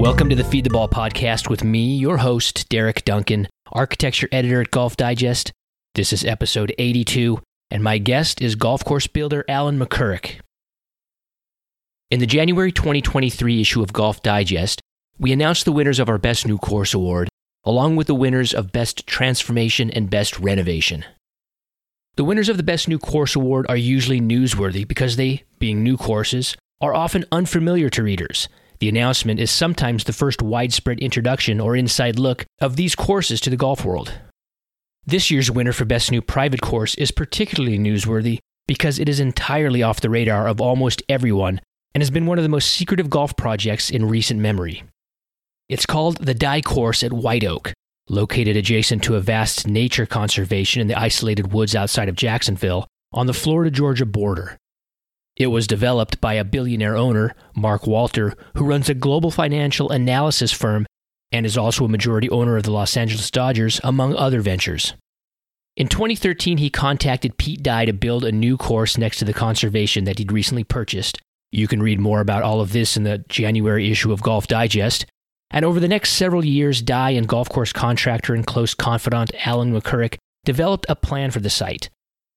Welcome 0.00 0.30
to 0.30 0.34
the 0.34 0.44
Feed 0.44 0.64
the 0.64 0.70
Ball 0.70 0.88
podcast 0.88 1.50
with 1.50 1.62
me, 1.62 1.94
your 1.94 2.16
host, 2.16 2.70
Derek 2.70 3.04
Duncan, 3.04 3.46
architecture 3.70 4.30
editor 4.32 4.62
at 4.62 4.70
Golf 4.70 4.96
Digest. 4.96 5.52
This 5.94 6.14
is 6.14 6.24
episode 6.24 6.74
82, 6.78 7.38
and 7.70 7.84
my 7.84 7.98
guest 7.98 8.40
is 8.40 8.54
golf 8.54 8.82
course 8.82 9.06
builder 9.06 9.44
Allan 9.46 9.78
MacCurrach. 9.78 10.40
In 12.10 12.18
the 12.18 12.26
January 12.26 12.72
2023 12.72 13.60
issue 13.60 13.82
of 13.82 13.92
Golf 13.92 14.22
Digest, 14.22 14.80
we 15.18 15.32
announced 15.32 15.66
the 15.66 15.72
winners 15.72 15.98
of 15.98 16.08
our 16.08 16.16
Best 16.16 16.46
New 16.46 16.56
Course 16.56 16.94
Award, 16.94 17.28
along 17.64 17.96
with 17.96 18.06
the 18.06 18.14
winners 18.14 18.54
of 18.54 18.72
Best 18.72 19.06
Transformation 19.06 19.90
and 19.90 20.08
Best 20.08 20.40
Renovation. 20.40 21.04
The 22.16 22.24
winners 22.24 22.48
of 22.48 22.56
the 22.56 22.62
Best 22.62 22.88
New 22.88 22.98
Course 22.98 23.36
Award 23.36 23.66
are 23.68 23.76
usually 23.76 24.22
newsworthy 24.22 24.88
because 24.88 25.16
they, 25.16 25.44
being 25.58 25.84
new 25.84 25.98
courses, 25.98 26.56
are 26.80 26.94
often 26.94 27.26
unfamiliar 27.30 27.90
to 27.90 28.02
readers. 28.02 28.48
The 28.80 28.88
announcement 28.88 29.40
is 29.40 29.50
sometimes 29.50 30.04
the 30.04 30.14
first 30.14 30.40
widespread 30.40 31.00
introduction 31.00 31.60
or 31.60 31.76
inside 31.76 32.18
look 32.18 32.46
of 32.60 32.76
these 32.76 32.94
courses 32.94 33.38
to 33.42 33.50
the 33.50 33.56
golf 33.56 33.84
world. 33.84 34.12
This 35.04 35.30
year's 35.30 35.50
winner 35.50 35.72
for 35.72 35.84
Best 35.84 36.10
New 36.10 36.22
Private 36.22 36.62
Course 36.62 36.94
is 36.94 37.10
particularly 37.10 37.78
newsworthy 37.78 38.38
because 38.66 38.98
it 38.98 39.08
is 39.08 39.20
entirely 39.20 39.82
off 39.82 40.00
the 40.00 40.08
radar 40.08 40.48
of 40.48 40.62
almost 40.62 41.02
everyone 41.10 41.60
and 41.94 42.00
has 42.00 42.10
been 42.10 42.24
one 42.24 42.38
of 42.38 42.42
the 42.42 42.48
most 42.48 42.70
secretive 42.70 43.10
golf 43.10 43.36
projects 43.36 43.90
in 43.90 44.08
recent 44.08 44.40
memory. 44.40 44.82
It's 45.68 45.84
called 45.84 46.16
the 46.16 46.34
Dye 46.34 46.62
Course 46.62 47.02
at 47.02 47.12
White 47.12 47.44
Oak, 47.44 47.74
located 48.08 48.56
adjacent 48.56 49.02
to 49.04 49.16
a 49.16 49.20
vast 49.20 49.66
nature 49.66 50.06
conservation 50.06 50.80
in 50.80 50.88
the 50.88 50.98
isolated 50.98 51.52
woods 51.52 51.74
outside 51.74 52.08
of 52.08 52.16
Jacksonville 52.16 52.86
on 53.12 53.26
the 53.26 53.34
Florida 53.34 53.70
Georgia 53.70 54.06
border. 54.06 54.56
It 55.40 55.46
was 55.46 55.66
developed 55.66 56.20
by 56.20 56.34
a 56.34 56.44
billionaire 56.44 56.98
owner, 56.98 57.34
Mark 57.56 57.86
Walter, 57.86 58.34
who 58.56 58.66
runs 58.66 58.90
a 58.90 58.94
global 58.94 59.30
financial 59.30 59.90
analysis 59.90 60.52
firm 60.52 60.84
and 61.32 61.46
is 61.46 61.56
also 61.56 61.86
a 61.86 61.88
majority 61.88 62.28
owner 62.28 62.58
of 62.58 62.64
the 62.64 62.70
Los 62.70 62.94
Angeles 62.94 63.30
Dodgers, 63.30 63.80
among 63.82 64.14
other 64.14 64.42
ventures. 64.42 64.92
In 65.78 65.88
2013, 65.88 66.58
he 66.58 66.68
contacted 66.68 67.38
Pete 67.38 67.62
Dye 67.62 67.86
to 67.86 67.94
build 67.94 68.22
a 68.22 68.32
new 68.32 68.58
course 68.58 68.98
next 68.98 69.16
to 69.20 69.24
the 69.24 69.32
conservation 69.32 70.04
that 70.04 70.18
he'd 70.18 70.30
recently 70.30 70.62
purchased. 70.62 71.18
You 71.50 71.66
can 71.66 71.82
read 71.82 72.00
more 72.00 72.20
about 72.20 72.42
all 72.42 72.60
of 72.60 72.72
this 72.74 72.98
in 72.98 73.04
the 73.04 73.24
January 73.30 73.90
issue 73.90 74.12
of 74.12 74.20
Golf 74.20 74.46
Digest. 74.46 75.06
And 75.50 75.64
over 75.64 75.80
the 75.80 75.88
next 75.88 76.12
several 76.12 76.44
years, 76.44 76.82
Dye 76.82 77.12
and 77.12 77.26
golf 77.26 77.48
course 77.48 77.72
contractor 77.72 78.34
and 78.34 78.46
close 78.46 78.74
confidant 78.74 79.32
Allan 79.46 79.72
MacCurrach 79.72 80.18
developed 80.44 80.84
a 80.90 80.94
plan 80.94 81.30
for 81.30 81.40
the 81.40 81.48
site. 81.48 81.88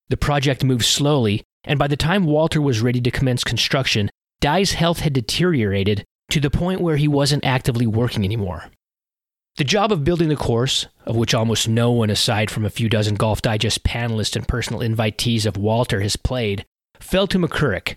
The 0.08 0.16
project 0.16 0.64
moved 0.64 0.86
slowly, 0.86 1.42
and 1.64 1.78
by 1.78 1.88
the 1.88 1.96
time 1.96 2.24
Walter 2.24 2.60
was 2.60 2.80
ready 2.80 3.00
to 3.00 3.10
commence 3.10 3.44
construction, 3.44 4.10
Dye's 4.40 4.72
health 4.72 5.00
had 5.00 5.12
deteriorated 5.12 6.04
to 6.30 6.40
the 6.40 6.50
point 6.50 6.80
where 6.80 6.96
he 6.96 7.08
wasn't 7.08 7.44
actively 7.44 7.86
working 7.86 8.24
anymore. 8.24 8.70
The 9.56 9.64
job 9.64 9.92
of 9.92 10.02
building 10.02 10.28
the 10.28 10.36
course, 10.36 10.86
of 11.06 11.14
which 11.14 11.32
almost 11.32 11.68
no 11.68 11.92
one 11.92 12.10
aside 12.10 12.50
from 12.50 12.64
a 12.64 12.70
few 12.70 12.88
dozen 12.88 13.14
Golf 13.14 13.40
Digest 13.40 13.84
panelists 13.84 14.34
and 14.34 14.48
personal 14.48 14.80
invitees 14.80 15.46
of 15.46 15.56
Walter 15.56 16.00
has 16.00 16.16
played, 16.16 16.66
fell 16.98 17.28
to 17.28 17.38
MacCurrach. 17.38 17.94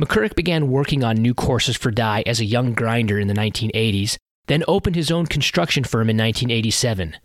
MacCurrach 0.00 0.34
began 0.34 0.70
working 0.70 1.04
on 1.04 1.16
new 1.16 1.34
courses 1.34 1.76
for 1.76 1.90
Dye 1.90 2.22
as 2.26 2.40
a 2.40 2.46
young 2.46 2.72
grinder 2.72 3.18
in 3.18 3.28
the 3.28 3.34
1980s, 3.34 4.16
then 4.46 4.64
opened 4.66 4.96
his 4.96 5.10
own 5.10 5.26
construction 5.26 5.84
firm 5.84 6.08
in 6.08 6.16
1987. 6.16 7.16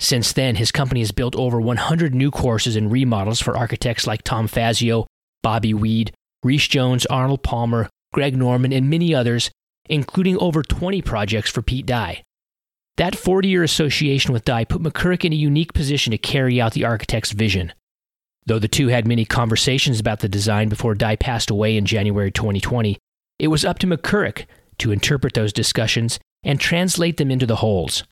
Since 0.00 0.32
then, 0.32 0.56
his 0.56 0.72
company 0.72 1.00
has 1.00 1.12
built 1.12 1.36
over 1.36 1.60
100 1.60 2.14
new 2.14 2.30
courses 2.30 2.74
and 2.74 2.90
remodels 2.90 3.38
for 3.38 3.56
architects 3.56 4.06
like 4.06 4.22
Tom 4.22 4.48
Fazio, 4.48 5.06
Bobby 5.42 5.74
Weed, 5.74 6.12
Rees 6.42 6.66
Jones, 6.66 7.04
Arnold 7.06 7.42
Palmer, 7.42 7.90
Greg 8.14 8.34
Norman, 8.34 8.72
and 8.72 8.88
many 8.88 9.14
others, 9.14 9.50
including 9.90 10.38
over 10.38 10.62
20 10.62 11.02
projects 11.02 11.50
for 11.50 11.60
Pete 11.60 11.84
Dye. 11.84 12.22
That 12.96 13.14
40 13.14 13.48
year 13.48 13.62
association 13.62 14.32
with 14.32 14.46
Dye 14.46 14.64
put 14.64 14.82
MacCurrach 14.82 15.24
in 15.24 15.34
a 15.34 15.36
unique 15.36 15.74
position 15.74 16.12
to 16.12 16.18
carry 16.18 16.60
out 16.60 16.72
the 16.72 16.86
architect's 16.86 17.32
vision. 17.32 17.72
Though 18.46 18.58
the 18.58 18.68
two 18.68 18.88
had 18.88 19.06
many 19.06 19.26
conversations 19.26 20.00
about 20.00 20.20
the 20.20 20.28
design 20.28 20.70
before 20.70 20.94
Dye 20.94 21.16
passed 21.16 21.50
away 21.50 21.76
in 21.76 21.84
January 21.84 22.30
2020, 22.30 22.98
it 23.38 23.48
was 23.48 23.66
up 23.66 23.78
to 23.80 23.86
MacCurrach 23.86 24.46
to 24.78 24.92
interpret 24.92 25.34
those 25.34 25.52
discussions 25.52 26.18
and 26.42 26.58
translate 26.58 27.18
them 27.18 27.30
into 27.30 27.46
the 27.46 27.56
holes. 27.56 28.02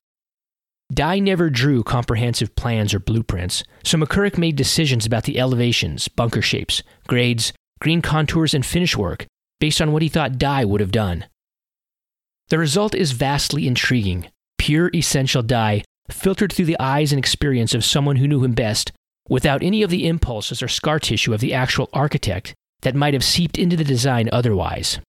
Dye 0.92 1.18
never 1.18 1.50
drew 1.50 1.82
comprehensive 1.82 2.56
plans 2.56 2.94
or 2.94 2.98
blueprints, 2.98 3.62
so 3.84 3.98
MacCurrach 3.98 4.38
made 4.38 4.56
decisions 4.56 5.04
about 5.04 5.24
the 5.24 5.38
elevations, 5.38 6.08
bunker 6.08 6.42
shapes, 6.42 6.82
grades, 7.06 7.52
green 7.78 8.00
contours, 8.00 8.54
and 8.54 8.64
finish 8.64 8.96
work 8.96 9.26
based 9.60 9.80
on 9.82 9.92
what 9.92 10.02
he 10.02 10.08
thought 10.08 10.38
Dye 10.38 10.64
would 10.64 10.80
have 10.80 10.92
done. 10.92 11.26
The 12.48 12.58
result 12.58 12.94
is 12.94 13.12
vastly 13.12 13.66
intriguing 13.66 14.28
pure 14.56 14.90
essential 14.94 15.42
Dye 15.42 15.84
filtered 16.10 16.52
through 16.52 16.64
the 16.64 16.80
eyes 16.80 17.12
and 17.12 17.18
experience 17.18 17.74
of 17.74 17.84
someone 17.84 18.16
who 18.16 18.28
knew 18.28 18.42
him 18.42 18.52
best 18.52 18.92
without 19.28 19.62
any 19.62 19.82
of 19.82 19.90
the 19.90 20.06
impulses 20.06 20.62
or 20.62 20.68
scar 20.68 20.98
tissue 20.98 21.34
of 21.34 21.40
the 21.40 21.54
actual 21.54 21.88
architect 21.92 22.54
that 22.82 22.94
might 22.94 23.14
have 23.14 23.24
seeped 23.24 23.58
into 23.58 23.76
the 23.76 23.84
design 23.84 24.28
otherwise. 24.32 25.00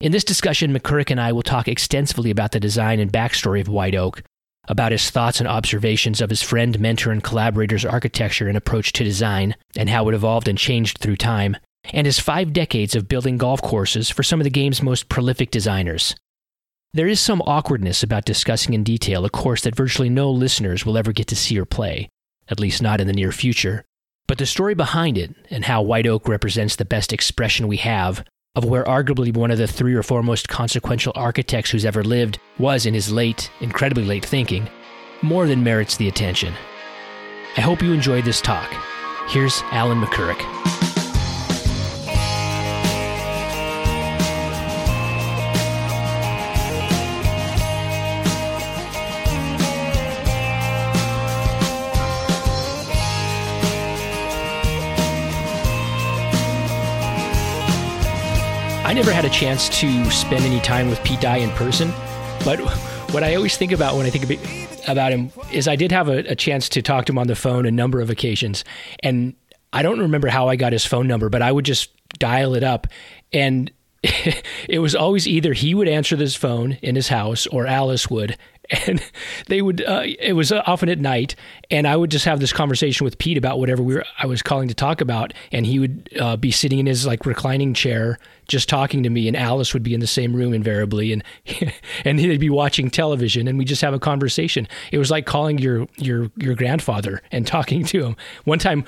In 0.00 0.12
this 0.12 0.24
discussion, 0.24 0.72
MacCurrach 0.72 1.10
and 1.10 1.20
I 1.20 1.32
will 1.32 1.42
talk 1.42 1.68
extensively 1.68 2.30
about 2.30 2.52
the 2.52 2.60
design 2.60 3.00
and 3.00 3.12
backstory 3.12 3.60
of 3.60 3.68
White 3.68 3.94
Oak, 3.94 4.22
about 4.68 4.92
his 4.92 5.10
thoughts 5.10 5.40
and 5.40 5.48
observations 5.48 6.20
of 6.20 6.30
his 6.30 6.42
friend, 6.42 6.78
mentor, 6.80 7.10
and 7.10 7.22
collaborator's 7.22 7.84
architecture 7.84 8.48
and 8.48 8.56
approach 8.56 8.92
to 8.92 9.04
design, 9.04 9.54
and 9.76 9.88
how 9.88 10.08
it 10.08 10.14
evolved 10.14 10.48
and 10.48 10.58
changed 10.58 10.98
through 10.98 11.16
time, 11.16 11.56
and 11.92 12.06
his 12.06 12.18
five 12.18 12.52
decades 12.52 12.94
of 12.94 13.08
building 13.08 13.36
golf 13.36 13.62
courses 13.62 14.10
for 14.10 14.22
some 14.22 14.40
of 14.40 14.44
the 14.44 14.50
game's 14.50 14.82
most 14.82 15.08
prolific 15.08 15.50
designers. 15.50 16.14
There 16.92 17.06
is 17.06 17.20
some 17.20 17.42
awkwardness 17.42 18.02
about 18.02 18.24
discussing 18.24 18.74
in 18.74 18.82
detail 18.82 19.24
a 19.24 19.30
course 19.30 19.62
that 19.62 19.76
virtually 19.76 20.08
no 20.08 20.30
listeners 20.30 20.86
will 20.86 20.96
ever 20.96 21.12
get 21.12 21.26
to 21.28 21.36
see 21.36 21.58
or 21.58 21.66
play, 21.66 22.08
at 22.48 22.60
least 22.60 22.80
not 22.80 23.00
in 23.00 23.06
the 23.06 23.12
near 23.12 23.32
future. 23.32 23.84
But 24.26 24.38
the 24.38 24.46
story 24.46 24.74
behind 24.74 25.18
it 25.18 25.34
and 25.50 25.66
how 25.66 25.82
White 25.82 26.06
Oak 26.06 26.26
represents 26.26 26.74
the 26.74 26.84
best 26.84 27.12
expression 27.12 27.68
we 27.68 27.76
have 27.78 28.24
of 28.56 28.64
where 28.64 28.84
arguably 28.84 29.32
one 29.34 29.50
of 29.50 29.58
the 29.58 29.66
three 29.66 29.94
or 29.94 30.02
four 30.02 30.22
most 30.22 30.48
consequential 30.48 31.12
architects 31.14 31.70
who's 31.70 31.84
ever 31.84 32.02
lived 32.02 32.40
was 32.58 32.86
in 32.86 32.94
his 32.94 33.12
late, 33.12 33.50
incredibly 33.60 34.04
late 34.04 34.24
thinking, 34.24 34.68
more 35.22 35.46
than 35.46 35.62
merits 35.62 35.96
the 35.96 36.08
attention. 36.08 36.52
I 37.56 37.60
hope 37.60 37.82
you 37.82 37.92
enjoyed 37.92 38.24
this 38.24 38.40
talk. 38.40 38.70
Here's 39.28 39.62
Allan 39.70 40.00
MacCurrach. 40.00 40.75
Never 58.96 59.12
had 59.12 59.26
a 59.26 59.30
chance 59.30 59.68
to 59.68 60.10
spend 60.10 60.42
any 60.42 60.58
time 60.60 60.88
with 60.88 61.04
Pete 61.04 61.20
Dye 61.20 61.36
in 61.36 61.50
person, 61.50 61.90
but 62.46 62.58
what 63.12 63.22
I 63.22 63.34
always 63.34 63.54
think 63.54 63.72
about 63.72 63.94
when 63.94 64.06
I 64.06 64.10
think 64.10 64.40
about 64.88 65.12
him 65.12 65.30
is 65.52 65.68
I 65.68 65.76
did 65.76 65.92
have 65.92 66.08
a, 66.08 66.20
a 66.30 66.34
chance 66.34 66.70
to 66.70 66.80
talk 66.80 67.04
to 67.04 67.12
him 67.12 67.18
on 67.18 67.26
the 67.26 67.34
phone 67.34 67.66
a 67.66 67.70
number 67.70 68.00
of 68.00 68.08
occasions, 68.08 68.64
and 69.00 69.34
I 69.70 69.82
don't 69.82 69.98
remember 69.98 70.28
how 70.28 70.48
I 70.48 70.56
got 70.56 70.72
his 70.72 70.86
phone 70.86 71.06
number, 71.06 71.28
but 71.28 71.42
I 71.42 71.52
would 71.52 71.66
just 71.66 71.90
dial 72.18 72.54
it 72.54 72.64
up, 72.64 72.86
and 73.34 73.70
it 74.02 74.78
was 74.78 74.94
always 74.94 75.28
either 75.28 75.52
he 75.52 75.74
would 75.74 75.88
answer 75.88 76.16
this 76.16 76.34
phone 76.34 76.78
in 76.80 76.94
his 76.94 77.08
house 77.08 77.46
or 77.48 77.66
Alice 77.66 78.08
would, 78.08 78.38
and 78.86 79.02
they 79.46 79.62
would 79.62 79.82
uh, 79.82 80.02
it 80.04 80.34
was 80.34 80.52
often 80.52 80.88
at 80.88 80.98
night 80.98 81.34
and 81.70 81.86
i 81.86 81.96
would 81.96 82.10
just 82.10 82.24
have 82.24 82.40
this 82.40 82.52
conversation 82.52 83.04
with 83.04 83.18
pete 83.18 83.38
about 83.38 83.58
whatever 83.58 83.82
we 83.82 83.94
were 83.94 84.04
i 84.18 84.26
was 84.26 84.42
calling 84.42 84.68
to 84.68 84.74
talk 84.74 85.00
about 85.00 85.32
and 85.52 85.66
he 85.66 85.78
would 85.78 86.08
uh, 86.20 86.36
be 86.36 86.50
sitting 86.50 86.78
in 86.78 86.86
his 86.86 87.06
like 87.06 87.26
reclining 87.26 87.74
chair 87.74 88.18
just 88.48 88.68
talking 88.68 89.02
to 89.02 89.10
me 89.10 89.26
and 89.26 89.36
alice 89.36 89.74
would 89.74 89.82
be 89.82 89.94
in 89.94 90.00
the 90.00 90.06
same 90.06 90.34
room 90.34 90.52
invariably 90.54 91.12
and 91.12 91.22
and 92.04 92.18
he'd 92.20 92.40
be 92.40 92.50
watching 92.50 92.90
television 92.90 93.48
and 93.48 93.58
we 93.58 93.64
just 93.64 93.82
have 93.82 93.94
a 93.94 93.98
conversation. 93.98 94.68
It 94.92 94.98
was 94.98 95.10
like 95.10 95.26
calling 95.26 95.58
your 95.58 95.86
your 95.96 96.30
your 96.36 96.54
grandfather 96.54 97.22
and 97.32 97.46
talking 97.56 97.84
to 97.86 98.04
him. 98.04 98.16
One 98.44 98.58
time 98.58 98.84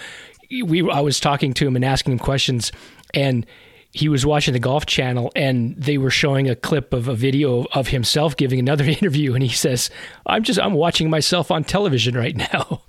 we 0.65 0.89
i 0.91 1.01
was 1.01 1.21
talking 1.21 1.53
to 1.53 1.67
him 1.67 1.77
and 1.77 1.85
asking 1.85 2.13
him 2.13 2.19
questions 2.19 2.73
and 3.13 3.45
he 3.93 4.09
was 4.09 4.27
watching 4.27 4.53
the 4.53 4.61
Golf 4.61 4.87
Channel 4.87 5.33
and 5.35 5.75
they 5.77 5.99
were 5.99 6.11
showing 6.11 6.49
a 6.49 6.55
clip 6.55 6.93
of 6.93 7.09
a 7.09 7.15
video 7.15 7.65
of 7.73 7.89
himself 7.89 8.37
giving 8.37 8.59
another 8.59 8.85
interview, 8.87 9.35
and 9.35 9.43
he 9.43 9.49
says, 9.49 9.91
"I'm 10.27 10.43
just 10.43 10.61
I'm 10.61 10.75
watching 10.75 11.11
myself 11.11 11.51
on 11.51 11.65
television 11.65 12.17
right 12.17 12.37
now." 12.37 12.83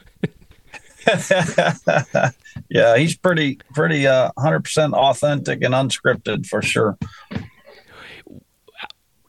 yeah, 2.70 2.98
he's 2.98 3.18
pretty 3.18 3.60
pretty 3.74 4.06
uh, 4.06 4.32
100% 4.38 4.94
authentic 4.94 5.64
and 5.64 5.74
unscripted 5.74 6.46
for 6.46 6.62
sure. 6.62 6.98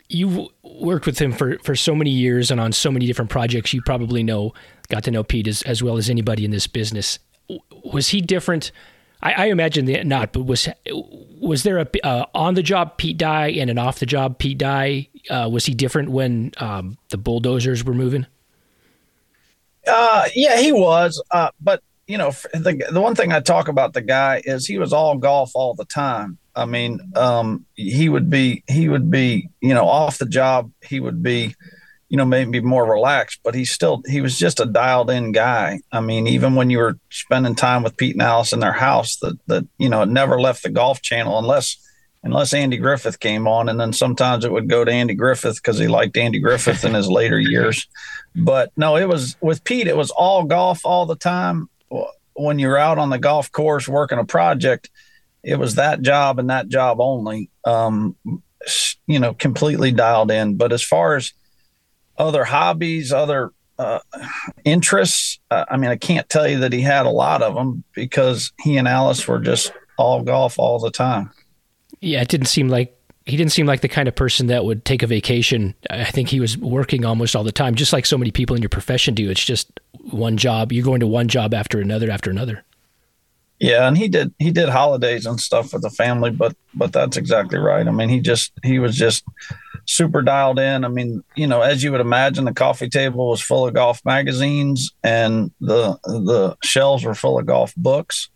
You've 0.09 0.49
worked 0.63 1.07
with 1.07 1.21
him 1.21 1.33
for, 1.33 1.59
for 1.61 1.77
so 1.77 1.95
many 1.95 2.11
years 2.11 2.51
and 2.51 2.61
on 2.61 2.73
so 2.73 2.91
many 2.91 3.07
different 3.07 3.31
projects. 3.31 3.73
You 3.73 3.81
probably 3.87 4.25
know, 4.25 4.53
got 4.89 5.05
to 5.05 5.13
know 5.13 5.23
Pete 5.23 5.47
as, 5.47 5.63
as 5.63 5.85
well 5.85 5.97
as 5.97 6.11
anybody 6.11 6.45
in 6.45 6.51
this 6.51 6.67
business. 6.67 7.21
Was 7.85 8.09
he 8.09 8.21
different 8.21 8.73
I, 9.23 9.33
I 9.33 9.47
imagine 9.47 10.09
not, 10.09 10.33
but 10.33 10.43
was 10.43 10.69
was 11.41 11.63
there 11.63 11.79
a 11.79 11.87
uh, 12.05 12.27
on 12.35 12.55
the 12.55 12.63
job 12.63 12.97
Pete 12.97 13.19
Dye 13.19 13.49
and 13.49 13.71
an 13.71 13.79
off 13.79 13.99
the 13.99 14.07
job 14.07 14.39
Pete 14.39 14.59
Dye? 14.59 15.09
Uh, 15.29 15.49
was 15.51 15.67
he 15.67 15.75
different 15.75 16.11
when 16.11 16.53
um, 16.59 16.97
the 17.11 17.19
bulldozers 17.19 17.85
were 17.85 17.95
moving? 17.95 18.27
Uh, 19.87 20.29
yeah, 20.35 20.59
he 20.59 20.73
was. 20.73 21.23
Uh, 21.31 21.51
but 21.61 21.83
you 22.07 22.19
know, 22.19 22.31
the 22.53 22.85
the 22.91 23.01
one 23.01 23.15
thing 23.15 23.33
I 23.33 23.41
talk 23.41 23.69
about 23.69 23.93
the 23.93 24.01
guy 24.01 24.43
is 24.45 24.67
he 24.67 24.79
was 24.79 24.93
all 24.93 25.17
golf 25.17 25.53
all 25.55 25.75
the 25.75 25.85
time. 25.85 26.39
I 26.57 26.65
mean, 26.65 27.01
um, 27.15 27.65
he 27.75 28.09
would 28.09 28.29
be 28.31 28.65
he 28.69 28.89
would 28.89 29.11
be 29.11 29.51
you 29.61 29.75
know 29.75 29.87
off 29.87 30.19
the 30.19 30.27
job. 30.27 30.71
He 30.83 30.99
would 30.99 31.23
be 31.23 31.55
you 32.11 32.17
know 32.17 32.25
maybe 32.25 32.61
more 32.61 32.85
relaxed, 32.85 33.41
but 33.45 33.55
he 33.55 33.65
still 33.65 34.03
he 34.07 34.21
was 34.21 34.37
just 34.37 34.61
a 34.61 34.67
dialed 34.67 35.11
in 35.11 35.31
guy. 35.31 35.81
I 35.93 36.01
mean, 36.01 36.27
even 36.27 36.57
when 36.57 36.69
you 36.69 36.79
were 36.79 36.99
spending 37.09 37.55
time 37.55 37.85
with 37.85 37.97
Pete 37.97 38.17
and 38.17 38.23
Alice 38.23 38.53
in 38.53 38.59
their 38.59 38.73
house, 38.73 39.17
that 39.19 39.39
that 39.47 39.67
you 39.79 39.89
know 39.89 40.03
it 40.03 40.09
never 40.09 40.41
left 40.41 40.65
the 40.65 40.71
golf 40.71 41.01
channel 41.01 41.39
unless 41.39 41.77
unless 42.25 42.53
Andy 42.53 42.79
Griffith 42.79 43.21
came 43.21 43.47
on, 43.47 43.69
and 43.69 43.79
then 43.81 43.93
sometimes 43.93 44.45
it 44.45 44.51
would 44.51 44.69
go 44.69 44.85
to 44.85 44.91
Andy 44.91 45.15
Griffith 45.15 45.57
because 45.57 45.79
he 45.79 45.87
liked 45.87 46.17
Andy 46.17 46.41
Griffith 46.41 46.85
in 46.85 46.95
his 46.95 47.09
later 47.11 47.39
years. 47.39 47.87
But 48.35 48.73
no, 48.77 48.97
it 48.97 49.09
was 49.09 49.37
with 49.41 49.63
Pete. 49.63 49.87
It 49.87 49.97
was 49.97 50.11
all 50.11 50.45
golf 50.45 50.81
all 50.85 51.07
the 51.07 51.17
time. 51.17 51.69
When 52.35 52.59
you're 52.59 52.77
out 52.77 52.99
on 52.99 53.11
the 53.11 53.19
golf 53.19 53.53
course 53.53 53.87
working 53.87 54.19
a 54.19 54.25
project, 54.25 54.91
it 55.45 55.61
was 55.61 55.77
that 55.77 56.03
job 56.03 56.41
and 56.41 56.51
that 56.51 56.69
job 56.69 57.01
only. 57.01 57.51
Um, 57.65 58.17
you 59.07 59.19
know, 59.19 59.33
completely 59.35 59.91
dialed 59.91 60.31
in. 60.31 60.57
But 60.57 60.73
as 60.73 60.83
far 60.83 61.17
as 61.17 61.33
other 62.21 62.45
hobbies, 62.45 63.13
other 63.13 63.53
uh, 63.79 64.01
interests, 64.65 65.41
uh, 65.51 65.65
I 65.69 65.77
mean, 65.77 65.91
I 65.91 65.97
can't 65.97 66.29
tell 66.29 66.47
you 66.47 66.61
that 66.61 66.73
he 66.73 66.83
had 66.83 67.07
a 67.07 67.11
lot 67.11 67.43
of 67.43 67.55
them 67.55 67.83
because 67.95 68.53
he 68.61 68.77
and 68.77 68.87
Alice 68.87 69.27
were 69.27 69.39
just 69.41 69.73
all 69.97 70.23
golf 70.23 70.59
all 70.59 70.79
the 70.79 70.91
time 70.91 71.31
yeah, 72.01 72.21
it 72.23 72.29
didn't 72.29 72.47
seem 72.47 72.69
like 72.69 72.97
he 73.27 73.37
didn't 73.37 73.53
seem 73.53 73.67
like 73.67 73.83
the 73.83 73.89
kind 73.89 74.09
of 74.09 74.17
person 74.17 74.49
that 74.49 74.65
would 74.65 74.85
take 74.85 75.03
a 75.03 75.07
vacation. 75.07 75.75
I 75.89 76.05
think 76.05 76.29
he 76.29 76.41
was 76.41 76.57
working 76.57 77.05
almost 77.05 77.37
all 77.37 77.45
the 77.45 77.53
time, 77.53 77.75
just 77.75 77.93
like 77.93 78.07
so 78.07 78.19
many 78.19 78.31
people 78.31 78.57
in 78.57 78.63
your 78.63 78.71
profession 78.71 79.15
do. 79.15 79.31
It's 79.31 79.45
just 79.45 79.79
one 80.11 80.37
job. 80.37 80.73
You're 80.73 80.85
going 80.85 81.01
to 81.01 81.07
one 81.07 81.29
job 81.29 81.55
after 81.55 81.81
another 81.81 82.11
after 82.11 82.31
another. 82.31 82.65
Yeah, 83.61 83.87
and 83.87 83.97
he 83.97 84.09
did 84.09 84.33
he 84.39 84.51
did 84.51 84.71
holidays 84.71 85.27
and 85.27 85.39
stuff 85.39 85.75
with 85.75 85.83
the 85.83 85.91
family, 85.91 86.31
but 86.31 86.57
but 86.75 86.95
that's 86.95 87.19
exactly 87.19 87.59
right. 87.59 87.87
I 87.87 87.91
mean, 87.91 88.09
he 88.09 88.21
just 88.21 88.53
he 88.65 88.79
was 88.79 88.97
just 88.97 89.23
super 89.87 90.23
dialed 90.23 90.59
in. 90.59 90.83
I 90.83 90.89
mean, 90.89 91.23
you 91.37 91.47
know, 91.47 91.61
as 91.61 91.83
you 91.83 91.93
would 91.93 92.01
imagine, 92.01 92.47
the 92.47 92.55
coffee 92.55 92.89
table 92.89 93.29
was 93.29 93.43
full 93.43 93.69
of 93.69 93.75
golf 93.75 94.01
magazines, 94.03 94.93
and 95.05 95.51
the 95.61 95.99
the 96.05 96.57
shelves 96.63 97.05
were 97.05 97.15
full 97.15 97.39
of 97.39 97.45
golf 97.45 97.75
books. 97.77 98.31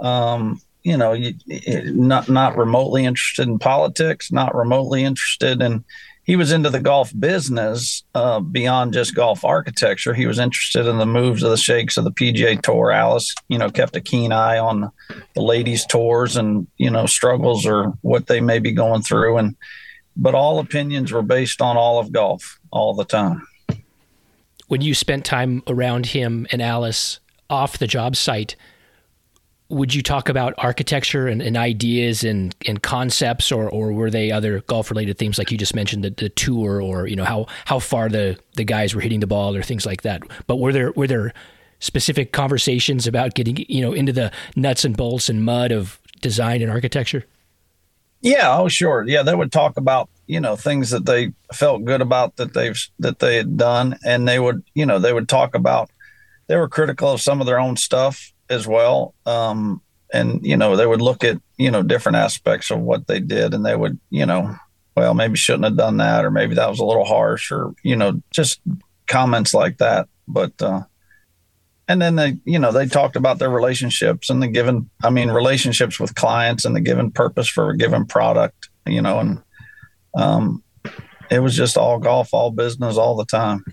Um, 0.00 0.60
you 0.84 0.96
know, 0.96 1.16
not 1.46 2.28
not 2.28 2.56
remotely 2.56 3.04
interested 3.04 3.48
in 3.48 3.58
politics, 3.58 4.30
not 4.30 4.54
remotely 4.54 5.02
interested 5.02 5.60
in. 5.60 5.84
He 6.28 6.36
was 6.36 6.52
into 6.52 6.68
the 6.68 6.78
golf 6.78 7.10
business 7.18 8.04
uh, 8.14 8.40
beyond 8.40 8.92
just 8.92 9.14
golf 9.14 9.46
architecture. 9.46 10.12
He 10.12 10.26
was 10.26 10.38
interested 10.38 10.84
in 10.86 10.98
the 10.98 11.06
moves 11.06 11.42
of 11.42 11.50
the 11.50 11.56
shakes 11.56 11.96
of 11.96 12.04
the 12.04 12.10
PGA 12.10 12.60
Tour. 12.60 12.90
Alice, 12.90 13.34
you 13.48 13.56
know, 13.56 13.70
kept 13.70 13.96
a 13.96 14.00
keen 14.02 14.30
eye 14.30 14.58
on 14.58 14.92
the 15.34 15.40
ladies' 15.40 15.86
tours 15.86 16.36
and 16.36 16.66
you 16.76 16.90
know 16.90 17.06
struggles 17.06 17.64
or 17.64 17.94
what 18.02 18.26
they 18.26 18.42
may 18.42 18.58
be 18.58 18.72
going 18.72 19.00
through. 19.00 19.38
And 19.38 19.56
but 20.18 20.34
all 20.34 20.58
opinions 20.58 21.12
were 21.12 21.22
based 21.22 21.62
on 21.62 21.78
all 21.78 21.98
of 21.98 22.12
golf 22.12 22.60
all 22.70 22.92
the 22.92 23.06
time. 23.06 23.48
When 24.66 24.82
you 24.82 24.92
spent 24.92 25.24
time 25.24 25.62
around 25.66 26.04
him 26.04 26.46
and 26.52 26.60
Alice 26.60 27.20
off 27.48 27.78
the 27.78 27.86
job 27.86 28.16
site, 28.16 28.54
would 29.70 29.94
you 29.94 30.02
talk 30.02 30.30
about 30.30 30.54
architecture 30.56 31.26
and, 31.28 31.42
and, 31.42 31.56
ideas 31.56 32.24
and, 32.24 32.54
and 32.66 32.82
concepts 32.82 33.52
or, 33.52 33.68
or 33.68 33.92
were 33.92 34.10
they 34.10 34.30
other 34.30 34.60
golf 34.62 34.90
related 34.90 35.18
themes 35.18 35.36
like 35.36 35.50
you 35.50 35.58
just 35.58 35.74
mentioned 35.74 36.02
the, 36.02 36.10
the 36.10 36.30
tour 36.30 36.80
or 36.80 37.06
you 37.06 37.16
know 37.16 37.24
how 37.24 37.46
how 37.66 37.78
far 37.78 38.08
the, 38.08 38.38
the 38.56 38.64
guys 38.64 38.94
were 38.94 39.00
hitting 39.00 39.20
the 39.20 39.26
ball 39.26 39.54
or 39.54 39.62
things 39.62 39.84
like 39.84 40.02
that? 40.02 40.22
But 40.46 40.56
were 40.56 40.72
there 40.72 40.92
were 40.92 41.06
there 41.06 41.34
specific 41.80 42.32
conversations 42.32 43.06
about 43.06 43.34
getting 43.34 43.56
you 43.68 43.82
know 43.82 43.92
into 43.92 44.12
the 44.12 44.32
nuts 44.56 44.84
and 44.84 44.96
bolts 44.96 45.28
and 45.28 45.44
mud 45.44 45.70
of 45.70 46.00
design 46.20 46.62
and 46.62 46.70
architecture? 46.70 47.24
Yeah 48.22 48.58
oh 48.58 48.68
sure. 48.68 49.04
Yeah 49.06 49.22
they 49.22 49.34
would 49.34 49.52
talk 49.52 49.76
about 49.76 50.08
you 50.26 50.40
know 50.40 50.56
things 50.56 50.90
that 50.90 51.04
they 51.04 51.32
felt 51.52 51.84
good 51.84 52.00
about 52.00 52.36
that 52.36 52.54
they've 52.54 52.80
that 53.00 53.18
they 53.18 53.36
had 53.36 53.56
done 53.58 53.98
and 54.04 54.26
they 54.26 54.38
would 54.38 54.64
you 54.74 54.86
know 54.86 54.98
they 54.98 55.12
would 55.12 55.28
talk 55.28 55.54
about 55.54 55.90
they 56.46 56.56
were 56.56 56.68
critical 56.68 57.12
of 57.12 57.20
some 57.20 57.40
of 57.40 57.46
their 57.46 57.60
own 57.60 57.76
stuff 57.76 58.32
as 58.50 58.66
well. 58.66 59.14
Um, 59.26 59.82
and 60.12 60.44
you 60.44 60.56
know, 60.56 60.76
they 60.76 60.86
would 60.86 61.02
look 61.02 61.24
at 61.24 61.40
you 61.56 61.70
know 61.70 61.82
different 61.82 62.16
aspects 62.16 62.70
of 62.70 62.80
what 62.80 63.06
they 63.06 63.20
did, 63.20 63.54
and 63.54 63.64
they 63.64 63.76
would 63.76 63.98
you 64.10 64.26
know, 64.26 64.54
well, 64.96 65.14
maybe 65.14 65.36
shouldn't 65.36 65.64
have 65.64 65.76
done 65.76 65.98
that, 65.98 66.24
or 66.24 66.30
maybe 66.30 66.54
that 66.54 66.70
was 66.70 66.80
a 66.80 66.84
little 66.84 67.04
harsh, 67.04 67.52
or 67.52 67.74
you 67.82 67.96
know, 67.96 68.22
just 68.30 68.60
comments 69.06 69.52
like 69.54 69.78
that. 69.78 70.08
But 70.26 70.52
uh, 70.62 70.82
and 71.88 72.00
then 72.00 72.14
they 72.14 72.36
you 72.44 72.58
know 72.58 72.70
they 72.70 72.86
talked 72.86 73.16
about 73.16 73.38
their 73.38 73.50
relationships 73.50 74.30
and 74.30 74.42
the 74.42 74.46
given 74.46 74.88
i 75.02 75.10
mean 75.10 75.30
relationships 75.30 75.98
with 75.98 76.14
clients 76.14 76.64
and 76.64 76.76
the 76.76 76.80
given 76.80 77.10
purpose 77.10 77.48
for 77.48 77.70
a 77.70 77.76
given 77.76 78.04
product 78.06 78.68
you 78.86 79.02
know 79.02 79.18
and 79.18 79.42
um 80.14 80.62
it 81.30 81.40
was 81.40 81.56
just 81.56 81.76
all 81.76 81.98
golf 81.98 82.32
all 82.32 82.50
business 82.50 82.96
all 82.96 83.16
the 83.16 83.24
time 83.24 83.64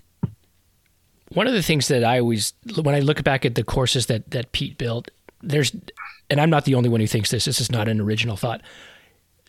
one 1.36 1.46
of 1.46 1.52
the 1.52 1.62
things 1.62 1.88
that 1.88 2.02
I 2.02 2.18
always, 2.18 2.54
when 2.82 2.94
I 2.94 3.00
look 3.00 3.22
back 3.22 3.44
at 3.44 3.56
the 3.56 3.62
courses 3.62 4.06
that 4.06 4.30
that 4.30 4.52
Pete 4.52 4.78
built, 4.78 5.10
there's, 5.42 5.76
and 6.30 6.40
I'm 6.40 6.48
not 6.48 6.64
the 6.64 6.74
only 6.74 6.88
one 6.88 7.00
who 7.00 7.06
thinks 7.06 7.30
this. 7.30 7.44
This 7.44 7.60
is 7.60 7.70
not 7.70 7.88
an 7.88 8.00
original 8.00 8.38
thought. 8.38 8.62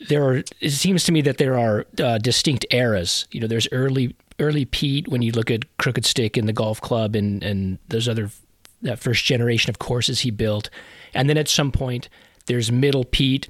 There 0.10 0.22
are. 0.22 0.44
It 0.60 0.72
seems 0.72 1.06
to 1.06 1.13
me 1.13 1.22
that 1.22 1.38
there 1.38 1.57
are 1.57 1.86
uh, 2.04 2.18
distinct 2.18 2.66
eras. 2.72 3.25
You 3.31 3.39
know, 3.39 3.48
there's 3.48 3.69
early 3.72 4.18
early 4.38 4.66
Pete 4.66 5.07
when 5.07 5.22
you 5.22 5.31
look 5.31 5.50
at 5.50 5.78
Crooked 5.78 6.06
Stick 6.06 6.36
and 6.36 6.45
the 6.45 6.51
golf 6.51 6.81
club 6.81 7.16
and 7.16 7.42
and 7.42 7.80
those 7.88 8.10
other 8.10 8.31
that 8.81 9.00
first 9.00 9.24
generation 9.24 9.69
of 9.69 9.80
courses 9.80 10.19
he 10.19 10.30
built, 10.30 10.69
and 11.13 11.30
then 11.30 11.38
at 11.38 11.48
some 11.48 11.72
point 11.72 12.10
there's 12.48 12.69
middle 12.69 13.06
Pete, 13.06 13.48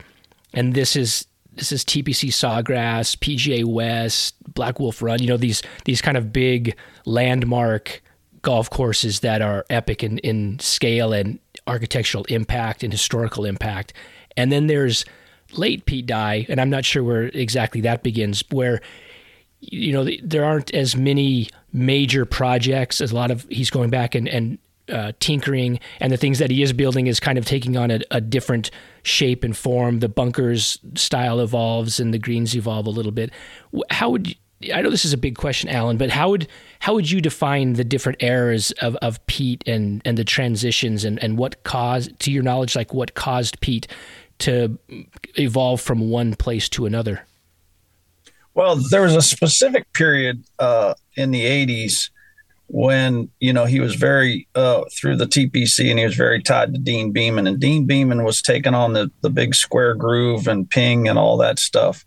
and 0.54 0.75
this 0.75 0.95
is 0.95 1.25
this 1.56 1.72
is 1.72 1.84
TPC 1.84 2.30
Sawgrass, 2.30 3.18
PGA 3.18 3.66
West, 3.66 4.36
Black 4.54 4.80
Wolf 4.80 5.01
Run. 5.01 5.24
You 5.24 5.28
know 5.28 5.38
these 5.38 5.63
these 5.86 6.04
kind 6.04 6.18
of 6.18 6.31
big 6.31 6.78
landmark 7.04 8.04
golf 8.47 8.69
courses 8.69 9.19
that 9.19 9.41
are 9.41 9.65
epic 9.69 10.01
in, 10.01 10.19
in 10.19 10.57
scale 10.59 11.11
and 11.11 11.38
architectural 11.67 12.23
impact 12.29 12.81
and 12.81 12.94
historical 12.94 13.44
impact. 13.44 13.91
And 14.38 14.53
then 14.53 14.67
there's 14.67 15.03
late 15.51 15.86
Pete 15.86 16.05
Dye, 16.05 16.45
and 16.48 16.62
I'm 16.62 16.69
not 16.69 16.86
sure 16.86 17.03
where 17.03 17.24
exactly 17.24 17.81
that 17.81 18.03
begins, 18.03 18.45
where 18.50 18.79
you 19.60 19.91
know 19.91 20.07
there 20.24 20.45
aren't 20.45 20.74
as 20.74 20.95
many 20.95 21.50
major 21.74 22.24
projects. 22.24 23.01
As 23.01 23.12
a 23.12 23.15
lot 23.15 23.31
of 23.31 23.45
he's 23.50 23.69
going 23.69 23.89
back 23.89 24.15
and 24.15 24.29
and 24.29 24.60
uh, 24.88 25.12
tinkering 25.19 25.81
and 26.00 26.13
the 26.13 26.17
things 26.17 26.39
that 26.39 26.50
he 26.50 26.63
is 26.63 26.72
building 26.72 27.07
is 27.07 27.19
kind 27.19 27.38
of 27.38 27.43
taking 27.43 27.75
on 27.75 27.91
a, 27.91 28.00
a, 28.10 28.22
different 28.22 28.72
shape 29.03 29.43
and 29.43 29.57
form. 29.57 30.00
The 30.00 30.07
bunkers 30.07 30.79
style 30.95 31.41
evolves 31.41 32.00
and 32.00 32.13
the 32.13 32.17
greens 32.17 32.55
evolve 32.55 32.88
a 32.88 32.91
little 32.91 33.12
bit. 33.12 33.29
How 33.89 34.12
would 34.12 34.33
I 34.73 34.81
know 34.81 34.89
this 34.89 35.05
is 35.05 35.13
a 35.13 35.17
big 35.17 35.35
question, 35.35 35.69
Alan, 35.69 35.97
but 35.97 36.09
how 36.09 36.31
would 36.31 36.47
how 36.79 36.95
would 36.95 37.09
you 37.09 37.21
define 37.21 37.73
the 37.73 37.83
different 37.83 38.23
eras 38.23 38.71
of, 38.81 38.95
of 38.97 39.25
Pete 39.27 39.63
and, 39.67 40.01
and 40.03 40.17
the 40.17 40.23
transitions 40.23 41.03
and, 41.03 41.21
and 41.23 41.37
what 41.37 41.63
caused, 41.63 42.19
to 42.21 42.31
your 42.31 42.43
knowledge, 42.43 42.75
like 42.75 42.93
what 42.93 43.13
caused 43.13 43.59
Pete 43.61 43.87
to 44.39 44.77
evolve 45.37 45.81
from 45.81 46.09
one 46.09 46.35
place 46.35 46.69
to 46.69 46.85
another? 46.85 47.25
Well, 48.55 48.77
there 48.89 49.03
was 49.03 49.15
a 49.15 49.21
specific 49.21 49.91
period 49.93 50.43
uh, 50.57 50.95
in 51.15 51.29
the 51.29 51.45
'80s 51.45 52.09
when 52.69 53.29
you 53.39 53.53
know 53.53 53.65
he 53.65 53.79
was 53.79 53.93
very 53.93 54.47
uh, 54.55 54.85
through 54.91 55.17
the 55.17 55.27
TPC 55.27 55.91
and 55.91 55.99
he 55.99 56.05
was 56.05 56.15
very 56.15 56.41
tied 56.41 56.73
to 56.73 56.79
Deane 56.79 57.11
Beman, 57.11 57.45
and 57.45 57.59
Deane 57.59 57.85
Beman 57.85 58.23
was 58.23 58.41
taking 58.41 58.73
on 58.73 58.93
the 58.93 59.11
the 59.21 59.29
big 59.29 59.53
square 59.53 59.93
groove 59.93 60.47
and 60.47 60.67
ping 60.67 61.07
and 61.07 61.19
all 61.19 61.37
that 61.37 61.59
stuff 61.59 62.06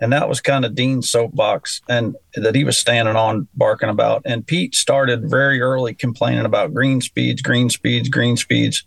and 0.00 0.12
that 0.12 0.28
was 0.28 0.40
kind 0.40 0.64
of 0.64 0.74
Dean's 0.74 1.10
soapbox 1.10 1.82
and 1.88 2.16
that 2.34 2.54
he 2.54 2.64
was 2.64 2.78
standing 2.78 3.16
on 3.16 3.46
barking 3.54 3.90
about. 3.90 4.22
And 4.24 4.46
Pete 4.46 4.74
started 4.74 5.28
very 5.28 5.60
early 5.60 5.94
complaining 5.94 6.46
about 6.46 6.72
green 6.72 7.02
speeds, 7.02 7.42
green 7.42 7.68
speeds, 7.68 8.08
green 8.08 8.36
speeds. 8.36 8.84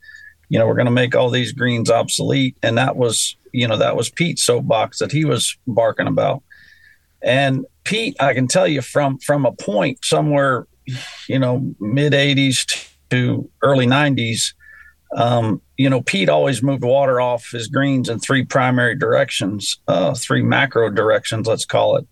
You 0.49 0.57
know, 0.57 0.65
we're 0.65 0.75
going 0.75 0.85
to 0.85 0.91
make 0.91 1.15
all 1.15 1.29
these 1.29 1.51
greens 1.51 1.91
obsolete. 1.91 2.57
And 2.63 2.77
that 2.77 2.95
was, 2.95 3.35
you 3.51 3.67
know, 3.67 3.77
that 3.77 3.95
was 3.95 4.09
Pete's 4.09 4.43
soapbox 4.43 4.99
that 4.99 5.11
he 5.11 5.23
was 5.23 5.55
barking 5.67 6.07
about. 6.07 6.41
And 7.21 7.65
Pete, 7.83 8.15
I 8.19 8.33
can 8.33 8.47
tell 8.47 8.67
you 8.67 8.81
from 8.81 9.19
from 9.19 9.45
a 9.45 9.51
point 9.51 10.03
somewhere, 10.03 10.67
you 11.27 11.39
know, 11.39 11.75
mid 11.79 12.13
80s 12.13 12.89
to 13.11 13.49
early 13.61 13.85
90s, 13.85 14.53
um, 15.15 15.61
you 15.77 15.89
know, 15.89 16.01
Pete 16.01 16.29
always 16.29 16.63
moved 16.63 16.83
water 16.83 17.21
off 17.21 17.49
his 17.51 17.67
greens 17.67 18.09
in 18.09 18.19
three 18.19 18.43
primary 18.43 18.95
directions, 18.95 19.79
uh, 19.87 20.13
three 20.13 20.41
macro 20.41 20.89
directions, 20.89 21.47
let's 21.47 21.65
call 21.65 21.97
it. 21.97 22.07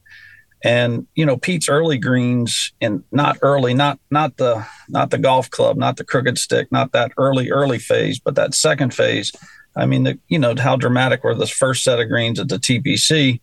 And 0.63 1.08
you 1.15 1.25
know, 1.25 1.38
Pete's 1.38 1.70
early 1.70 1.98
greens, 1.98 2.72
and 2.81 3.03
not 3.12 3.38
early, 3.41 3.74
not 3.74 4.00
not 4.12 4.38
the 4.38 4.65
not 4.89 5.10
the 5.10 5.17
golf 5.17 5.50
club, 5.50 5.75
not 5.75 5.98
the 5.98 6.03
crooked 6.03 6.38
stick, 6.38 6.72
not 6.72 6.91
that 6.91 7.12
early 7.17 7.50
early 7.50 7.79
phase, 7.79 8.20
but 8.20 8.36
that 8.36 8.53
second 8.53 8.93
phase. 8.93 9.31
I 9.75 9.86
mean, 9.86 10.03
the, 10.03 10.20
you 10.27 10.38
know 10.38 10.53
how 10.55 10.75
dramatic 10.75 11.24
were 11.24 11.34
the 11.34 11.48
first 11.48 11.84
set 11.84 12.00
of 12.00 12.10
greens 12.10 12.39
at 12.39 12.50
the 12.50 12.58
TPC, 12.58 13.39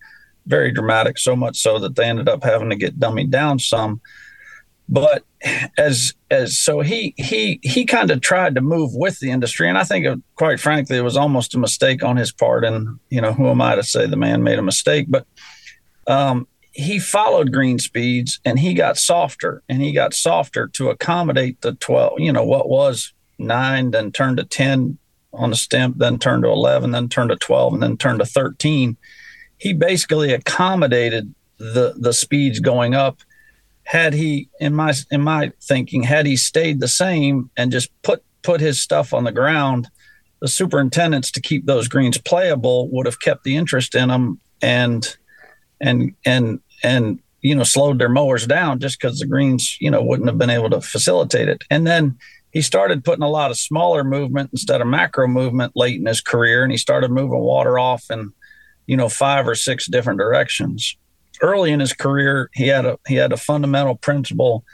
very 0.47 0.71
dramatic, 0.71 1.19
so 1.19 1.35
much 1.35 1.59
so 1.59 1.81
that 1.81 1.97
they 1.97 2.05
ended 2.05 2.29
up 2.29 2.45
having 2.45 2.71
to 2.71 2.77
get 2.77 3.01
dummied 3.01 3.31
down 3.31 3.59
some. 3.59 4.01
But 4.89 5.25
as 5.77 6.15
as 6.31 6.59
so 6.59 6.81
he 6.81 7.15
he 7.17 7.61
he 7.63 7.85
kind 7.85 8.11
of 8.11 8.21
tried 8.21 8.55
to 8.55 8.61
move 8.61 8.93
with 8.95 9.19
the 9.21 9.31
industry, 9.31 9.69
and 9.69 9.77
I 9.77 9.85
think, 9.85 10.07
it, 10.07 10.19
quite 10.35 10.61
frankly, 10.61 10.97
it 10.97 11.03
was 11.03 11.17
almost 11.17 11.55
a 11.55 11.59
mistake 11.59 12.03
on 12.03 12.17
his 12.17 12.33
part. 12.33 12.65
And 12.65 12.99
you 13.11 13.21
know, 13.21 13.33
who 13.35 13.49
am 13.49 13.61
I 13.61 13.75
to 13.75 13.83
say 13.83 14.07
the 14.07 14.17
man 14.17 14.43
made 14.43 14.59
a 14.59 14.63
mistake? 14.63 15.07
But 15.09 15.27
um, 16.07 16.49
he 16.73 16.99
followed 16.99 17.53
green 17.53 17.79
speeds, 17.79 18.41
and 18.47 18.59
he 18.59 18.73
got 18.73 18.97
softer, 18.97 19.63
and 19.69 19.83
he 19.83 19.93
got 19.93 20.15
softer 20.15 20.69
to 20.69 20.89
accommodate 20.89 21.61
the 21.61 21.75
twelve. 21.75 22.19
You 22.19 22.33
know, 22.33 22.45
what 22.45 22.71
was 22.71 23.13
nine, 23.39 23.91
then 23.91 24.11
turned 24.11 24.39
to 24.39 24.45
ten 24.45 24.97
on 25.35 25.51
the 25.51 25.57
Stimp, 25.57 25.99
then 25.99 26.19
turned 26.19 26.45
to 26.45 26.49
eleven, 26.49 26.93
then 26.93 27.11
turned 27.11 27.31
to 27.31 27.37
twelve, 27.37 27.75
and 27.75 27.83
then 27.83 27.99
turned 27.99 28.21
to 28.21 28.27
thirteen. 28.27 28.97
He 29.59 29.75
basically 29.75 30.33
accommodated 30.33 31.35
the 31.59 31.95
the 31.99 32.15
speeds 32.15 32.61
going 32.61 32.95
up 32.95 33.19
had 33.89 34.13
he 34.13 34.51
in 34.61 34.75
my 34.75 34.93
in 35.11 35.23
my 35.23 35.51
thinking 35.63 36.03
had 36.03 36.27
he 36.27 36.37
stayed 36.37 36.79
the 36.79 36.89
same 36.89 37.51
and 37.57 37.73
just 37.73 37.91
put 38.03 38.23
put 38.43 38.61
his 38.61 38.79
stuff 38.79 39.15
on 39.15 39.25
the 39.25 39.33
ground 39.33 39.89
the 40.41 40.49
superintendents 40.49 41.31
to 41.31 41.41
keep 41.41 41.65
those 41.65 41.89
greens 41.89 42.19
playable 42.19 42.91
would 42.91 43.07
have 43.07 43.19
kept 43.21 43.45
the 43.45 43.57
interest 43.57 43.95
in 43.95 44.09
them 44.11 44.39
and 44.61 45.17
and 45.81 46.15
and 46.27 46.61
and 46.83 47.19
you 47.41 47.55
know 47.55 47.65
slowed 47.65 47.99
their 47.99 48.11
mowers 48.11 48.47
down 48.47 48.79
just 48.79 49.01
because 49.01 49.19
the 49.19 49.27
greens 49.27 49.79
you 49.81 49.91
know 49.91 50.03
wouldn't 50.03 50.29
have 50.29 50.39
been 50.39 50.51
able 50.51 50.69
to 50.69 50.83
facilitate 50.83 51.49
it. 51.49 51.65
And 51.71 51.87
then 51.87 52.19
he 52.53 52.61
started 52.61 53.05
putting 53.05 53.23
a 53.23 53.31
lot 53.31 53.51
of 53.51 53.57
smaller 53.57 54.05
movement 54.05 54.51
instead 54.53 54.83
of 54.83 54.87
macro 54.87 55.27
movement 55.27 55.73
late 55.77 55.99
in 55.99 56.07
his 56.07 56.21
career 56.21 56.63
and 56.63 56.73
he 56.73 56.79
started 56.79 57.11
moving 57.11 57.41
water 57.41 57.79
off 57.79 58.05
in 58.11 58.33
you 58.87 58.99
know 58.99 59.09
five 59.09 59.49
or 59.49 59.55
six 59.55 59.87
different 59.87 60.19
directions 60.19 60.95
early 61.43 61.73
in 61.73 61.81
his 61.81 61.93
career, 61.93 62.51
he 62.55 62.69
had 62.69 62.85
a 62.85 62.99
he 63.07 63.17
had 63.17 63.33
a 63.33 63.37
fundamental 63.37 63.97
principle. 63.97 64.65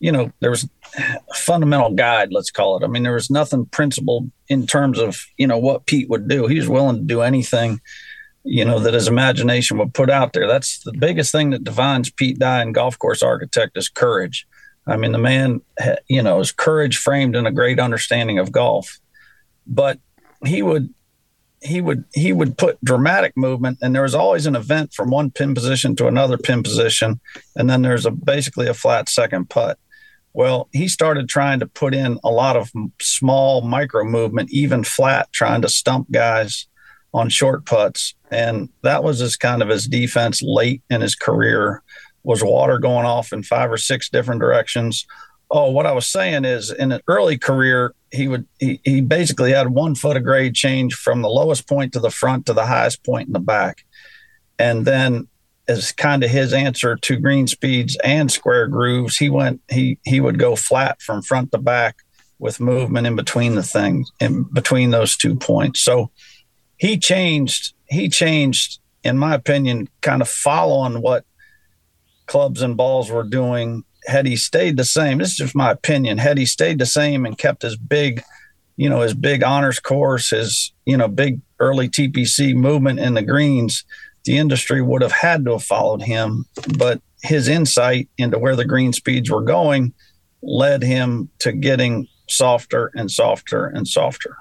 You 0.00 0.12
know, 0.12 0.32
there 0.40 0.50
was 0.50 0.68
a 0.96 1.34
fundamental 1.34 1.90
guide, 1.90 2.32
let's 2.32 2.50
call 2.50 2.76
it. 2.76 2.84
I 2.84 2.86
mean, 2.86 3.02
there 3.02 3.14
was 3.14 3.30
nothing 3.30 3.66
principled 3.66 4.30
in 4.48 4.66
terms 4.66 4.98
of 4.98 5.20
you 5.36 5.46
know 5.46 5.58
what 5.58 5.86
Pete 5.86 6.08
would 6.08 6.28
do. 6.28 6.46
He 6.46 6.56
was 6.56 6.68
willing 6.68 6.96
to 6.96 7.02
do 7.02 7.22
anything, 7.22 7.80
you 8.44 8.64
know, 8.64 8.78
that 8.78 8.94
his 8.94 9.08
imagination 9.08 9.78
would 9.78 9.94
put 9.94 10.10
out 10.10 10.32
there. 10.32 10.46
That's 10.46 10.80
the 10.84 10.92
biggest 10.92 11.32
thing 11.32 11.50
that 11.50 11.64
defines 11.64 12.10
Pete 12.10 12.38
Dye 12.38 12.64
golf 12.70 12.98
course 12.98 13.22
architect 13.22 13.76
is 13.76 13.88
courage. 13.88 14.46
I 14.86 14.96
mean, 14.96 15.12
the 15.12 15.18
man, 15.18 15.60
you 16.08 16.22
know, 16.22 16.38
his 16.38 16.50
courage 16.50 16.96
framed 16.96 17.36
in 17.36 17.46
a 17.46 17.52
great 17.52 17.78
understanding 17.78 18.38
of 18.38 18.52
golf. 18.52 18.98
But 19.66 19.98
he 20.46 20.62
would 20.62 20.94
he 21.60 21.80
would 21.80 22.04
he 22.14 22.32
would 22.32 22.56
put 22.56 22.82
dramatic 22.84 23.36
movement 23.36 23.78
and 23.82 23.94
there 23.94 24.02
was 24.02 24.14
always 24.14 24.46
an 24.46 24.56
event 24.56 24.92
from 24.92 25.10
one 25.10 25.30
pin 25.30 25.54
position 25.54 25.96
to 25.96 26.06
another 26.06 26.38
pin 26.38 26.62
position 26.62 27.20
and 27.56 27.68
then 27.68 27.82
there's 27.82 28.06
a 28.06 28.10
basically 28.10 28.68
a 28.68 28.74
flat 28.74 29.08
second 29.08 29.50
putt. 29.50 29.78
Well 30.32 30.68
he 30.72 30.88
started 30.88 31.28
trying 31.28 31.60
to 31.60 31.66
put 31.66 31.94
in 31.94 32.18
a 32.22 32.30
lot 32.30 32.56
of 32.56 32.70
small 33.00 33.62
micro 33.62 34.04
movement 34.04 34.50
even 34.52 34.84
flat 34.84 35.32
trying 35.32 35.62
to 35.62 35.68
stump 35.68 36.10
guys 36.10 36.66
on 37.12 37.28
short 37.28 37.64
putts 37.64 38.14
and 38.30 38.68
that 38.82 39.02
was 39.02 39.18
his 39.18 39.36
kind 39.36 39.62
of 39.62 39.68
his 39.68 39.86
defense 39.86 40.42
late 40.42 40.82
in 40.90 41.00
his 41.00 41.14
career. 41.14 41.82
Was 42.24 42.44
water 42.44 42.78
going 42.78 43.06
off 43.06 43.32
in 43.32 43.42
five 43.42 43.72
or 43.72 43.78
six 43.78 44.10
different 44.10 44.40
directions. 44.40 45.06
Oh 45.50 45.70
what 45.70 45.86
i 45.86 45.92
was 45.92 46.06
saying 46.06 46.44
is 46.44 46.70
in 46.70 46.92
an 46.92 47.00
early 47.08 47.38
career 47.38 47.94
he 48.10 48.28
would 48.28 48.46
he, 48.58 48.80
he 48.84 49.00
basically 49.00 49.52
had 49.52 49.68
one 49.68 49.94
foot 49.94 50.16
of 50.16 50.24
grade 50.24 50.54
change 50.54 50.94
from 50.94 51.22
the 51.22 51.28
lowest 51.28 51.68
point 51.68 51.92
to 51.92 52.00
the 52.00 52.10
front 52.10 52.46
to 52.46 52.52
the 52.52 52.66
highest 52.66 53.04
point 53.04 53.26
in 53.26 53.32
the 53.32 53.40
back. 53.40 53.84
And 54.58 54.86
then 54.86 55.28
as 55.68 55.92
kind 55.92 56.24
of 56.24 56.30
his 56.30 56.52
answer 56.52 56.96
to 56.96 57.16
green 57.16 57.46
speeds 57.46 57.96
and 58.02 58.32
square 58.32 58.66
grooves 58.66 59.16
he 59.18 59.28
went 59.28 59.60
he 59.68 59.98
he 60.04 60.20
would 60.20 60.38
go 60.38 60.56
flat 60.56 61.00
from 61.02 61.22
front 61.22 61.52
to 61.52 61.58
back 61.58 61.96
with 62.38 62.60
movement 62.60 63.06
in 63.06 63.16
between 63.16 63.54
the 63.54 63.62
things 63.62 64.10
in 64.20 64.44
between 64.44 64.90
those 64.90 65.16
two 65.16 65.36
points. 65.36 65.80
So 65.80 66.10
he 66.76 66.98
changed 66.98 67.74
he 67.86 68.08
changed 68.08 68.80
in 69.04 69.18
my 69.18 69.34
opinion 69.34 69.88
kind 70.00 70.22
of 70.22 70.28
following 70.28 71.02
what 71.02 71.24
clubs 72.26 72.62
and 72.62 72.76
balls 72.76 73.10
were 73.10 73.24
doing 73.24 73.84
had 74.08 74.26
he 74.26 74.36
stayed 74.36 74.76
the 74.76 74.84
same, 74.84 75.18
this 75.18 75.32
is 75.32 75.36
just 75.36 75.54
my 75.54 75.70
opinion, 75.70 76.18
had 76.18 76.38
he 76.38 76.46
stayed 76.46 76.78
the 76.78 76.86
same 76.86 77.26
and 77.26 77.36
kept 77.36 77.62
his 77.62 77.76
big, 77.76 78.22
you 78.76 78.88
know, 78.88 79.02
his 79.02 79.14
big 79.14 79.42
honors 79.42 79.78
course, 79.78 80.30
his, 80.30 80.72
you 80.86 80.96
know, 80.96 81.08
big 81.08 81.40
early 81.60 81.88
TPC 81.88 82.54
movement 82.54 82.98
in 82.98 83.14
the 83.14 83.22
greens, 83.22 83.84
the 84.24 84.38
industry 84.38 84.80
would 84.80 85.02
have 85.02 85.12
had 85.12 85.44
to 85.44 85.52
have 85.52 85.62
followed 85.62 86.02
him. 86.02 86.46
But 86.78 87.02
his 87.22 87.48
insight 87.48 88.08
into 88.16 88.38
where 88.38 88.56
the 88.56 88.64
green 88.64 88.92
speeds 88.92 89.30
were 89.30 89.42
going 89.42 89.92
led 90.42 90.82
him 90.82 91.28
to 91.40 91.52
getting 91.52 92.08
softer 92.28 92.90
and 92.94 93.10
softer 93.10 93.66
and 93.66 93.86
softer. 93.86 94.36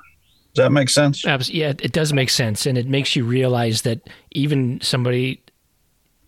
Does 0.53 0.63
that 0.63 0.71
make 0.71 0.89
sense? 0.89 1.23
Yeah, 1.25 1.73
it 1.79 1.91
does 1.91 2.13
make 2.13 2.29
sense. 2.29 2.65
And 2.65 2.77
it 2.77 2.87
makes 2.87 3.15
you 3.15 3.25
realize 3.25 3.81
that 3.81 4.09
even 4.31 4.79
somebody 4.81 5.43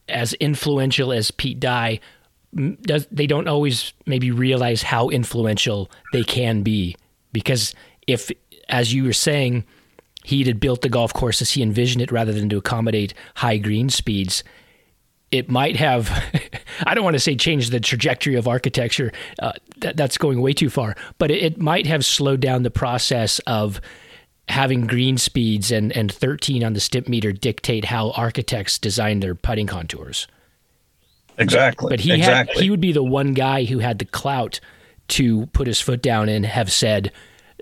as 0.10 0.34
influential 0.34 1.13
as 1.13 1.31
Pete 1.31 1.60
Dye 1.60 2.00
does 2.82 3.08
they 3.12 3.27
don't 3.27 3.48
always 3.48 3.94
maybe 4.06 4.32
realize 4.32 4.84
how 4.84 5.10
influential 5.10 5.89
they 6.13 6.24
can 6.24 6.63
be. 6.63 6.96
Because 7.32 7.75
if 8.08 8.32
as 8.70 8.94
you 8.94 9.03
were 9.03 9.13
saying 9.13 9.65
he 10.24 10.44
had 10.44 10.60
built 10.60 10.82
the 10.82 10.89
golf 10.89 11.13
course 11.13 11.41
as 11.41 11.51
he 11.51 11.62
envisioned 11.62 12.01
it 12.01 12.12
rather 12.12 12.34
than 12.34 12.50
to 12.50 12.58
accommodate 12.58 13.13
high 13.36 13.58
green 13.58 13.89
speeds 13.89 14.44
it 15.32 15.50
might 15.50 15.75
have 15.75 16.12
i 16.86 16.94
don't 16.94 17.03
want 17.03 17.15
to 17.15 17.20
say 17.20 17.36
change 17.36 17.70
the 17.70 17.79
trajectory 17.79 18.36
of 18.36 18.48
architecture 18.48 19.12
uh, 19.41 19.53
that, 19.77 19.96
that's 19.96 20.18
going 20.18 20.41
way 20.41 20.53
too 20.53 20.70
far 20.70 20.96
but 21.18 21.32
it, 21.32 21.41
it 21.41 21.58
might 21.58 21.88
have 21.88 22.06
slowed 22.06 22.39
down 22.39 22.63
the 22.63 22.72
process 22.72 23.39
of 23.48 23.79
having 24.50 24.88
green 24.88 25.18
speeds 25.18 25.72
and, 25.72 25.96
and 25.96 26.12
13 26.12 26.63
on 26.63 26.74
the 26.74 26.79
Stimpmeter 26.79 27.39
dictate 27.39 27.86
how 27.86 28.10
architects 28.12 28.79
design 28.79 29.20
their 29.20 29.36
putting 29.36 29.68
contours 29.68 30.27
Exactly. 31.39 31.89
But 31.89 32.01
he 32.01 32.13
exactly. 32.13 32.55
had 32.55 32.63
he 32.63 32.69
would 32.69 32.81
be 32.81 32.91
the 32.91 33.03
one 33.03 33.34
guy 33.34 33.63
who 33.63 33.79
had 33.79 33.98
the 33.98 34.05
clout 34.05 34.60
to 35.10 35.48
put 35.48 35.67
his 35.67 35.81
foot 35.81 36.01
down 36.01 36.29
and 36.29 36.46
have 36.46 36.72
said, 36.72 37.12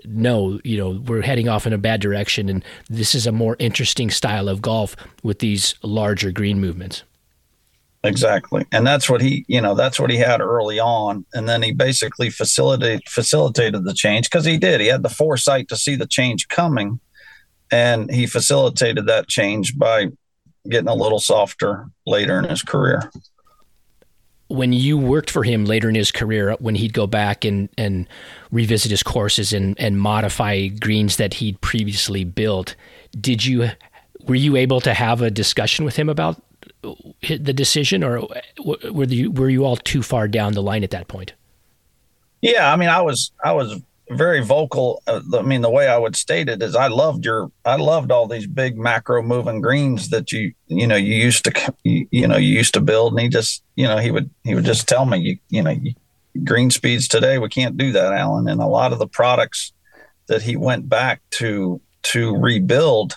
no, 0.04 0.60
you 0.64 0.76
know, 0.76 1.02
we're 1.06 1.22
heading 1.22 1.48
off 1.48 1.66
in 1.66 1.72
a 1.72 1.78
bad 1.78 2.00
direction, 2.00 2.48
and 2.48 2.64
this 2.90 3.14
is 3.14 3.26
a 3.26 3.32
more 3.32 3.56
interesting 3.58 4.10
style 4.10 4.48
of 4.48 4.60
golf 4.60 4.96
with 5.22 5.38
these 5.38 5.74
larger 5.82 6.30
green 6.30 6.60
movements. 6.60 7.04
Exactly, 8.04 8.64
and 8.70 8.86
that's 8.86 9.10
what 9.10 9.20
he, 9.20 9.44
you 9.48 9.60
know, 9.60 9.74
that's 9.74 9.98
what 9.98 10.10
he 10.10 10.16
had 10.16 10.40
early 10.40 10.78
on, 10.78 11.24
and 11.34 11.48
then 11.48 11.62
he 11.62 11.72
basically 11.72 12.30
facilitated 12.30 13.02
facilitated 13.08 13.84
the 13.84 13.94
change 13.94 14.30
because 14.30 14.44
he 14.44 14.56
did. 14.56 14.80
He 14.80 14.86
had 14.86 15.02
the 15.02 15.08
foresight 15.08 15.68
to 15.68 15.76
see 15.76 15.96
the 15.96 16.06
change 16.06 16.46
coming, 16.48 17.00
and 17.72 18.10
he 18.10 18.26
facilitated 18.26 19.06
that 19.06 19.28
change 19.28 19.76
by 19.76 20.08
getting 20.68 20.88
a 20.88 20.94
little 20.94 21.18
softer 21.18 21.88
later 22.06 22.38
in 22.38 22.44
his 22.44 22.62
career 22.62 23.10
when 24.48 24.72
you 24.72 24.96
worked 24.96 25.30
for 25.30 25.44
him 25.44 25.64
later 25.64 25.88
in 25.88 25.94
his 25.94 26.10
career, 26.10 26.56
when 26.58 26.74
he'd 26.74 26.92
go 26.92 27.06
back 27.06 27.44
and, 27.44 27.68
and 27.76 28.06
revisit 28.50 28.90
his 28.90 29.02
courses 29.02 29.52
and, 29.52 29.78
and 29.78 30.00
modify 30.00 30.68
greens 30.68 31.16
that 31.16 31.34
he'd 31.34 31.60
previously 31.60 32.24
built, 32.24 32.74
did 33.20 33.44
you 33.44 33.70
were 34.24 34.34
you 34.34 34.56
able 34.56 34.80
to 34.80 34.92
have 34.92 35.22
a 35.22 35.30
discussion 35.30 35.84
with 35.84 35.96
him 35.96 36.08
about 36.08 36.42
the 36.82 37.52
decision, 37.52 38.04
or 38.04 38.26
were 38.64 39.04
you 39.04 39.30
were 39.30 39.48
you 39.48 39.64
all 39.64 39.76
too 39.76 40.02
far 40.02 40.28
down 40.28 40.52
the 40.52 40.62
line 40.62 40.84
at 40.84 40.90
that 40.90 41.08
point? 41.08 41.32
Yeah, 42.40 42.72
I 42.72 42.76
mean, 42.76 42.88
I 42.88 43.00
was 43.00 43.32
I 43.42 43.52
was 43.52 43.80
very 44.10 44.42
vocal. 44.42 45.02
Uh, 45.06 45.20
I 45.34 45.42
mean, 45.42 45.60
the 45.60 45.70
way 45.70 45.88
I 45.88 45.98
would 45.98 46.16
state 46.16 46.48
it 46.48 46.62
is, 46.62 46.74
I 46.74 46.88
loved 46.88 47.24
your, 47.24 47.50
I 47.64 47.76
loved 47.76 48.10
all 48.10 48.26
these 48.26 48.46
big 48.46 48.78
macro 48.78 49.22
moving 49.22 49.60
greens 49.60 50.08
that 50.10 50.32
you, 50.32 50.52
you 50.66 50.86
know, 50.86 50.96
you 50.96 51.14
used 51.14 51.44
to, 51.44 51.74
you, 51.84 52.06
you 52.10 52.26
know, 52.26 52.36
you 52.36 52.54
used 52.54 52.74
to 52.74 52.80
build, 52.80 53.12
and 53.12 53.20
he 53.20 53.28
just, 53.28 53.62
you 53.76 53.86
know, 53.86 53.98
he 53.98 54.10
would, 54.10 54.30
he 54.44 54.54
would 54.54 54.64
just 54.64 54.88
tell 54.88 55.04
me, 55.04 55.18
you, 55.18 55.38
you 55.50 55.62
know, 55.62 55.70
you, 55.70 55.94
green 56.44 56.70
speeds 56.70 57.08
today, 57.08 57.38
we 57.38 57.48
can't 57.48 57.76
do 57.76 57.92
that, 57.92 58.12
Alan. 58.12 58.48
And 58.48 58.60
a 58.60 58.66
lot 58.66 58.92
of 58.92 58.98
the 58.98 59.08
products 59.08 59.72
that 60.28 60.42
he 60.42 60.56
went 60.56 60.88
back 60.88 61.20
to 61.30 61.80
to 62.04 62.36
rebuild, 62.36 63.16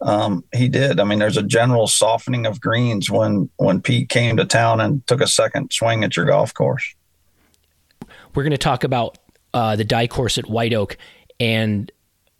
um, 0.00 0.44
he 0.52 0.68
did. 0.68 0.98
I 0.98 1.04
mean, 1.04 1.18
there's 1.18 1.36
a 1.36 1.42
general 1.42 1.86
softening 1.86 2.46
of 2.46 2.60
greens 2.60 3.10
when 3.10 3.50
when 3.56 3.80
Pete 3.80 4.08
came 4.08 4.36
to 4.36 4.44
town 4.44 4.80
and 4.80 5.06
took 5.06 5.20
a 5.20 5.26
second 5.26 5.72
swing 5.72 6.04
at 6.04 6.16
your 6.16 6.26
golf 6.26 6.54
course. 6.54 6.94
We're 8.34 8.42
going 8.42 8.50
to 8.52 8.58
talk 8.58 8.82
about 8.84 9.18
uh, 9.54 9.76
the 9.76 9.84
Dye 9.84 10.06
course 10.06 10.36
at 10.36 10.50
White 10.50 10.74
Oak, 10.74 10.98
and 11.40 11.90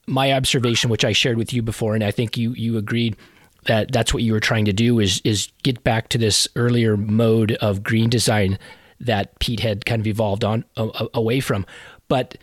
my 0.06 0.32
observation, 0.32 0.90
which 0.90 1.04
I 1.04 1.12
shared 1.12 1.38
with 1.38 1.52
you 1.52 1.62
before, 1.62 1.94
and 1.94 2.04
I 2.04 2.10
think 2.10 2.36
you 2.36 2.52
you 2.52 2.76
agreed 2.76 3.16
that 3.64 3.92
that's 3.92 4.12
what 4.12 4.22
you 4.22 4.32
were 4.32 4.40
trying 4.40 4.66
to 4.66 4.72
do 4.72 5.00
is 5.00 5.22
is 5.24 5.48
get 5.62 5.82
back 5.82 6.08
to 6.10 6.18
this 6.18 6.46
earlier 6.56 6.96
mode 6.96 7.52
of 7.52 7.82
green 7.82 8.10
design 8.10 8.58
that 9.00 9.38
Pete 9.38 9.60
had 9.60 9.86
kind 9.86 10.00
of 10.00 10.06
evolved 10.06 10.44
on 10.44 10.64
uh, 10.76 11.06
away 11.14 11.40
from. 11.40 11.64
But 12.08 12.36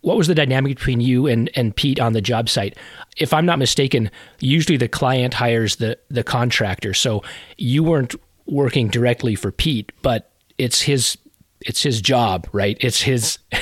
what 0.00 0.18
was 0.18 0.26
the 0.26 0.34
dynamic 0.34 0.76
between 0.76 1.00
you 1.00 1.26
and, 1.26 1.50
and 1.54 1.74
Pete 1.74 1.98
on 1.98 2.12
the 2.12 2.20
job 2.20 2.48
site? 2.50 2.76
If 3.16 3.32
I'm 3.32 3.46
not 3.46 3.58
mistaken, 3.58 4.10
usually 4.38 4.76
the 4.76 4.88
client 4.88 5.34
hires 5.34 5.76
the 5.76 5.98
the 6.08 6.24
contractor, 6.24 6.94
so 6.94 7.22
you 7.56 7.82
weren't 7.82 8.14
working 8.46 8.88
directly 8.88 9.34
for 9.34 9.50
Pete, 9.50 9.92
but 10.02 10.30
it's 10.58 10.82
his 10.82 11.16
it's 11.64 11.82
his 11.82 12.00
job, 12.00 12.46
right? 12.52 12.76
It's 12.80 13.02
his 13.02 13.38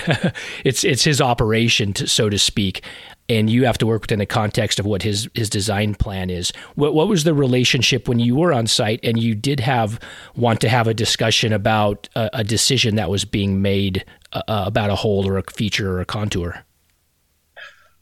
it's 0.64 0.84
it's 0.84 1.04
his 1.04 1.20
operation, 1.20 1.92
to, 1.94 2.06
so 2.06 2.28
to 2.28 2.38
speak, 2.38 2.82
and 3.28 3.48
you 3.48 3.64
have 3.64 3.78
to 3.78 3.86
work 3.86 4.02
within 4.02 4.18
the 4.18 4.26
context 4.26 4.78
of 4.78 4.86
what 4.86 5.02
his 5.02 5.28
his 5.34 5.48
design 5.48 5.94
plan 5.94 6.30
is. 6.30 6.52
What 6.74 6.94
what 6.94 7.08
was 7.08 7.24
the 7.24 7.34
relationship 7.34 8.08
when 8.08 8.18
you 8.18 8.36
were 8.36 8.52
on 8.52 8.66
site 8.66 9.00
and 9.02 9.18
you 9.18 9.34
did 9.34 9.60
have 9.60 10.00
want 10.36 10.60
to 10.62 10.68
have 10.68 10.88
a 10.88 10.94
discussion 10.94 11.52
about 11.52 12.08
a, 12.14 12.30
a 12.34 12.44
decision 12.44 12.96
that 12.96 13.10
was 13.10 13.24
being 13.24 13.62
made 13.62 14.04
uh, 14.32 14.42
uh, 14.48 14.64
about 14.66 14.90
a 14.90 14.96
hole 14.96 15.26
or 15.26 15.38
a 15.38 15.44
feature 15.50 15.92
or 15.92 16.00
a 16.00 16.06
contour? 16.06 16.64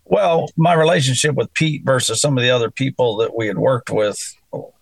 Well, 0.05 0.49
my 0.57 0.75
relationship 0.75 1.37
with 1.37 1.55
Pete 1.55 1.85
versus 1.85 2.21
some 2.21 2.37
of 2.37 2.43
the 2.43 2.51
other 2.51 2.71
people 2.71 3.17
that 3.19 3.37
we 3.37 3.47
had 3.47 3.59
worked 3.59 3.91
with, 3.91 4.19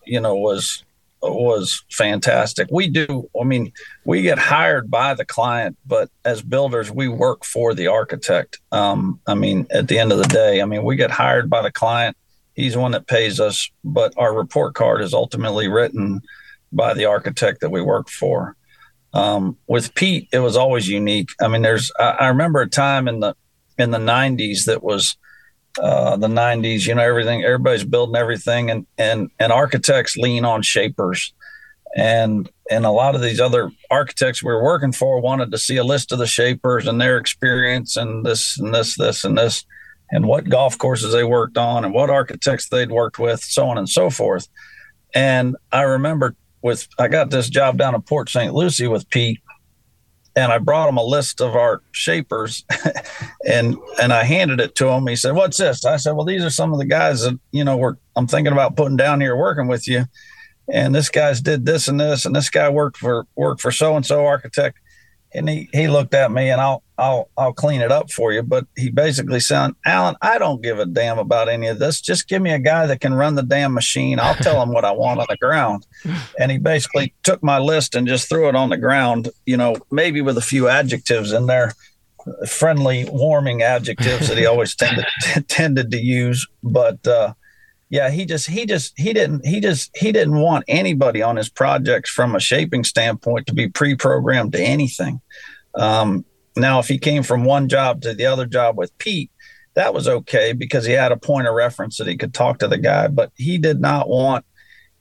you 0.06 0.20
know, 0.20 0.34
was 0.34 0.84
was 1.22 1.84
fantastic. 1.90 2.68
We 2.70 2.88
do, 2.88 3.28
I 3.40 3.44
mean, 3.44 3.72
we 4.04 4.22
get 4.22 4.38
hired 4.38 4.90
by 4.90 5.14
the 5.14 5.24
client, 5.24 5.76
but 5.86 6.10
as 6.24 6.42
builders, 6.42 6.90
we 6.90 7.08
work 7.08 7.44
for 7.44 7.74
the 7.74 7.88
architect. 7.88 8.60
Um, 8.72 9.20
I 9.26 9.34
mean, 9.34 9.66
at 9.70 9.88
the 9.88 9.98
end 9.98 10.12
of 10.12 10.18
the 10.18 10.24
day, 10.28 10.62
I 10.62 10.64
mean, 10.64 10.84
we 10.84 10.96
get 10.96 11.10
hired 11.10 11.50
by 11.50 11.62
the 11.62 11.72
client. 11.72 12.16
He's 12.54 12.76
one 12.76 12.92
that 12.92 13.06
pays 13.06 13.40
us, 13.40 13.70
but 13.84 14.12
our 14.16 14.34
report 14.34 14.74
card 14.74 15.00
is 15.02 15.14
ultimately 15.14 15.68
written 15.68 16.20
by 16.72 16.94
the 16.94 17.06
architect 17.06 17.60
that 17.60 17.70
we 17.70 17.82
work 17.82 18.08
for. 18.08 18.56
Um, 19.12 19.56
with 19.66 19.94
Pete, 19.94 20.28
it 20.32 20.40
was 20.40 20.56
always 20.56 20.88
unique. 20.88 21.30
I 21.40 21.48
mean, 21.48 21.62
there's, 21.62 21.90
I, 21.98 22.10
I 22.10 22.28
remember 22.28 22.60
a 22.60 22.68
time 22.68 23.08
in 23.08 23.20
the, 23.20 23.34
in 23.78 23.90
the 23.90 23.98
90s 23.98 24.66
that 24.66 24.82
was, 24.82 25.16
uh, 25.80 26.16
the 26.16 26.26
90s 26.26 26.86
you 26.86 26.94
know 26.94 27.02
everything 27.02 27.44
everybody's 27.44 27.84
building 27.84 28.16
everything 28.16 28.70
and 28.70 28.86
and 28.96 29.30
and 29.38 29.52
architects 29.52 30.16
lean 30.16 30.44
on 30.44 30.62
shapers. 30.62 31.32
And 31.96 32.50
and 32.70 32.84
a 32.84 32.90
lot 32.90 33.14
of 33.14 33.22
these 33.22 33.40
other 33.40 33.70
architects 33.90 34.42
we 34.42 34.52
were 34.52 34.62
working 34.62 34.92
for 34.92 35.20
wanted 35.20 35.50
to 35.52 35.58
see 35.58 35.76
a 35.76 35.84
list 35.84 36.12
of 36.12 36.18
the 36.18 36.26
shapers 36.26 36.86
and 36.86 37.00
their 37.00 37.16
experience 37.16 37.96
and 37.96 38.24
this 38.24 38.58
and 38.58 38.74
this 38.74 38.96
this 38.96 39.24
and 39.24 39.38
this 39.38 39.64
and 40.10 40.26
what 40.26 40.48
golf 40.48 40.76
courses 40.78 41.12
they 41.12 41.24
worked 41.24 41.56
on 41.56 41.84
and 41.84 41.94
what 41.94 42.10
architects 42.10 42.68
they'd 42.68 42.90
worked 42.90 43.18
with 43.18 43.40
so 43.40 43.68
on 43.68 43.78
and 43.78 43.88
so 43.88 44.10
forth. 44.10 44.48
And 45.14 45.56
i 45.72 45.82
remember 45.82 46.34
with 46.62 46.88
i 46.98 47.08
got 47.08 47.30
this 47.30 47.48
job 47.48 47.78
down 47.78 47.94
in 47.94 48.02
port 48.02 48.28
st 48.28 48.52
lucie 48.52 48.88
with 48.88 49.08
pete 49.10 49.40
and 50.38 50.52
I 50.52 50.58
brought 50.58 50.88
him 50.88 50.96
a 50.96 51.02
list 51.02 51.40
of 51.40 51.54
our 51.56 51.82
shapers, 51.92 52.64
and 53.46 53.76
and 54.00 54.12
I 54.12 54.24
handed 54.24 54.60
it 54.60 54.74
to 54.76 54.88
him. 54.88 55.06
He 55.06 55.16
said, 55.16 55.34
"What's 55.34 55.58
this?" 55.58 55.84
I 55.84 55.96
said, 55.96 56.12
"Well, 56.12 56.26
these 56.26 56.44
are 56.44 56.50
some 56.50 56.72
of 56.72 56.78
the 56.78 56.86
guys 56.86 57.22
that 57.22 57.38
you 57.50 57.64
know 57.64 57.76
we're 57.76 57.96
I'm 58.16 58.26
thinking 58.26 58.52
about 58.52 58.76
putting 58.76 58.96
down 58.96 59.20
here 59.20 59.36
working 59.36 59.68
with 59.68 59.88
you." 59.88 60.04
And 60.70 60.94
this 60.94 61.08
guy's 61.08 61.40
did 61.40 61.64
this 61.64 61.88
and 61.88 61.98
this, 61.98 62.26
and 62.26 62.36
this 62.36 62.50
guy 62.50 62.68
worked 62.68 62.98
for 62.98 63.26
worked 63.36 63.60
for 63.60 63.70
so 63.70 63.96
and 63.96 64.04
so 64.04 64.26
architect 64.26 64.78
and 65.32 65.48
he, 65.48 65.68
he 65.72 65.88
looked 65.88 66.14
at 66.14 66.32
me 66.32 66.50
and 66.50 66.60
I'll 66.60 66.82
I'll 66.98 67.30
I'll 67.36 67.52
clean 67.52 67.80
it 67.80 67.92
up 67.92 68.10
for 68.10 68.32
you. 68.32 68.42
But 68.42 68.66
he 68.76 68.90
basically 68.90 69.40
said, 69.40 69.70
Alan, 69.86 70.16
I 70.20 70.38
don't 70.38 70.62
give 70.62 70.80
a 70.80 70.86
damn 70.86 71.18
about 71.18 71.48
any 71.48 71.68
of 71.68 71.78
this. 71.78 72.00
Just 72.00 72.28
give 72.28 72.42
me 72.42 72.52
a 72.52 72.58
guy 72.58 72.86
that 72.86 73.00
can 73.00 73.14
run 73.14 73.36
the 73.36 73.42
damn 73.42 73.72
machine. 73.72 74.18
I'll 74.18 74.34
tell 74.34 74.60
him 74.60 74.72
what 74.72 74.84
I 74.84 74.90
want 74.90 75.20
on 75.20 75.26
the 75.28 75.36
ground. 75.36 75.86
And 76.40 76.50
he 76.52 76.58
basically 76.58 77.14
took 77.22 77.42
my 77.42 77.58
list 77.58 77.94
and 77.94 78.06
just 78.06 78.28
threw 78.28 78.48
it 78.48 78.54
on 78.54 78.70
the 78.70 78.76
ground, 78.76 79.28
you 79.44 79.56
know, 79.56 79.76
maybe 79.90 80.20
with 80.20 80.38
a 80.38 80.42
few 80.42 80.68
adjectives 80.68 81.32
in 81.32 81.46
there, 81.46 81.74
friendly, 82.46 83.08
warming 83.10 83.62
adjectives 83.62 84.28
that 84.28 84.38
he 84.38 84.46
always 84.52 84.74
tended 84.74 85.06
tended 85.48 85.90
to 85.90 85.98
use. 85.98 86.46
But 86.62 87.06
uh, 87.06 87.34
yeah 87.90 88.10
he 88.10 88.24
just 88.24 88.48
he 88.48 88.66
just 88.66 88.92
he 88.98 89.12
didn't 89.12 89.46
he 89.46 89.60
just 89.60 89.96
he 89.96 90.12
didn't 90.12 90.38
want 90.40 90.64
anybody 90.68 91.22
on 91.22 91.36
his 91.36 91.48
projects 91.48 92.10
from 92.10 92.34
a 92.34 92.40
shaping 92.40 92.84
standpoint 92.84 93.46
to 93.46 93.54
be 93.54 93.68
pre-programmed 93.68 94.52
to 94.52 94.60
anything 94.60 95.20
um, 95.74 96.24
now 96.58 96.78
if 96.78 96.88
he 96.88 96.98
came 96.98 97.22
from 97.22 97.44
one 97.44 97.68
job 97.68 98.02
to 98.02 98.14
the 98.14 98.26
other 98.26 98.46
job 98.46 98.76
with 98.76 98.96
pete 98.98 99.30
that 99.74 99.94
was 99.94 100.08
okay 100.08 100.52
because 100.52 100.84
he 100.84 100.92
had 100.92 101.12
a 101.12 101.16
point 101.16 101.46
of 101.46 101.54
reference 101.54 101.96
that 101.98 102.06
he 102.06 102.16
could 102.16 102.34
talk 102.34 102.58
to 102.58 102.68
the 102.68 102.78
guy 102.78 103.06
but 103.08 103.32
he 103.36 103.58
did 103.58 103.80
not 103.80 104.08
want 104.08 104.44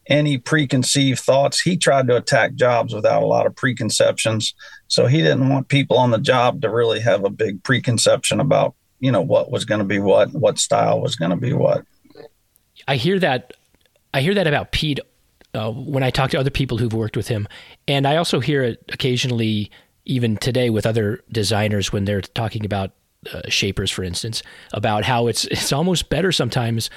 any 0.10 0.38
preconceived 0.38 1.20
thoughts. 1.20 1.60
He 1.60 1.76
tried 1.76 2.08
to 2.08 2.16
attack 2.16 2.56
jobs 2.56 2.94
without 2.94 3.24
a 3.24 3.26
lot 3.26 3.46
of 3.46 3.56
preconceptions 3.56 4.54
so 4.88 5.06
he 5.06 5.18
didn't 5.18 5.50
want 5.50 5.68
people 5.68 5.98
on 5.98 6.12
the 6.12 6.18
job 6.18 6.62
to 6.62 6.70
really 6.70 7.00
have 7.02 7.26
a 7.26 7.30
big 7.30 7.62
preconception 7.64 8.40
about 8.40 8.74
you 9.00 9.12
know 9.12 9.22
what 9.22 9.52
was 9.52 9.66
going 9.66 9.80
to 9.80 9.86
be 9.86 10.00
what 10.00 10.32
what 10.34 10.58
style 10.58 11.02
was 11.02 11.16
going 11.16 11.32
to 11.32 11.38
be 11.38 11.54
what. 11.54 11.86
I 12.88 12.96
hear 12.96 13.20
that 13.20 13.54
I 14.14 14.22
hear 14.22 14.34
that 14.34 14.48
about 14.48 14.72
Pete 14.72 15.00
uh, 15.54 15.72
when 15.72 16.04
I 16.04 16.10
talk 16.10 16.32
to 16.32 16.40
other 16.40 16.50
people 16.50 16.78
who've 16.78 16.94
worked 16.94 17.18
with 17.18 17.28
him, 17.28 17.48
and 17.88 18.08
I 18.08 18.16
also 18.16 18.40
hear 18.40 18.64
it 18.64 18.84
occasionally, 18.92 19.72
even 20.08 20.38
today, 20.38 20.70
with 20.70 20.86
other 20.86 21.24
designers 21.32 21.92
when 21.94 22.06
they're 22.06 22.22
talking 22.22 22.66
about 22.66 22.92
uh, 23.32 23.42
shapers, 23.50 23.92
for 23.92 24.04
instance, 24.04 24.42
about 24.74 25.04
how 25.04 25.28
it's 25.28 25.46
it's 25.46 25.72
almost 25.72 26.10
better 26.10 26.32
sometimes 26.32 26.90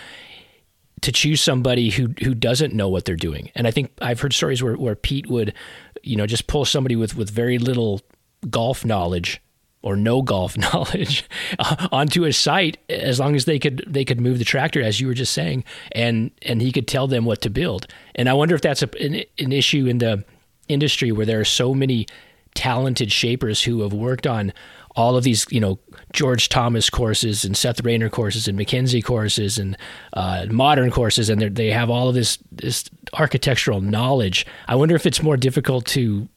to 1.02 1.12
choose 1.12 1.40
somebody 1.40 1.90
who 1.90 2.14
who 2.22 2.34
doesn't 2.34 2.74
know 2.74 2.88
what 2.88 3.04
they're 3.04 3.16
doing. 3.16 3.50
And 3.54 3.66
I 3.66 3.70
think 3.70 3.92
I've 4.00 4.20
heard 4.20 4.32
stories 4.32 4.62
where 4.62 4.76
where 4.76 4.94
Pete 4.94 5.28
would, 5.28 5.54
you 6.02 6.16
know, 6.16 6.26
just 6.26 6.46
pull 6.46 6.64
somebody 6.64 6.96
with 6.96 7.16
with 7.16 7.30
very 7.30 7.58
little 7.58 8.00
golf 8.48 8.84
knowledge 8.84 9.42
or 9.82 9.96
no 9.96 10.22
golf 10.22 10.56
knowledge 10.72 11.28
uh, 11.58 11.88
onto 11.92 12.24
a 12.24 12.32
site 12.32 12.78
as 12.88 13.18
long 13.18 13.34
as 13.34 13.44
they 13.44 13.58
could 13.58 13.84
they 13.86 14.04
could 14.04 14.20
move 14.20 14.38
the 14.38 14.44
tractor 14.44 14.82
as 14.82 15.00
you 15.00 15.06
were 15.06 15.14
just 15.14 15.32
saying 15.32 15.64
and 15.92 16.30
and 16.42 16.62
he 16.62 16.72
could 16.72 16.86
tell 16.88 17.06
them 17.06 17.24
what 17.24 17.40
to 17.42 17.50
build 17.50 17.86
and 18.14 18.28
i 18.28 18.32
wonder 18.32 18.54
if 18.54 18.60
that's 18.62 18.82
a, 18.82 18.88
an, 19.00 19.22
an 19.38 19.52
issue 19.52 19.86
in 19.86 19.98
the 19.98 20.24
industry 20.68 21.12
where 21.12 21.26
there 21.26 21.40
are 21.40 21.44
so 21.44 21.74
many 21.74 22.06
talented 22.54 23.12
shapers 23.12 23.62
who 23.62 23.82
have 23.82 23.92
worked 23.92 24.26
on 24.26 24.52
all 24.96 25.16
of 25.16 25.22
these 25.22 25.46
you 25.50 25.60
know 25.60 25.78
george 26.12 26.48
thomas 26.48 26.90
courses 26.90 27.44
and 27.44 27.56
seth 27.56 27.82
rayner 27.84 28.10
courses 28.10 28.48
and 28.48 28.58
mackenzie 28.58 29.00
courses 29.00 29.56
and 29.56 29.76
uh, 30.14 30.44
modern 30.50 30.90
courses 30.90 31.30
and 31.30 31.40
they 31.54 31.70
have 31.70 31.88
all 31.88 32.08
of 32.08 32.14
this 32.14 32.38
this 32.50 32.90
architectural 33.14 33.80
knowledge 33.80 34.44
i 34.66 34.74
wonder 34.74 34.96
if 34.96 35.06
it's 35.06 35.22
more 35.22 35.36
difficult 35.36 35.86
to 35.86 36.28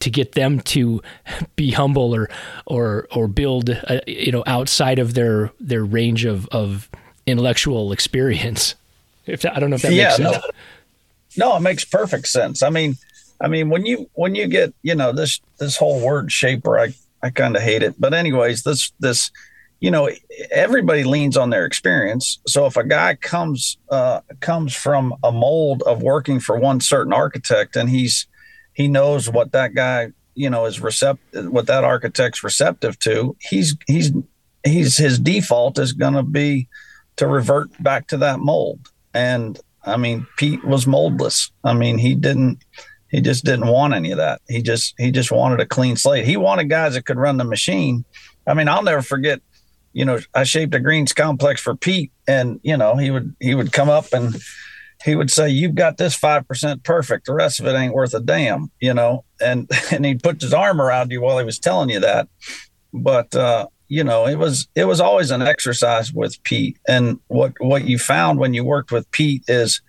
to 0.00 0.10
get 0.10 0.32
them 0.32 0.60
to 0.60 1.02
be 1.56 1.70
humble 1.70 2.14
or 2.14 2.28
or 2.66 3.08
or 3.10 3.28
build 3.28 3.70
uh, 3.70 4.00
you 4.06 4.32
know 4.32 4.44
outside 4.46 4.98
of 4.98 5.14
their 5.14 5.50
their 5.58 5.84
range 5.84 6.24
of 6.24 6.46
of 6.48 6.90
intellectual 7.26 7.92
experience. 7.92 8.74
If 9.26 9.42
that, 9.42 9.56
I 9.56 9.60
don't 9.60 9.70
know 9.70 9.76
if 9.76 9.82
that 9.82 9.92
yeah, 9.92 10.04
makes 10.04 10.16
sense. 10.16 10.44
No, 11.36 11.50
no, 11.50 11.56
it 11.56 11.60
makes 11.60 11.84
perfect 11.84 12.28
sense. 12.28 12.62
I 12.62 12.70
mean, 12.70 12.96
I 13.40 13.48
mean 13.48 13.70
when 13.70 13.86
you 13.86 14.10
when 14.14 14.34
you 14.34 14.46
get 14.46 14.74
you 14.82 14.94
know 14.94 15.12
this 15.12 15.40
this 15.58 15.76
whole 15.76 16.00
word 16.00 16.30
shaper, 16.32 16.78
I 16.78 16.94
I 17.22 17.30
kind 17.30 17.56
of 17.56 17.62
hate 17.62 17.82
it. 17.82 17.94
But 17.98 18.14
anyways, 18.14 18.62
this 18.62 18.92
this 19.00 19.30
you 19.80 19.90
know 19.90 20.10
everybody 20.50 21.04
leans 21.04 21.36
on 21.36 21.50
their 21.50 21.64
experience. 21.64 22.38
So 22.46 22.66
if 22.66 22.76
a 22.76 22.84
guy 22.84 23.14
comes 23.14 23.78
uh, 23.90 24.20
comes 24.40 24.74
from 24.74 25.14
a 25.22 25.32
mold 25.32 25.82
of 25.82 26.02
working 26.02 26.40
for 26.40 26.58
one 26.58 26.80
certain 26.80 27.12
architect 27.12 27.76
and 27.76 27.88
he's 27.88 28.26
he 28.72 28.88
knows 28.88 29.28
what 29.28 29.52
that 29.52 29.74
guy 29.74 30.12
you 30.38 30.48
know 30.48 30.66
is 30.66 30.80
receptive 30.80 31.50
what 31.50 31.66
that 31.66 31.82
architect's 31.82 32.44
receptive 32.44 32.96
to 33.00 33.36
he's 33.40 33.76
he's 33.88 34.12
he's 34.64 34.96
his 34.96 35.18
default 35.18 35.78
is 35.78 35.92
going 35.92 36.14
to 36.14 36.22
be 36.22 36.68
to 37.16 37.26
revert 37.26 37.70
back 37.82 38.06
to 38.06 38.16
that 38.16 38.38
mold 38.38 38.78
and 39.12 39.58
i 39.84 39.96
mean 39.96 40.24
pete 40.36 40.64
was 40.64 40.86
moldless 40.86 41.50
i 41.64 41.72
mean 41.72 41.98
he 41.98 42.14
didn't 42.14 42.64
he 43.10 43.20
just 43.20 43.44
didn't 43.44 43.66
want 43.68 43.94
any 43.94 44.10
of 44.10 44.18
that 44.18 44.40
he 44.48 44.62
just 44.62 44.94
he 44.98 45.10
just 45.10 45.30
wanted 45.30 45.60
a 45.60 45.66
clean 45.66 45.96
slate 45.96 46.24
he 46.24 46.36
wanted 46.36 46.64
guys 46.64 46.94
that 46.94 47.04
could 47.04 47.18
run 47.18 47.36
the 47.36 47.44
machine 47.44 48.04
i 48.46 48.54
mean 48.54 48.68
i'll 48.68 48.82
never 48.82 49.02
forget 49.02 49.40
you 49.92 50.04
know 50.04 50.18
i 50.34 50.44
shaped 50.44 50.74
a 50.74 50.80
greens 50.80 51.12
complex 51.12 51.60
for 51.60 51.74
pete 51.74 52.12
and 52.26 52.60
you 52.62 52.76
know 52.76 52.96
he 52.96 53.10
would 53.10 53.34
he 53.40 53.54
would 53.54 53.72
come 53.72 53.88
up 53.88 54.06
and 54.12 54.36
he 55.04 55.14
would 55.14 55.30
say, 55.30 55.48
"You've 55.48 55.74
got 55.74 55.96
this 55.96 56.14
five 56.14 56.46
percent 56.46 56.82
perfect. 56.82 57.26
The 57.26 57.34
rest 57.34 57.60
of 57.60 57.66
it 57.66 57.74
ain't 57.74 57.94
worth 57.94 58.14
a 58.14 58.20
damn," 58.20 58.70
you 58.80 58.94
know. 58.94 59.24
And 59.40 59.70
and 59.92 60.04
he'd 60.04 60.22
put 60.22 60.40
his 60.40 60.52
arm 60.52 60.80
around 60.80 61.10
you 61.10 61.20
while 61.20 61.38
he 61.38 61.44
was 61.44 61.58
telling 61.58 61.90
you 61.90 62.00
that. 62.00 62.28
But 62.92 63.34
uh, 63.34 63.66
you 63.88 64.04
know, 64.04 64.26
it 64.26 64.36
was 64.36 64.68
it 64.74 64.84
was 64.84 65.00
always 65.00 65.30
an 65.30 65.42
exercise 65.42 66.12
with 66.12 66.42
Pete. 66.42 66.78
And 66.88 67.20
what 67.28 67.52
what 67.60 67.84
you 67.84 67.98
found 67.98 68.38
when 68.38 68.54
you 68.54 68.64
worked 68.64 68.90
with 68.90 69.10
Pete 69.10 69.44
is 69.48 69.80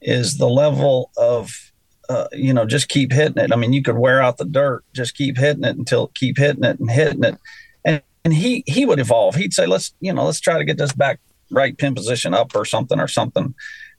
is 0.00 0.38
the 0.38 0.48
level 0.48 1.10
of 1.16 1.72
uh, 2.08 2.28
you 2.32 2.52
know 2.52 2.64
just 2.64 2.88
keep 2.88 3.12
hitting 3.12 3.42
it. 3.42 3.52
I 3.52 3.56
mean, 3.56 3.72
you 3.72 3.82
could 3.82 3.98
wear 3.98 4.22
out 4.22 4.38
the 4.38 4.44
dirt, 4.44 4.84
just 4.94 5.16
keep 5.16 5.36
hitting 5.36 5.64
it 5.64 5.76
until 5.76 6.08
keep 6.08 6.38
hitting 6.38 6.64
it 6.64 6.78
and 6.78 6.90
hitting 6.90 7.24
it. 7.24 7.38
And 7.84 8.02
and 8.24 8.34
he 8.34 8.64
he 8.66 8.86
would 8.86 9.00
evolve. 9.00 9.34
He'd 9.34 9.54
say, 9.54 9.66
"Let's 9.66 9.94
you 10.00 10.12
know, 10.12 10.24
let's 10.24 10.40
try 10.40 10.58
to 10.58 10.64
get 10.64 10.78
this 10.78 10.92
back 10.92 11.20
right 11.50 11.76
pin 11.76 11.94
position 11.94 12.34
up 12.34 12.54
or 12.54 12.64
something 12.64 13.00
or 13.00 13.08
something." 13.08 13.54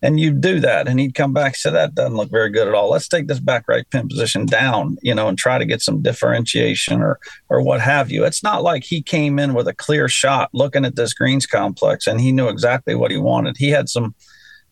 and 0.06 0.20
you'd 0.20 0.42
do 0.42 0.60
that 0.60 0.88
and 0.88 1.00
he'd 1.00 1.16
come 1.16 1.34
back 1.34 1.56
say 1.56 1.72
that 1.72 1.96
doesn't 1.96 2.16
look 2.16 2.30
very 2.30 2.50
good 2.50 2.68
at 2.68 2.74
all 2.74 2.90
let's 2.90 3.08
take 3.08 3.28
this 3.28 3.40
back 3.40 3.66
right 3.68 3.90
pin 3.90 4.08
position 4.08 4.46
down 4.46 4.98
you 5.02 5.14
know 5.14 5.28
and 5.28 5.38
try 5.38 5.58
to 5.58 5.66
get 5.66 5.82
some 5.82 6.02
differentiation 6.02 7.02
or 7.02 7.20
or 7.50 7.62
what 7.62 7.82
have 7.82 8.12
you 8.12 8.24
it's 8.24 8.44
not 8.44 8.64
like 8.64 8.84
he 8.84 9.02
came 9.02 9.40
in 9.40 9.54
with 9.54 9.68
a 9.68 9.74
clear 9.74 10.08
shot 10.08 10.50
looking 10.54 10.86
at 10.86 10.96
this 10.96 11.14
greens 11.14 11.46
complex 11.46 12.08
and 12.08 12.22
he 12.22 12.32
knew 12.32 12.48
exactly 12.48 12.96
what 12.96 13.12
he 13.12 13.18
wanted 13.18 13.58
he 13.58 13.70
had 13.70 13.90
some 13.90 14.14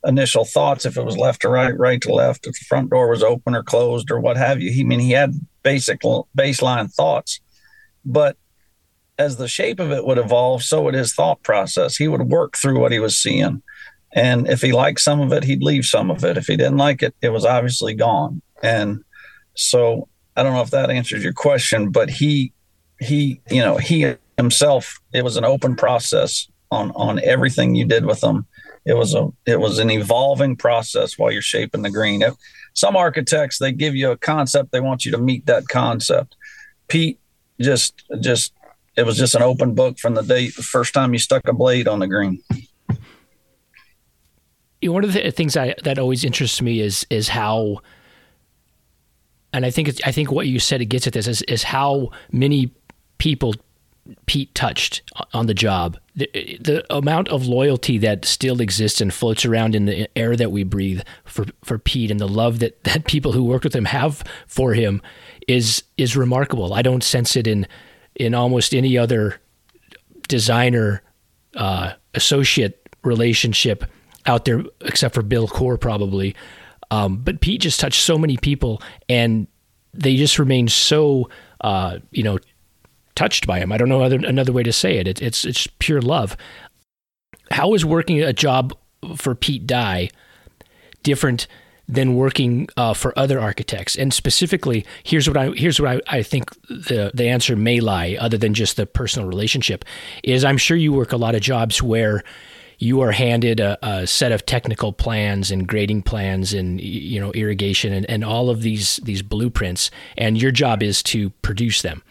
initial 0.06 0.46
thoughts 0.46 0.86
if 0.86 0.98
it 0.98 1.04
was 1.04 1.18
left 1.18 1.42
to 1.42 1.50
right 1.50 1.78
right 1.78 2.02
to 2.02 2.14
left 2.14 2.46
if 2.46 2.54
the 2.60 2.66
front 2.66 2.90
door 2.90 3.10
was 3.10 3.24
open 3.24 3.56
or 3.56 3.64
closed 3.64 4.12
or 4.12 4.20
what 4.20 4.36
have 4.36 4.62
you 4.62 4.72
he 4.72 4.82
I 4.82 4.84
mean 4.84 5.00
he 5.00 5.12
had 5.12 5.34
basic 5.64 6.02
baseline 6.36 6.94
thoughts 6.94 7.40
but 8.04 8.36
as 9.18 9.38
the 9.38 9.48
shape 9.48 9.80
of 9.80 9.92
it 9.92 10.06
would 10.06 10.18
evolve, 10.18 10.64
so 10.64 10.82
would 10.82 10.94
his 10.94 11.14
thought 11.14 11.42
process. 11.44 11.96
He 11.96 12.08
would 12.08 12.30
work 12.30 12.58
through 12.58 12.80
what 12.80 12.92
he 12.92 13.00
was 13.00 13.18
seeing. 13.18 13.62
And 14.14 14.48
if 14.48 14.62
he 14.62 14.72
liked 14.72 15.00
some 15.00 15.22
of 15.22 15.32
it, 15.34 15.44
he'd 15.44 15.64
leave 15.64 15.86
some 15.86 16.12
of 16.12 16.24
it. 16.24 16.38
If 16.38 16.48
he 16.48 16.58
didn't 16.58 16.78
like 16.78 17.02
it, 17.02 17.16
it 17.22 17.30
was 17.30 17.46
obviously 17.46 17.94
gone. 17.94 18.42
And 18.62 19.04
so 19.56 20.08
I 20.36 20.44
don't 20.44 20.54
know 20.54 20.62
if 20.62 20.72
that 20.72 20.90
answers 20.90 21.24
your 21.24 21.34
question, 21.34 21.92
but 21.92 22.10
he, 22.10 22.54
he, 23.00 23.42
you 23.50 23.62
know, 23.62 23.78
he 23.78 24.16
himself, 24.38 25.00
it 25.14 25.24
was 25.24 25.38
an 25.38 25.46
open 25.46 25.76
process 25.76 26.48
on, 26.72 26.92
on 26.92 27.20
everything 27.24 27.76
you 27.76 27.86
did 27.86 28.06
with 28.06 28.24
him. 28.24 28.46
It 28.86 28.96
was 28.96 29.14
a, 29.14 29.30
it 29.46 29.60
was 29.60 29.80
an 29.80 29.90
evolving 29.90 30.56
process 30.56 31.18
while 31.18 31.32
you're 31.32 31.42
shaping 31.42 31.82
the 31.82 31.90
green. 31.90 32.22
If, 32.22 32.36
some 32.74 32.96
architects, 32.96 33.60
they 33.60 33.72
give 33.72 33.96
you 33.96 34.12
a 34.12 34.18
concept. 34.18 34.72
They 34.72 34.80
want 34.80 35.06
you 35.06 35.12
to 35.12 35.18
meet 35.18 35.46
that 35.46 35.68
concept. 35.68 36.36
Pete 36.88 37.20
just, 37.62 38.04
just, 38.20 38.54
it 38.98 39.06
was 39.06 39.18
just 39.18 39.36
an 39.36 39.44
open 39.44 39.76
book 39.76 40.00
from 40.00 40.16
the 40.16 40.24
day, 40.24 40.48
the 40.48 40.64
first 40.64 40.94
time 40.94 41.14
you 41.14 41.20
stuck 41.20 41.48
a 41.48 41.54
blade 41.54 41.88
on 41.88 42.00
the 42.00 42.08
green 42.08 42.42
one 44.90 45.04
of 45.04 45.14
the 45.14 45.32
things 45.32 45.56
I, 45.56 45.76
that 45.84 46.00
always 46.00 46.24
interests 46.24 46.62
me 46.62 46.80
is 46.80 47.06
is 47.10 47.30
how, 47.30 47.82
and 49.52 49.66
I 49.66 49.72
think 49.72 49.90
I 50.06 50.12
think 50.12 50.32
what 50.32 50.48
you 50.48 50.60
said 50.60 50.82
it 50.82 50.86
gets 50.86 51.08
at 51.08 51.14
this 51.14 51.28
is 51.28 51.42
is 51.44 51.64
how 51.64 52.10
many 52.32 52.72
people 53.18 53.54
Pete 54.26 54.54
touched 54.56 55.02
on 55.34 55.46
the 55.46 55.54
job. 55.54 55.98
The, 56.16 56.60
the 56.62 56.96
amount 56.96 57.30
of 57.30 57.48
loyalty 57.48 57.98
that 57.98 58.24
still 58.24 58.62
exists 58.62 59.02
and 59.02 59.12
floats 59.12 59.46
around 59.46 59.74
in 59.74 59.86
the 59.86 60.08
air 60.16 60.36
that 60.36 60.52
we 60.52 60.64
breathe 60.64 61.02
for, 61.26 61.46
for 61.64 61.80
Pete 61.80 62.12
and 62.12 62.20
the 62.20 62.28
love 62.28 62.60
that, 62.60 62.84
that 62.84 63.06
people 63.08 63.32
who 63.32 63.44
work 63.44 63.64
with 63.64 63.76
him 63.76 63.86
have 63.86 64.24
for 64.46 64.74
him 64.74 65.02
is 65.48 65.84
is 65.98 66.16
remarkable. 66.16 66.74
I 66.74 66.84
don't 66.84 67.04
sense 67.04 67.36
it 67.36 67.48
in 67.48 67.68
in 68.16 68.36
almost 68.36 68.76
any 68.76 68.98
other 68.98 69.42
designer 70.28 71.02
uh, 71.56 71.94
associate 72.14 72.88
relationship 73.04 73.86
out 74.26 74.46
there 74.46 74.64
except 74.82 75.14
for 75.14 75.22
Bill 75.22 75.48
Coore 75.48 75.80
probably. 75.80 76.36
Um, 76.92 77.18
but 77.18 77.42
Pete 77.42 77.62
just 77.62 77.80
touched 77.80 78.04
so 78.04 78.18
many 78.18 78.38
people, 78.38 78.82
and 79.10 79.48
they 79.94 80.16
just 80.16 80.38
remain 80.38 80.68
so 80.68 81.30
uh, 81.62 82.00
you 82.12 82.24
know 82.24 82.38
touched 83.16 83.48
by 83.48 83.60
him. 83.60 83.72
I 83.72 83.78
don't 83.78 83.90
know 83.90 84.02
other, 84.02 84.18
another 84.18 84.52
way 84.52 84.64
to 84.64 84.74
say 84.74 84.98
it. 84.98 85.08
it. 85.08 85.22
It's 85.22 85.46
it's 85.46 85.68
pure 85.80 86.02
love. 86.02 86.36
How 87.52 87.74
is 87.74 87.86
working 87.86 88.22
a 88.22 88.34
job 88.34 88.74
for 89.16 89.36
Pete 89.36 89.68
Dye 89.68 90.10
different 91.04 91.48
than 91.88 92.16
working 92.16 92.68
uh, 92.78 92.94
for 92.94 93.18
other 93.18 93.40
architects? 93.40 93.96
And 93.96 94.14
specifically, 94.14 94.86
here's 95.04 95.28
what 95.28 95.38
I 95.38 95.50
here's 95.52 95.80
what 95.80 95.90
I, 95.90 96.18
I 96.18 96.24
think 96.24 96.52
the 96.68 97.12
the 97.14 97.28
answer 97.28 97.56
may 97.56 97.80
lie, 97.80 98.18
other 98.20 98.38
than 98.38 98.54
just 98.54 98.78
the 98.78 98.86
personal 98.86 99.28
relationship, 99.28 99.86
is 100.24 100.44
I'm 100.44 100.58
sure 100.58 100.78
you 100.78 100.94
work 100.94 101.12
a 101.12 101.18
lot 101.18 101.36
of 101.36 101.42
jobs 101.42 101.82
where 101.82 102.24
you 102.80 103.02
are 103.02 103.12
handed 103.12 103.60
a, 103.60 103.78
a, 103.86 104.06
set 104.06 104.32
of 104.32 104.46
technical 104.46 104.92
plans 104.92 105.52
and 105.52 105.68
grading 105.68 106.02
plans 106.02 106.54
and 106.54 106.82
you 106.82 107.20
know 107.20 107.32
irrigation 107.32 107.94
and, 107.94 108.10
and 108.10 108.24
all 108.24 108.50
of 108.50 108.62
these 108.62 108.98
these 108.98 109.22
blueprints 109.22 109.90
and 110.18 110.42
your 110.42 110.52
job 110.52 110.84
is 110.84 111.02
to 111.02 111.30
produce 111.42 111.82
them 111.82 112.04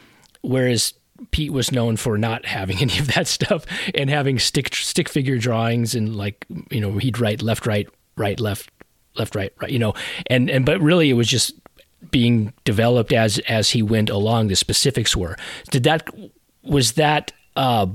whereas 0.42 0.94
Pete 1.30 1.52
was 1.52 1.72
known 1.72 1.96
for 1.96 2.18
not 2.18 2.44
having 2.46 2.78
any 2.80 2.98
of 2.98 3.08
that 3.14 3.26
stuff 3.26 3.64
and 3.94 4.10
having 4.10 4.38
stick 4.38 4.74
stick 4.74 5.08
figure 5.08 5.38
drawings 5.38 5.94
and 5.94 6.16
like 6.16 6.46
you 6.70 6.80
know 6.80 6.98
he'd 6.98 7.18
write 7.18 7.42
left 7.42 7.66
right 7.66 7.88
right 8.16 8.38
left 8.40 8.70
left 9.16 9.34
right 9.34 9.52
right 9.60 9.70
you 9.70 9.78
know 9.78 9.94
and 10.28 10.50
and 10.50 10.64
but 10.64 10.80
really 10.80 11.10
it 11.10 11.14
was 11.14 11.28
just 11.28 11.54
being 12.10 12.52
developed 12.64 13.12
as 13.12 13.38
as 13.40 13.70
he 13.70 13.82
went 13.82 14.10
along 14.10 14.48
the 14.48 14.56
specifics 14.56 15.16
were. 15.16 15.36
Did 15.70 15.84
that 15.84 16.08
was 16.62 16.92
that 16.92 17.32
uh, 17.56 17.86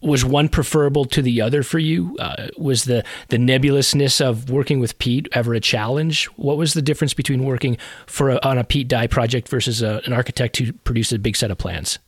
was 0.00 0.24
one 0.24 0.48
preferable 0.48 1.04
to 1.06 1.22
the 1.22 1.40
other 1.40 1.62
for 1.62 1.78
you? 1.78 2.16
Uh, 2.18 2.48
was 2.56 2.84
the 2.84 3.04
the 3.28 3.38
nebulousness 3.38 4.20
of 4.20 4.50
working 4.50 4.80
with 4.80 4.98
Pete 4.98 5.28
ever 5.32 5.54
a 5.54 5.60
challenge? 5.60 6.26
What 6.36 6.56
was 6.56 6.74
the 6.74 6.82
difference 6.82 7.14
between 7.14 7.44
working 7.44 7.76
for 8.06 8.30
a, 8.30 8.38
on 8.42 8.58
a 8.58 8.64
Pete 8.64 8.88
Dye 8.88 9.06
project 9.06 9.48
versus 9.48 9.82
a, 9.82 10.00
an 10.04 10.12
architect 10.12 10.56
who 10.56 10.72
produced 10.72 11.12
a 11.12 11.18
big 11.18 11.36
set 11.36 11.50
of 11.50 11.58
plans? 11.58 11.98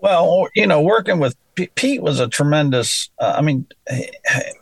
Well, 0.00 0.48
you 0.54 0.66
know, 0.66 0.80
working 0.80 1.18
with 1.18 1.36
P- 1.54 1.70
Pete 1.74 2.02
was 2.02 2.20
a 2.20 2.28
tremendous. 2.28 3.10
Uh, 3.18 3.34
I 3.36 3.42
mean, 3.42 3.66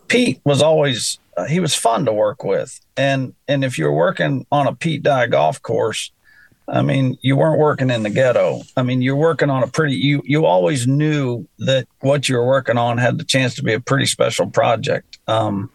Pete 0.09 0.41
was 0.45 0.63
always 0.63 1.19
uh, 1.37 1.45
he 1.45 1.61
was 1.61 1.75
fun 1.75 2.07
to 2.07 2.13
work 2.13 2.45
with, 2.45 2.81
and 2.97 3.35
and 3.47 3.65
if 3.65 3.79
you're 3.79 3.93
working 3.93 4.47
on 4.51 4.67
a 4.67 4.75
Pete 4.75 5.03
Dye 5.03 5.27
golf 5.27 5.61
course, 5.61 6.11
I 6.69 6.83
mean, 6.83 7.17
you 7.21 7.37
weren't 7.37 7.61
working 7.61 7.91
in 7.91 8.03
the 8.03 8.11
ghetto. 8.11 8.63
I 8.77 8.83
mean, 8.83 9.01
you're 9.01 9.17
working 9.17 9.51
on 9.51 9.63
a 9.63 9.69
pretty. 9.69 9.95
You 9.95 10.23
you 10.25 10.47
always 10.47 10.87
knew 10.87 11.47
that 11.59 11.87
what 12.01 12.29
you 12.29 12.37
were 12.37 12.47
working 12.47 12.77
on 12.77 12.99
had 12.99 13.19
the 13.19 13.25
chance 13.25 13.55
to 13.57 13.63
be 13.63 13.73
a 13.73 13.81
pretty 13.81 14.07
special 14.07 14.51
project, 14.51 15.19
um, 15.29 15.71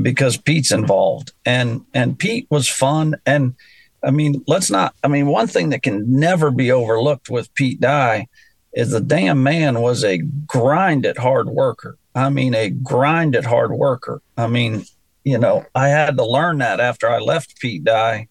because 0.00 0.36
Pete's 0.38 0.72
involved, 0.72 1.32
and 1.44 1.84
and 1.92 2.18
Pete 2.18 2.46
was 2.50 2.68
fun. 2.68 3.16
And 3.26 3.54
I 4.02 4.10
mean, 4.10 4.42
let's 4.46 4.70
not. 4.70 4.94
I 5.04 5.08
mean, 5.08 5.26
one 5.26 5.48
thing 5.48 5.68
that 5.70 5.82
can 5.82 6.10
never 6.10 6.50
be 6.50 6.72
overlooked 6.72 7.28
with 7.28 7.52
Pete 7.54 7.80
Dye 7.80 8.26
is 8.72 8.90
the 8.90 9.00
damn 9.00 9.42
man 9.42 9.80
was 9.80 10.02
a 10.02 10.18
grinded 10.46 11.18
hard 11.18 11.48
worker. 11.48 11.98
I 12.14 12.30
mean, 12.30 12.54
a 12.54 12.70
grinded 12.70 13.44
hard 13.44 13.72
worker. 13.72 14.22
I 14.38 14.46
mean, 14.46 14.84
you 15.24 15.38
know, 15.38 15.66
I 15.74 15.88
had 15.88 16.16
to 16.16 16.24
learn 16.24 16.58
that 16.58 16.80
after 16.80 17.10
I 17.10 17.18
left 17.18 17.60
Pete 17.60 17.84
Dye 17.84 18.28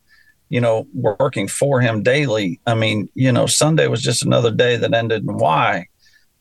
you 0.55 0.61
know, 0.61 0.87
working 0.93 1.49
for 1.49 1.81
him 1.81 2.01
daily. 2.01 2.61
I 2.65 2.75
mean, 2.75 3.09
you 3.13 3.29
know, 3.29 3.45
Sunday 3.45 3.87
was 3.87 4.01
just 4.01 4.23
another 4.23 4.51
day 4.51 4.77
that 4.77 4.93
ended 4.93 5.23
in 5.23 5.35
Y. 5.35 5.85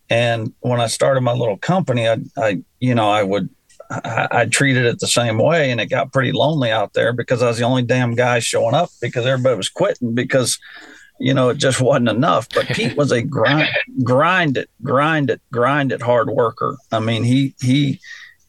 And 0.08 0.52
when 0.60 0.80
I 0.80 0.86
started 0.86 1.22
my 1.22 1.32
little 1.32 1.56
company, 1.56 2.08
I, 2.08 2.18
I 2.36 2.62
you 2.78 2.94
know, 2.94 3.10
I 3.10 3.24
would, 3.24 3.48
I, 3.90 4.28
I 4.30 4.46
treated 4.46 4.86
it 4.86 5.00
the 5.00 5.08
same 5.08 5.38
way, 5.38 5.72
and 5.72 5.80
it 5.80 5.86
got 5.86 6.12
pretty 6.12 6.30
lonely 6.30 6.70
out 6.70 6.92
there 6.92 7.12
because 7.12 7.42
I 7.42 7.48
was 7.48 7.58
the 7.58 7.64
only 7.64 7.82
damn 7.82 8.14
guy 8.14 8.38
showing 8.38 8.76
up 8.76 8.90
because 9.00 9.26
everybody 9.26 9.56
was 9.56 9.68
quitting 9.68 10.14
because, 10.14 10.60
you 11.18 11.34
know, 11.34 11.48
it 11.48 11.58
just 11.58 11.80
wasn't 11.80 12.08
enough. 12.08 12.46
But 12.54 12.66
Pete 12.66 12.96
was 12.96 13.10
a 13.10 13.20
grind, 13.20 13.68
grind 14.04 14.56
it, 14.56 14.70
grind 14.80 15.28
it, 15.28 15.40
grind 15.50 15.90
it 15.90 16.02
hard 16.02 16.30
worker. 16.30 16.76
I 16.92 17.00
mean, 17.00 17.24
he 17.24 17.56
he 17.60 17.98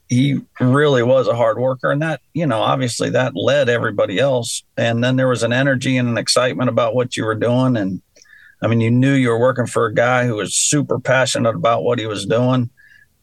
he 0.09 0.39
really 0.59 1.03
was 1.03 1.27
a 1.27 1.35
hard 1.35 1.57
worker 1.57 1.91
and 1.91 2.01
that 2.01 2.21
you 2.33 2.45
know 2.45 2.59
obviously 2.59 3.09
that 3.09 3.35
led 3.35 3.69
everybody 3.69 4.19
else. 4.19 4.63
And 4.77 5.03
then 5.03 5.15
there 5.15 5.27
was 5.27 5.43
an 5.43 5.53
energy 5.53 5.97
and 5.97 6.07
an 6.07 6.17
excitement 6.17 6.69
about 6.69 6.95
what 6.95 7.17
you 7.17 7.25
were 7.25 7.35
doing. 7.35 7.75
And 7.75 8.01
i 8.61 8.67
mean 8.67 8.81
you 8.81 8.91
knew 8.91 9.13
you 9.13 9.29
were 9.29 9.39
working 9.39 9.65
for 9.65 9.85
a 9.85 9.93
guy 9.93 10.25
who 10.25 10.35
was 10.35 10.55
super 10.55 10.99
passionate 10.99 11.55
about 11.55 11.83
what 11.83 11.99
he 11.99 12.05
was 12.05 12.25
doing. 12.25 12.69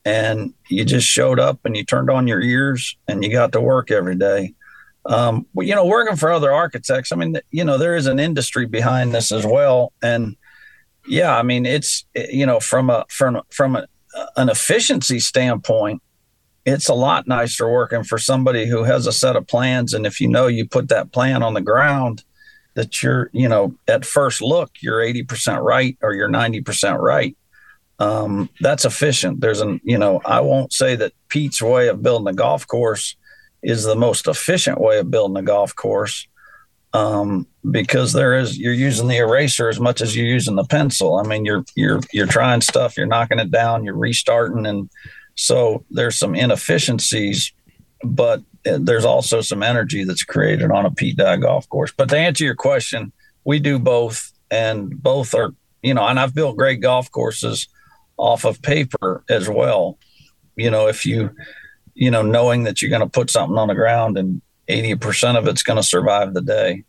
And 0.05 0.53
you 0.68 0.85
just 0.85 1.07
showed 1.07 1.38
up 1.38 1.61
and 1.64 1.77
you 1.77 1.85
turned 1.85 2.11
on 2.11 2.27
your 2.27 2.40
ears 2.40 2.97
and 3.07 3.23
you 3.23 3.31
got 3.31 3.53
to 3.53 3.61
work 3.61 3.90
every 3.90 4.16
day. 4.16 4.55
Um, 5.05 5.47
you 5.57 5.75
know 5.75 5.87
working 5.87 6.16
for 6.16 6.31
other 6.31 6.53
architects 6.53 7.11
i 7.11 7.16
mean 7.16 7.37
you 7.51 7.64
know 7.64 7.77
there 7.77 7.97
is 7.97 8.07
an 8.07 8.21
industry 8.21 8.66
behind 8.66 9.14
this 9.14 9.31
as 9.31 9.47
well. 9.47 9.92
And 10.03 10.37
yeah 11.07 11.37
i 11.37 11.42
mean 11.42 11.66
it's 11.66 12.05
you 12.14 12.47
know 12.47 12.61
from 12.61 12.88
a 12.88 13.05
from 13.09 13.40
from 13.51 13.75
a, 13.77 13.87
an 14.37 14.49
efficiency 14.49 15.18
standpoint 15.18 16.01
it's 16.64 16.88
a 16.88 16.94
lot 16.94 17.27
nicer 17.27 17.68
working 17.68 18.05
for 18.05 18.18
somebody 18.18 18.68
who 18.68 18.85
has 18.85 19.07
a 19.07 19.12
set 19.12 19.37
of 19.37 19.46
plans 19.46 19.94
and 19.94 20.07
if 20.07 20.20
you 20.20 20.29
know 20.29 20.46
you 20.46 20.66
put 20.66 20.88
that 20.88 21.12
plan 21.12 21.42
on 21.42 21.55
the 21.55 21.61
ground 21.61 22.25
that 22.75 23.03
you're 23.03 23.31
you 23.33 23.48
know 23.48 23.75
at 23.88 24.05
first 24.05 24.40
look 24.40 24.70
you're 24.81 25.01
80% 25.01 25.62
right 25.62 25.96
or 26.03 26.14
you're 26.14 26.29
90% 26.29 26.98
right. 26.98 27.37
Um, 27.98 28.48
that's 28.61 28.85
efficient. 28.85 29.40
There's 29.40 29.61
an 29.61 29.81
you 29.85 29.98
know 29.98 30.20
i 30.25 30.40
won't 30.40 30.72
say 30.72 30.96
that 30.96 31.12
pete's 31.29 31.62
way 31.62 31.88
of 31.88 32.03
building 32.03 32.29
a 32.29 32.33
golf 32.33 32.66
course 32.66 33.16
is 33.62 33.85
the 33.85 33.94
most 33.94 34.27
efficient 34.27 34.81
way 34.81 34.98
of 34.98 35.11
building 35.11 35.37
a 35.37 35.42
golf 35.42 35.75
course 35.77 36.27
um, 36.94 37.46
because 37.70 38.12
there 38.12 38.37
is 38.37 38.59
you're 38.59 38.72
using 38.72 39.09
the 39.09 39.16
eraser 39.16 39.68
as 39.68 39.81
much 39.81 40.01
as 40.01 40.16
you're 40.16 40.27
using 40.27 40.57
the 40.57 40.64
pencil. 40.64 41.16
I 41.16 41.22
mean 41.22 41.44
you're 41.44 41.64
you're 41.75 42.01
you're 42.12 42.27
trying 42.27 42.61
stuff 42.61 42.96
you're 42.96 43.07
knocking 43.07 43.38
it 43.38 43.51
down 43.51 43.85
you're 43.85 43.96
restarting 43.96 44.66
and 44.66 44.90
so 45.35 45.85
there's 45.90 46.16
some 46.16 46.35
inefficiencies, 46.35 47.53
but 48.05 48.40
uh, 48.66 48.79
there's 48.81 49.05
also 49.05 49.40
some 49.40 49.62
energy 49.62 50.05
that's 50.05 50.25
created 50.25 50.71
on 50.71 50.87
a 50.87 50.90
Pete 50.90 51.16
Dye 51.16 51.37
golf 51.37 51.68
course. 51.68 51.92
But 51.97 52.09
to 52.11 52.18
answer 52.18 52.45
your 52.45 52.55
question, 52.55 53.12
we 53.45 53.59
do 53.59 53.79
both, 53.79 54.33
and 54.51 55.03
both 55.03 55.35
are, 55.35 55.55
you 55.83 55.95
know, 55.95 56.07
and 56.07 56.18
I've 56.21 56.35
built 56.35 56.57
great 56.57 56.81
golf 56.81 57.11
courses 57.11 57.68
off 58.16 58.45
of 58.45 58.62
paper 58.62 59.25
as 59.29 59.49
well. 59.49 59.99
You 60.57 60.71
know, 60.71 60.87
if 60.87 61.07
you 61.07 61.31
you 61.95 62.11
know, 62.11 62.23
knowing 62.23 62.64
that 62.64 62.81
you're 62.81 62.90
going 62.90 63.03
to 63.03 63.09
put 63.09 63.31
something 63.31 63.59
on 63.59 63.68
the 63.68 63.75
ground 63.75 64.16
and 64.16 64.40
80% 64.68 65.37
of 65.37 65.47
it's 65.47 65.62
going 65.62 65.77
to 65.77 65.83
survive 65.83 66.35
the 66.35 66.40
day. 66.40 66.85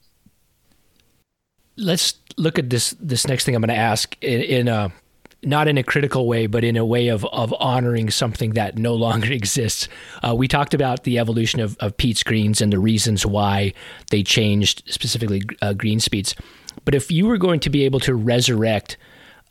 Let's 1.75 2.15
look 2.38 2.60
at 2.60 2.69
this 2.69 2.95
this 2.99 3.27
next 3.27 3.45
thing 3.45 3.56
I'm 3.56 3.62
going 3.62 3.69
to 3.69 3.75
ask 3.75 4.15
in, 4.21 4.41
in 4.41 4.67
a 4.67 4.91
not 5.45 5.67
in 5.67 5.77
a 5.77 5.84
critical 5.84 6.27
way, 6.27 6.47
but 6.47 6.63
in 6.63 6.77
a 6.77 6.86
way 6.86 7.08
of, 7.08 7.25
of 7.25 7.53
honoring 7.60 8.10
something 8.10 8.51
that 8.51 8.77
no 8.77 8.93
longer 9.03 9.32
exists. 9.32 9.88
Uh, 10.21 10.36
we 10.36 10.47
talked 10.47 10.73
about 10.73 11.03
the 11.03 11.19
evolution 11.19 11.60
of, 11.60 11.77
of 11.79 11.95
Pete's 11.97 12.23
greens 12.23 12.62
and 12.62 12.71
the 12.71 12.79
reasons 12.79 13.25
why 13.25 13.73
they 14.10 14.23
changed, 14.23 14.84
specifically 14.91 15.41
uh, 15.62 15.73
green 15.73 15.99
speeds. 15.99 16.36
But 16.86 16.95
if 16.95 17.12
you 17.12 17.27
were 17.27 17.38
going 17.38 17.60
to 17.62 17.69
be 17.69 17.86
able 17.86 17.99
to 18.01 18.15
resurrect 18.15 18.97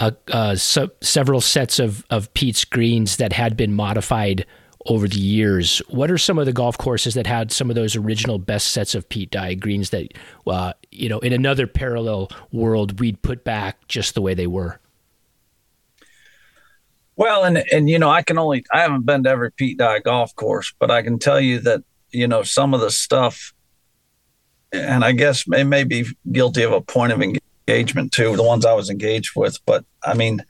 uh, 0.00 0.11
uh 0.33 0.57
several 0.57 1.40
sets 1.40 1.78
of, 1.78 2.05
of 2.11 2.33
Pete's 2.35 2.64
greens 2.64 3.18
that 3.18 3.33
had 3.33 3.57
been 3.57 3.74
modified 3.74 4.46
over 4.87 5.07
the 5.07 5.18
years. 5.18 5.78
What 5.88 6.11
are 6.11 6.18
some 6.18 6.38
of 6.38 6.46
the 6.46 6.52
golf 6.52 6.76
courses 6.78 7.14
that 7.14 7.26
had 7.26 7.52
some 7.52 7.70
of 7.70 7.76
those 7.76 7.96
original 7.96 8.38
best 8.38 8.72
sets 8.72 8.94
of 8.94 9.09
Pete 9.09 9.31
Dye 9.31 9.55
greens 9.55 9.90
that, 9.90 10.12
uh, 10.46 10.72
you 10.90 11.09
know, 11.09 11.18
in 11.20 11.33
another 11.33 11.66
parallel 11.66 12.31
world, 12.50 12.98
we'd 12.98 13.22
put 13.22 13.44
back 13.44 13.87
just 13.88 14.14
the 14.14 14.22
way 14.22 14.35
they 14.35 14.46
were? 14.46 14.81
Well, 17.16 17.44
and 17.44 17.62
and 17.72 17.88
you 17.88 17.98
know, 17.98 18.11
I 18.11 18.22
can 18.22 18.38
only 18.38 18.64
I 18.72 18.81
haven't 18.81 19.07
been 19.07 19.25
to 19.25 19.31
every 19.31 19.53
Pete 19.53 19.79
Dye 19.79 20.01
golf 20.01 20.35
course, 20.35 20.72
but 20.79 20.90
I 20.90 21.03
can 21.03 21.18
tell 21.18 21.40
you 21.40 21.59
that 21.61 21.83
you 22.11 22.27
know 22.27 22.42
some 22.42 22.75
of 22.75 22.81
the 22.81 22.90
stuff, 22.90 23.53
and 24.72 25.05
I 25.05 25.12
guess 25.12 25.44
it 25.46 25.64
may 25.64 25.85
be 25.85 26.07
guilty 26.31 26.62
of 26.62 26.72
a 26.72 26.81
point 26.81 27.12
of 27.12 27.22
engagement 27.22 28.12
too. 28.12 28.37
The 28.37 28.42
ones 28.42 28.64
I 28.64 28.75
was 28.75 28.90
engaged 28.90 29.33
with, 29.37 29.59
but 29.66 29.85
I 30.03 30.14
mean, 30.14 30.42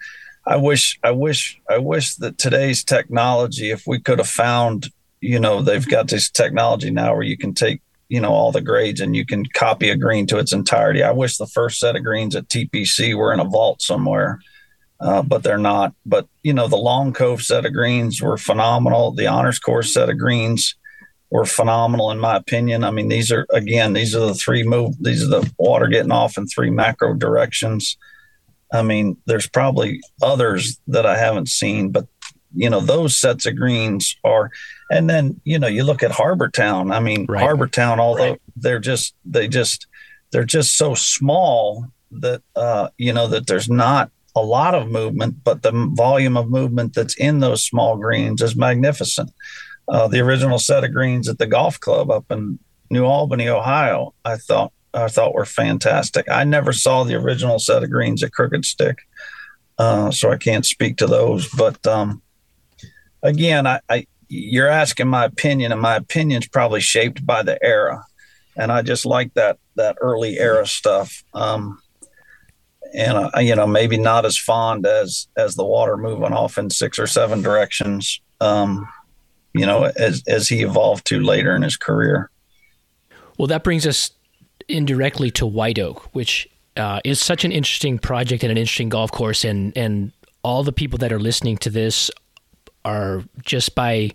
I 0.47 0.57
wish, 0.57 0.99
I 1.05 1.13
wish, 1.13 1.61
I 1.71 1.79
wish 1.79 2.17
that 2.17 2.39
today's 2.39 2.83
technology, 2.83 3.71
if 3.71 3.87
we 3.87 4.01
could 4.01 4.19
have 4.19 4.29
found, 4.29 4.91
you 5.21 5.39
know, 5.39 5.63
they've 5.63 5.87
got 5.89 6.09
this 6.09 6.31
technology 6.31 6.91
now 6.91 7.15
where 7.15 7.23
you 7.23 7.37
can 7.37 7.55
take, 7.55 7.81
you 8.09 8.21
know, 8.21 8.33
all 8.33 8.51
the 8.51 8.61
grades 8.61 9.01
and 9.01 9.15
you 9.15 9.25
can 9.25 9.47
copy 9.47 9.89
a 9.89 9.97
green 9.97 10.27
to 10.27 10.39
its 10.39 10.53
entirety. 10.53 11.03
I 11.03 11.13
wish 11.13 11.37
the 11.37 11.47
first 11.47 11.79
set 11.79 11.95
of 11.95 12.03
greens 12.03 12.35
at 12.35 12.49
TPC 12.49 13.15
were 13.15 13.33
in 13.33 13.39
a 13.39 13.45
vault 13.45 13.83
somewhere, 13.83 14.41
uh, 15.03 15.23
but 15.23 15.43
they're 15.43 15.59
not. 15.59 15.95
But, 16.07 16.29
you 16.43 16.53
know, 16.53 16.69
the 16.69 16.77
Long 16.77 17.13
Cove 17.13 17.43
set 17.43 17.67
of 17.67 17.73
greens 17.73 18.23
were 18.23 18.39
phenomenal. 18.39 19.13
The 19.13 19.27
Honors 19.27 19.59
Course 19.59 19.93
set 19.93 20.09
of 20.09 20.19
greens 20.19 20.77
were 21.31 21.45
phenomenal, 21.45 22.11
in 22.11 22.19
my 22.19 22.37
opinion. 22.37 22.85
I 22.85 22.91
mean, 22.91 23.09
these 23.09 23.33
are, 23.33 23.47
again, 23.51 23.95
these 23.95 24.15
are 24.15 24.27
the 24.27 24.35
three 24.35 24.63
move, 24.63 24.95
these 25.01 25.25
are 25.25 25.41
the 25.41 25.53
water 25.59 25.89
getting 25.89 26.13
off 26.13 26.39
in 26.39 26.47
three 26.47 26.71
macro 26.71 27.15
directions. 27.15 27.97
I 28.73 28.83
mean, 28.83 29.17
there's 29.27 29.49
probably 29.49 30.01
others 30.23 30.81
that 30.87 31.05
I 31.05 31.19
haven't 31.19 31.49
seen, 31.49 31.91
but 31.91 32.07
you 32.55 32.69
know, 32.69 32.81
those 32.81 33.17
sets 33.17 33.47
of 33.47 33.57
greens 33.57 34.17
are, 34.25 34.51
and 34.91 35.09
then 35.09 35.41
you 35.45 35.59
know, 35.59 35.69
you 35.69 35.85
look 35.85 36.03
at 36.03 36.11
Harbour 36.11 36.49
Town. 36.49 36.93
I 36.93 37.01
mean, 37.01 37.27
right. 37.29 37.43
Harbour 37.43 37.67
Town, 37.67 37.99
although 37.99 38.31
right. 38.31 38.43
they're 38.57 38.79
just 38.79 39.15
they 39.25 39.49
just 39.49 39.87
they're 40.31 40.45
just 40.45 40.77
so 40.77 40.95
small 40.95 41.87
that 42.11 42.43
uh, 42.57 42.89
you 42.99 43.13
know 43.13 43.27
that 43.29 43.47
there's 43.47 43.71
not 43.71 44.11
a 44.35 44.43
lot 44.43 44.75
of 44.75 44.91
movement, 44.91 45.45
but 45.45 45.63
the 45.63 45.73
volume 45.95 46.37
of 46.37 46.49
movement 46.49 46.95
that's 46.95 47.15
in 47.17 47.41
those 47.41 47.65
small 47.65 47.97
greens 47.97 48.41
is 48.41 48.57
magnificent. 48.57 49.31
Uh, 49.89 50.09
the 50.09 50.21
original 50.21 50.59
set 50.59 50.85
of 50.85 50.93
greens 50.93 51.29
at 51.29 51.39
the 51.39 51.47
golf 51.47 51.79
club 51.81 52.11
up 52.11 52.25
in 52.31 52.59
New 52.91 53.05
Albany, 53.05 53.49
Ohio, 53.49 54.15
I 54.25 54.37
thought 54.37 54.73
I 54.95 55.09
thought 55.09 55.35
were 55.35 55.47
fantastic. 55.47 56.31
I 56.31 56.45
never 56.45 56.73
saw 56.73 57.05
the 57.05 57.15
original 57.15 57.59
set 57.59 57.83
of 57.83 57.91
greens 57.91 58.23
at 58.23 58.33
Crooked 58.33 58.65
Stick, 58.65 58.99
uh, 59.79 60.11
so 60.11 60.31
I 60.31 60.37
can't 60.37 60.67
speak 60.67 60.99
to 60.99 61.07
those. 61.07 61.49
But 61.49 61.85
um, 61.87 62.21
again, 63.23 63.67
I, 63.67 63.81
I, 63.89 64.07
you're 64.29 64.69
asking 64.69 65.09
my 65.09 65.25
opinion, 65.25 65.73
and 65.73 65.81
my 65.81 65.97
opinion's 65.97 66.47
probably 66.47 66.81
shaped 66.81 67.25
by 67.25 67.43
the 67.43 67.63
era, 67.65 68.05
and 68.57 68.71
I 68.71 68.83
just 68.83 69.07
like 69.07 69.33
that 69.35 69.59
that 69.77 69.97
early 70.01 70.39
era 70.39 70.67
stuff. 70.67 71.25
Um, 71.33 71.79
and 72.95 73.31
uh, 73.35 73.41
you 73.41 73.55
know, 73.55 73.67
maybe 73.67 73.97
not 73.97 74.25
as 74.25 74.37
fond 74.37 74.87
as 74.87 75.29
as 75.37 75.55
the 75.55 75.65
water 75.65 75.97
moving 75.97 76.33
off 76.33 76.59
in 76.59 76.71
six 76.71 76.99
or 76.99 77.07
seven 77.07 77.43
directions. 77.43 78.21
Um, 78.41 78.89
you 79.55 79.67
know, 79.67 79.85
as 79.97 80.23
as 80.27 80.49
he 80.49 80.63
evolved 80.63 81.07
to 81.07 81.21
later 81.21 81.55
in 81.55 81.63
his 81.63 81.77
career. 81.77 82.31
Well, 83.39 83.49
that 83.49 83.65
brings 83.65 83.87
us 83.87 84.11
indirectly 84.69 85.31
to 85.33 85.47
White 85.47 85.79
Oak, 85.79 86.09
which 86.13 86.49
uh, 86.77 87.01
is 87.05 87.21
such 87.21 87.45
an 87.45 87.53
interesting 87.53 87.99
project 87.99 88.43
and 88.43 88.51
an 88.51 88.59
interesting 88.59 88.89
golf 88.89 89.13
course, 89.13 89.45
and 89.45 89.77
and 89.77 90.13
all 90.43 90.63
the 90.65 90.73
people 90.73 90.99
that 90.99 91.13
are 91.13 91.21
listening 91.21 91.57
to 91.59 91.71
this 91.71 92.11
are 92.85 93.23
just 93.43 93.75
by 93.75 94.11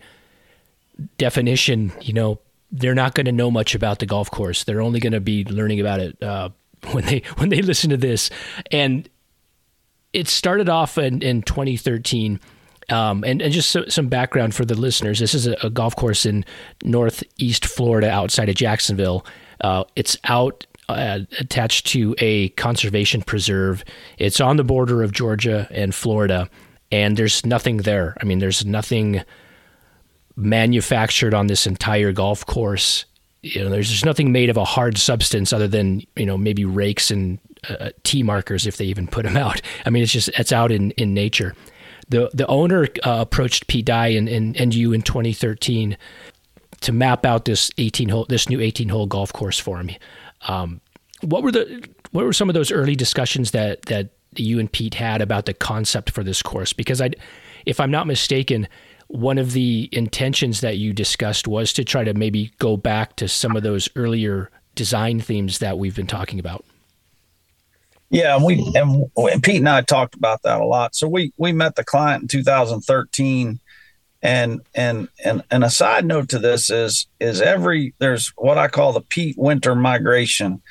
definition, 1.18 1.92
you 2.02 2.14
know, 2.14 2.40
they're 2.72 2.96
not 2.96 3.14
going 3.16 3.26
to 3.26 3.32
know 3.32 3.50
much 3.50 3.76
about 3.76 4.00
the 4.00 4.06
golf 4.06 4.30
course. 4.30 4.64
They're 4.64 4.82
only 4.82 5.00
going 5.00 5.14
to 5.14 5.22
be 5.22 5.46
learning 5.46 5.80
about 5.80 6.00
it 6.00 6.22
uh, 6.22 6.50
when 6.92 7.06
they 7.06 7.24
when 7.38 7.50
they 7.50 7.62
listen 7.62 7.90
to 7.90 7.98
this, 7.98 8.30
and 8.72 9.10
it 10.14 10.28
started 10.28 10.70
off 10.70 10.98
in, 10.98 11.22
in 11.22 11.42
2013. 11.42 12.40
Um, 12.90 13.26
and, 13.26 13.42
and 13.42 13.52
just 13.52 13.70
so, 13.70 13.84
some 13.90 14.08
background 14.08 14.56
for 14.56 14.64
the 14.64 14.74
listeners 14.74 15.20
this 15.20 15.36
is 15.36 15.46
a, 15.46 15.58
a 15.62 15.70
golf 15.70 15.94
course 15.98 16.26
in 16.26 16.46
northeast 16.86 17.66
Florida 17.66 18.10
outside 18.10 18.48
of 18.48 18.56
Jacksonville. 18.56 19.26
Uh, 19.60 19.84
it's 19.98 20.16
out 20.24 20.66
uh, 20.90 21.20
attached 21.40 21.86
to 21.88 22.16
a 22.20 22.50
conservation 22.50 23.22
preserve. 23.22 23.84
It's 24.18 24.40
on 24.40 24.56
the 24.56 24.64
border 24.64 25.04
of 25.04 25.12
Georgia 25.12 25.68
and 25.70 25.94
Florida, 25.94 26.50
and 26.92 27.18
there's 27.18 27.46
nothing 27.46 27.78
there. 27.78 28.16
I 28.22 28.26
mean, 28.26 28.40
there's 28.40 28.66
nothing 28.66 29.22
manufactured 30.38 31.34
on 31.34 31.48
this 31.48 31.68
entire 31.68 32.14
golf 32.14 32.46
course. 32.46 33.06
You 33.42 33.64
know, 33.64 33.70
there's, 33.70 33.90
there's 33.90 34.06
nothing 34.06 34.32
made 34.32 34.50
of 34.50 34.58
a 34.58 34.66
hard 34.66 34.98
substance 34.98 35.54
other 35.54 35.68
than 35.68 36.04
you 36.16 36.26
know 36.26 36.38
maybe 36.38 36.66
rakes 36.66 37.12
and 37.12 37.40
uh, 37.70 37.90
tee 38.04 38.24
markers 38.24 38.68
if 38.68 38.78
they 38.78 38.86
even 38.86 39.08
put 39.08 39.24
them 39.24 39.38
out. 39.38 39.62
I 39.86 39.90
mean, 39.90 40.04
it's 40.04 40.12
just 40.12 40.30
it's 40.30 40.52
out 40.52 40.72
in 40.72 40.92
in 40.92 41.14
nature. 41.14 41.56
The 42.10 42.30
the 42.34 42.48
owner 42.48 42.88
uh, 43.04 43.18
approached 43.20 43.68
Pete 43.68 43.86
Dye 43.86 44.08
and, 44.08 44.30
and, 44.30 44.56
and 44.58 44.74
you 44.74 44.94
in 44.94 45.02
2013 45.02 45.98
to 46.82 46.92
map 46.92 47.26
out 47.26 47.46
this 47.46 47.72
18 47.78 48.10
hole 48.10 48.26
this 48.30 48.50
new 48.50 48.62
18 48.62 48.90
hole 48.90 49.08
golf 49.08 49.34
course 49.34 49.60
for 49.60 49.84
me. 49.84 49.98
Um, 50.48 50.82
what 51.22 51.44
were 51.44 51.52
the 51.52 51.88
what 52.12 52.26
were 52.26 52.34
some 52.34 52.50
of 52.50 52.54
those 52.54 52.72
early 52.72 52.96
discussions 52.96 53.52
that 53.52 53.84
that 53.84 54.10
you 54.36 54.60
and 54.60 54.72
Pete 54.72 54.94
had 54.94 55.22
about 55.22 55.46
the 55.46 55.54
concept 55.54 56.12
for 56.12 56.24
this 56.24 56.42
course? 56.42 56.74
Because 56.74 57.02
I, 57.02 57.12
if 57.66 57.80
I'm 57.80 57.92
not 57.92 58.08
mistaken, 58.08 58.68
one 59.08 59.38
of 59.38 59.54
the 59.54 59.90
intentions 59.92 60.62
that 60.62 60.78
you 60.78 60.94
discussed 60.94 61.48
was 61.48 61.74
to 61.74 61.84
try 61.84 62.04
to 62.04 62.14
maybe 62.14 62.52
go 62.60 62.78
back 62.78 63.16
to 63.18 63.28
some 63.28 63.56
of 63.56 63.64
those 63.64 63.90
earlier 63.96 64.50
design 64.76 65.20
themes 65.20 65.60
that 65.60 65.78
we've 65.78 65.96
been 65.96 66.08
talking 66.08 66.40
about. 66.40 66.66
Yeah, 68.10 68.36
and 68.36 68.46
we 68.46 68.72
and 68.76 69.44
Pete 69.44 69.58
and 69.58 69.68
I 69.68 69.82
talked 69.82 70.16
about 70.16 70.42
that 70.44 70.62
a 70.62 70.66
lot. 70.66 70.96
So 70.96 71.08
we 71.08 71.34
we 71.38 71.52
met 71.52 71.76
the 71.76 71.84
client 71.84 72.24
in 72.24 72.28
2013 72.30 73.60
and 74.22 74.62
and 74.74 75.10
and 75.24 75.44
and 75.52 75.64
a 75.64 75.70
side 75.70 76.06
note 76.06 76.30
to 76.30 76.40
this 76.40 76.70
is 76.70 77.08
is 77.20 77.42
every 77.42 77.94
there's 78.00 78.32
what 78.38 78.58
I 78.58 78.68
call 78.68 78.94
the 78.94 79.02
Pete 79.02 79.38
winter 79.38 79.76
migration. 79.76 80.62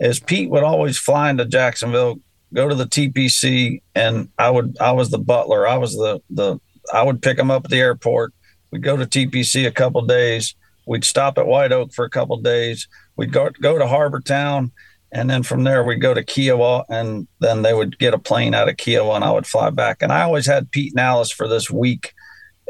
Is 0.00 0.20
Pete 0.20 0.50
would 0.50 0.64
always 0.64 0.98
fly 0.98 1.30
into 1.30 1.44
Jacksonville, 1.44 2.20
go 2.52 2.68
to 2.68 2.74
the 2.74 2.86
TPC, 2.86 3.82
and 3.94 4.28
I 4.38 4.50
would 4.50 4.76
I 4.80 4.92
was 4.92 5.10
the 5.10 5.18
butler. 5.18 5.66
I 5.66 5.76
was 5.76 5.94
the 5.94 6.20
the 6.30 6.58
I 6.92 7.02
would 7.02 7.22
pick 7.22 7.36
them 7.36 7.50
up 7.50 7.64
at 7.64 7.70
the 7.70 7.80
airport. 7.80 8.32
We'd 8.70 8.82
go 8.82 8.96
to 8.96 9.06
TPC 9.06 9.66
a 9.66 9.72
couple 9.72 10.02
days. 10.02 10.54
We'd 10.86 11.04
stop 11.04 11.38
at 11.38 11.46
White 11.46 11.72
Oak 11.72 11.92
for 11.92 12.04
a 12.04 12.10
couple 12.10 12.36
days. 12.38 12.88
We'd 13.16 13.32
go 13.32 13.50
go 13.60 13.78
to 13.78 13.86
Harbour 13.86 14.20
Town, 14.20 14.72
and 15.12 15.30
then 15.30 15.42
from 15.42 15.64
there 15.64 15.84
we'd 15.84 16.00
go 16.00 16.12
to 16.12 16.24
Kiawah, 16.24 16.84
and 16.88 17.26
then 17.38 17.62
they 17.62 17.72
would 17.72 17.98
get 17.98 18.14
a 18.14 18.18
plane 18.18 18.54
out 18.54 18.68
of 18.68 18.76
Kiawah, 18.76 19.16
and 19.16 19.24
I 19.24 19.30
would 19.30 19.46
fly 19.46 19.70
back. 19.70 20.02
And 20.02 20.12
I 20.12 20.22
always 20.22 20.46
had 20.46 20.70
Pete 20.72 20.92
and 20.92 21.00
Alice 21.00 21.30
for 21.30 21.48
this 21.48 21.70
week 21.70 22.12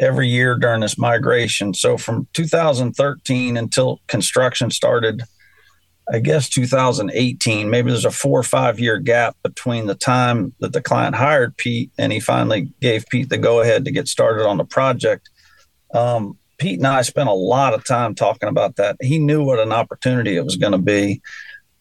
every 0.00 0.28
year 0.28 0.56
during 0.56 0.80
this 0.80 0.98
migration. 0.98 1.72
So 1.74 1.96
from 1.96 2.28
2013 2.34 3.56
until 3.56 4.00
construction 4.06 4.70
started, 4.70 5.22
I 6.12 6.18
guess 6.18 6.48
2018, 6.50 7.70
maybe 7.70 7.90
there's 7.90 8.04
a 8.04 8.10
four 8.10 8.38
or 8.38 8.44
five 8.44 8.78
year 8.78 8.98
gap 8.98 9.36
between 9.42 9.86
the 9.86 9.94
time 9.94 10.54
that 10.60 10.72
the 10.72 10.82
client 10.82 11.14
hired 11.14 11.56
Pete 11.56 11.90
and 11.96 12.12
he 12.12 12.20
finally 12.20 12.72
gave 12.80 13.06
Pete 13.06 13.30
the 13.30 13.38
go 13.38 13.60
ahead 13.60 13.84
to 13.84 13.90
get 13.90 14.08
started 14.08 14.46
on 14.46 14.58
the 14.58 14.64
project. 14.64 15.30
Um, 15.94 16.38
Pete 16.58 16.78
and 16.78 16.86
I 16.86 17.02
spent 17.02 17.28
a 17.28 17.34
lot 17.34 17.74
of 17.74 17.84
time 17.84 18.14
talking 18.14 18.48
about 18.48 18.76
that. 18.76 18.96
He 19.00 19.18
knew 19.18 19.42
what 19.42 19.58
an 19.58 19.72
opportunity 19.72 20.36
it 20.36 20.44
was 20.44 20.56
going 20.56 20.72
to 20.72 20.78
be, 20.78 21.20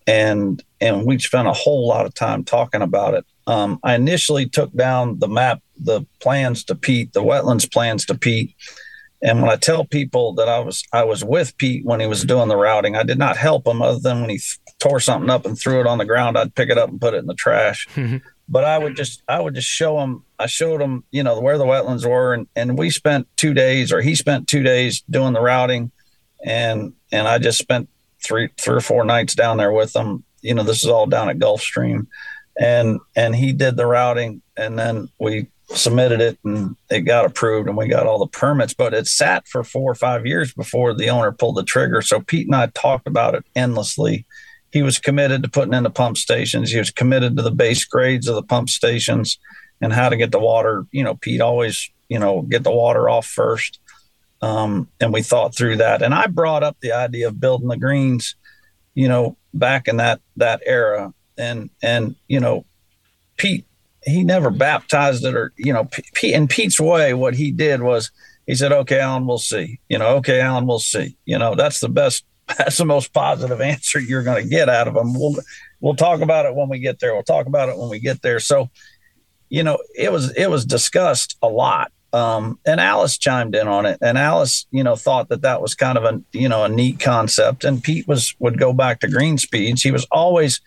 and 0.08 0.64
and 0.82 1.06
we 1.06 1.20
spent 1.20 1.48
a 1.48 1.54
whole 1.54 1.88
lot 1.88 2.06
of 2.06 2.14
time 2.14 2.44
talking 2.44 2.82
about 2.82 3.14
it. 3.14 3.26
Um, 3.46 3.80
I 3.84 3.96
initially 3.96 4.48
took 4.48 4.74
down 4.74 5.20
the 5.20 5.28
map, 5.28 5.62
the 5.78 6.06
plans 6.22 6.64
to 6.66 6.76
Pete, 6.76 7.14
the 7.14 7.24
wetlands 7.24 7.72
plans 7.72 8.06
to 8.06 8.18
Pete, 8.18 8.56
And 9.24 9.42
when 9.42 9.50
I 9.50 9.56
tell 9.56 9.86
people 9.86 10.34
that 10.34 10.50
I 10.50 10.60
was 10.60 10.84
I 10.92 11.06
was 11.06 11.24
with 11.24 11.58
Pete 11.58 11.86
when 11.86 12.02
he 12.02 12.08
was 12.08 12.26
doing 12.26 12.50
the 12.50 12.58
routing, 12.58 12.98
I 12.98 13.04
did 13.04 13.18
not 13.18 13.38
help 13.38 13.66
him 13.66 13.82
other 13.82 14.00
than 14.00 14.20
when 14.22 14.30
he 14.30 14.38
th- 14.38 14.60
tore 14.80 15.00
something 15.00 15.30
up 15.30 15.46
and 15.46 15.58
threw 15.58 15.80
it 15.80 15.88
on 15.88 15.98
the 15.98 16.06
ground, 16.06 16.38
I'd 16.38 16.54
pick 16.54 16.70
it 16.70 16.78
up 16.78 16.90
and 16.90 17.00
put 17.00 17.14
it 17.14 17.20
in 17.20 17.28
the 17.28 17.34
trash. 17.34 17.88
Mm-hmm. 17.96 18.18
But 18.50 18.66
I 18.66 18.78
would 18.78 18.98
just 18.98 19.24
I 19.30 19.40
would 19.40 19.56
just 19.56 19.70
show 19.70 20.00
him 20.02 20.24
I 20.40 20.48
showed 20.48 20.82
him, 20.82 21.06
you 21.12 21.24
know, 21.24 21.40
where 21.40 21.58
the 21.58 21.64
wetlands 21.64 22.08
were 22.08 22.34
and, 22.34 22.48
and 22.58 22.78
we 22.78 22.90
spent 22.90 23.28
two 23.38 23.54
days 23.54 23.94
or 23.94 24.02
he 24.02 24.14
spent 24.14 24.50
two 24.50 24.62
days 24.62 25.02
doing 25.10 25.32
the 25.32 25.42
routing 25.42 25.92
and 26.44 26.94
and 27.14 27.26
I 27.26 27.38
just 27.38 27.60
spent 27.60 27.88
three 28.22 28.50
three 28.60 28.76
or 28.76 28.82
four 28.82 29.06
nights 29.06 29.36
down 29.36 29.56
there 29.56 29.72
with 29.72 29.96
him. 29.96 30.26
You 30.42 30.54
know, 30.54 30.64
this 30.64 30.84
is 30.84 30.90
all 30.90 31.08
down 31.08 31.30
at 31.30 31.40
Gulfstream. 31.40 32.08
And 32.60 33.00
and 33.16 33.34
he 33.34 33.54
did 33.54 33.78
the 33.78 33.86
routing 33.86 34.42
and 34.58 34.78
then 34.78 35.08
we 35.18 35.48
submitted 35.76 36.22
it 36.22 36.38
and 36.44 36.76
it 36.90 37.02
got 37.02 37.26
approved 37.26 37.68
and 37.68 37.78
we 37.78 37.88
got 37.88 38.06
all 38.06 38.20
the 38.20 38.28
permits, 38.28 38.74
but 38.74 38.94
it 38.94 39.08
sat 39.08 39.48
for 39.48 39.64
four 39.64 39.92
or 39.92 39.96
five 39.96 40.26
years 40.26 40.54
before 40.54 40.94
the 40.94 41.10
owner 41.10 41.32
pulled 41.32 41.56
the 41.56 41.64
trigger. 41.64 42.02
So 42.02 42.20
Pete 42.20 42.48
and 42.48 42.56
I 42.56 42.68
talked 42.68 43.08
about 43.08 43.36
it 43.36 43.46
endlessly. 43.56 44.26
He 44.72 44.82
was 44.82 44.98
committed 45.00 45.44
to 45.44 45.50
putting 45.50 45.74
in 45.74 45.84
the 45.84 45.90
pump 45.90 46.18
stations. 46.18 46.72
He 46.72 46.80
was 46.80 46.92
committed 46.92 47.38
to 47.38 47.44
the 47.44 47.52
base 47.52 47.86
grades 47.86 48.28
of 48.28 48.36
the 48.36 48.44
pump 48.44 48.70
stations 48.70 49.38
and 49.82 49.94
how 49.94 50.10
to 50.10 50.18
get 50.18 50.32
the 50.32 50.40
water. 50.40 50.86
You 50.92 51.04
know, 51.04 51.16
Pete 51.16 51.42
always, 51.42 51.90
you 52.10 52.20
know, 52.20 52.42
get 52.42 52.64
the 52.64 52.72
water 52.72 53.10
off 53.10 53.26
first. 53.26 53.80
Um, 54.42 54.90
and 55.00 55.14
we 55.14 55.22
thought 55.22 55.56
through 55.56 55.78
that. 55.78 56.02
And 56.02 56.14
I 56.14 56.28
brought 56.28 56.64
up 56.64 56.78
the 56.82 56.92
idea 56.92 57.28
of 57.28 57.40
building 57.40 57.70
the 57.70 57.78
greens, 57.78 58.36
you 58.94 59.08
know, 59.08 59.38
back 59.54 59.88
in 59.88 59.98
that 59.98 60.22
that 60.38 60.62
era. 60.66 61.14
And 61.38 61.70
and 61.82 62.16
you 62.28 62.40
know, 62.40 62.66
Pete 63.38 63.66
he 64.06 64.24
never 64.24 64.50
baptized 64.50 65.24
it 65.26 65.36
or 65.36 65.54
you 65.58 65.74
know 65.74 65.88
P- 66.14 66.34
in 66.34 66.48
pete's 66.48 66.80
way 66.80 67.14
what 67.14 67.36
he 67.36 67.52
did 67.52 67.82
was 67.82 68.12
he 68.46 68.56
said 68.56 68.72
okay 68.72 69.00
allan 69.00 69.26
we'll 69.26 69.38
see. 69.38 69.80
You 69.90 69.98
know 69.98 70.18
okay 70.18 70.42
allan 70.42 70.68
we'll 70.68 70.80
see. 70.80 71.18
You 71.26 71.38
know 71.38 71.56
that's 71.56 71.80
the 71.80 71.90
best 71.90 72.26
that's 72.58 72.78
the 72.78 72.86
most 72.86 73.14
positive 73.14 73.62
answer 73.62 74.00
you're 74.00 74.24
going 74.24 74.44
to 74.44 74.50
get 74.50 74.70
out 74.70 74.88
of 74.88 74.96
him. 74.96 75.14
We'll 75.14 75.36
we'll 75.80 75.96
talk 75.96 76.22
about 76.22 76.46
it 76.46 76.56
when 76.56 76.70
we 76.70 76.80
get 76.80 77.00
there. 77.00 77.14
We'll 77.14 77.24
talk 77.24 77.46
about 77.46 77.70
it 77.70 77.78
when 77.78 77.90
we 77.90 78.00
get 78.00 78.22
there. 78.22 78.40
So 78.40 78.70
you 79.50 79.64
know 79.64 79.78
it 79.96 80.12
was 80.12 80.32
it 80.36 80.48
was 80.50 80.66
discussed 80.66 81.38
a 81.42 81.48
lot. 81.48 81.92
Um, 82.12 82.60
and 82.64 82.80
alice 82.80 83.18
chimed 83.18 83.56
in 83.56 83.68
on 83.68 83.88
it. 83.88 83.98
And 84.02 84.18
alice 84.18 84.68
you 84.72 84.84
know 84.84 84.96
thought 84.96 85.30
that 85.30 85.42
that 85.42 85.62
was 85.62 85.74
kind 85.74 85.98
of 85.98 86.04
a 86.04 86.22
you 86.32 86.50
know 86.50 86.64
a 86.64 86.70
neat 86.70 87.00
concept. 87.00 87.64
And 87.64 87.84
pete 87.84 88.08
was 88.08 88.36
would 88.40 88.60
go 88.60 88.74
back 88.74 89.00
to 89.00 89.08
green 89.08 89.38
speeds 89.38 89.82
he 89.82 89.92
was 89.92 90.06
always 90.12 90.62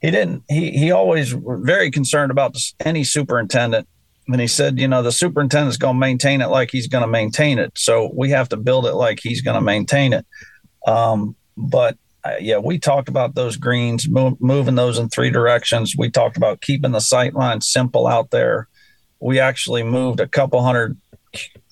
he 0.00 0.10
didn't 0.10 0.44
he 0.48 0.70
he 0.70 0.90
always 0.90 1.32
very 1.32 1.90
concerned 1.90 2.30
about 2.30 2.56
any 2.84 3.04
superintendent. 3.04 3.88
And 4.28 4.40
he 4.40 4.46
said 4.46 4.78
you 4.78 4.88
know 4.88 5.02
the 5.02 5.12
superintendent's 5.12 5.76
going 5.76 5.96
to 5.96 6.00
maintain 6.00 6.40
it 6.40 6.48
like 6.48 6.70
he's 6.70 6.86
going 6.86 7.02
to 7.02 7.08
maintain 7.08 7.58
it. 7.58 7.72
So 7.76 8.10
we 8.14 8.30
have 8.30 8.48
to 8.50 8.56
build 8.56 8.86
it 8.86 8.94
like 8.94 9.20
he's 9.20 9.42
going 9.42 9.56
to 9.56 9.60
maintain 9.60 10.12
it. 10.12 10.26
Um, 10.86 11.34
but 11.56 11.96
uh, 12.24 12.36
yeah 12.40 12.58
we 12.58 12.78
talked 12.78 13.08
about 13.08 13.34
those 13.34 13.56
greens 13.56 14.08
moving 14.08 14.74
those 14.74 14.98
in 14.98 15.08
three 15.08 15.30
directions. 15.30 15.94
We 15.96 16.10
talked 16.10 16.36
about 16.36 16.60
keeping 16.60 16.92
the 16.92 17.00
sight 17.00 17.34
line 17.34 17.60
simple 17.60 18.06
out 18.06 18.30
there. 18.30 18.68
We 19.20 19.40
actually 19.40 19.82
moved 19.82 20.20
a 20.20 20.28
couple 20.28 20.62
hundred 20.62 20.96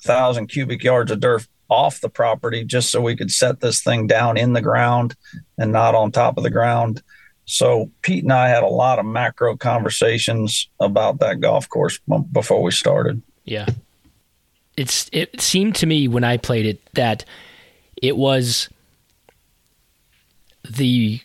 thousand 0.03 0.49
cubic 0.49 0.83
yards 0.83 1.11
of 1.11 1.21
dirt 1.21 1.47
off 1.69 2.01
the 2.01 2.09
property 2.09 2.65
just 2.65 2.91
so 2.91 3.01
we 3.01 3.17
could 3.17 3.31
set 3.31 3.61
this 3.61 3.83
thing 3.83 4.07
down 4.07 4.37
in 4.37 4.53
the 4.53 4.63
ground 4.63 5.17
and 5.59 5.73
not 5.73 5.95
on 5.95 6.13
top 6.13 6.37
of 6.37 6.45
the 6.45 6.51
ground 6.51 7.03
so 7.47 7.91
Pete 8.03 8.25
and 8.25 8.33
I 8.33 8.49
had 8.49 8.65
a 8.65 8.69
lot 8.69 8.99
of 8.99 9.07
macro 9.07 9.57
conversations 9.57 10.69
about 10.81 11.21
that 11.21 11.41
golf 11.41 11.69
course 11.69 11.99
before 12.33 12.63
we 12.63 12.73
started. 12.73 13.23
Yeah. 13.45 13.67
It's 14.77 15.09
it 15.13 15.41
seemed 15.41 15.77
to 15.77 15.87
me 15.87 16.09
when 16.09 16.25
I 16.25 16.37
played 16.37 16.67
it 16.67 16.81
that 16.95 17.25
it 18.03 18.17
was 18.17 18.69
the 20.69 21.21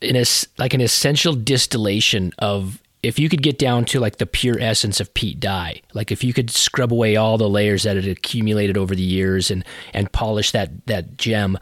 in 0.00 0.16
a, 0.16 0.24
like 0.56 0.72
an 0.72 0.80
essential 0.80 1.34
distillation 1.34 2.32
of 2.38 2.80
if 3.02 3.18
you 3.18 3.28
could 3.28 3.42
get 3.42 3.58
down 3.58 3.84
to 3.86 4.00
like 4.00 4.16
the 4.16 4.26
pure 4.26 4.58
essence 4.60 5.00
of 5.00 5.12
Pete 5.14 5.40
Dye, 5.40 5.82
like 5.94 6.10
if 6.10 6.24
you 6.24 6.32
could 6.32 6.50
scrub 6.50 6.92
away 6.92 7.16
all 7.16 7.38
the 7.38 7.48
layers 7.48 7.82
that 7.82 7.96
had 7.96 8.06
accumulated 8.06 8.78
over 8.78 8.94
the 8.94 9.02
years 9.02 9.50
and 9.50 9.64
and 9.92 10.10
polish 10.12 10.52
that 10.52 10.86
that 10.86 11.18
gem, 11.18 11.58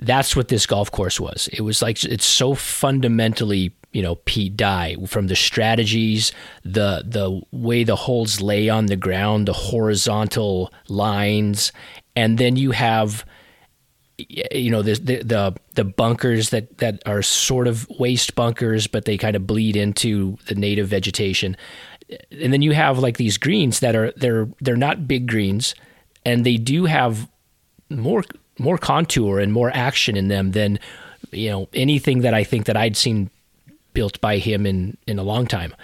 that's 0.00 0.34
what 0.34 0.48
this 0.48 0.66
golf 0.66 0.90
course 0.90 1.20
was. 1.20 1.48
It 1.52 1.60
was 1.60 1.82
like 1.82 2.02
it's 2.04 2.24
so 2.24 2.54
fundamentally, 2.54 3.74
you 3.92 4.02
know, 4.02 4.16
Pete 4.16 4.56
Dye 4.56 4.96
from 5.06 5.26
the 5.26 5.36
strategies, 5.36 6.32
the 6.64 7.04
the 7.06 7.40
way 7.52 7.84
the 7.84 7.96
holes 7.96 8.40
lay 8.40 8.68
on 8.68 8.86
the 8.86 8.96
ground, 8.96 9.46
the 9.46 9.52
horizontal 9.52 10.72
lines, 10.88 11.70
and 12.16 12.38
then 12.38 12.56
you 12.56 12.70
have 12.70 13.24
you 14.28 14.70
know 14.70 14.82
the, 14.82 14.94
the 14.94 15.22
the 15.22 15.56
the 15.74 15.84
bunkers 15.84 16.50
that 16.50 16.78
that 16.78 17.02
are 17.06 17.22
sort 17.22 17.66
of 17.66 17.88
waste 17.98 18.34
bunkers 18.34 18.86
but 18.86 19.06
they 19.06 19.16
kind 19.16 19.34
of 19.34 19.46
bleed 19.46 19.76
into 19.76 20.36
the 20.46 20.54
native 20.54 20.88
vegetation 20.88 21.56
and 22.30 22.52
then 22.52 22.60
you 22.60 22.72
have 22.72 22.98
like 22.98 23.16
these 23.16 23.38
greens 23.38 23.80
that 23.80 23.96
are 23.96 24.12
they're 24.16 24.46
they're 24.60 24.76
not 24.76 25.08
big 25.08 25.26
greens 25.26 25.74
and 26.26 26.44
they 26.44 26.58
do 26.58 26.84
have 26.84 27.30
more 27.88 28.22
more 28.60 28.78
contour 28.78 29.40
and 29.40 29.52
more 29.52 29.70
action 29.74 30.16
in 30.16 30.28
them 30.28 30.52
than 30.52 30.78
you 31.32 31.50
know 31.50 31.68
anything 31.72 32.20
that 32.20 32.34
I 32.34 32.44
think 32.44 32.66
that 32.66 32.76
I'd 32.76 32.96
seen 32.96 33.30
built 33.92 34.20
by 34.20 34.38
him 34.38 34.66
in 34.66 34.96
in 35.06 35.18
a 35.18 35.22
long 35.22 35.46
time. 35.46 35.74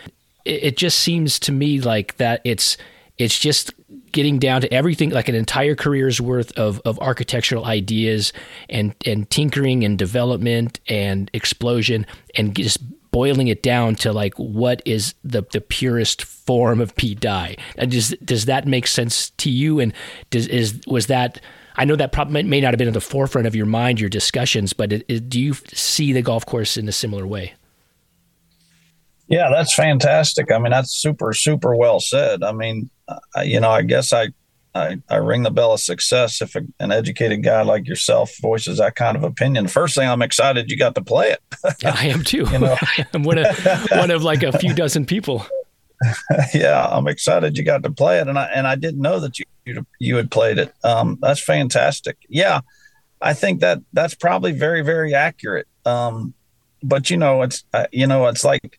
It, 0.44 0.64
it 0.64 0.76
just 0.76 0.98
seems 0.98 1.38
to 1.40 1.52
me 1.52 1.80
like 1.80 2.16
that 2.18 2.40
it's 2.44 2.76
it's 3.18 3.38
just 3.38 3.72
getting 4.12 4.38
down 4.38 4.60
to 4.60 4.72
everything 4.72 5.10
like 5.10 5.28
an 5.28 5.34
entire 5.34 5.74
career's 5.74 6.20
worth 6.20 6.52
of, 6.58 6.80
of 6.84 6.98
architectural 7.00 7.64
ideas 7.64 8.32
and 8.68 8.94
and 9.04 9.28
tinkering 9.30 9.84
and 9.84 9.98
development 9.98 10.80
and 10.88 11.30
explosion 11.32 12.06
and 12.34 12.54
just 12.54 12.78
boiling 13.10 13.48
it 13.48 13.62
down 13.62 13.94
to 13.94 14.12
like 14.12 14.34
what 14.34 14.82
is 14.84 15.14
the 15.24 15.42
the 15.52 15.60
purest 15.60 16.22
form 16.22 16.80
of 16.80 16.94
Pete 16.96 17.20
Dye. 17.20 17.56
And 17.76 17.90
does 17.90 18.14
does 18.24 18.44
that 18.44 18.66
make 18.66 18.86
sense 18.86 19.30
to 19.30 19.50
you? 19.50 19.80
And 19.80 19.92
does 20.30 20.46
is 20.48 20.80
was 20.86 21.06
that 21.06 21.40
I 21.76 21.84
know 21.84 21.96
that 21.96 22.12
probably 22.12 22.42
may 22.42 22.60
not 22.60 22.72
have 22.72 22.78
been 22.78 22.88
at 22.88 22.94
the 22.94 23.00
forefront 23.00 23.46
of 23.46 23.54
your 23.54 23.66
mind, 23.66 24.00
your 24.00 24.08
discussions, 24.08 24.72
but 24.72 24.92
it, 24.92 25.04
it, 25.08 25.28
do 25.28 25.40
you 25.40 25.54
see 25.72 26.12
the 26.12 26.22
golf 26.22 26.46
course 26.46 26.76
in 26.76 26.88
a 26.88 26.92
similar 26.92 27.26
way? 27.26 27.54
Yeah, 29.28 29.50
that's 29.50 29.74
fantastic. 29.74 30.52
I 30.52 30.58
mean, 30.58 30.70
that's 30.70 30.92
super, 30.92 31.32
super 31.32 31.74
well 31.76 32.00
said. 32.00 32.42
I 32.42 32.52
mean, 32.52 32.90
uh, 33.08 33.40
you 33.42 33.60
know, 33.60 33.70
I 33.70 33.82
guess 33.82 34.12
I, 34.12 34.28
I, 34.74 35.00
I, 35.08 35.16
ring 35.16 35.42
the 35.42 35.50
bell 35.50 35.72
of 35.72 35.80
success 35.80 36.42
if 36.42 36.54
a, 36.54 36.60
an 36.80 36.92
educated 36.92 37.42
guy 37.42 37.62
like 37.62 37.88
yourself 37.88 38.36
voices 38.40 38.78
that 38.78 38.94
kind 38.94 39.16
of 39.16 39.24
opinion. 39.24 39.68
First 39.68 39.96
thing, 39.96 40.08
I'm 40.08 40.22
excited 40.22 40.70
you 40.70 40.76
got 40.76 40.94
to 40.94 41.02
play 41.02 41.30
it. 41.30 41.40
I 41.84 42.08
am 42.08 42.22
too. 42.22 42.46
you 42.52 42.58
know? 42.58 42.76
I'm 43.14 43.22
one 43.22 43.38
of 43.38 43.88
one 43.90 44.10
of 44.10 44.22
like 44.22 44.42
a 44.42 44.56
few 44.58 44.74
dozen 44.74 45.06
people. 45.06 45.46
yeah, 46.54 46.86
I'm 46.90 47.08
excited 47.08 47.56
you 47.56 47.64
got 47.64 47.82
to 47.84 47.90
play 47.90 48.20
it, 48.20 48.28
and 48.28 48.38
I 48.38 48.44
and 48.46 48.66
I 48.66 48.76
didn't 48.76 49.00
know 49.00 49.18
that 49.20 49.38
you 49.38 49.46
you, 49.66 49.86
you 49.98 50.16
had 50.16 50.30
played 50.30 50.58
it. 50.58 50.72
Um, 50.84 51.18
that's 51.20 51.40
fantastic. 51.40 52.16
Yeah, 52.28 52.60
I 53.20 53.34
think 53.34 53.60
that 53.60 53.80
that's 53.92 54.14
probably 54.14 54.52
very 54.52 54.82
very 54.82 55.14
accurate. 55.14 55.66
Um, 55.84 56.34
but 56.82 57.10
you 57.10 57.16
know, 57.16 57.42
it's 57.42 57.64
uh, 57.74 57.86
you 57.92 58.06
know, 58.06 58.26
it's 58.26 58.44
like 58.44 58.78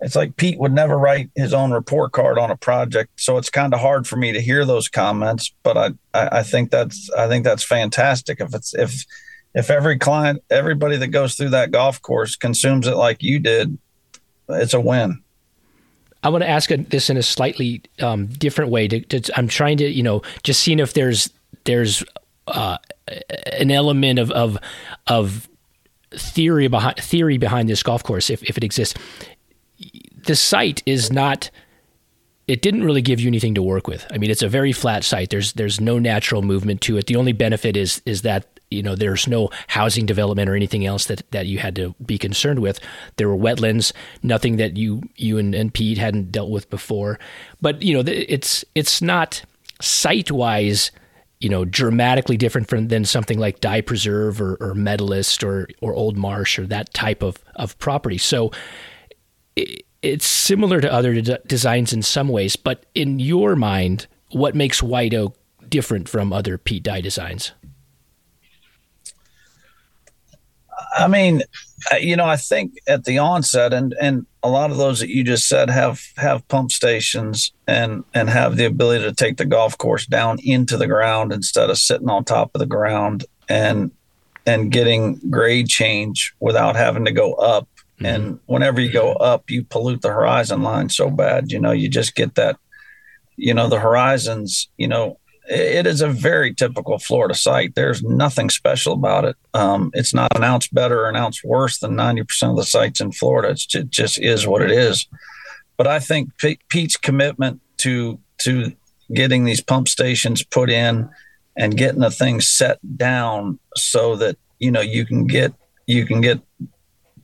it's 0.00 0.16
like 0.16 0.36
Pete 0.36 0.58
would 0.58 0.72
never 0.72 0.98
write 0.98 1.30
his 1.34 1.54
own 1.54 1.70
report 1.70 2.12
card 2.12 2.38
on 2.38 2.50
a 2.50 2.56
project, 2.56 3.12
so 3.16 3.38
it's 3.38 3.48
kind 3.50 3.72
of 3.72 3.80
hard 3.80 4.06
for 4.06 4.16
me 4.16 4.32
to 4.32 4.40
hear 4.40 4.64
those 4.64 4.88
comments. 4.88 5.54
But 5.62 5.76
I, 5.76 5.86
I 6.12 6.38
I 6.38 6.42
think 6.42 6.70
that's 6.70 7.10
I 7.16 7.28
think 7.28 7.44
that's 7.44 7.64
fantastic. 7.64 8.40
If 8.40 8.54
it's 8.54 8.74
if 8.74 9.04
if 9.54 9.70
every 9.70 9.98
client, 9.98 10.42
everybody 10.50 10.98
that 10.98 11.08
goes 11.08 11.34
through 11.34 11.50
that 11.50 11.70
golf 11.70 12.02
course 12.02 12.36
consumes 12.36 12.86
it 12.86 12.96
like 12.96 13.22
you 13.22 13.38
did, 13.38 13.78
it's 14.50 14.74
a 14.74 14.80
win. 14.80 15.22
I 16.26 16.28
want 16.28 16.42
to 16.42 16.50
ask 16.50 16.70
this 16.70 17.08
in 17.08 17.16
a 17.16 17.22
slightly 17.22 17.82
um, 18.00 18.26
different 18.26 18.72
way. 18.72 18.88
To, 18.88 19.00
to, 19.00 19.38
I'm 19.38 19.46
trying 19.46 19.76
to, 19.76 19.88
you 19.88 20.02
know, 20.02 20.22
just 20.42 20.60
seeing 20.60 20.80
if 20.80 20.92
there's 20.92 21.30
there's 21.62 22.02
uh, 22.48 22.78
an 23.52 23.70
element 23.70 24.18
of 24.18 24.32
of 24.32 24.58
of 25.06 25.48
theory 26.10 26.66
behind 26.66 26.96
theory 26.96 27.38
behind 27.38 27.68
this 27.68 27.80
golf 27.84 28.02
course, 28.02 28.28
if 28.28 28.42
if 28.42 28.56
it 28.56 28.64
exists. 28.64 28.98
The 30.24 30.34
site 30.34 30.82
is 30.84 31.12
not. 31.12 31.48
It 32.48 32.60
didn't 32.60 32.82
really 32.82 33.02
give 33.02 33.20
you 33.20 33.28
anything 33.28 33.54
to 33.54 33.62
work 33.62 33.86
with. 33.86 34.04
I 34.10 34.18
mean, 34.18 34.30
it's 34.30 34.42
a 34.42 34.48
very 34.48 34.72
flat 34.72 35.04
site. 35.04 35.30
There's 35.30 35.52
there's 35.52 35.80
no 35.80 36.00
natural 36.00 36.42
movement 36.42 36.80
to 36.82 36.96
it. 36.96 37.06
The 37.06 37.14
only 37.14 37.34
benefit 37.34 37.76
is 37.76 38.02
is 38.04 38.22
that 38.22 38.55
you 38.70 38.82
know 38.82 38.94
there's 38.94 39.26
no 39.26 39.50
housing 39.68 40.06
development 40.06 40.48
or 40.48 40.56
anything 40.56 40.84
else 40.84 41.06
that, 41.06 41.30
that 41.30 41.46
you 41.46 41.58
had 41.58 41.76
to 41.76 41.94
be 42.04 42.18
concerned 42.18 42.60
with. 42.60 42.80
There 43.16 43.28
were 43.28 43.36
wetlands 43.36 43.92
nothing 44.22 44.56
that 44.56 44.76
you 44.76 45.02
you 45.16 45.38
and, 45.38 45.54
and 45.54 45.72
pete 45.72 45.98
hadn't 45.98 46.32
dealt 46.32 46.50
with 46.50 46.68
before. 46.70 47.18
But 47.60 47.82
you 47.82 47.94
know 47.94 48.02
it's 48.06 48.64
it's 48.74 49.00
not 49.00 49.42
site 49.80 50.30
wise 50.30 50.90
you 51.40 51.48
know 51.48 51.64
dramatically 51.64 52.36
different 52.36 52.68
from 52.68 52.88
than 52.88 53.04
something 53.04 53.38
like 53.38 53.60
Dye 53.60 53.82
Preserve 53.82 54.40
or, 54.40 54.56
or 54.60 54.74
medalist 54.74 55.44
or 55.44 55.68
or 55.80 55.94
old 55.94 56.16
marsh 56.16 56.58
or 56.58 56.66
that 56.66 56.92
type 56.92 57.22
of 57.22 57.38
of 57.54 57.78
property. 57.78 58.18
So 58.18 58.50
it, 59.54 59.84
it's 60.02 60.26
similar 60.26 60.80
to 60.80 60.92
other 60.92 61.20
de- 61.20 61.40
designs 61.46 61.92
in 61.92 62.02
some 62.02 62.28
ways 62.28 62.54
but 62.54 62.84
in 62.94 63.18
your 63.18 63.56
mind 63.56 64.06
what 64.30 64.54
makes 64.54 64.82
white 64.82 65.14
oak 65.14 65.36
different 65.68 66.08
from 66.08 66.32
other 66.32 66.58
Pete 66.58 66.82
Dye 66.82 67.00
designs? 67.00 67.52
I 70.96 71.08
mean, 71.08 71.42
you 72.00 72.16
know, 72.16 72.26
I 72.26 72.36
think 72.36 72.74
at 72.86 73.04
the 73.04 73.18
onset, 73.18 73.72
and 73.72 73.94
and 74.00 74.26
a 74.42 74.48
lot 74.48 74.70
of 74.70 74.76
those 74.76 75.00
that 75.00 75.08
you 75.08 75.24
just 75.24 75.48
said 75.48 75.70
have 75.70 76.02
have 76.16 76.46
pump 76.48 76.70
stations 76.72 77.52
and 77.66 78.04
and 78.14 78.28
have 78.28 78.56
the 78.56 78.64
ability 78.64 79.04
to 79.04 79.14
take 79.14 79.36
the 79.36 79.44
golf 79.44 79.78
course 79.78 80.06
down 80.06 80.38
into 80.42 80.76
the 80.76 80.86
ground 80.86 81.32
instead 81.32 81.70
of 81.70 81.78
sitting 81.78 82.08
on 82.08 82.24
top 82.24 82.50
of 82.54 82.58
the 82.58 82.66
ground 82.66 83.24
and 83.48 83.90
and 84.46 84.70
getting 84.70 85.18
grade 85.30 85.68
change 85.68 86.34
without 86.40 86.76
having 86.76 87.04
to 87.04 87.12
go 87.12 87.34
up. 87.34 87.68
Mm-hmm. 87.96 88.06
And 88.06 88.40
whenever 88.46 88.80
you 88.80 88.92
go 88.92 89.12
up, 89.14 89.50
you 89.50 89.64
pollute 89.64 90.02
the 90.02 90.08
horizon 90.08 90.62
line 90.62 90.88
so 90.88 91.10
bad. 91.10 91.50
You 91.50 91.58
know, 91.58 91.72
you 91.72 91.88
just 91.88 92.14
get 92.14 92.34
that. 92.34 92.56
You 93.36 93.54
know, 93.54 93.68
the 93.68 93.80
horizons. 93.80 94.68
You 94.76 94.88
know, 94.88 95.18
it 95.48 95.86
is 95.86 96.00
a 96.00 96.08
very 96.08 96.54
typical 96.54 96.98
Florida 96.98 97.34
site. 97.34 97.74
There's 97.74 98.02
nothing 98.02 98.50
special 98.50 98.94
about 98.94 99.24
it. 99.24 99.36
Um, 99.54 99.90
it's 99.94 100.12
not 100.12 100.36
an 100.36 100.42
ounce 100.42 100.68
better 100.68 101.04
or 101.04 101.08
an 101.08 101.16
ounce 101.16 101.44
worse 101.44 101.78
than 101.78 101.92
90% 101.92 102.50
of 102.50 102.56
the 102.56 102.64
sites 102.64 103.00
in 103.00 103.12
Florida. 103.12 103.50
It's, 103.50 103.72
it 103.74 103.90
just 103.90 104.18
is 104.18 104.46
what 104.46 104.62
it 104.62 104.70
is. 104.70 105.06
But 105.76 105.86
I 105.86 106.00
think 106.00 106.30
Pete's 106.68 106.96
commitment 106.96 107.60
to 107.78 108.18
to 108.38 108.72
getting 109.12 109.44
these 109.44 109.60
pump 109.60 109.88
stations 109.88 110.42
put 110.42 110.70
in 110.70 111.08
and 111.56 111.76
getting 111.76 112.00
the 112.00 112.10
thing 112.10 112.40
set 112.40 112.78
down 112.96 113.58
so 113.76 114.16
that 114.16 114.36
you 114.58 114.70
know 114.70 114.80
you 114.80 115.04
can 115.04 115.26
get 115.26 115.52
you 115.86 116.06
can 116.06 116.20
get 116.20 116.40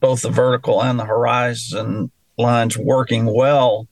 both 0.01 0.23
the 0.23 0.31
vertical 0.31 0.83
and 0.83 0.99
the 0.99 1.05
horizon 1.05 2.11
lines 2.39 2.77
working 2.77 3.27
well 3.27 3.89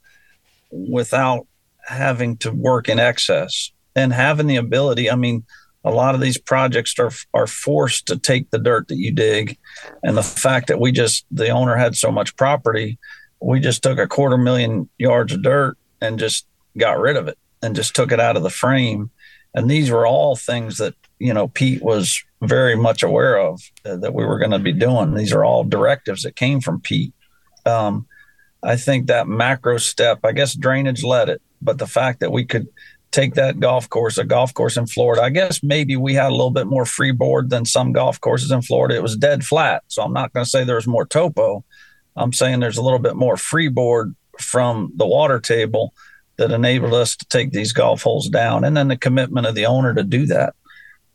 without 0.71 1.47
having 1.87 2.37
to 2.37 2.53
work 2.53 2.89
in 2.89 2.99
excess 2.99 3.73
and 3.97 4.13
having 4.13 4.47
the 4.47 4.57
ability. 4.57 5.11
I 5.11 5.17
mean, 5.17 5.45
a 5.85 5.91
lot 5.91 6.15
of 6.15 6.21
these 6.21 6.39
projects 6.39 6.99
are 6.99 7.13
are 7.33 7.47
forced 7.47 8.07
to 8.07 8.19
take 8.19 8.51
the 8.51 8.59
dirt 8.59 8.89
that 8.89 8.99
you 8.99 9.13
dig, 9.13 9.59
and 10.03 10.17
the 10.17 10.23
fact 10.23 10.69
that 10.69 10.81
we 10.81 10.93
just 10.93 11.25
the 11.31 11.49
owner 11.49 11.77
had 11.77 11.97
so 11.97 12.11
much 12.11 12.37
property, 12.37 12.99
we 13.41 13.61
just 13.61 13.83
took 13.83 13.99
a 13.99 14.07
quarter 14.07 14.37
million 14.37 14.89
yards 14.99 15.33
of 15.33 15.43
dirt 15.43 15.77
and 16.01 16.19
just 16.19 16.47
got 16.77 16.99
rid 16.99 17.17
of 17.17 17.29
it 17.29 17.39
and 17.63 17.77
just 17.77 17.95
took 17.95 18.13
it 18.13 18.21
out 18.21 18.37
of 18.37 18.43
the 18.43 18.51
frame. 18.51 19.11
And 19.55 19.71
these 19.71 19.91
were 19.91 20.07
all 20.07 20.37
things 20.37 20.77
that 20.79 20.95
you 21.19 21.33
know 21.33 21.49
Pete 21.49 21.83
was 21.83 22.23
very 22.43 22.77
much 22.77 23.03
aware 23.03 23.39
of 23.39 23.61
uh, 23.85 23.97
that 23.97 24.15
we 24.15 24.25
were 24.25 24.39
going 24.39 24.53
to 24.53 24.59
be 24.59 24.73
doing. 24.73 25.15
These 25.15 25.33
are 25.33 25.45
all 25.45 25.65
directives 25.65 26.23
that 26.23 26.37
came 26.37 26.61
from 26.61 26.81
Pete. 26.81 27.13
Um, 27.67 28.07
I 28.63 28.77
think 28.77 29.07
that 29.07 29.27
macro 29.27 29.79
step, 29.79 30.21
I 30.25 30.33
guess 30.33 30.55
drainage 30.55 31.03
led 31.03 31.29
it, 31.29 31.41
but 31.63 31.79
the 31.79 31.87
fact 31.87 32.21
that 32.21 32.33
we 32.33 32.45
could 32.45 32.69
take 33.11 33.35
that 33.35 33.59
golf 33.59 33.89
course, 33.89 34.19
a 34.19 34.25
golf 34.25 34.55
course 34.55 34.77
in 34.77 34.87
Florida. 34.87 35.23
I 35.23 35.31
guess 35.31 35.63
maybe 35.63 35.97
we 35.97 36.15
had 36.15 36.29
a 36.29 36.35
little 36.35 36.51
bit 36.51 36.67
more 36.67 36.85
freeboard 36.85 37.51
than 37.51 37.65
some 37.65 37.93
golf 37.93 38.21
courses 38.21 38.51
in 38.51 38.63
Florida. 38.63 38.95
It 38.95 39.03
was 39.03 39.17
dead 39.17 39.45
flat. 39.45 39.83
So 39.89 40.03
I'm 40.03 40.13
not 40.13 40.33
going 40.33 40.45
to 40.45 40.51
say 40.51 40.65
there 40.65 40.77
was 40.77 40.87
more 40.87 41.07
topo. 41.07 41.65
I'm 42.17 42.33
saying 42.33 42.61
there's 42.61 42.79
a 42.79 42.83
little 42.83 42.99
bit 42.99 43.17
more 43.17 43.37
freeboard 43.37 44.15
from 44.39 44.93
the 44.97 45.07
water 45.07 45.41
table 45.41 45.93
that 46.37 46.53
enabled 46.53 46.95
us 46.95 47.17
to 47.17 47.27
take 47.27 47.53
these 47.53 47.73
golf 47.73 48.03
holes 48.03 48.29
down. 48.29 48.65
And 48.65 48.77
then 48.77 48.89
the 48.89 48.97
commitment 48.97 49.47
of 49.47 49.55
the 49.55 49.67
owner 49.67 49.93
to 49.95 50.05
do 50.05 50.27
that. 50.27 50.55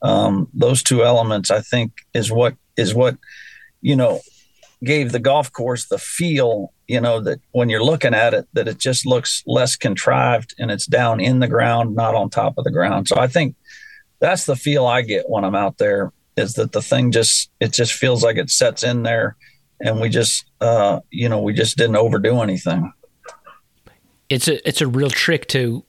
Um, 0.01 0.49
those 0.53 0.83
two 0.83 1.03
elements, 1.03 1.49
I 1.49 1.61
think, 1.61 1.93
is 2.13 2.31
what 2.31 2.55
is 2.77 2.93
what, 2.93 3.17
you 3.81 3.95
know, 3.95 4.19
gave 4.83 5.11
the 5.11 5.19
golf 5.19 5.51
course 5.51 5.87
the 5.87 5.97
feel 5.97 6.73
you 6.87 7.01
know 7.01 7.19
that 7.21 7.39
when 7.51 7.69
you're 7.69 7.83
looking 7.83 8.13
at 8.13 8.33
it 8.33 8.47
that 8.53 8.67
it 8.67 8.77
just 8.77 9.05
looks 9.05 9.43
less 9.45 9.75
contrived 9.75 10.53
and 10.59 10.71
it's 10.71 10.85
down 10.85 11.19
in 11.19 11.39
the 11.39 11.47
ground 11.47 11.95
not 11.95 12.15
on 12.15 12.29
top 12.29 12.57
of 12.57 12.63
the 12.63 12.71
ground. 12.71 13.07
So 13.07 13.17
i 13.17 13.27
think 13.27 13.55
that's 14.19 14.45
the 14.45 14.55
feel 14.55 14.85
i 14.85 15.01
get 15.01 15.29
when 15.29 15.43
i'm 15.43 15.55
out 15.55 15.77
there 15.77 16.11
is 16.37 16.53
that 16.55 16.71
the 16.71 16.81
thing 16.81 17.11
just 17.11 17.49
it 17.59 17.73
just 17.73 17.93
feels 17.93 18.23
like 18.23 18.37
it 18.37 18.49
sets 18.49 18.83
in 18.83 19.03
there 19.03 19.35
and 19.81 19.99
we 19.99 20.09
just 20.09 20.45
uh 20.61 20.99
you 21.09 21.29
know 21.29 21.41
we 21.41 21.53
just 21.53 21.77
didn't 21.77 21.97
overdo 21.97 22.41
anything. 22.41 22.91
It's 24.29 24.47
a 24.47 24.67
it's 24.67 24.81
a 24.81 24.87
real 24.87 25.09
trick 25.09 25.47
to 25.49 25.83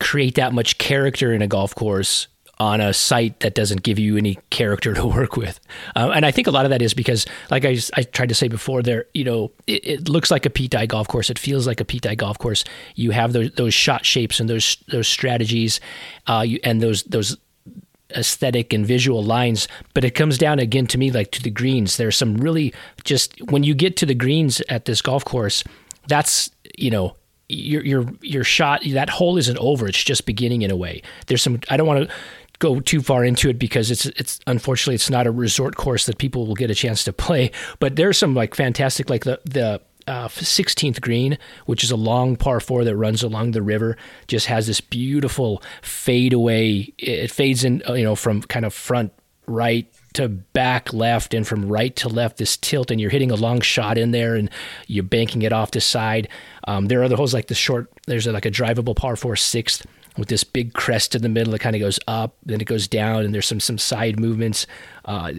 create 0.00 0.36
that 0.36 0.52
much 0.52 0.78
character 0.78 1.32
in 1.32 1.42
a 1.42 1.46
golf 1.46 1.74
course 1.74 2.28
on 2.58 2.80
a 2.80 2.92
site 2.92 3.40
that 3.40 3.54
doesn't 3.54 3.82
give 3.82 3.98
you 3.98 4.16
any 4.16 4.38
character 4.50 4.94
to 4.94 5.06
work 5.06 5.36
with. 5.36 5.60
Um, 5.96 6.10
and 6.12 6.26
I 6.26 6.30
think 6.30 6.46
a 6.46 6.50
lot 6.50 6.64
of 6.64 6.70
that 6.70 6.82
is 6.82 6.94
because, 6.94 7.26
like 7.50 7.64
I, 7.64 7.78
I 7.94 8.02
tried 8.02 8.28
to 8.28 8.34
say 8.34 8.48
before, 8.48 8.82
there, 8.82 9.06
you 9.14 9.24
know, 9.24 9.52
it, 9.66 9.86
it, 9.86 10.08
looks 10.08 10.30
like 10.30 10.46
a 10.46 10.50
Pete 10.50 10.70
Dye 10.70 10.86
golf 10.86 11.08
course. 11.08 11.30
It 11.30 11.38
feels 11.38 11.66
like 11.66 11.80
a 11.80 11.84
Pete 11.84 12.02
Dye 12.02 12.14
golf 12.14 12.38
course. 12.38 12.64
You 12.94 13.10
have 13.10 13.32
those, 13.32 13.50
those 13.52 13.74
shot 13.74 14.04
shapes 14.04 14.40
and 14.40 14.48
those 14.48 14.76
those 14.88 15.08
strategies, 15.08 15.80
uh, 16.26 16.44
you, 16.46 16.60
and 16.62 16.80
those 16.80 17.02
those 17.04 17.36
aesthetic 18.10 18.72
and 18.72 18.86
visual 18.86 19.22
lines. 19.22 19.66
But 19.92 20.04
it 20.04 20.12
comes 20.12 20.38
down 20.38 20.58
again 20.58 20.86
to 20.88 20.98
me 20.98 21.10
like 21.10 21.30
to 21.32 21.42
the 21.42 21.50
greens. 21.50 21.96
There's 21.96 22.16
some 22.16 22.36
really 22.36 22.72
just 23.04 23.40
when 23.50 23.64
you 23.64 23.74
get 23.74 23.96
to 23.98 24.06
the 24.06 24.14
greens 24.14 24.60
at 24.68 24.84
this 24.84 25.02
golf 25.02 25.24
course, 25.24 25.64
that's 26.08 26.50
you 26.76 26.90
know 26.90 27.16
your 27.48 27.84
your 27.84 28.06
your 28.22 28.44
shot 28.44 28.82
that 28.86 29.10
hole 29.10 29.36
isn't 29.36 29.58
over 29.58 29.86
it's 29.86 30.02
just 30.02 30.24
beginning 30.24 30.62
in 30.62 30.70
a 30.70 30.76
way 30.76 31.02
there's 31.26 31.42
some 31.42 31.60
i 31.68 31.76
don't 31.76 31.86
want 31.86 32.08
to 32.08 32.14
go 32.58 32.80
too 32.80 33.02
far 33.02 33.24
into 33.24 33.48
it 33.48 33.58
because 33.58 33.90
it's 33.90 34.06
it's 34.06 34.40
unfortunately 34.46 34.94
it's 34.94 35.10
not 35.10 35.26
a 35.26 35.30
resort 35.30 35.76
course 35.76 36.06
that 36.06 36.18
people 36.18 36.46
will 36.46 36.54
get 36.54 36.70
a 36.70 36.74
chance 36.74 37.04
to 37.04 37.12
play. 37.12 37.50
But 37.78 37.96
there's 37.96 38.18
some 38.18 38.34
like 38.34 38.54
fantastic 38.54 39.10
like 39.10 39.24
the 39.24 39.40
the 39.44 39.80
uh, 40.06 40.28
16th 40.28 41.00
green, 41.00 41.38
which 41.64 41.82
is 41.82 41.90
a 41.90 41.96
long 41.96 42.36
par 42.36 42.60
four 42.60 42.84
that 42.84 42.96
runs 42.96 43.22
along 43.22 43.52
the 43.52 43.62
river, 43.62 43.96
just 44.26 44.46
has 44.46 44.66
this 44.66 44.80
beautiful 44.80 45.62
fade 45.80 46.32
away. 46.34 46.92
It 46.98 47.30
fades 47.30 47.64
in, 47.64 47.82
uh, 47.88 47.94
you 47.94 48.04
know, 48.04 48.14
from 48.14 48.42
kind 48.42 48.66
of 48.66 48.74
front 48.74 49.12
right 49.46 49.92
to 50.14 50.28
back 50.28 50.92
left 50.92 51.34
and 51.34 51.46
from 51.46 51.68
right 51.68 51.94
to 51.96 52.08
left 52.08 52.38
this 52.38 52.56
tilt 52.56 52.90
and 52.90 53.00
you're 53.00 53.10
hitting 53.10 53.30
a 53.30 53.34
long 53.34 53.60
shot 53.60 53.98
in 53.98 54.10
there 54.10 54.36
and 54.36 54.48
you're 54.86 55.04
banking 55.04 55.42
it 55.42 55.52
off 55.52 55.72
the 55.72 55.80
side 55.80 56.28
um, 56.66 56.86
there 56.86 57.00
are 57.00 57.04
other 57.04 57.16
holes 57.16 57.34
like 57.34 57.48
the 57.48 57.54
short 57.54 57.92
there's 58.06 58.26
like 58.26 58.46
a 58.46 58.50
drivable 58.50 58.96
par 58.96 59.16
four 59.16 59.36
sixth 59.36 59.84
with 60.16 60.28
this 60.28 60.44
big 60.44 60.74
crest 60.74 61.14
in 61.14 61.22
the 61.22 61.28
middle. 61.28 61.54
It 61.54 61.60
kind 61.60 61.74
of 61.74 61.80
goes 61.80 61.98
up, 62.06 62.36
then 62.44 62.60
it 62.60 62.66
goes 62.66 62.86
down, 62.86 63.24
and 63.24 63.34
there's 63.34 63.46
some 63.46 63.60
some 63.60 63.78
side 63.78 64.18
movements. 64.18 64.66
Uh, 65.04 65.32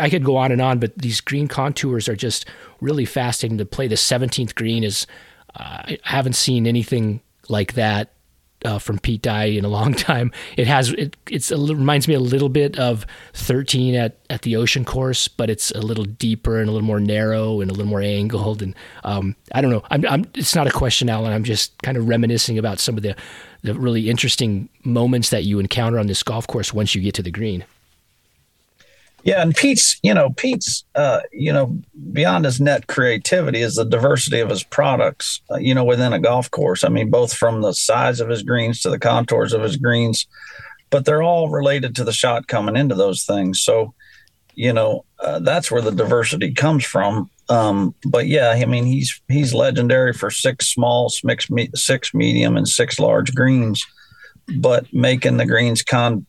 I 0.00 0.08
could 0.10 0.24
go 0.24 0.36
on 0.36 0.52
and 0.52 0.60
on, 0.60 0.78
but 0.78 0.96
these 0.96 1.20
green 1.20 1.48
contours 1.48 2.08
are 2.08 2.16
just 2.16 2.46
really 2.80 3.04
fascinating 3.04 3.58
to 3.58 3.64
play. 3.64 3.88
The 3.88 3.94
17th 3.94 4.54
green 4.54 4.84
is 4.84 5.06
uh, 5.56 5.82
I 5.86 5.98
haven't 6.02 6.34
seen 6.34 6.66
anything 6.66 7.20
like 7.48 7.74
that 7.74 8.12
uh, 8.64 8.78
from 8.78 8.98
Pete 8.98 9.22
Dye 9.22 9.44
in 9.44 9.64
a 9.64 9.68
long 9.68 9.94
time. 9.94 10.32
It 10.56 10.66
has 10.66 10.90
it 10.92 11.16
it's 11.30 11.50
a, 11.50 11.56
reminds 11.56 12.08
me 12.08 12.14
a 12.14 12.20
little 12.20 12.48
bit 12.48 12.78
of 12.78 13.06
13 13.34 13.94
at 13.94 14.18
at 14.30 14.42
the 14.42 14.56
Ocean 14.56 14.84
Course, 14.84 15.28
but 15.28 15.50
it's 15.50 15.70
a 15.72 15.80
little 15.80 16.04
deeper 16.04 16.60
and 16.60 16.68
a 16.68 16.72
little 16.72 16.86
more 16.86 17.00
narrow 17.00 17.60
and 17.60 17.70
a 17.70 17.74
little 17.74 17.88
more 17.88 18.02
angled. 18.02 18.62
And 18.62 18.74
um, 19.04 19.36
I 19.52 19.60
don't 19.60 19.70
know. 19.70 19.84
I'm, 19.90 20.04
I'm 20.06 20.24
it's 20.34 20.54
not 20.54 20.66
a 20.66 20.72
question, 20.72 21.08
Allan. 21.08 21.32
I'm 21.32 21.44
just 21.44 21.80
kind 21.82 21.96
of 21.96 22.08
reminiscing 22.08 22.58
about 22.58 22.78
some 22.78 22.96
of 22.96 23.02
the 23.02 23.14
the 23.62 23.74
really 23.74 24.08
interesting 24.08 24.68
moments 24.84 25.30
that 25.30 25.44
you 25.44 25.58
encounter 25.58 25.98
on 25.98 26.06
this 26.06 26.22
golf 26.22 26.46
course 26.46 26.72
once 26.72 26.94
you 26.94 27.02
get 27.02 27.14
to 27.14 27.22
the 27.22 27.30
green. 27.30 27.64
Yeah, 29.24 29.42
and 29.42 29.54
Pete's, 29.54 29.98
you 30.02 30.14
know, 30.14 30.30
Pete's, 30.30 30.84
uh, 30.94 31.20
you 31.32 31.52
know, 31.52 31.76
beyond 32.12 32.44
his 32.44 32.60
net 32.60 32.86
creativity 32.86 33.60
is 33.60 33.74
the 33.74 33.84
diversity 33.84 34.40
of 34.40 34.48
his 34.48 34.62
products, 34.62 35.42
uh, 35.50 35.56
you 35.56 35.74
know, 35.74 35.84
within 35.84 36.12
a 36.12 36.20
golf 36.20 36.50
course. 36.50 36.84
I 36.84 36.88
mean, 36.88 37.10
both 37.10 37.34
from 37.34 37.60
the 37.60 37.74
size 37.74 38.20
of 38.20 38.28
his 38.28 38.42
greens 38.42 38.80
to 38.82 38.90
the 38.90 38.98
contours 38.98 39.52
of 39.52 39.62
his 39.62 39.76
greens, 39.76 40.26
but 40.90 41.04
they're 41.04 41.22
all 41.22 41.50
related 41.50 41.96
to 41.96 42.04
the 42.04 42.12
shot 42.12 42.46
coming 42.46 42.76
into 42.76 42.94
those 42.94 43.24
things. 43.24 43.60
So, 43.60 43.92
you 44.58 44.72
know, 44.72 45.04
uh, 45.20 45.38
that's 45.38 45.70
where 45.70 45.80
the 45.80 45.92
diversity 45.92 46.52
comes 46.52 46.84
from. 46.84 47.30
Um, 47.48 47.94
but 48.04 48.26
yeah, 48.26 48.50
I 48.50 48.64
mean, 48.64 48.84
he's 48.84 49.22
he's 49.28 49.54
legendary 49.54 50.12
for 50.12 50.32
six 50.32 50.66
small, 50.66 51.08
six, 51.08 51.46
six 51.76 52.12
medium, 52.12 52.56
and 52.56 52.66
six 52.66 52.98
large 52.98 53.32
greens, 53.36 53.86
but 54.56 54.92
making 54.92 55.36
the 55.36 55.46
greens 55.46 55.82
con 55.82 56.26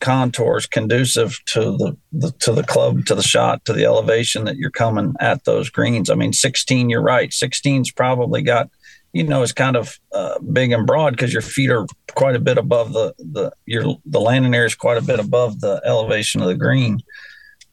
contours 0.00 0.66
conducive 0.66 1.38
to 1.46 1.76
the, 1.76 1.96
the, 2.12 2.30
to 2.32 2.52
the 2.52 2.62
club 2.62 3.04
to 3.06 3.14
the 3.14 3.22
shot 3.22 3.64
to 3.66 3.72
the 3.72 3.84
elevation 3.84 4.44
that 4.44 4.56
you're 4.56 4.70
coming 4.70 5.14
at 5.18 5.44
those 5.44 5.68
greens. 5.70 6.08
I 6.08 6.14
mean 6.14 6.32
16 6.32 6.88
you're 6.88 7.02
right. 7.02 7.30
16's 7.30 7.92
probably 7.92 8.40
got 8.40 8.70
you 9.12 9.24
know 9.24 9.42
is 9.42 9.52
kind 9.52 9.76
of 9.76 9.98
uh, 10.14 10.38
big 10.52 10.72
and 10.72 10.86
broad 10.86 11.10
because 11.10 11.34
your 11.34 11.42
feet 11.42 11.70
are 11.70 11.86
quite 12.12 12.34
a 12.34 12.40
bit 12.40 12.56
above 12.56 12.94
the 12.94 13.12
the 13.18 13.52
your 13.66 13.96
the 14.06 14.20
landing 14.20 14.54
area 14.54 14.66
is 14.66 14.74
quite 14.74 14.96
a 14.96 15.02
bit 15.02 15.20
above 15.20 15.60
the 15.60 15.82
elevation 15.84 16.40
of 16.40 16.46
the 16.46 16.54
green 16.54 17.02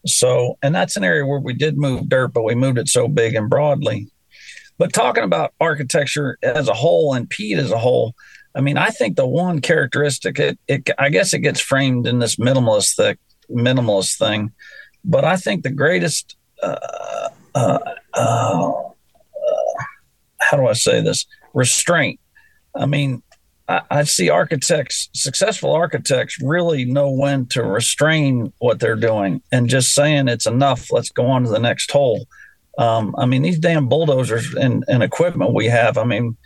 so 0.06 0.58
and 0.62 0.74
that's 0.74 0.96
an 0.96 1.04
area 1.04 1.26
where 1.26 1.40
we 1.40 1.54
did 1.54 1.78
move 1.78 2.08
dirt 2.08 2.30
but 2.30 2.44
we 2.44 2.56
moved 2.56 2.78
it 2.78 2.88
so 2.88 3.08
big 3.08 3.36
and 3.36 3.50
broadly 3.50 4.08
but 4.78 4.94
talking 4.94 5.24
about 5.24 5.54
architecture 5.60 6.38
as 6.44 6.68
a 6.68 6.74
whole 6.74 7.14
and 7.14 7.30
pete 7.30 7.58
as 7.58 7.72
a 7.72 7.78
whole 7.78 8.14
I 8.58 8.62
mean, 8.62 8.76
I 8.76 8.90
think 8.90 9.18
the 9.18 9.28
one 9.28 9.62
characteristic, 9.62 10.40
it, 10.40 10.58
it 10.68 10.90
I 10.98 11.10
guess 11.10 11.32
it 11.32 11.40
gets 11.40 11.60
framed 11.60 12.08
in 12.08 12.18
this 12.18 12.38
minimalist 12.38 12.96
thing, 12.96 13.18
minimalist 13.52 14.18
thing, 14.18 14.52
but 15.06 15.24
I 15.24 15.38
think 15.38 15.62
the 15.62 15.70
greatest, 15.70 16.36
uh, 16.64 17.30
uh, 17.54 17.80
uh, 18.16 18.72
how 20.40 20.58
do 20.58 20.66
I 20.66 20.74
say 20.74 21.02
this? 21.02 21.28
Restraint. 21.54 22.20
I 22.76 22.88
mean, 22.88 23.22
I, 23.68 23.82
I 23.90 24.04
see 24.04 24.30
architects, 24.30 25.10
successful 25.14 25.74
architects, 25.74 26.42
really 26.42 26.86
know 26.86 27.10
when 27.10 27.46
to 27.48 27.64
restrain 27.64 28.54
what 28.60 28.80
they're 28.80 28.96
doing 28.96 29.42
and 29.52 29.70
just 29.70 29.94
saying 29.94 30.28
it's 30.28 30.46
enough. 30.46 30.92
Let's 30.92 31.10
go 31.10 31.28
on 31.28 31.44
to 31.44 31.50
the 31.50 31.60
next 31.60 31.92
hole. 31.92 32.28
Um, 32.78 33.16
I 33.18 33.26
mean, 33.26 33.42
these 33.42 33.60
damn 33.60 33.90
bulldozers 33.90 34.54
and, 34.54 34.86
and 34.88 35.02
equipment 35.02 35.54
we 35.54 35.66
have. 35.66 35.98
I 35.98 36.04
mean, 36.04 36.38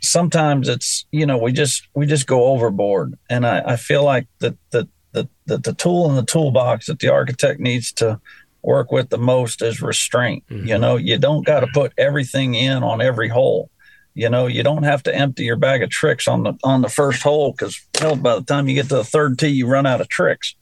sometimes 0.00 0.68
it's 0.68 1.06
you 1.12 1.26
know 1.26 1.38
we 1.38 1.52
just 1.52 1.86
we 1.94 2.06
just 2.06 2.26
go 2.26 2.46
overboard, 2.46 3.16
and 3.28 3.46
I, 3.46 3.60
I 3.60 3.76
feel 3.76 4.04
like 4.04 4.26
that 4.40 4.56
that 4.70 4.88
that 5.12 5.28
that 5.46 5.64
the 5.64 5.74
tool 5.74 6.08
in 6.08 6.16
the 6.16 6.24
toolbox 6.24 6.86
that 6.86 6.98
the 6.98 7.08
architect 7.08 7.60
needs 7.60 7.92
to 7.94 8.20
work 8.62 8.92
with 8.92 9.08
the 9.08 9.18
most 9.18 9.62
is 9.62 9.80
restraint. 9.80 10.44
Mm-hmm. 10.50 10.66
You 10.66 10.78
know, 10.78 10.96
you 10.96 11.18
don't 11.18 11.46
got 11.46 11.60
to 11.60 11.68
put 11.68 11.92
everything 11.96 12.54
in 12.54 12.82
on 12.82 13.00
every 13.00 13.28
hole. 13.28 13.70
You 14.14 14.28
know, 14.28 14.46
you 14.46 14.62
don't 14.62 14.82
have 14.82 15.02
to 15.04 15.14
empty 15.14 15.44
your 15.44 15.56
bag 15.56 15.82
of 15.82 15.90
tricks 15.90 16.26
on 16.26 16.42
the 16.42 16.54
on 16.64 16.82
the 16.82 16.88
first 16.88 17.22
hole 17.22 17.52
because 17.52 17.80
hell, 17.98 18.16
by 18.16 18.34
the 18.34 18.42
time 18.42 18.68
you 18.68 18.74
get 18.74 18.88
to 18.88 18.96
the 18.96 19.04
third 19.04 19.38
tee, 19.38 19.48
you 19.48 19.66
run 19.66 19.86
out 19.86 20.00
of 20.00 20.08
tricks. 20.08 20.54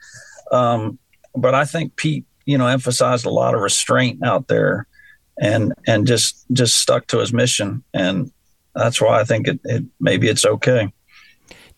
Um, 0.53 0.99
but 1.35 1.55
I 1.55 1.65
think 1.65 1.97
Pete, 1.97 2.25
you 2.45 2.59
know, 2.59 2.67
emphasized 2.67 3.27
a 3.27 3.31
lot 3.31 3.55
of 3.55 3.61
restraint 3.61 4.25
out 4.25 4.49
there, 4.49 4.87
and 5.41 5.73
and 5.87 6.07
just 6.07 6.45
just 6.53 6.79
stuck 6.79 7.07
to 7.09 7.19
his 7.19 7.33
mission, 7.33 7.83
and 7.95 8.31
that's 8.75 9.01
why 9.01 9.21
I 9.21 9.25
think 9.25 9.49
it, 9.49 9.61
it 9.65 9.85
maybe 10.01 10.29
it's 10.29 10.45
okay. 10.45 10.93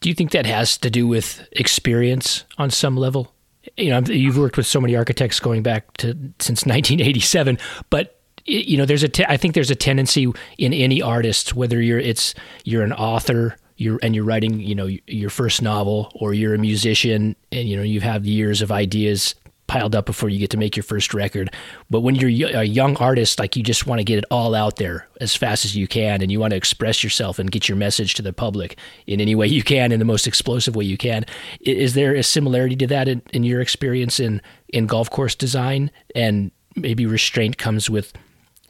Do 0.01 0.09
you 0.09 0.15
think 0.15 0.31
that 0.31 0.47
has 0.47 0.79
to 0.79 0.91
do 0.91 1.07
with 1.07 1.47
experience 1.53 2.45
on 2.57 2.71
some 2.71 2.97
level? 2.97 3.33
You 3.77 3.91
know, 3.91 4.01
you've 4.01 4.39
worked 4.39 4.57
with 4.57 4.67
so 4.67 4.81
many 4.81 4.97
architects 4.97 5.39
going 5.41 5.63
back 5.63 5.93
to 5.99 6.15
since 6.39 6.65
1987, 6.65 7.59
but 7.91 8.20
you 8.45 8.77
know 8.77 8.85
there's 8.85 9.03
a 9.03 9.09
te- 9.09 9.27
I 9.29 9.37
think 9.37 9.55
there's 9.55 9.71
a 9.71 9.77
tendency 9.77 10.31
in 10.59 10.73
any 10.73 11.03
artist 11.03 11.55
whether 11.55 11.81
you're 11.81 11.99
it's 11.99 12.35
you're 12.65 12.83
an 12.83 12.93
author 12.93 13.57
you're 13.77 13.99
and 14.03 14.15
you're 14.15 14.25
writing 14.25 14.61
you 14.61 14.75
know 14.75 14.89
your 15.07 15.31
first 15.31 15.63
novel 15.63 16.11
or 16.15 16.35
you're 16.35 16.55
a 16.55 16.59
musician 16.59 17.37
and 17.53 17.69
you 17.69 17.77
know 17.77 17.83
you 17.83 18.01
have 18.01 18.27
years 18.27 18.63
of 18.63 18.71
ideas 18.73 19.35
piled 19.71 19.95
up 19.95 20.05
before 20.05 20.29
you 20.29 20.41
get 20.41 20.51
to 20.51 20.57
make 20.57 20.75
your 20.75 20.83
first 20.83 21.15
record. 21.15 21.49
But 21.89 22.01
when 22.01 22.17
you're 22.17 22.59
a 22.59 22.65
young 22.65 22.97
artist 22.97 23.39
like 23.39 23.55
you 23.55 23.63
just 23.63 23.87
want 23.87 24.01
to 24.01 24.05
get 24.05 24.19
it 24.19 24.25
all 24.29 24.53
out 24.53 24.77
there 24.77 25.07
as 25.21 25.37
fast 25.37 25.65
as 25.65 25.77
you 25.77 25.87
can 25.87 26.23
and 26.23 26.33
you 26.33 26.41
want 26.41 26.51
to 26.51 26.57
express 26.57 27.05
yourself 27.05 27.39
and 27.39 27.53
get 27.53 27.69
your 27.69 27.77
message 27.77 28.15
to 28.15 28.23
the 28.23 28.33
public 28.33 28.77
in 29.07 29.21
any 29.21 29.37
way 29.37 29.47
you 29.47 29.63
can 29.63 29.93
in 29.93 30.01
the 30.01 30.05
most 30.05 30.27
explosive 30.27 30.75
way 30.75 30.85
you 30.85 30.97
can. 30.97 31.25
Is 31.61 31.95
there 31.95 32.17
a 32.17 32.25
similarity 32.25 32.75
to 32.77 32.89
that 32.89 33.07
in, 33.07 33.23
in 33.33 33.45
your 33.45 33.61
experience 33.61 34.19
in 34.19 34.43
in 34.71 34.87
golf 34.87 35.09
course 35.09 35.37
design? 35.37 35.93
And 36.17 36.51
maybe 36.75 37.07
restraint 37.07 37.57
comes 37.57 37.89
with 37.89 38.13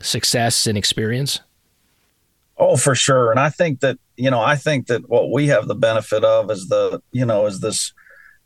success 0.01 0.67
and 0.67 0.77
experience? 0.77 1.41
Oh, 2.57 2.77
for 2.77 2.95
sure. 2.95 3.31
And 3.31 3.41
I 3.41 3.49
think 3.49 3.81
that, 3.81 3.99
you 4.17 4.31
know, 4.31 4.41
I 4.41 4.57
think 4.57 4.89
that 4.89 5.09
what 5.09 5.31
we 5.31 5.47
have 5.47 5.67
the 5.67 5.75
benefit 5.75 6.25
of 6.25 6.51
is 6.51 6.69
the, 6.69 7.01
you 7.11 7.25
know, 7.25 7.47
is 7.47 7.61
this, 7.61 7.93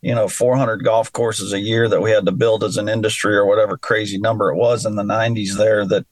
you 0.03 0.15
know, 0.15 0.29
400 0.29 0.85
golf 0.85 1.13
courses 1.13 1.53
a 1.53 1.59
year 1.59 1.89
that 1.89 2.01
we 2.01 2.13
had 2.13 2.27
to 2.27 2.33
build 2.33 2.63
as 2.63 2.77
an 2.77 2.89
industry 2.89 3.35
or 3.35 3.45
whatever 3.45 3.77
crazy 3.77 4.19
number 4.19 4.51
it 4.51 4.57
was 4.57 4.87
in 4.87 4.95
the 4.95 5.03
90s 5.03 5.57
there 5.57 5.85
that, 5.87 6.07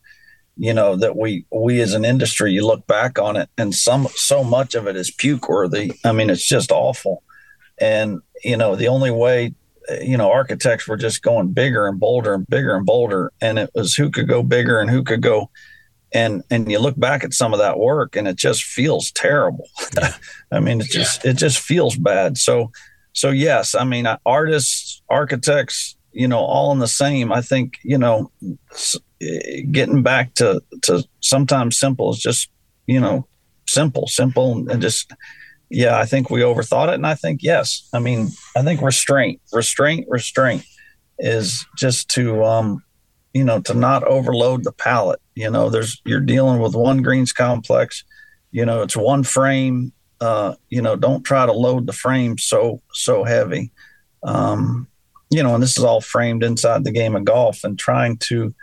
you 0.56 0.74
know, 0.74 0.96
that 0.96 1.16
we, 1.16 1.46
we 1.52 1.80
as 1.80 1.94
an 1.94 2.04
industry, 2.04 2.52
you 2.52 2.66
look 2.66 2.86
back 2.86 3.18
on 3.18 3.36
it 3.36 3.48
and 3.56 3.74
some, 3.74 4.08
so 4.14 4.42
much 4.42 4.74
of 4.74 4.88
it 4.88 4.96
is 4.96 5.10
puke 5.10 5.48
worthy. 5.48 5.92
I 6.04 6.12
mean, 6.12 6.28
it's 6.28 6.46
just 6.46 6.72
awful. 6.72 7.22
And, 7.78 8.20
you 8.42 8.56
know, 8.56 8.74
the 8.74 8.88
only 8.88 9.10
way 9.10 9.54
you 10.00 10.16
know, 10.16 10.30
architects 10.30 10.86
were 10.86 10.96
just 10.96 11.22
going 11.22 11.52
bigger 11.52 11.86
and 11.86 11.98
bolder 11.98 12.34
and 12.34 12.46
bigger 12.46 12.74
and 12.74 12.86
bolder, 12.86 13.32
and 13.40 13.58
it 13.58 13.70
was 13.74 13.94
who 13.94 14.10
could 14.10 14.28
go 14.28 14.42
bigger 14.42 14.80
and 14.80 14.90
who 14.90 15.02
could 15.02 15.22
go. 15.22 15.50
And 16.14 16.42
and 16.50 16.70
you 16.70 16.78
look 16.78 16.98
back 16.98 17.24
at 17.24 17.32
some 17.32 17.52
of 17.52 17.58
that 17.58 17.78
work, 17.78 18.16
and 18.16 18.28
it 18.28 18.36
just 18.36 18.64
feels 18.64 19.10
terrible. 19.12 19.68
I 20.52 20.60
mean, 20.60 20.80
it 20.80 20.88
just 20.88 21.24
yeah. 21.24 21.30
it 21.30 21.34
just 21.34 21.58
feels 21.58 21.96
bad. 21.96 22.36
So 22.38 22.70
so 23.12 23.30
yes, 23.30 23.74
I 23.74 23.84
mean, 23.84 24.06
artists, 24.24 25.02
architects, 25.08 25.96
you 26.12 26.28
know, 26.28 26.40
all 26.40 26.72
in 26.72 26.78
the 26.78 26.88
same. 26.88 27.32
I 27.32 27.40
think 27.40 27.78
you 27.82 27.98
know, 27.98 28.30
eh, 29.20 29.62
getting 29.70 30.02
back 30.02 30.34
to 30.34 30.62
to 30.82 31.04
sometimes 31.20 31.78
simple 31.78 32.10
is 32.10 32.18
just 32.18 32.50
you 32.86 33.00
know 33.00 33.26
simple, 33.68 34.06
simple, 34.06 34.68
and 34.68 34.82
just 34.82 35.12
yeah, 35.72 35.98
I 35.98 36.04
think 36.04 36.28
we 36.28 36.40
overthought 36.40 36.88
it. 36.88 36.94
And 36.94 37.06
I 37.06 37.14
think, 37.14 37.42
yes, 37.42 37.88
I 37.94 37.98
mean, 37.98 38.28
I 38.54 38.62
think 38.62 38.82
restraint, 38.82 39.40
restraint, 39.52 40.06
restraint 40.08 40.64
is 41.18 41.64
just 41.78 42.10
to, 42.10 42.44
um, 42.44 42.84
you 43.32 43.42
know, 43.42 43.60
to 43.62 43.74
not 43.74 44.04
overload 44.04 44.64
the 44.64 44.72
palette. 44.72 45.20
You 45.34 45.50
know, 45.50 45.70
there's, 45.70 46.00
you're 46.04 46.20
dealing 46.20 46.60
with 46.60 46.74
one 46.74 47.00
greens 47.00 47.32
complex, 47.32 48.04
you 48.50 48.66
know, 48.66 48.82
it's 48.82 48.96
one 48.96 49.22
frame. 49.22 49.92
Uh, 50.20 50.54
you 50.68 50.80
know, 50.80 50.94
don't 50.94 51.24
try 51.24 51.46
to 51.46 51.52
load 51.52 51.86
the 51.86 51.92
frame 51.92 52.38
so, 52.38 52.80
so 52.92 53.24
heavy. 53.24 53.72
Um, 54.22 54.86
you 55.30 55.42
know, 55.42 55.54
and 55.54 55.62
this 55.62 55.76
is 55.76 55.82
all 55.82 56.00
framed 56.00 56.44
inside 56.44 56.84
the 56.84 56.92
game 56.92 57.16
of 57.16 57.24
golf 57.24 57.64
and 57.64 57.76
trying 57.76 58.18
to 58.18 58.54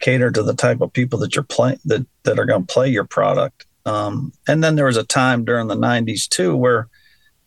cater 0.00 0.32
to 0.32 0.42
the 0.42 0.54
type 0.54 0.80
of 0.80 0.92
people 0.92 1.18
that 1.20 1.36
you're 1.36 1.44
playing 1.44 1.78
that, 1.84 2.04
that 2.24 2.38
are 2.38 2.46
going 2.46 2.66
to 2.66 2.72
play 2.72 2.88
your 2.88 3.04
product. 3.04 3.63
Um, 3.86 4.32
and 4.48 4.64
then 4.64 4.76
there 4.76 4.86
was 4.86 4.96
a 4.96 5.04
time 5.04 5.44
during 5.44 5.68
the 5.68 5.76
90s 5.76 6.28
too 6.28 6.56
where, 6.56 6.88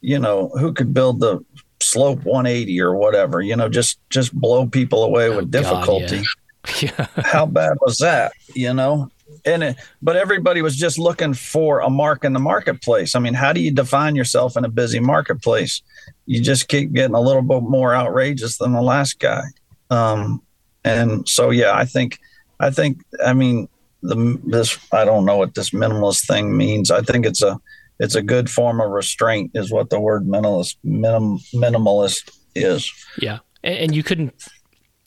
you 0.01 0.19
know, 0.19 0.49
who 0.49 0.73
could 0.73 0.93
build 0.93 1.19
the 1.19 1.43
slope 1.81 2.23
180 2.23 2.81
or 2.81 2.95
whatever, 2.95 3.41
you 3.41 3.55
know, 3.55 3.69
just 3.69 3.99
just 4.09 4.33
blow 4.33 4.67
people 4.67 5.03
away 5.03 5.29
oh, 5.29 5.37
with 5.37 5.51
difficulty. 5.51 6.17
God, 6.17 6.81
yeah. 6.81 7.07
How 7.23 7.45
bad 7.45 7.77
was 7.81 7.97
that, 7.97 8.33
you 8.53 8.73
know? 8.73 9.09
And 9.45 9.63
it, 9.63 9.77
but 10.01 10.15
everybody 10.15 10.61
was 10.61 10.75
just 10.75 10.97
looking 10.97 11.33
for 11.33 11.81
a 11.81 11.89
mark 11.89 12.23
in 12.23 12.33
the 12.33 12.39
marketplace. 12.39 13.15
I 13.15 13.19
mean, 13.19 13.33
how 13.33 13.53
do 13.53 13.61
you 13.61 13.71
define 13.71 14.15
yourself 14.15 14.57
in 14.57 14.65
a 14.65 14.69
busy 14.69 14.99
marketplace? 14.99 15.81
You 16.25 16.41
just 16.41 16.67
keep 16.67 16.93
getting 16.93 17.15
a 17.15 17.21
little 17.21 17.41
bit 17.41 17.63
more 17.63 17.93
outrageous 17.93 18.57
than 18.57 18.73
the 18.73 18.81
last 18.81 19.19
guy. 19.19 19.43
Um, 19.89 20.41
and 20.83 21.27
so, 21.27 21.49
yeah, 21.49 21.73
I 21.73 21.85
think, 21.85 22.19
I 22.59 22.69
think, 22.69 23.03
I 23.23 23.33
mean, 23.33 23.67
the 24.07 24.39
this 24.45 24.77
I 24.91 25.05
don't 25.05 25.25
know 25.25 25.37
what 25.37 25.53
this 25.53 25.71
minimalist 25.71 26.25
thing 26.25 26.55
means. 26.55 26.89
I 26.89 27.01
think 27.01 27.25
it's 27.25 27.41
a 27.41 27.59
it's 27.99 28.15
a 28.15 28.21
good 28.21 28.49
form 28.49 28.79
of 28.79 28.91
restraint 28.91 29.51
is 29.53 29.71
what 29.71 29.89
the 29.89 29.99
word 29.99 30.25
minimalist 30.25 30.77
minim, 30.83 31.39
minimalist 31.53 32.35
is. 32.55 32.91
Yeah, 33.19 33.39
and 33.63 33.95
you 33.95 34.03
couldn't. 34.03 34.33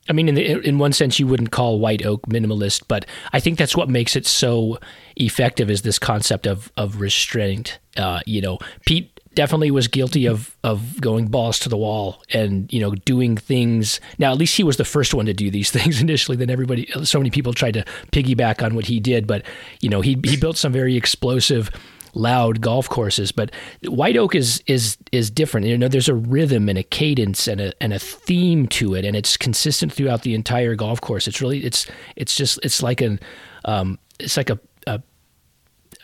I 0.09 0.13
mean, 0.13 0.29
in 0.29 0.35
the, 0.35 0.45
in 0.67 0.79
one 0.79 0.93
sense, 0.93 1.21
you 1.21 1.27
wouldn't 1.27 1.53
call 1.53 1.79
White 1.79 2.05
Oak 2.05 2.27
minimalist, 2.27 2.83
but 2.89 3.07
I 3.33 3.39
think 3.39 3.59
that's 3.59 3.77
what 3.77 3.89
makes 3.89 4.17
it 4.17 4.27
so 4.27 4.79
effective 5.17 5.71
is 5.71 5.83
this 5.83 5.99
concept 5.99 6.47
of 6.47 6.71
of 6.77 7.01
restraint. 7.01 7.79
Uh, 7.97 8.21
you 8.27 8.41
know, 8.41 8.59
Pete 8.87 9.10
definitely 9.35 9.71
was 9.71 9.89
guilty 9.89 10.27
of 10.27 10.57
of 10.65 11.01
going 11.01 11.27
balls 11.29 11.59
to 11.61 11.69
the 11.69 11.77
wall 11.77 12.23
and 12.33 12.73
you 12.73 12.81
know 12.81 12.95
doing 12.95 13.37
things. 13.37 14.01
Now, 14.19 14.33
at 14.33 14.39
least 14.39 14.57
he 14.57 14.65
was 14.65 14.77
the 14.77 14.85
first 14.85 15.15
one 15.15 15.27
to 15.27 15.35
do 15.35 15.51
these 15.51 15.71
things 15.77 16.01
initially. 16.01 16.37
Then 16.37 16.51
everybody, 16.51 16.89
so 17.05 17.19
many 17.19 17.31
people 17.31 17.53
tried 17.53 17.75
to 17.75 17.85
piggyback 18.13 18.63
on 18.65 18.75
what 18.75 18.87
he 18.87 19.01
did, 19.01 19.27
but 19.27 19.45
you 19.81 19.89
know 19.89 20.01
he 20.01 20.19
he 20.25 20.37
built 20.37 20.57
some 20.57 20.73
very 20.73 20.97
explosive 20.97 21.71
loud 22.15 22.61
golf 22.61 22.89
courses. 22.89 23.33
But 23.33 23.53
White 23.85 24.17
Oak 24.17 24.35
is 24.35 24.63
is 24.67 24.97
is 25.13 25.31
different. 25.31 25.67
You 25.67 25.79
know, 25.79 25.89
there's 25.89 26.09
a 26.09 26.15
rhythm 26.15 26.69
and 26.69 26.79
a 26.79 26.83
cadence 26.83 27.47
and 27.47 27.61
a 27.61 27.73
and 27.83 27.93
a 27.93 27.99
theme 27.99 28.67
to 28.69 28.95
it, 28.95 29.05
and 29.05 29.17
it's 29.17 29.37
consistent 29.37 29.93
throughout 29.93 30.23
the 30.23 30.35
entire 30.35 30.75
golf 30.75 31.01
course. 31.01 31.29
It's 31.29 31.41
really 31.41 31.65
it's 31.65 31.87
it's 32.17 32.35
just 32.35 32.59
it's 32.63 32.83
like 32.83 33.01
an 33.01 33.21
um, 33.65 33.99
it's 34.19 34.37
like 34.37 34.51
a 34.51 34.59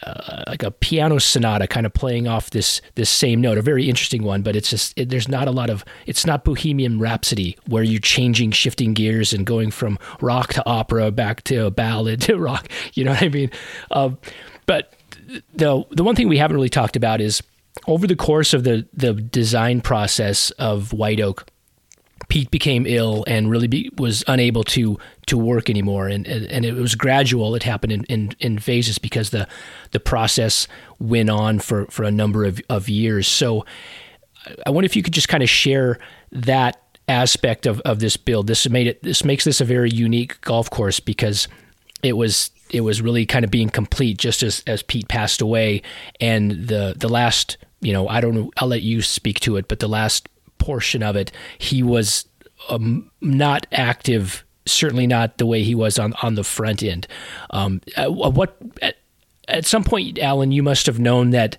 uh, 0.03 0.43
like 0.47 0.63
a 0.63 0.71
piano 0.71 1.19
sonata 1.19 1.67
kind 1.67 1.87
of 1.87 1.93
playing 1.93 2.29
off 2.29 2.51
this 2.51 2.81
this 2.97 3.09
same 3.09 3.41
note 3.41 3.57
a 3.57 3.63
very 3.63 3.89
interesting 3.89 4.23
one 4.23 4.43
but 4.43 4.55
it's 4.55 4.71
just 4.71 4.93
it, 4.97 5.09
there's 5.09 5.29
not 5.29 5.49
a 5.49 5.51
lot 5.51 5.71
of 5.71 5.85
it's 6.07 6.27
not 6.27 6.45
bohemian 6.45 6.99
rhapsody 6.99 7.57
where 7.67 7.83
you're 7.83 8.01
changing 8.01 8.51
shifting 8.51 8.93
gears 8.93 9.33
and 9.33 9.47
going 9.47 9.71
from 9.71 9.99
rock 10.21 10.53
to 10.53 10.67
opera 10.67 11.11
back 11.11 11.43
to 11.45 11.71
ballad 11.71 12.21
to 12.23 12.37
rock 12.37 12.69
you 12.95 13.05
know 13.05 13.13
what 13.13 13.23
i 13.23 13.29
mean? 13.29 13.51
Uh, 13.91 14.11
but 14.67 14.93
the 15.55 15.85
the 15.91 16.05
one 16.05 16.15
thing 16.15 16.29
we 16.29 16.39
haven't 16.39 16.57
really 16.57 16.69
talked 16.69 16.97
about 16.97 17.21
is 17.21 17.43
over 17.87 18.07
the 18.07 18.17
course 18.17 18.55
of 18.55 18.65
the 18.65 18.87
the 18.93 19.13
design 19.15 19.81
process 19.81 20.51
of 20.53 20.93
white 20.93 21.21
oak 21.21 21.47
Pete 22.29 22.51
became 22.51 22.87
ill 22.87 23.24
and 23.27 23.51
really 23.51 23.68
be, 23.68 23.91
was 23.97 24.24
unable 24.27 24.64
to 24.64 24.99
to 25.27 25.39
work 25.39 25.70
anymore, 25.70 26.09
and, 26.09 26.27
and, 26.27 26.64
it 26.64 26.74
was 26.74 26.95
gradual. 26.95 27.55
It 27.55 27.64
happened 27.64 27.93
in, 27.93 28.05
in, 28.05 28.33
in, 28.39 28.59
phases 28.59 28.99
because 28.99 29.31
the 29.31 29.49
the 29.91 30.01
process 30.01 30.68
went 30.99 31.31
on 31.31 31.59
for, 31.59 31.87
for 31.87 32.05
a 32.05 32.11
number 32.11 32.45
of, 32.45 32.61
of 32.68 32.89
years. 32.89 33.27
So, 33.27 33.64
I 34.64 34.70
wonder 34.70 34.87
if 34.87 34.95
you 34.95 35.03
could 35.03 35.14
just 35.14 35.29
kind 35.29 35.43
of 35.43 35.51
share 35.51 35.99
that 36.33 36.81
aspect 37.09 37.66
of, 37.66 37.81
of 37.81 38.01
this 38.01 38.16
build. 38.16 38.47
This 38.47 38.68
made 38.68 38.87
it. 38.87 39.03
This 39.03 39.24
makes 39.24 39.45
this 39.45 39.61
a 39.61 39.64
very 39.64 39.91
unique 39.91 40.41
golf 40.41 40.70
course 40.70 41.01
because 41.01 41.49
it 42.03 42.16
was 42.16 42.51
it 42.70 42.81
was 42.81 43.01
really 43.01 43.27
kind 43.27 43.45
of 43.45 43.51
being 43.51 43.68
complete 43.68 44.18
just 44.18 44.43
as 44.43 44.62
as 44.66 44.83
Pete 44.83 45.09
passed 45.09 45.41
away, 45.41 45.83
and 46.20 46.68
the 46.68 46.95
the 46.97 47.09
last 47.09 47.57
you 47.81 47.93
know 47.93 48.09
I 48.09 48.20
don't 48.20 48.35
know. 48.35 48.51
I'll 48.57 48.68
let 48.68 48.83
you 48.83 49.03
speak 49.03 49.41
to 49.41 49.57
it, 49.57 49.68
but 49.68 49.79
the 49.79 49.89
last 49.89 50.29
portion 50.67 51.03
of 51.03 51.14
it, 51.14 51.31
he 51.59 51.83
was 51.83 52.27
um, 52.69 53.11
not 53.21 53.67
active. 53.71 54.45
Certainly 54.67 55.07
not 55.07 55.39
the 55.39 55.47
way 55.47 55.62
he 55.62 55.77
was 55.77 55.97
on 55.99 56.12
on 56.23 56.35
the 56.35 56.43
front 56.43 56.83
end. 56.83 57.07
Um, 57.51 57.81
at, 57.97 58.12
what 58.12 58.57
at, 58.83 58.97
at 59.47 59.64
some 59.64 59.85
point, 59.85 60.19
Allan, 60.19 60.51
you 60.51 60.62
must 60.62 60.87
have 60.87 60.99
known 60.99 61.31
that 61.31 61.57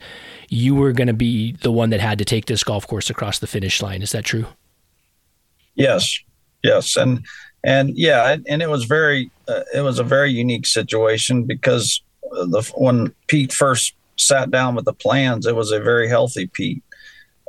you 0.50 0.76
were 0.76 0.92
going 0.92 1.08
to 1.08 1.14
be 1.14 1.54
the 1.62 1.72
one 1.72 1.90
that 1.92 2.02
had 2.02 2.18
to 2.18 2.26
take 2.26 2.46
this 2.48 2.64
golf 2.66 2.86
course 2.86 3.10
across 3.10 3.40
the 3.40 3.48
finish 3.48 3.82
line. 3.82 4.02
Is 4.02 4.12
that 4.12 4.26
true? 4.26 4.46
Yes, 5.76 6.20
yes, 6.64 6.98
and 6.98 7.26
and 7.64 7.96
yeah, 7.96 8.36
and 8.46 8.62
it 8.62 8.70
was 8.70 8.84
very 8.84 9.32
uh, 9.48 9.62
it 9.74 9.82
was 9.82 10.00
a 10.00 10.04
very 10.04 10.32
unique 10.32 10.68
situation 10.68 11.44
because 11.44 12.02
the 12.24 12.62
when 12.76 13.14
Pete 13.28 13.54
first 13.54 13.94
sat 14.18 14.52
down 14.52 14.76
with 14.76 14.86
the 14.86 14.94
plans, 14.94 15.46
it 15.46 15.56
was 15.56 15.72
a 15.72 15.80
very 15.80 16.10
healthy 16.10 16.48
Pete 16.48 16.84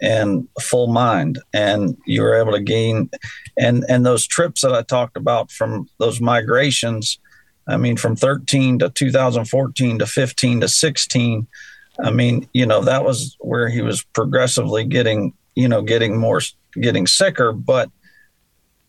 and 0.02 0.48
full 0.60 0.86
mind 0.86 1.38
and 1.52 1.96
you 2.06 2.22
were 2.22 2.34
able 2.34 2.52
to 2.52 2.60
gain 2.60 3.10
and 3.58 3.84
and 3.88 4.06
those 4.06 4.26
trips 4.26 4.60
that 4.62 4.72
I 4.72 4.82
talked 4.82 5.16
about 5.16 5.50
from 5.50 5.88
those 5.98 6.20
migrations 6.20 7.18
I 7.66 7.76
mean 7.76 7.96
from 7.96 8.16
13 8.16 8.78
to 8.80 8.90
2014 8.90 9.98
to 9.98 10.06
15 10.06 10.60
to 10.60 10.68
16 10.68 11.46
I 12.00 12.10
mean 12.10 12.48
you 12.52 12.66
know 12.66 12.82
that 12.82 13.04
was 13.04 13.36
where 13.40 13.68
he 13.68 13.82
was 13.82 14.02
progressively 14.02 14.84
getting 14.84 15.32
you 15.54 15.68
know 15.68 15.82
getting 15.82 16.16
more 16.16 16.40
getting 16.80 17.06
sicker 17.06 17.52
but 17.52 17.90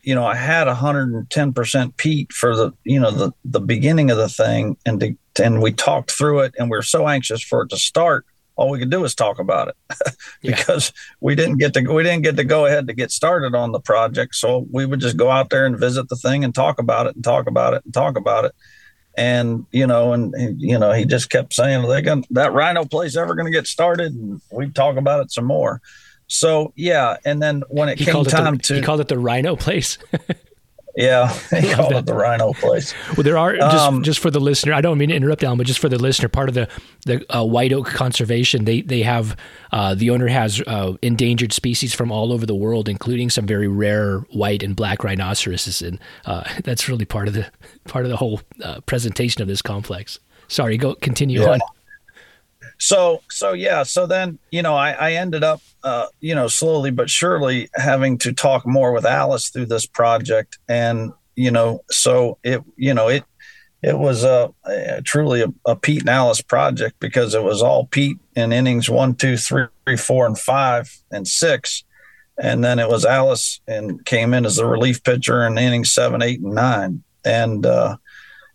you 0.01 0.14
know 0.14 0.26
I 0.26 0.36
had 0.36 0.68
110% 0.68 1.97
Pete 1.97 2.32
for 2.32 2.55
the 2.55 2.72
you 2.84 2.99
know 2.99 3.12
the 3.12 3.32
the 3.45 3.60
beginning 3.60 4.12
of 4.12 4.18
the 4.18 4.30
thing 4.30 4.78
and 4.86 4.99
to, 4.99 5.16
and 5.43 5.62
we 5.62 5.72
talked 5.72 6.12
through 6.12 6.41
it 6.41 6.53
and 6.60 6.70
we 6.70 6.78
are 6.78 6.84
so 6.84 7.07
anxious 7.07 7.41
for 7.41 7.64
it 7.64 7.70
to 7.70 7.78
start 7.78 8.26
all 8.60 8.70
we 8.70 8.78
could 8.78 8.89
do 8.89 8.99
was 8.99 9.16
talk 9.16 9.39
about 9.39 9.70
it 9.70 9.76
because 10.41 10.91
yeah. 10.93 11.16
we 11.22 11.34
didn't 11.34 11.60
get 11.60 11.74
to 11.76 11.82
we 11.82 12.03
didn't 12.03 12.24
get 12.24 12.36
to 12.36 12.43
go 12.43 12.66
ahead 12.66 12.88
to 12.88 12.93
get 12.93 13.10
started 13.10 13.55
on 13.55 13.72
the 13.72 13.80
project. 13.80 14.36
So 14.36 14.68
we 14.70 14.86
would 14.86 14.99
just 14.99 15.16
go 15.16 15.32
out 15.32 15.49
there 15.49 15.66
and 15.66 15.80
visit 15.80 16.10
the 16.10 16.18
thing 16.18 16.43
and 16.43 16.53
talk 16.53 16.78
about 16.78 17.07
it 17.07 17.16
and 17.16 17.24
talk 17.24 17.47
about 17.47 17.74
it 17.74 17.86
and 17.86 17.93
talk 17.93 18.18
about 18.18 18.43
it. 18.43 18.53
And 19.18 19.66
you 19.72 19.88
know, 19.88 20.12
and, 20.12 20.34
you 20.62 20.78
know, 20.78 20.91
he 20.91 21.05
just 21.05 21.30
kept 21.30 21.53
saying, 21.53 21.88
"They 21.88 22.01
going 22.01 22.26
that 22.32 22.51
rhino 22.51 22.84
place 22.84 23.16
ever 23.16 23.34
going 23.34 23.45
to 23.45 23.57
get 23.57 23.66
started?" 23.66 24.14
And 24.14 24.41
we 24.51 24.70
talk 24.70 24.97
about 24.97 25.22
it 25.22 25.32
some 25.32 25.45
more. 25.45 25.82
So 26.28 26.74
yeah, 26.76 27.16
and 27.26 27.41
then 27.41 27.64
when 27.70 27.88
it 27.88 27.97
he 27.97 28.05
came 28.05 28.26
time 28.26 28.57
the, 28.57 28.64
to, 28.64 28.76
he 28.76 28.82
called 28.82 28.99
it 28.99 29.07
the 29.07 29.18
rhino 29.18 29.55
place. 29.55 29.97
Yeah, 31.00 31.32
he 31.62 31.74
called 31.74 31.93
it 31.93 32.06
the 32.06 32.14
Rhino 32.14 32.52
place. 32.52 32.93
Well, 33.16 33.24
there 33.24 33.38
are 33.38 33.56
just 33.56 33.78
um, 33.78 34.04
just 34.04 34.20
for 34.20 34.30
the 34.30 34.41
listener. 34.41 34.74
I 34.74 34.82
don't 34.82 34.97
mean 34.97 35.08
to 35.08 35.16
interrupt, 35.16 35.41
Allan, 35.45 35.58
but 35.58 35.66
just 35.66 35.80
for 35.80 35.88
the 35.88 35.97
listener, 35.97 36.28
part 36.28 36.50
of 36.50 36.56
the 36.56 36.68
the 37.06 37.26
uh, 37.34 37.45
White 37.45 37.72
Oak 37.72 37.88
Conservation, 37.88 38.66
they 38.66 38.82
they 38.82 39.02
have 39.04 39.38
uh, 39.72 39.95
the 39.95 40.10
owner 40.10 40.28
has 40.28 40.62
uh, 40.68 40.97
endangered 41.02 41.54
species 41.54 41.93
from 41.93 42.12
all 42.12 42.34
over 42.34 42.45
the 42.45 42.54
world, 42.54 42.89
including 42.89 43.30
some 43.30 43.45
very 43.45 43.70
rare 43.70 44.20
white 44.34 44.62
and 44.62 44.76
black 44.76 45.02
rhinoceroses, 45.06 45.82
and 45.82 46.00
uh, 46.26 46.43
that's 46.66 46.89
really 46.89 47.06
part 47.06 47.30
of 47.30 47.34
the 47.34 47.50
part 47.86 48.04
of 48.04 48.12
the 48.12 48.18
whole 48.18 48.41
uh, 48.62 48.82
presentation 48.82 49.41
of 49.41 49.47
this 49.47 49.62
complex. 49.62 50.20
Sorry, 50.50 50.76
go 50.76 50.95
continue 50.95 51.43
yeah. 51.43 51.52
on 51.52 51.60
so 52.80 53.21
so 53.30 53.53
yeah. 53.53 53.84
So 53.84 54.07
then 54.07 54.39
you 54.51 54.61
know 54.61 54.75
i, 54.75 54.91
I 54.91 55.13
ended 55.13 55.43
up 55.43 55.61
uh, 55.84 56.07
you 56.19 56.34
know 56.34 56.47
slowly 56.47 56.91
but 56.91 57.09
surely 57.09 57.69
having 57.75 58.17
to 58.19 58.34
talk 58.34 58.65
more 58.65 58.91
with 58.91 59.05
alice 59.05 59.49
through 59.49 59.67
this 59.67 59.86
project. 59.86 60.57
And 60.67 61.11
you 61.36 61.51
know 61.51 61.84
so 61.91 62.38
it 62.43 62.63
you 62.77 62.93
know 62.93 63.09
it 63.09 63.23
it 63.82 63.97
was 63.97 64.23
a, 64.23 64.53
a 64.65 65.01
truly 65.01 65.41
a, 65.41 65.53
a, 65.65 65.75
pete 65.75 66.01
and 66.01 66.09
alice 66.09 66.41
project 66.41 66.99
because 66.99 67.34
it 67.34 67.43
was 67.43 67.61
all 67.61 67.86
pete 67.86 68.17
in 68.36 68.51
innings 68.51 68.89
one 68.89 69.13
two 69.15 69.38
three 69.38 69.67
four 69.97 70.25
and 70.25 70.39
five 70.39 70.89
and 71.11 71.27
six. 71.27 71.84
And 72.41 72.63
then 72.63 72.80
it 72.80 72.88
was 72.88 73.03
alice 73.03 73.59
and 73.67 74.03
came 74.05 74.34
in 74.34 74.45
as 74.45 74.55
the 74.55 74.65
relief 74.65 75.03
pitcher 75.03 75.45
in 75.45 75.57
innings 75.57 75.93
seven 75.93 76.21
eight 76.21 76.39
and 76.39 76.55
nine. 76.55 77.03
And 77.25 77.65
uh 77.65 77.97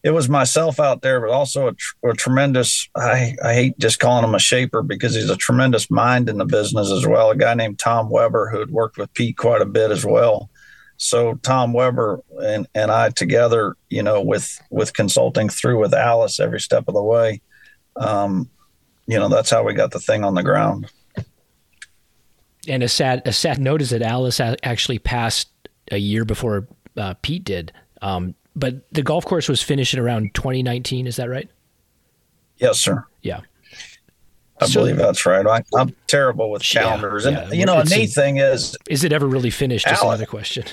it 0.04 0.10
was 0.10 0.28
myself 0.28 0.78
out 0.78 1.00
there, 1.00 1.18
but 1.18 1.30
also 1.30 1.68
a, 1.68 1.72
tr- 1.72 2.08
a, 2.10 2.12
tremendous. 2.12 2.90
I, 2.94 3.34
I 3.42 3.54
hate 3.54 3.78
just 3.78 3.98
calling 3.98 4.22
him 4.22 4.34
a 4.34 4.38
shaper 4.38 4.82
because 4.82 5.14
he's 5.14 5.30
a 5.30 5.36
tremendous 5.36 5.90
mind 5.90 6.28
in 6.28 6.36
the 6.36 6.44
business 6.44 6.90
as 6.90 7.06
well. 7.06 7.30
A 7.30 7.36
guy 7.36 7.54
named 7.54 7.78
Tom 7.78 8.10
Weber 8.10 8.50
who 8.50 8.60
had 8.60 8.70
worked 8.70 8.98
with 8.98 9.12
Pete 9.14 9.38
quite 9.38 9.62
a 9.62 9.66
bit 9.66 9.90
as 9.90 10.04
well. 10.04 10.50
So 10.98 11.36
Tom 11.36 11.72
Weber 11.72 12.20
and, 12.42 12.68
and 12.74 12.90
I 12.90 13.10
together, 13.10 13.76
you 13.88 14.02
know, 14.02 14.20
with 14.20 14.60
with 14.70 14.92
consulting 14.92 15.48
through 15.48 15.80
with 15.80 15.94
Alice 15.94 16.38
every 16.38 16.60
step 16.60 16.84
of 16.86 16.94
the 16.94 17.02
way, 17.02 17.40
um, 17.96 18.50
you 19.06 19.18
know, 19.18 19.28
that's 19.28 19.50
how 19.50 19.64
we 19.64 19.72
got 19.72 19.90
the 19.90 20.00
thing 20.00 20.22
on 20.22 20.34
the 20.34 20.42
ground. 20.42 20.90
And 22.68 22.82
a 22.82 22.88
sad 22.88 23.22
a 23.24 23.32
sad 23.32 23.58
note 23.58 23.80
is 23.80 23.88
that 23.90 24.02
Alice 24.02 24.38
actually 24.38 24.98
passed 24.98 25.48
a 25.90 25.98
year 25.98 26.26
before 26.26 26.68
uh, 26.96 27.14
Pete 27.22 27.44
did. 27.44 27.72
Um, 28.02 28.34
but 28.56 28.90
the 28.92 29.02
golf 29.02 29.24
course 29.24 29.48
was 29.48 29.62
finished 29.62 29.94
in 29.94 30.00
around 30.00 30.34
2019. 30.34 31.06
Is 31.06 31.16
that 31.16 31.28
right? 31.28 31.48
Yes, 32.58 32.78
sir. 32.78 33.04
Yeah. 33.22 33.40
I 34.60 34.66
so, 34.66 34.80
believe 34.80 34.96
that's 34.96 35.26
right. 35.26 35.44
I, 35.46 35.62
am 35.78 35.94
terrible 36.06 36.50
with 36.50 36.62
calendars. 36.62 37.24
Yeah, 37.24 37.40
and, 37.40 37.54
you 37.54 37.66
know, 37.66 37.80
a 37.80 37.84
neat 37.84 38.10
a, 38.10 38.12
thing 38.12 38.36
is. 38.36 38.76
Is 38.88 39.02
it 39.02 39.12
ever 39.12 39.26
really 39.26 39.50
finished? 39.50 39.90
Is 39.90 40.00
another 40.00 40.26
question. 40.26 40.64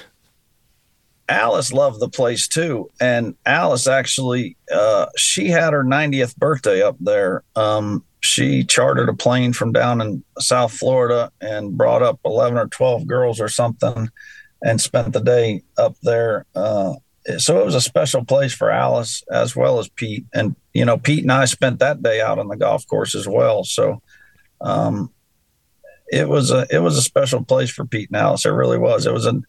Alice 1.27 1.71
loved 1.71 1.99
the 1.99 2.09
place 2.09 2.47
too. 2.47 2.89
And 2.99 3.35
Alice 3.45 3.87
actually, 3.87 4.57
uh, 4.71 5.07
she 5.17 5.47
had 5.47 5.73
her 5.73 5.83
90th 5.83 6.35
birthday 6.35 6.81
up 6.81 6.97
there. 6.99 7.43
Um, 7.55 8.03
she 8.19 8.63
chartered 8.63 9.09
a 9.09 9.13
plane 9.13 9.53
from 9.53 9.71
down 9.71 10.01
in 10.01 10.23
South 10.39 10.73
Florida 10.73 11.31
and 11.41 11.77
brought 11.77 12.03
up 12.03 12.19
11 12.25 12.57
or 12.57 12.67
12 12.67 13.07
girls 13.07 13.39
or 13.39 13.47
something 13.47 14.09
and 14.61 14.79
spent 14.79 15.13
the 15.13 15.21
day 15.21 15.63
up 15.77 15.95
there. 16.03 16.45
Uh, 16.53 16.93
so 17.37 17.59
it 17.59 17.65
was 17.65 17.75
a 17.75 17.81
special 17.81 18.25
place 18.25 18.53
for 18.53 18.71
Alice 18.71 19.23
as 19.31 19.55
well 19.55 19.79
as 19.79 19.89
Pete. 19.89 20.25
And, 20.33 20.55
you 20.73 20.85
know, 20.85 20.97
Pete 20.97 21.23
and 21.23 21.31
I 21.31 21.45
spent 21.45 21.79
that 21.79 22.01
day 22.01 22.21
out 22.21 22.39
on 22.39 22.47
the 22.47 22.57
golf 22.57 22.87
course 22.87 23.15
as 23.15 23.27
well. 23.27 23.63
So, 23.63 24.01
um, 24.59 25.11
it 26.11 26.27
was 26.27 26.51
a, 26.51 26.67
it 26.69 26.79
was 26.79 26.97
a 26.97 27.01
special 27.01 27.43
place 27.43 27.69
for 27.69 27.85
Pete 27.85 28.09
and 28.09 28.17
Alice. 28.17 28.45
It 28.45 28.49
really 28.49 28.77
was. 28.77 29.05
It 29.05 29.13
was 29.13 29.25
a, 29.25 29.39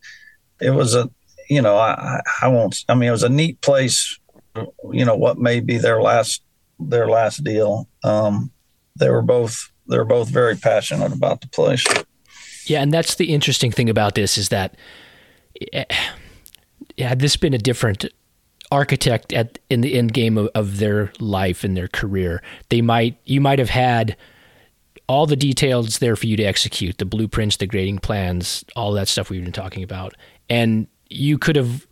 it 0.60 0.70
was 0.70 0.94
a, 0.94 1.10
you 1.48 1.60
know, 1.60 1.76
I, 1.76 2.20
I 2.40 2.48
won't, 2.48 2.84
I 2.88 2.94
mean, 2.94 3.08
it 3.08 3.12
was 3.12 3.24
a 3.24 3.28
neat 3.28 3.60
place, 3.62 4.18
you 4.90 5.04
know, 5.04 5.16
what 5.16 5.38
may 5.38 5.60
be 5.60 5.78
their 5.78 6.00
last, 6.00 6.42
their 6.78 7.08
last 7.08 7.42
deal. 7.42 7.88
Um, 8.04 8.52
they 8.98 9.10
were 9.10 9.22
both, 9.22 9.72
they 9.88 9.98
were 9.98 10.04
both 10.04 10.28
very 10.28 10.56
passionate 10.56 11.12
about 11.12 11.40
the 11.40 11.48
place. 11.48 11.84
Yeah. 12.66 12.82
And 12.82 12.92
that's 12.92 13.16
the 13.16 13.32
interesting 13.32 13.72
thing 13.72 13.90
about 13.90 14.14
this 14.14 14.38
is 14.38 14.50
that, 14.50 14.76
eh, 15.72 15.84
had 16.98 17.20
this 17.20 17.36
been 17.36 17.54
a 17.54 17.58
different 17.58 18.04
architect 18.70 19.32
at 19.32 19.58
in 19.68 19.82
the 19.82 19.94
end 19.94 20.14
game 20.14 20.38
of, 20.38 20.48
of 20.54 20.78
their 20.78 21.12
life 21.20 21.62
and 21.62 21.76
their 21.76 21.88
career, 21.88 22.42
they 22.68 22.80
might 22.80 23.18
you 23.24 23.40
might 23.40 23.58
have 23.58 23.70
had 23.70 24.16
all 25.08 25.26
the 25.26 25.36
details 25.36 25.98
there 25.98 26.16
for 26.16 26.26
you 26.26 26.36
to 26.36 26.44
execute 26.44 26.98
the 26.98 27.04
blueprints, 27.04 27.56
the 27.56 27.66
grading 27.66 27.98
plans, 27.98 28.64
all 28.76 28.92
that 28.92 29.08
stuff 29.08 29.28
we've 29.28 29.44
been 29.44 29.52
talking 29.52 29.82
about, 29.82 30.14
and 30.48 30.86
you 31.10 31.38
could 31.38 31.56
have 31.56 31.86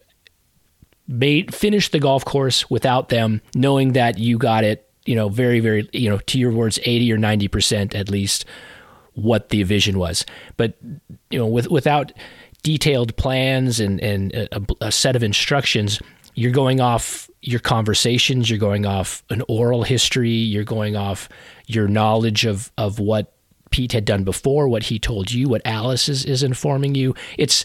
made 1.06 1.54
finished 1.54 1.92
the 1.92 1.98
golf 1.98 2.24
course 2.24 2.70
without 2.70 3.08
them, 3.08 3.42
knowing 3.54 3.92
that 3.92 4.18
you 4.18 4.38
got 4.38 4.64
it. 4.64 4.86
You 5.06 5.16
know, 5.16 5.28
very, 5.28 5.60
very, 5.60 5.88
you 5.92 6.08
know, 6.08 6.18
to 6.18 6.38
your 6.38 6.52
words, 6.52 6.78
eighty 6.84 7.12
or 7.12 7.18
ninety 7.18 7.48
percent 7.48 7.94
at 7.94 8.10
least, 8.10 8.44
what 9.14 9.48
the 9.48 9.62
vision 9.64 9.98
was. 9.98 10.24
But 10.56 10.76
you 11.30 11.38
know, 11.38 11.46
with 11.46 11.68
without 11.68 12.12
detailed 12.62 13.16
plans 13.16 13.80
and, 13.80 14.00
and 14.00 14.32
a, 14.34 14.66
a 14.80 14.92
set 14.92 15.16
of 15.16 15.22
instructions, 15.22 16.00
you're 16.34 16.52
going 16.52 16.80
off 16.80 17.28
your 17.42 17.60
conversations, 17.60 18.50
you're 18.50 18.58
going 18.58 18.86
off 18.86 19.22
an 19.30 19.42
oral 19.48 19.82
history, 19.82 20.30
you're 20.30 20.64
going 20.64 20.96
off 20.96 21.28
your 21.66 21.88
knowledge 21.88 22.44
of, 22.44 22.70
of 22.76 22.98
what 22.98 23.32
Pete 23.70 23.92
had 23.92 24.04
done 24.04 24.24
before, 24.24 24.68
what 24.68 24.84
he 24.84 24.98
told 24.98 25.30
you, 25.30 25.48
what 25.48 25.62
Alice 25.64 26.08
is, 26.08 26.24
is 26.24 26.42
informing 26.42 26.94
you. 26.94 27.14
It's 27.38 27.64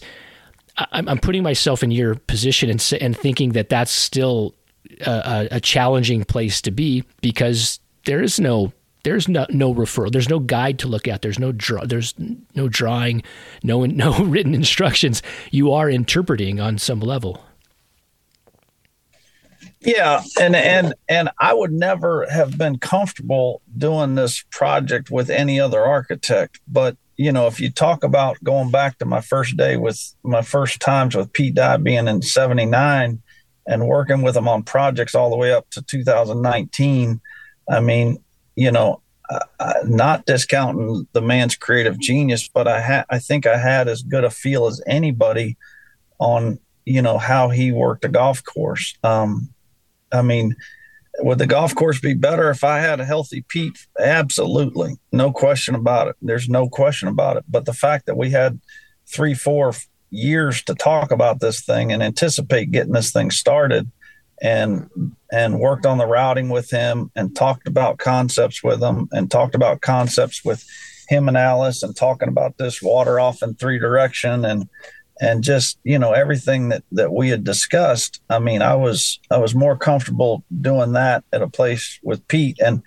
I'm, 0.78 1.18
putting 1.18 1.42
myself 1.42 1.82
in 1.82 1.90
your 1.90 2.16
position 2.16 2.68
and, 2.68 2.92
and 3.00 3.16
thinking 3.16 3.52
that 3.52 3.70
that's 3.70 3.90
still 3.90 4.54
a, 5.06 5.48
a 5.52 5.60
challenging 5.60 6.24
place 6.24 6.60
to 6.62 6.70
be 6.70 7.04
because 7.22 7.80
there 8.04 8.22
is 8.22 8.38
no 8.38 8.72
there's 9.06 9.28
no 9.28 9.46
no 9.50 9.72
referral. 9.72 10.10
There's 10.10 10.28
no 10.28 10.40
guide 10.40 10.80
to 10.80 10.88
look 10.88 11.06
at. 11.06 11.22
There's 11.22 11.38
no 11.38 11.52
draw. 11.52 11.86
There's 11.86 12.12
no 12.56 12.68
drawing. 12.68 13.22
No 13.62 13.86
no 13.86 14.18
written 14.24 14.52
instructions. 14.52 15.22
You 15.52 15.70
are 15.70 15.88
interpreting 15.88 16.58
on 16.58 16.76
some 16.78 16.98
level. 16.98 17.44
Yeah, 19.78 20.24
and 20.40 20.56
and 20.56 20.94
and 21.08 21.30
I 21.40 21.54
would 21.54 21.70
never 21.70 22.28
have 22.28 22.58
been 22.58 22.78
comfortable 22.78 23.62
doing 23.78 24.16
this 24.16 24.44
project 24.50 25.08
with 25.08 25.30
any 25.30 25.60
other 25.60 25.86
architect. 25.86 26.58
But 26.66 26.96
you 27.16 27.30
know, 27.30 27.46
if 27.46 27.60
you 27.60 27.70
talk 27.70 28.02
about 28.02 28.42
going 28.42 28.72
back 28.72 28.98
to 28.98 29.04
my 29.04 29.20
first 29.20 29.56
day 29.56 29.76
with 29.76 30.02
my 30.24 30.42
first 30.42 30.80
times 30.80 31.14
with 31.14 31.32
Pete 31.32 31.54
Dye 31.54 31.76
being 31.76 32.08
in 32.08 32.22
'79 32.22 33.22
and 33.68 33.86
working 33.86 34.22
with 34.22 34.36
him 34.36 34.48
on 34.48 34.64
projects 34.64 35.14
all 35.14 35.30
the 35.30 35.36
way 35.36 35.52
up 35.52 35.70
to 35.70 35.82
2019, 35.82 37.20
I 37.70 37.80
mean, 37.80 38.18
you 38.56 38.72
know, 38.72 39.00
uh, 39.28 39.74
not 39.84 40.26
discounting 40.26 41.06
the 41.12 41.20
man's 41.20 41.56
creative 41.56 41.98
genius, 41.98 42.48
but 42.48 42.66
I 42.66 42.80
had 42.80 43.04
I 43.10 43.18
think 43.18 43.46
I 43.46 43.58
had 43.58 43.88
as 43.88 44.02
good 44.02 44.24
a 44.24 44.30
feel 44.30 44.66
as 44.66 44.82
anybody 44.86 45.56
on 46.18 46.58
you 46.84 47.02
know 47.02 47.18
how 47.18 47.48
he 47.48 47.72
worked 47.72 48.04
a 48.04 48.08
golf 48.08 48.42
course. 48.44 48.96
Um, 49.02 49.52
I 50.12 50.22
mean, 50.22 50.56
would 51.18 51.38
the 51.38 51.46
golf 51.46 51.74
course 51.74 52.00
be 52.00 52.14
better 52.14 52.50
if 52.50 52.62
I 52.62 52.78
had 52.78 53.00
a 53.00 53.04
healthy 53.04 53.44
Pete? 53.48 53.86
Absolutely. 53.98 54.96
No 55.12 55.32
question 55.32 55.74
about 55.74 56.08
it. 56.08 56.16
There's 56.22 56.48
no 56.48 56.68
question 56.68 57.08
about 57.08 57.36
it. 57.36 57.44
But 57.48 57.64
the 57.64 57.72
fact 57.72 58.06
that 58.06 58.16
we 58.16 58.30
had 58.30 58.60
three, 59.06 59.34
four 59.34 59.72
years 60.10 60.62
to 60.64 60.74
talk 60.74 61.10
about 61.10 61.40
this 61.40 61.64
thing 61.64 61.92
and 61.92 62.02
anticipate 62.02 62.70
getting 62.70 62.92
this 62.92 63.12
thing 63.12 63.30
started 63.30 63.90
and 64.42 64.88
and 65.32 65.58
worked 65.58 65.86
on 65.86 65.98
the 65.98 66.06
routing 66.06 66.48
with 66.48 66.70
him 66.70 67.10
and 67.16 67.34
talked 67.34 67.66
about 67.66 67.98
concepts 67.98 68.62
with 68.62 68.82
him 68.82 69.08
and 69.12 69.30
talked 69.30 69.54
about 69.54 69.80
concepts 69.80 70.44
with 70.44 70.64
him 71.08 71.28
and 71.28 71.36
Alice 71.36 71.82
and 71.82 71.96
talking 71.96 72.28
about 72.28 72.58
this 72.58 72.82
water 72.82 73.18
off 73.20 73.42
in 73.42 73.54
three 73.54 73.78
direction 73.78 74.44
and 74.44 74.68
and 75.20 75.42
just 75.42 75.78
you 75.84 75.98
know 75.98 76.12
everything 76.12 76.68
that 76.68 76.84
that 76.92 77.12
we 77.12 77.28
had 77.30 77.44
discussed. 77.44 78.20
I 78.28 78.38
mean 78.38 78.62
i 78.62 78.74
was 78.74 79.18
i 79.30 79.38
was 79.38 79.54
more 79.54 79.76
comfortable 79.76 80.44
doing 80.60 80.92
that 80.92 81.24
at 81.32 81.42
a 81.42 81.48
place 81.48 81.98
with 82.02 82.26
pete 82.28 82.58
and 82.60 82.82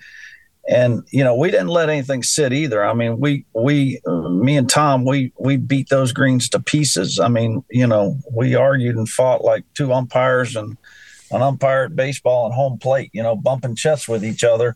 and 0.68 1.02
you 1.10 1.24
know 1.24 1.34
we 1.34 1.50
didn't 1.50 1.68
let 1.68 1.88
anything 1.88 2.22
sit 2.22 2.52
either. 2.52 2.84
I 2.84 2.94
mean 2.94 3.18
we 3.18 3.44
we 3.54 4.00
me 4.06 4.56
and 4.56 4.70
tom 4.70 5.04
we 5.04 5.32
we 5.38 5.56
beat 5.56 5.88
those 5.88 6.12
greens 6.12 6.48
to 6.50 6.60
pieces. 6.60 7.18
I 7.18 7.28
mean 7.28 7.64
you 7.70 7.86
know 7.86 8.18
we 8.32 8.54
argued 8.54 8.96
and 8.96 9.08
fought 9.08 9.42
like 9.42 9.64
two 9.74 9.92
umpires 9.92 10.54
and 10.54 10.76
an 11.30 11.42
umpire 11.42 11.84
at 11.84 11.96
baseball 11.96 12.46
and 12.46 12.54
home 12.54 12.78
plate 12.78 13.10
you 13.12 13.22
know 13.22 13.36
bumping 13.36 13.76
chests 13.76 14.08
with 14.08 14.24
each 14.24 14.44
other. 14.44 14.74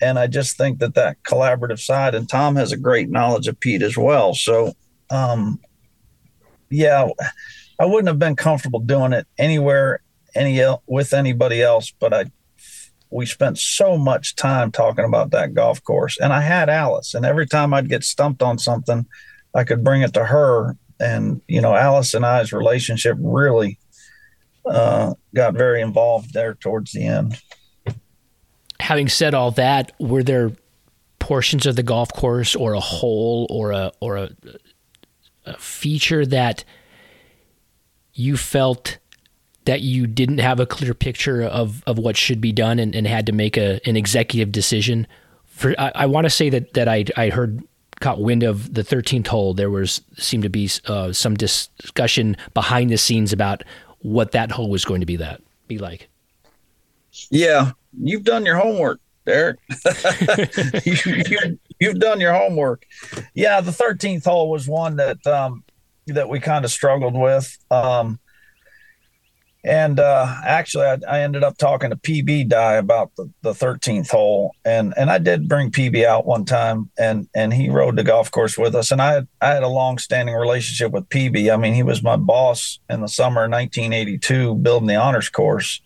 And 0.00 0.18
i 0.18 0.26
just 0.26 0.56
think 0.56 0.80
that 0.80 0.94
that 0.94 1.22
collaborative 1.22 1.78
side 1.78 2.14
and 2.14 2.28
tom 2.28 2.56
has 2.56 2.72
a 2.72 2.76
great 2.76 3.08
knowledge 3.08 3.48
of 3.48 3.60
pete 3.60 3.82
as 3.82 3.96
well. 3.96 4.34
So 4.34 4.74
um 5.10 5.60
yeah, 6.72 7.08
I 7.78 7.84
wouldn't 7.84 8.08
have 8.08 8.18
been 8.18 8.36
comfortable 8.36 8.80
doing 8.80 9.12
it 9.12 9.26
anywhere, 9.38 10.02
any 10.34 10.60
with 10.86 11.12
anybody 11.12 11.62
else. 11.62 11.92
But 11.98 12.14
I, 12.14 12.24
we 13.10 13.26
spent 13.26 13.58
so 13.58 13.98
much 13.98 14.36
time 14.36 14.72
talking 14.72 15.04
about 15.04 15.30
that 15.32 15.54
golf 15.54 15.82
course, 15.84 16.18
and 16.18 16.32
I 16.32 16.40
had 16.40 16.70
Alice, 16.70 17.14
and 17.14 17.26
every 17.26 17.46
time 17.46 17.74
I'd 17.74 17.88
get 17.88 18.04
stumped 18.04 18.42
on 18.42 18.58
something, 18.58 19.06
I 19.54 19.64
could 19.64 19.84
bring 19.84 20.02
it 20.02 20.14
to 20.14 20.24
her, 20.24 20.76
and 20.98 21.42
you 21.46 21.60
know, 21.60 21.74
Alice 21.74 22.14
and 22.14 22.24
I's 22.24 22.52
relationship 22.52 23.16
really 23.20 23.78
uh, 24.66 25.14
got 25.34 25.54
very 25.54 25.80
involved 25.80 26.32
there 26.32 26.54
towards 26.54 26.92
the 26.92 27.06
end. 27.06 27.40
Having 28.80 29.08
said 29.08 29.34
all 29.34 29.50
that, 29.52 29.92
were 29.98 30.22
there 30.22 30.52
portions 31.18 31.66
of 31.66 31.76
the 31.76 31.82
golf 31.82 32.12
course 32.12 32.56
or 32.56 32.72
a 32.72 32.80
hole 32.80 33.46
or 33.48 33.70
a 33.70 33.92
or 34.00 34.16
a 34.16 34.30
a 35.46 35.56
feature 35.58 36.24
that 36.26 36.64
you 38.14 38.36
felt 38.36 38.98
that 39.64 39.80
you 39.80 40.06
didn't 40.06 40.38
have 40.38 40.60
a 40.60 40.66
clear 40.66 40.92
picture 40.94 41.42
of, 41.42 41.82
of 41.86 41.98
what 41.98 42.16
should 42.16 42.40
be 42.40 42.52
done 42.52 42.78
and, 42.78 42.94
and 42.94 43.06
had 43.06 43.26
to 43.26 43.32
make 43.32 43.56
a, 43.56 43.80
an 43.86 43.96
executive 43.96 44.50
decision? 44.50 45.06
For 45.46 45.74
I, 45.78 45.92
I 45.94 46.06
want 46.06 46.24
to 46.24 46.30
say 46.30 46.50
that 46.50 46.74
that 46.74 46.88
I 46.88 47.04
I 47.16 47.28
heard 47.28 47.62
caught 48.00 48.20
wind 48.20 48.42
of 48.42 48.74
the 48.74 48.82
13th 48.82 49.28
hole. 49.28 49.54
There 49.54 49.70
was 49.70 50.02
seemed 50.16 50.42
to 50.42 50.48
be 50.48 50.68
uh, 50.86 51.12
some 51.12 51.34
discussion 51.34 52.36
behind 52.54 52.90
the 52.90 52.98
scenes 52.98 53.32
about 53.32 53.62
what 54.02 54.32
that 54.32 54.50
hole 54.50 54.70
was 54.70 54.84
going 54.84 55.00
to 55.00 55.06
be 55.06 55.16
that 55.16 55.40
be 55.68 55.78
like. 55.78 56.08
Yeah, 57.30 57.72
you've 57.98 58.24
done 58.24 58.44
your 58.44 58.56
homework, 58.56 59.00
Derek. 59.26 59.58
you, 60.84 60.96
you, 61.04 61.58
you've 61.78 61.98
done 61.98 62.20
your 62.20 62.32
homework. 62.32 62.86
Yeah, 63.34 63.60
the 63.60 63.70
13th 63.70 64.24
hole 64.24 64.50
was 64.50 64.68
one 64.68 64.96
that 64.96 65.24
um, 65.26 65.64
that 66.06 66.28
we 66.28 66.40
kind 66.40 66.64
of 66.64 66.70
struggled 66.70 67.14
with. 67.14 67.56
Um, 67.70 68.18
and 69.64 70.00
uh, 70.00 70.26
actually, 70.44 70.86
I, 70.86 70.98
I, 71.08 71.20
ended 71.20 71.44
up 71.44 71.56
talking 71.56 71.90
to 71.90 71.96
PB 71.96 72.48
Dye 72.48 72.74
about 72.74 73.12
the, 73.16 73.30
the 73.42 73.52
13th 73.52 74.10
hole, 74.10 74.56
and 74.64 74.92
and 74.96 75.08
I 75.08 75.18
did 75.18 75.48
bring 75.48 75.70
PB 75.70 76.04
out 76.04 76.26
one 76.26 76.44
time, 76.44 76.90
and 76.98 77.28
and 77.32 77.54
he 77.54 77.70
rode 77.70 77.94
the 77.94 78.02
golf 78.02 78.30
course 78.30 78.58
with 78.58 78.74
us, 78.74 78.90
and 78.90 79.00
I 79.00 79.12
had, 79.12 79.28
I 79.40 79.48
had 79.50 79.62
a 79.62 79.68
long 79.68 79.98
standing 79.98 80.34
relationship 80.34 80.90
with 80.90 81.08
PB. 81.10 81.52
I 81.52 81.56
mean, 81.56 81.74
he 81.74 81.84
was 81.84 82.02
my 82.02 82.16
boss 82.16 82.80
in 82.90 83.02
the 83.02 83.08
summer 83.08 83.44
of 83.44 83.52
1982, 83.52 84.56
building 84.56 84.88
the 84.88 84.96
honors 84.96 85.28
course. 85.28 85.80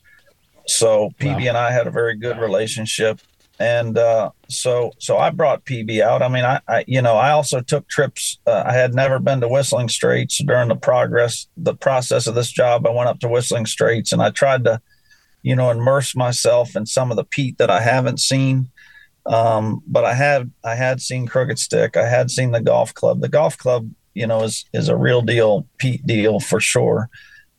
So 0.66 1.10
PB 1.20 1.42
wow. 1.42 1.48
and 1.48 1.56
I 1.58 1.70
had 1.70 1.86
a 1.86 1.90
very 1.90 2.16
good 2.16 2.38
relationship, 2.38 3.20
and 3.58 3.96
uh, 3.96 4.30
so 4.48 4.92
so 4.98 5.16
I 5.16 5.30
brought 5.30 5.64
PB 5.64 6.00
out. 6.02 6.22
I 6.22 6.28
mean, 6.28 6.44
I, 6.44 6.60
I 6.68 6.84
you 6.86 7.00
know 7.00 7.14
I 7.14 7.30
also 7.30 7.60
took 7.60 7.88
trips. 7.88 8.38
Uh, 8.46 8.64
I 8.66 8.72
had 8.72 8.94
never 8.94 9.18
been 9.18 9.40
to 9.40 9.48
Whistling 9.48 9.88
Straits 9.88 10.38
during 10.38 10.68
the 10.68 10.76
progress 10.76 11.46
the 11.56 11.74
process 11.74 12.26
of 12.26 12.34
this 12.34 12.50
job. 12.50 12.86
I 12.86 12.90
went 12.90 13.08
up 13.08 13.20
to 13.20 13.28
Whistling 13.28 13.66
Straits 13.66 14.12
and 14.12 14.20
I 14.22 14.30
tried 14.30 14.64
to, 14.64 14.80
you 15.42 15.56
know, 15.56 15.70
immerse 15.70 16.14
myself 16.14 16.76
in 16.76 16.86
some 16.86 17.10
of 17.10 17.16
the 17.16 17.24
Pete 17.24 17.58
that 17.58 17.70
I 17.70 17.80
haven't 17.80 18.20
seen. 18.20 18.70
Um, 19.24 19.82
but 19.86 20.04
I 20.04 20.14
had 20.14 20.50
I 20.62 20.74
had 20.74 21.00
seen 21.00 21.26
Crooked 21.26 21.58
Stick. 21.58 21.96
I 21.96 22.08
had 22.08 22.30
seen 22.30 22.52
the 22.52 22.60
golf 22.60 22.92
club. 22.92 23.20
The 23.20 23.28
golf 23.28 23.56
club, 23.56 23.90
you 24.14 24.26
know, 24.26 24.42
is 24.42 24.66
is 24.74 24.88
a 24.88 24.96
real 24.96 25.22
deal 25.22 25.66
Pete 25.78 26.06
deal 26.06 26.40
for 26.40 26.60
sure. 26.60 27.08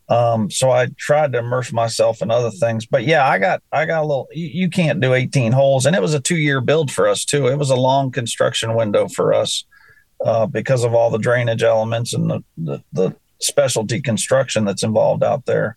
Um, 0.08 0.50
so 0.50 0.70
I 0.70 0.88
tried 0.96 1.32
to 1.32 1.40
immerse 1.40 1.72
myself 1.72 2.22
in 2.22 2.30
other 2.30 2.50
things. 2.50 2.86
But 2.86 3.04
yeah, 3.04 3.28
I 3.28 3.38
got 3.38 3.62
I 3.72 3.84
got 3.84 4.02
a 4.02 4.06
little. 4.06 4.28
You, 4.32 4.46
you 4.46 4.70
can't 4.70 5.00
do 5.00 5.14
18 5.14 5.52
holes, 5.52 5.84
and 5.84 5.94
it 5.94 6.02
was 6.02 6.14
a 6.14 6.20
two 6.20 6.38
year 6.38 6.60
build 6.60 6.90
for 6.90 7.06
us 7.06 7.24
too. 7.24 7.46
It 7.46 7.58
was 7.58 7.70
a 7.70 7.76
long 7.76 8.10
construction 8.10 8.74
window 8.74 9.08
for 9.08 9.34
us 9.34 9.64
uh, 10.24 10.46
because 10.46 10.84
of 10.84 10.94
all 10.94 11.10
the 11.10 11.18
drainage 11.18 11.62
elements 11.62 12.14
and 12.14 12.30
the, 12.30 12.44
the, 12.56 12.82
the 12.92 13.16
specialty 13.40 14.00
construction 14.00 14.64
that's 14.64 14.82
involved 14.82 15.22
out 15.22 15.44
there. 15.46 15.76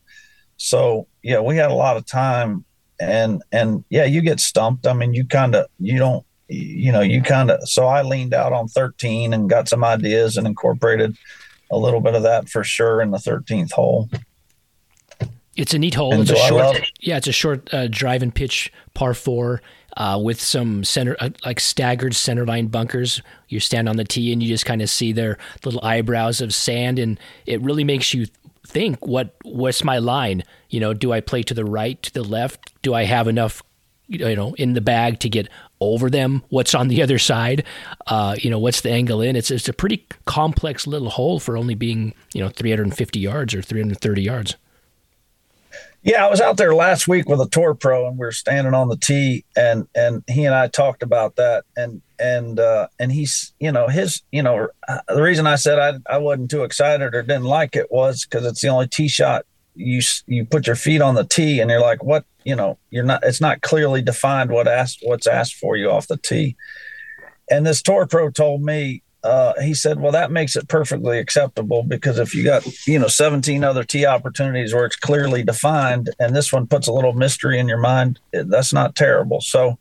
So 0.58 1.08
yeah, 1.24 1.40
we 1.42 1.58
had 1.58 1.72
a 1.72 1.76
lot 1.76 1.98
of 1.98 2.06
time, 2.06 2.64
and 3.00 3.44
and 3.52 3.84
yeah, 3.90 4.06
you 4.06 4.22
get 4.22 4.40
stumped. 4.40 4.88
I 4.88 4.94
mean, 4.94 5.14
you 5.14 5.26
kind 5.26 5.56
of 5.56 5.66
you 5.80 5.98
don't 5.98 6.26
you 6.48 6.92
know 6.92 7.02
you 7.02 7.22
kind 7.22 7.52
of. 7.52 7.68
So 7.68 7.88
I 7.88 8.02
leaned 8.04 8.34
out 8.34 8.54
on 8.54 8.70
13 8.70 9.34
and 9.34 9.50
got 9.50 9.68
some 9.68 9.84
ideas 9.84 10.38
and 10.38 10.48
incorporated 10.48 11.18
a 11.72 11.78
little 11.78 12.02
bit 12.02 12.16
of 12.16 12.24
that 12.24 12.50
for 12.50 12.64
sure 12.64 13.02
in 13.02 13.12
the 13.12 13.18
13th 13.18 13.72
hole. 13.72 14.10
It's 15.56 15.74
a 15.74 15.80
neat 15.80 15.96
hole. 15.96 16.14
And 16.14 16.22
it's 16.22 16.32
a 16.32 16.36
short, 16.36 16.78
it? 16.78 16.90
yeah, 17.02 17.18
it's 17.18 17.28
a 17.28 17.34
short 17.34 17.74
uh, 17.74 17.88
drive 17.88 18.24
and 18.24 18.34
pitch 18.34 18.72
par 18.94 19.14
four 19.14 19.62
uh, 19.98 20.20
with 20.22 20.40
some 20.40 20.84
center, 20.84 21.18
uh, 21.20 21.30
like 21.46 21.60
staggered 21.60 22.14
centerline 22.14 22.72
bunkers. 22.72 23.22
You 23.50 23.60
stand 23.60 23.90
on 23.90 23.98
the 23.98 24.04
tee 24.04 24.32
and 24.32 24.42
you 24.42 24.48
just 24.48 24.66
kind 24.66 24.82
of 24.82 24.90
see 24.90 25.12
their 25.12 25.38
little 25.66 25.84
eyebrows 25.84 26.42
of 26.42 26.54
sand, 26.54 27.00
and 27.00 27.20
it 27.46 27.62
really 27.62 27.84
makes 27.84 28.14
you 28.14 28.28
think, 28.66 29.06
what 29.06 29.36
what's 29.44 29.84
my 29.84 29.98
line? 29.98 30.44
You 30.70 30.80
know, 30.80 30.94
do 30.94 31.12
I 31.12 31.20
play 31.20 31.44
to 31.44 31.54
the 31.54 31.66
right, 31.66 32.02
to 32.04 32.14
the 32.14 32.24
left? 32.24 32.72
Do 32.82 32.94
I 32.94 33.04
have 33.04 33.28
enough, 33.28 33.62
you 34.08 34.36
know, 34.36 34.54
in 34.56 34.74
the 34.74 34.82
bag 34.82 35.20
to 35.20 35.30
get 35.30 35.50
over 35.82 36.10
them, 36.10 36.44
what's 36.50 36.74
on 36.74 36.88
the 36.88 37.02
other 37.02 37.20
side, 37.20 37.66
uh, 38.08 38.36
you 38.40 38.50
know, 38.50 38.60
what's 38.60 38.82
the 38.82 38.92
angle 38.92 39.22
in. 39.22 39.36
It's, 39.36 39.52
it's 39.52 39.68
a 39.68 39.74
pretty 39.74 40.06
complex 40.26 40.88
little 40.88 41.10
hole 41.10 41.40
for 41.40 41.58
only 41.58 41.76
being, 41.76 42.14
you 42.34 42.42
know, 42.42 42.50
350 42.50 43.20
yards 43.20 43.54
or 43.54 43.62
330 43.62 44.22
yards. 44.22 44.56
Yeah, 46.04 46.26
I 46.26 46.30
was 46.30 46.42
out 46.42 46.58
there 46.58 46.74
last 46.74 47.08
week 47.08 47.30
with 47.30 47.40
a 47.42 47.48
tour 47.48 47.76
pro, 47.76 48.08
and 48.08 48.18
we 48.18 48.26
are 48.26 48.32
standing 48.32 48.74
on 48.74 48.90
the 48.90 48.98
tee, 48.98 49.46
and 49.56 49.88
and 49.94 50.24
he 50.28 50.46
and 50.46 50.56
I 50.56 50.68
talked 50.68 51.04
about 51.04 51.36
that, 51.36 51.64
and 51.78 52.02
and 52.18 52.60
uh, 52.60 52.88
and 52.98 53.12
he's, 53.12 53.54
you 53.60 53.72
know, 53.72 53.88
his, 53.88 54.24
you 54.32 54.42
know, 54.42 54.68
the 55.08 55.22
reason 55.22 55.46
I 55.46 55.58
said 55.58 55.78
I 55.78 56.00
I 56.12 56.18
wasn't 56.18 56.50
too 56.50 56.64
excited 56.64 57.14
or 57.14 57.22
didn't 57.22 57.44
like 57.44 57.76
it 57.76 57.92
was 57.92 58.26
because 58.26 58.48
it's 58.48 58.62
the 58.62 58.70
only 58.70 58.88
tee 58.88 59.10
shot 59.10 59.46
you 59.76 60.02
you 60.28 60.46
put 60.46 60.68
your 60.68 60.76
feet 60.76 61.02
on 61.02 61.16
the 61.16 61.24
tee, 61.24 61.60
and 61.60 61.70
you're 61.70 61.82
like, 61.82 62.04
what 62.04 62.26
you 62.44 62.56
know 62.56 62.78
you're 62.90 63.04
not 63.04 63.24
it's 63.24 63.42
not 63.42 63.62
clearly 63.62 64.02
defined 64.02 64.52
what 64.52 64.68
asked 64.68 65.00
what's 65.04 65.28
asked 65.28 65.56
for 65.56 65.76
you 65.76 65.90
off 65.90 66.08
the 66.08 66.18
tee. 66.18 66.56
And 67.50 67.66
this 67.66 67.82
tour 67.82 68.08
pro 68.08 68.30
told 68.30 68.64
me 68.64 69.04
uh, 69.24 69.54
he 69.62 69.74
said 69.74 70.00
well 70.00 70.12
that 70.12 70.32
makes 70.32 70.56
it 70.56 70.68
perfectly 70.68 71.20
acceptable 71.20 71.84
because 71.84 72.18
if 72.18 72.34
you 72.34 72.44
got 72.44 72.66
you 72.88 72.98
know 72.98 73.08
17 73.08 73.64
other 73.64 73.84
tee 73.84 74.06
opportunities 74.06 74.74
where 74.74 74.86
it's 74.86 74.96
clearly 74.96 75.44
defined 75.44 76.10
and 76.20 76.36
this 76.36 76.52
one 76.52 76.66
puts 76.66 76.88
a 76.88 76.94
little 76.94 77.14
mystery 77.14 77.60
in 77.60 77.68
your 77.68 77.78
mind 77.78 78.20
that's 78.32 78.74
not 78.74 78.96
terrible. 78.96 79.42
So 79.42 79.78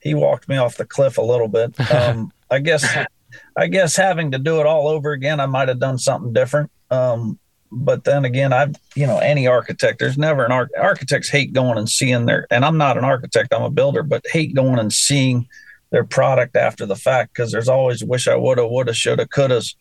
he 0.00 0.14
walked 0.14 0.48
me 0.48 0.56
off 0.56 0.76
the 0.76 0.84
cliff 0.84 1.18
a 1.18 1.22
little 1.22 1.48
bit. 1.48 1.74
Um, 1.90 2.32
i 2.50 2.58
guess 2.58 2.86
i 3.56 3.66
guess 3.66 3.96
having 3.96 4.30
to 4.30 4.38
do 4.38 4.60
it 4.60 4.66
all 4.66 4.88
over 4.88 5.12
again 5.12 5.38
i 5.38 5.44
might 5.44 5.68
have 5.68 5.80
done 5.80 5.98
something 5.98 6.32
different. 6.32 6.70
Um, 6.90 7.38
but 7.70 8.04
then 8.04 8.24
again, 8.24 8.52
I've, 8.52 8.76
you 8.94 9.06
know, 9.06 9.18
any 9.18 9.46
architect, 9.46 9.98
there's 9.98 10.18
never 10.18 10.44
an 10.44 10.52
arch- 10.52 10.70
architects 10.78 11.28
hate 11.28 11.52
going 11.52 11.78
and 11.78 11.88
seeing 11.88 12.26
their, 12.26 12.46
and 12.50 12.64
I'm 12.64 12.78
not 12.78 12.96
an 12.96 13.04
architect, 13.04 13.52
I'm 13.52 13.62
a 13.62 13.70
builder, 13.70 14.02
but 14.02 14.24
hate 14.30 14.54
going 14.54 14.78
and 14.78 14.92
seeing 14.92 15.48
their 15.90 16.04
product 16.04 16.56
after 16.56 16.86
the 16.86 16.96
fact 16.96 17.32
because 17.32 17.52
there's 17.52 17.68
always 17.68 18.04
wish 18.04 18.28
I 18.28 18.36
woulda, 18.36 18.66
woulda, 18.66 18.94
shoulda, 18.94 19.26
couldas. 19.26 19.74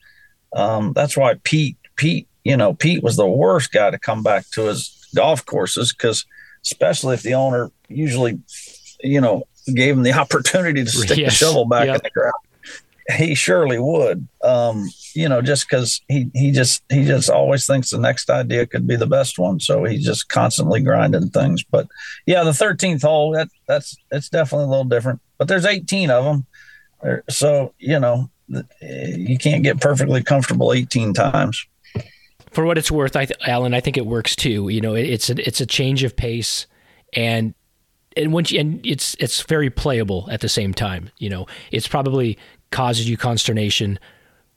Um, 0.56 0.94
that's 0.94 1.18
why 1.18 1.36
Pete, 1.44 1.78
Pete, 1.96 2.28
you 2.44 2.56
know, 2.56 2.74
Pete 2.74 3.04
was 3.04 3.18
the 3.18 3.28
worst 3.28 3.72
guy 3.72 3.92
to 3.92 4.00
come 4.00 4.24
back 4.24 4.50
to 4.52 4.64
his 4.64 5.08
golf 5.16 5.46
courses 5.46 5.94
because, 5.94 6.26
especially 6.64 7.14
if 7.14 7.24
the 7.24 7.34
owner 7.34 7.72
usually, 7.90 8.40
you 9.02 9.20
know, 9.20 9.44
gave 9.74 9.98
him 9.98 10.04
the 10.04 10.14
opportunity 10.20 10.84
to 10.84 10.90
stick 10.90 11.18
yes. 11.18 11.32
the 11.32 11.46
shovel 11.46 11.66
back 11.66 11.88
yep. 11.88 11.98
in 11.98 12.02
the 12.04 12.10
ground 12.12 12.34
he 13.16 13.36
surely 13.36 13.80
would. 13.80 14.28
Um, 14.44 14.90
you 15.14 15.30
know, 15.30 15.42
just 15.42 15.70
because 15.70 16.02
he 16.08 16.30
he 16.34 16.52
just 16.52 16.84
he 16.90 17.06
just 17.06 17.30
always 17.30 17.66
thinks 17.66 17.90
the 17.90 17.98
next 17.98 18.30
idea 18.30 18.68
could 18.68 18.86
be 18.86 18.96
the 18.96 19.08
best 19.08 19.40
one, 19.40 19.60
so 19.60 19.84
he's 19.84 20.06
just 20.06 20.30
constantly 20.30 20.82
grinding 20.82 21.30
things. 21.30 21.64
But 21.64 21.88
yeah, 22.26 22.44
the 22.44 22.54
thirteenth 22.54 23.04
hole 23.04 23.32
that 23.34 23.50
that's 23.68 23.96
it's 24.12 24.30
definitely 24.30 24.66
a 24.66 24.70
little 24.70 24.86
different. 24.86 25.22
But 25.38 25.48
there's 25.48 25.66
18 25.66 26.10
of 26.10 26.24
them, 26.24 27.24
so 27.30 27.74
you 27.78 28.00
know 28.00 28.30
you 28.82 29.38
can't 29.38 29.64
get 29.64 29.80
perfectly 29.80 30.24
comfortable 30.24 30.74
18 30.74 31.14
times. 31.14 31.66
For 32.52 32.66
what 32.66 32.78
it's 32.78 32.90
worth, 32.90 33.16
I 33.16 33.26
th- 33.26 33.40
Allan, 33.46 33.74
I 33.74 33.82
think 33.82 33.98
it 33.98 34.06
works 34.06 34.36
too. 34.36 34.70
You 34.70 34.82
know, 34.82 34.96
it, 34.96 35.06
it's 35.06 35.30
a, 35.30 35.48
it's 35.48 35.62
a 35.62 35.66
change 35.66 36.04
of 36.04 36.16
pace, 36.16 36.66
and 37.14 37.54
and 38.16 38.34
once 38.34 38.52
you, 38.52 38.60
and 38.60 38.84
it's 38.86 39.16
it's 39.20 39.42
very 39.44 39.70
playable 39.70 40.28
at 40.32 40.42
the 40.42 40.50
same 40.50 40.74
time. 40.74 41.12
You 41.20 41.30
know, 41.30 41.46
it's 41.72 41.88
probably 41.88 42.38
causes 42.72 43.10
you 43.10 43.18
consternation 43.18 44.00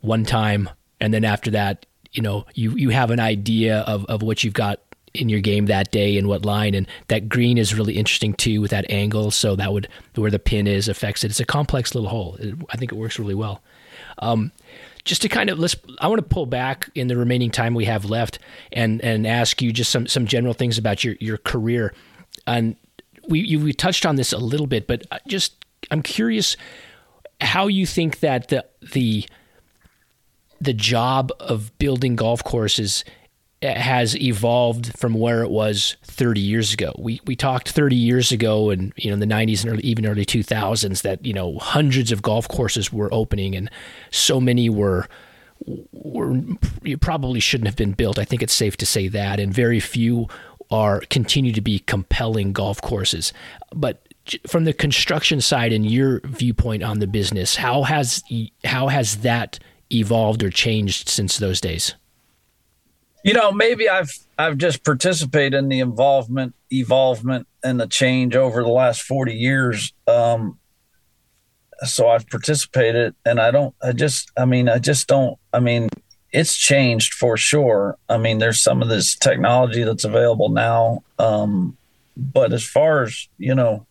one 0.00 0.24
time, 0.24 0.68
and 1.00 1.12
then 1.12 1.24
after 1.24 1.50
that, 1.52 1.86
you 2.12 2.22
know, 2.22 2.46
you 2.54 2.74
you 2.76 2.90
have 2.90 3.11
an 3.11 3.20
idea 3.20 3.80
of 3.80 4.04
of 4.06 4.22
what 4.22 4.44
you've 4.44 4.54
got 4.54 4.80
in 5.14 5.28
your 5.28 5.40
game 5.40 5.66
that 5.66 5.90
day 5.90 6.16
and 6.16 6.28
what 6.28 6.44
line 6.44 6.74
and 6.74 6.86
that 7.08 7.28
green 7.28 7.58
is 7.58 7.74
really 7.74 7.94
interesting 7.94 8.32
too 8.32 8.61
with 8.61 8.70
that 8.70 8.88
angle 8.88 9.30
so 9.30 9.56
that 9.56 9.72
would 9.72 9.88
where 10.14 10.30
the 10.30 10.38
pin 10.38 10.66
is 10.66 10.88
affects 10.88 11.24
it. 11.24 11.30
It's 11.30 11.40
a 11.40 11.44
complex 11.44 11.94
little 11.94 12.11
hole. 12.11 12.36
It, 12.38 12.54
i 12.70 12.76
think 12.76 12.92
it 12.92 12.94
works 12.94 13.18
really 13.18 13.34
well. 13.34 13.62
Um, 14.20 14.52
just 15.04 15.22
to 15.22 15.28
kind 15.28 15.50
of 15.50 15.58
let's 15.58 15.74
i 15.98 16.06
want 16.06 16.20
to 16.20 16.26
pull 16.26 16.46
back 16.46 16.88
in 16.94 17.08
the 17.08 17.16
remaining 17.16 17.50
time 17.50 17.74
we 17.74 17.86
have 17.86 18.04
left 18.04 18.38
and 18.72 19.00
and 19.02 19.26
ask 19.26 19.61
you 19.61 19.72
just 19.72 19.90
some 19.90 20.06
some 20.06 20.26
general 20.26 20.54
things 20.54 20.78
about 20.78 21.02
your 21.02 21.16
your 21.18 21.38
career. 21.38 21.92
And 22.46 22.76
we 23.28 23.40
you, 23.40 23.58
we 23.58 23.72
touched 23.72 24.06
on 24.06 24.16
this 24.16 24.32
a 24.32 24.38
little 24.38 24.66
bit 24.66 24.86
but 24.86 25.04
just 25.26 25.64
i'm 25.90 26.02
curious 26.02 26.56
how 27.41 27.66
you 27.66 27.86
think 27.86 28.20
that 28.20 28.49
the 28.49 28.64
the 28.93 29.26
the 30.61 30.72
job 30.72 31.32
of 31.41 31.76
building 31.78 32.16
golf 32.16 32.45
courses 32.45 33.05
eh, 33.62 33.78
has 33.78 34.16
evolved 34.16 34.97
from 34.99 35.14
where 35.14 35.43
it 35.43 35.51
was 35.51 35.97
30 36.05 36.41
years 36.41 36.72
ago. 36.72 36.93
We 36.99 37.20
we 37.24 37.36
talked 37.36 37.70
30 37.70 37.97
years 37.97 38.32
ago 38.32 38.70
and 38.70 38.93
you 38.97 39.11
know 39.11 39.14
in 39.14 39.20
the 39.20 39.26
90s 39.26 39.64
and 39.64 39.72
early, 39.72 39.82
even 39.84 40.07
early 40.07 40.26
2000s 40.26 41.03
that 41.03 41.24
you 41.24 41.32
know 41.32 41.59
hundreds 41.59 42.12
of 42.12 42.22
golf 42.22 42.49
courses 42.49 42.93
were 42.93 43.12
opening 43.12 43.55
and 43.55 43.70
so 44.11 44.41
many 44.41 44.68
were 44.68 45.09
were 45.93 46.41
probably 47.01 47.41
shouldn't 47.41 47.68
have 47.68 47.76
been 47.76 47.93
built. 47.93 48.18
I 48.18 48.24
think 48.24 48.43
it's 48.43 48.55
safe 48.55 48.76
to 48.78 48.86
say 48.86 49.09
that 49.09 49.41
and 49.41 49.53
very 49.53 49.80
few 49.80 50.28
are 50.70 51.01
continue 51.11 51.53
to 51.53 51.61
be 51.61 51.80
compelling 51.80 52.53
golf 52.53 52.80
courses. 52.80 53.32
But 53.74 54.07
from 54.47 54.64
the 54.64 54.72
construction 54.72 55.41
side 55.41 55.72
and 55.72 55.91
your 55.91 56.20
viewpoint 56.24 56.83
on 56.83 56.99
the 56.99 57.07
business, 57.07 57.57
how 57.57 57.83
has 57.83 58.22
how 58.64 58.89
has 58.89 59.18
that 59.18 59.59
evolved 59.93 60.43
or 60.43 60.51
changed 60.51 61.09
since 61.09 61.39
those 61.39 61.61
days? 61.61 61.95
You 63.22 63.35
know, 63.35 63.53
maybe 63.53 63.89
I've 63.89 64.12
I've 64.39 64.57
just 64.57 64.85
participated 64.85 65.55
in 65.55 65.68
the 65.68 65.81
involvement, 65.81 66.55
evolvement, 66.70 67.47
and 67.62 67.78
the 67.78 67.87
change 67.87 68.35
over 68.35 68.62
the 68.62 68.70
last 68.70 69.03
forty 69.03 69.35
years. 69.35 69.93
Um, 70.07 70.59
so 71.83 72.09
I've 72.09 72.28
participated, 72.28 73.14
and 73.24 73.41
I 73.41 73.51
don't. 73.51 73.74
I 73.83 73.93
just. 73.93 74.31
I 74.37 74.45
mean, 74.45 74.68
I 74.68 74.78
just 74.78 75.07
don't. 75.07 75.39
I 75.53 75.61
mean, 75.61 75.89
it's 76.33 76.57
changed 76.57 77.14
for 77.14 77.37
sure. 77.37 77.99
I 78.09 78.16
mean, 78.16 78.39
there's 78.39 78.62
some 78.62 78.83
of 78.83 78.89
this 78.89 79.14
technology 79.16 79.83
that's 79.83 80.05
available 80.05 80.49
now, 80.49 81.03
um, 81.18 81.76
but 82.16 82.53
as 82.53 82.64
far 82.64 83.03
as 83.03 83.28
you 83.39 83.55
know, 83.55 83.87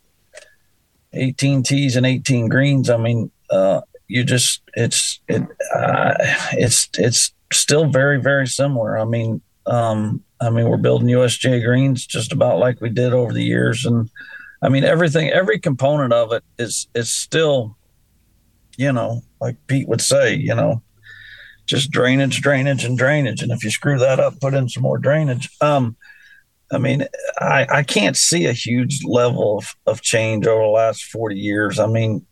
18 1.14 1.64
tees 1.64 1.96
and 1.96 2.06
18 2.06 2.48
greens. 2.50 2.90
I 2.90 2.98
mean, 2.98 3.32
uh, 3.50 3.82
you 4.08 4.24
just 4.24 4.62
it's 4.76 5.22
it 5.28 5.44
uh, 5.74 6.16
it's 6.54 6.90
it's 6.98 7.32
still 7.54 7.86
very 7.86 8.20
very 8.20 8.48
similar. 8.48 8.98
I 8.98 9.06
mean, 9.06 9.42
um, 9.66 10.24
I 10.42 10.50
mean 10.50 10.68
we're 10.68 10.78
building 10.78 11.08
USGA 11.10 11.64
greens 11.64 12.06
just 12.06 12.34
about 12.34 12.58
like 12.58 12.82
we 12.82 12.90
did 12.90 13.14
over 13.14 13.32
the 13.32 13.44
years, 13.44 13.86
and 13.86 14.10
I 14.62 14.70
mean 14.70 14.84
everything, 14.84 15.30
every 15.30 15.60
component 15.60 16.12
of 16.12 16.34
it 16.34 16.44
is 16.58 16.88
is 16.96 17.10
still, 17.10 17.78
you 18.78 18.92
know, 18.92 19.22
like 19.40 19.56
Pete 19.68 19.88
would 19.88 20.02
say, 20.02 20.36
you 20.36 20.56
know, 20.56 20.82
just 21.68 21.92
drainage, 21.92 22.42
drainage, 22.42 22.84
and 22.84 22.98
drainage, 22.98 23.44
and 23.44 23.52
if 23.52 23.64
you 23.64 23.70
screw 23.70 24.00
that 24.00 24.20
up, 24.20 24.40
put 24.40 24.56
in 24.56 24.70
some 24.70 24.84
more 24.84 24.98
drainage. 24.98 25.50
Um, 25.62 25.96
I 26.72 26.78
mean, 26.78 27.06
I, 27.40 27.68
I 27.70 27.84
can't 27.84 28.16
see 28.16 28.46
a 28.46 28.54
huge 28.54 29.04
level 29.04 29.58
of, 29.58 29.76
of 29.88 30.02
change 30.02 30.46
over 30.46 30.62
the 30.62 30.68
last 30.68 31.04
40 31.06 31.36
years. 31.36 31.80
I 31.80 31.88
mean, 31.88 32.26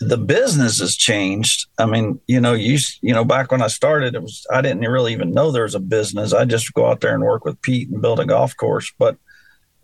the 0.00 0.18
business 0.18 0.80
has 0.80 0.96
changed. 0.96 1.66
I 1.78 1.86
mean, 1.86 2.20
you 2.26 2.40
know, 2.40 2.54
you 2.54 2.78
you 3.02 3.12
know, 3.12 3.24
back 3.24 3.52
when 3.52 3.62
I 3.62 3.66
started, 3.66 4.14
it 4.14 4.22
was 4.22 4.46
I 4.50 4.62
didn't 4.62 4.80
really 4.80 5.12
even 5.12 5.32
know 5.32 5.50
there 5.50 5.64
was 5.64 5.74
a 5.74 5.80
business. 5.80 6.32
I 6.32 6.46
just 6.46 6.72
go 6.72 6.86
out 6.86 7.00
there 7.00 7.14
and 7.14 7.22
work 7.22 7.44
with 7.44 7.60
Pete 7.60 7.90
and 7.90 8.00
build 8.00 8.18
a 8.18 8.24
golf 8.24 8.56
course. 8.56 8.90
But 8.98 9.16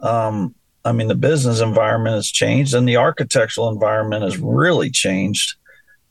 um, 0.00 0.54
I 0.86 0.92
mean, 0.92 1.08
the 1.08 1.14
business 1.14 1.60
environment 1.60 2.14
has 2.14 2.30
changed, 2.30 2.72
and 2.72 2.88
the 2.88 2.96
architectural 2.96 3.68
environment 3.68 4.22
has 4.22 4.38
really 4.38 4.90
changed, 4.90 5.56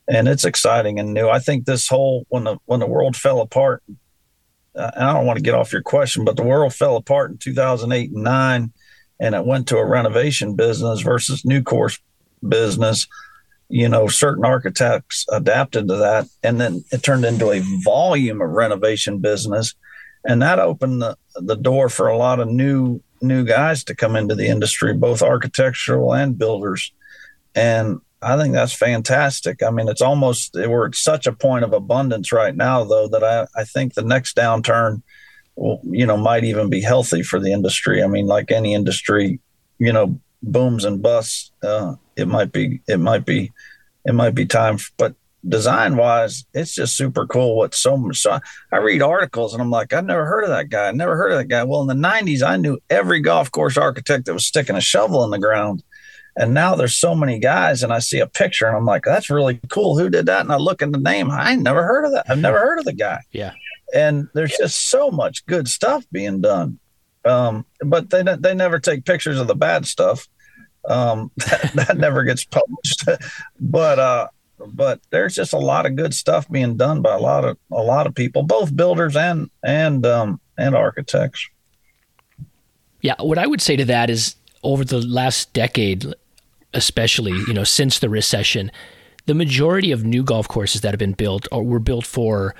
and 0.08 0.28
it's 0.28 0.44
exciting 0.44 1.00
and 1.00 1.12
new. 1.12 1.28
I 1.28 1.40
think 1.40 1.64
this 1.64 1.88
whole 1.88 2.26
when 2.28 2.44
the 2.44 2.58
when 2.66 2.78
the 2.78 2.86
world 2.86 3.16
fell 3.16 3.40
apart, 3.40 3.82
I 4.78 5.12
don't 5.12 5.26
want 5.26 5.38
to 5.38 5.42
get 5.42 5.54
off 5.54 5.72
your 5.72 5.82
question, 5.82 6.24
but 6.24 6.36
the 6.36 6.42
world 6.42 6.74
fell 6.74 6.96
apart 6.96 7.30
in 7.30 7.38
2008 7.38 8.10
and 8.10 8.22
nine, 8.22 8.72
and 9.18 9.34
it 9.34 9.46
went 9.46 9.68
to 9.68 9.78
a 9.78 9.86
renovation 9.86 10.54
business 10.54 11.00
versus 11.00 11.44
new 11.44 11.62
course 11.62 11.98
business 12.46 13.06
you 13.68 13.88
know, 13.88 14.06
certain 14.06 14.44
architects 14.44 15.26
adapted 15.30 15.88
to 15.88 15.96
that. 15.96 16.28
And 16.42 16.60
then 16.60 16.84
it 16.92 17.02
turned 17.02 17.24
into 17.24 17.50
a 17.50 17.62
volume 17.82 18.40
of 18.40 18.50
renovation 18.50 19.18
business. 19.18 19.74
And 20.24 20.42
that 20.42 20.58
opened 20.58 21.02
the, 21.02 21.16
the 21.34 21.56
door 21.56 21.88
for 21.88 22.08
a 22.08 22.16
lot 22.16 22.40
of 22.40 22.48
new 22.48 23.00
new 23.22 23.44
guys 23.44 23.82
to 23.82 23.94
come 23.94 24.14
into 24.14 24.34
the 24.34 24.46
industry, 24.46 24.92
both 24.92 25.22
architectural 25.22 26.14
and 26.14 26.36
builders. 26.36 26.92
And 27.54 28.00
I 28.22 28.36
think 28.36 28.54
that's 28.54 28.72
fantastic. 28.72 29.62
I 29.62 29.70
mean, 29.70 29.88
it's 29.88 30.02
almost 30.02 30.54
we're 30.54 30.86
at 30.86 30.94
such 30.94 31.26
a 31.26 31.32
point 31.32 31.64
of 31.64 31.72
abundance 31.72 32.32
right 32.32 32.56
now, 32.56 32.84
though, 32.84 33.08
that 33.08 33.22
I, 33.22 33.46
I 33.58 33.64
think 33.64 33.94
the 33.94 34.02
next 34.02 34.36
downturn 34.36 35.02
will, 35.54 35.80
you 35.84 36.06
know, 36.06 36.16
might 36.16 36.44
even 36.44 36.70
be 36.70 36.80
healthy 36.80 37.22
for 37.22 37.38
the 37.38 37.52
industry. 37.52 38.02
I 38.02 38.06
mean, 38.06 38.26
like 38.26 38.50
any 38.50 38.74
industry, 38.74 39.40
you 39.78 39.92
know, 39.92 40.18
booms 40.42 40.84
and 40.84 41.02
busts. 41.02 41.52
Uh, 41.62 41.96
it 42.16 42.26
might 42.26 42.52
be 42.52 42.80
it 42.88 42.98
might 42.98 43.24
be 43.24 43.52
it 44.04 44.14
might 44.14 44.34
be 44.34 44.46
time 44.46 44.78
but 44.96 45.14
design 45.46 45.96
wise 45.96 46.44
it's 46.54 46.74
just 46.74 46.96
super 46.96 47.26
cool 47.26 47.56
what 47.56 47.74
so 47.74 47.96
much 47.96 48.16
so 48.16 48.38
i 48.72 48.76
read 48.78 49.02
articles 49.02 49.52
and 49.52 49.62
i'm 49.62 49.70
like 49.70 49.92
i've 49.92 50.04
never 50.04 50.24
heard 50.24 50.42
of 50.42 50.50
that 50.50 50.70
guy 50.70 50.88
i 50.88 50.90
never 50.90 51.16
heard 51.16 51.30
of 51.30 51.38
that 51.38 51.46
guy 51.46 51.62
well 51.62 51.82
in 51.82 51.86
the 51.86 52.08
90s 52.08 52.42
i 52.42 52.56
knew 52.56 52.78
every 52.90 53.20
golf 53.20 53.50
course 53.52 53.76
architect 53.76 54.24
that 54.24 54.34
was 54.34 54.46
sticking 54.46 54.74
a 54.74 54.80
shovel 54.80 55.22
in 55.22 55.30
the 55.30 55.38
ground 55.38 55.84
and 56.36 56.52
now 56.52 56.74
there's 56.74 56.94
so 56.94 57.14
many 57.14 57.38
guys 57.38 57.82
and 57.82 57.92
i 57.92 57.98
see 57.98 58.18
a 58.18 58.26
picture 58.26 58.66
and 58.66 58.76
i'm 58.76 58.84
like 58.84 59.02
that's 59.04 59.30
really 59.30 59.60
cool. 59.68 59.98
Who 59.98 60.10
did 60.10 60.26
that? 60.26 60.40
And 60.40 60.52
i 60.52 60.56
look 60.56 60.82
at 60.82 60.92
the 60.92 60.98
name. 60.98 61.30
I 61.30 61.54
never 61.56 61.82
heard 61.84 62.04
of 62.04 62.12
that. 62.12 62.26
I've 62.28 62.38
never 62.38 62.58
heard 62.58 62.78
of 62.78 62.84
the 62.84 62.92
guy. 62.92 63.20
Yeah. 63.32 63.52
And 63.94 64.28
there's 64.34 64.56
just 64.56 64.90
so 64.90 65.10
much 65.10 65.46
good 65.46 65.68
stuff 65.68 66.04
being 66.10 66.40
done. 66.40 66.78
Um, 67.24 67.66
but 67.80 68.10
they 68.10 68.22
they 68.22 68.54
never 68.54 68.78
take 68.78 69.04
pictures 69.04 69.38
of 69.38 69.48
the 69.48 69.54
bad 69.54 69.86
stuff. 69.86 70.28
Um, 70.88 71.32
that, 71.36 71.72
that 71.74 71.96
never 71.96 72.22
gets 72.22 72.44
published, 72.44 73.04
but 73.60 73.98
uh, 73.98 74.28
but 74.66 75.00
there's 75.10 75.34
just 75.34 75.52
a 75.52 75.58
lot 75.58 75.86
of 75.86 75.96
good 75.96 76.14
stuff 76.14 76.48
being 76.48 76.76
done 76.76 77.02
by 77.02 77.14
a 77.14 77.18
lot 77.18 77.44
of 77.44 77.58
a 77.72 77.82
lot 77.82 78.06
of 78.06 78.14
people, 78.14 78.44
both 78.44 78.74
builders 78.76 79.16
and 79.16 79.50
and 79.64 80.06
um, 80.06 80.40
and 80.56 80.76
architects. 80.76 81.48
Yeah, 83.00 83.14
what 83.20 83.38
I 83.38 83.46
would 83.46 83.60
say 83.60 83.76
to 83.76 83.84
that 83.86 84.08
is 84.08 84.36
over 84.62 84.84
the 84.84 85.00
last 85.00 85.52
decade, 85.52 86.14
especially 86.74 87.32
you 87.32 87.54
know 87.54 87.64
since 87.64 87.98
the 87.98 88.08
recession, 88.08 88.70
the 89.26 89.34
majority 89.34 89.92
of 89.92 90.04
new 90.04 90.22
golf 90.22 90.48
courses 90.48 90.80
that 90.82 90.92
have 90.92 90.98
been 90.98 91.12
built 91.12 91.46
or 91.50 91.62
were 91.62 91.80
built 91.80 92.06
for 92.06 92.54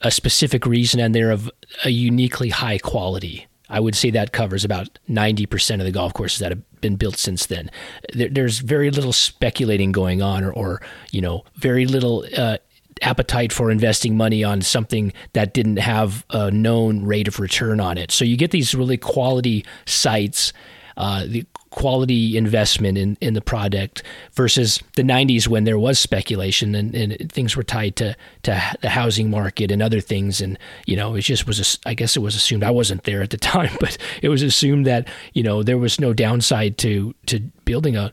a 0.00 0.10
specific 0.10 0.66
reason, 0.66 1.00
and 1.00 1.14
they're 1.14 1.30
of 1.30 1.50
a 1.84 1.90
uniquely 1.90 2.50
high 2.50 2.78
quality. 2.78 3.46
I 3.68 3.80
would 3.80 3.94
say 3.94 4.10
that 4.10 4.32
covers 4.32 4.64
about 4.64 4.98
90% 5.08 5.78
of 5.78 5.84
the 5.84 5.90
golf 5.90 6.12
courses 6.12 6.38
that 6.40 6.52
have 6.52 6.80
been 6.80 6.96
built 6.96 7.16
since 7.16 7.46
then. 7.46 7.70
There, 8.12 8.28
there's 8.28 8.58
very 8.58 8.90
little 8.90 9.12
speculating 9.12 9.90
going 9.90 10.20
on, 10.20 10.44
or, 10.44 10.52
or 10.52 10.82
you 11.10 11.20
know, 11.20 11.44
very 11.56 11.86
little 11.86 12.24
uh, 12.36 12.58
appetite 13.02 13.52
for 13.52 13.70
investing 13.70 14.16
money 14.16 14.44
on 14.44 14.62
something 14.62 15.12
that 15.32 15.54
didn't 15.54 15.78
have 15.78 16.24
a 16.30 16.50
known 16.50 17.04
rate 17.04 17.26
of 17.26 17.40
return 17.40 17.80
on 17.80 17.98
it. 17.98 18.10
So 18.10 18.24
you 18.24 18.36
get 18.36 18.50
these 18.50 18.74
really 18.74 18.96
quality 18.96 19.64
sites. 19.86 20.52
Uh, 20.96 21.24
the 21.26 21.44
quality 21.70 22.36
investment 22.36 22.96
in, 22.96 23.18
in 23.20 23.34
the 23.34 23.40
product 23.40 24.02
versus 24.34 24.80
the 24.94 25.02
90s 25.02 25.48
when 25.48 25.64
there 25.64 25.78
was 25.78 25.98
speculation 25.98 26.74
and, 26.74 26.94
and 26.94 27.32
things 27.32 27.56
were 27.56 27.64
tied 27.64 27.96
to, 27.96 28.16
to 28.44 28.62
the 28.80 28.88
housing 28.88 29.28
market 29.28 29.72
and 29.72 29.82
other 29.82 30.00
things. 30.00 30.40
And, 30.40 30.56
you 30.86 30.94
know, 30.94 31.16
it 31.16 31.22
just 31.22 31.48
was, 31.48 31.78
I 31.84 31.94
guess 31.94 32.16
it 32.16 32.20
was 32.20 32.36
assumed, 32.36 32.62
I 32.62 32.70
wasn't 32.70 33.02
there 33.02 33.22
at 33.22 33.30
the 33.30 33.36
time, 33.54 33.76
but 33.80 33.98
it 34.22 34.28
was 34.28 34.42
assumed 34.42 34.86
that, 34.86 35.08
you 35.32 35.42
know, 35.42 35.64
there 35.64 35.78
was 35.78 36.00
no 36.00 36.12
downside 36.12 36.78
to, 36.78 37.12
to 37.26 37.40
building 37.64 37.96
a 37.96 38.12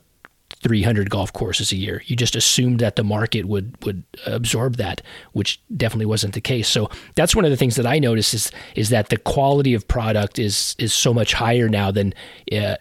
300 0.61 1.09
golf 1.09 1.33
courses 1.33 1.71
a 1.71 1.75
year. 1.75 2.03
You 2.05 2.15
just 2.15 2.35
assumed 2.35 2.79
that 2.79 2.95
the 2.95 3.03
market 3.03 3.45
would 3.45 3.75
would 3.83 4.03
absorb 4.25 4.77
that, 4.77 5.01
which 5.33 5.59
definitely 5.75 6.05
wasn't 6.05 6.33
the 6.33 6.41
case. 6.41 6.67
So 6.67 6.89
that's 7.15 7.35
one 7.35 7.45
of 7.45 7.51
the 7.51 7.57
things 7.57 7.75
that 7.75 7.87
I 7.87 7.99
notice 7.99 8.33
is 8.33 8.51
is 8.75 8.89
that 8.89 9.09
the 9.09 9.17
quality 9.17 9.73
of 9.73 9.87
product 9.87 10.37
is 10.37 10.75
is 10.77 10.93
so 10.93 11.13
much 11.13 11.33
higher 11.33 11.67
now 11.67 11.91
than 11.91 12.13
uh, 12.51 12.75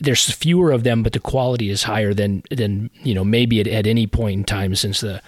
there's 0.00 0.30
fewer 0.30 0.72
of 0.72 0.82
them, 0.82 1.02
but 1.02 1.12
the 1.12 1.20
quality 1.20 1.70
is 1.70 1.84
higher 1.84 2.12
than 2.12 2.42
than 2.50 2.90
you 3.02 3.14
know 3.14 3.24
maybe 3.24 3.60
at, 3.60 3.68
at 3.68 3.86
any 3.86 4.06
point 4.06 4.38
in 4.38 4.44
time 4.44 4.74
since 4.74 5.00
the 5.00 5.22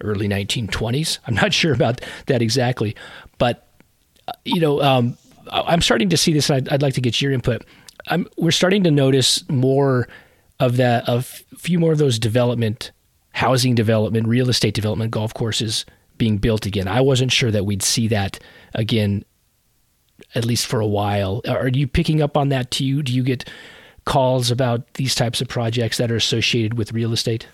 early 0.00 0.28
1920s. 0.28 1.18
I'm 1.26 1.34
not 1.34 1.52
sure 1.52 1.72
about 1.72 2.00
that 2.26 2.40
exactly, 2.40 2.94
but 3.38 3.66
uh, 4.28 4.32
you 4.44 4.60
know 4.60 4.80
um, 4.80 5.16
I'm 5.50 5.80
starting 5.80 6.08
to 6.10 6.16
see 6.16 6.32
this. 6.32 6.50
I'd, 6.50 6.68
I'd 6.68 6.82
like 6.82 6.94
to 6.94 7.00
get 7.00 7.20
your 7.20 7.32
input. 7.32 7.64
I'm, 8.06 8.28
we're 8.36 8.52
starting 8.52 8.84
to 8.84 8.90
notice 8.90 9.48
more 9.50 10.08
of 10.60 10.76
that, 10.76 11.04
a 11.06 11.22
few 11.22 11.78
more 11.78 11.92
of 11.92 11.98
those 11.98 12.18
development, 12.18 12.92
housing 13.32 13.74
development, 13.74 14.26
real 14.26 14.48
estate 14.48 14.74
development 14.74 15.10
golf 15.10 15.32
courses 15.34 15.84
being 16.16 16.38
built 16.38 16.66
again. 16.66 16.88
I 16.88 17.00
wasn't 17.00 17.32
sure 17.32 17.50
that 17.50 17.64
we'd 17.64 17.82
see 17.82 18.08
that 18.08 18.40
again, 18.74 19.24
at 20.34 20.44
least 20.44 20.66
for 20.66 20.80
a 20.80 20.86
while. 20.86 21.42
Are 21.48 21.68
you 21.68 21.86
picking 21.86 22.20
up 22.20 22.36
on 22.36 22.48
that 22.48 22.70
too? 22.70 23.02
Do 23.02 23.12
you 23.12 23.22
get 23.22 23.48
calls 24.04 24.50
about 24.50 24.94
these 24.94 25.14
types 25.14 25.40
of 25.40 25.48
projects 25.48 25.98
that 25.98 26.10
are 26.10 26.16
associated 26.16 26.76
with 26.76 26.92
real 26.92 27.12
estate? 27.12 27.46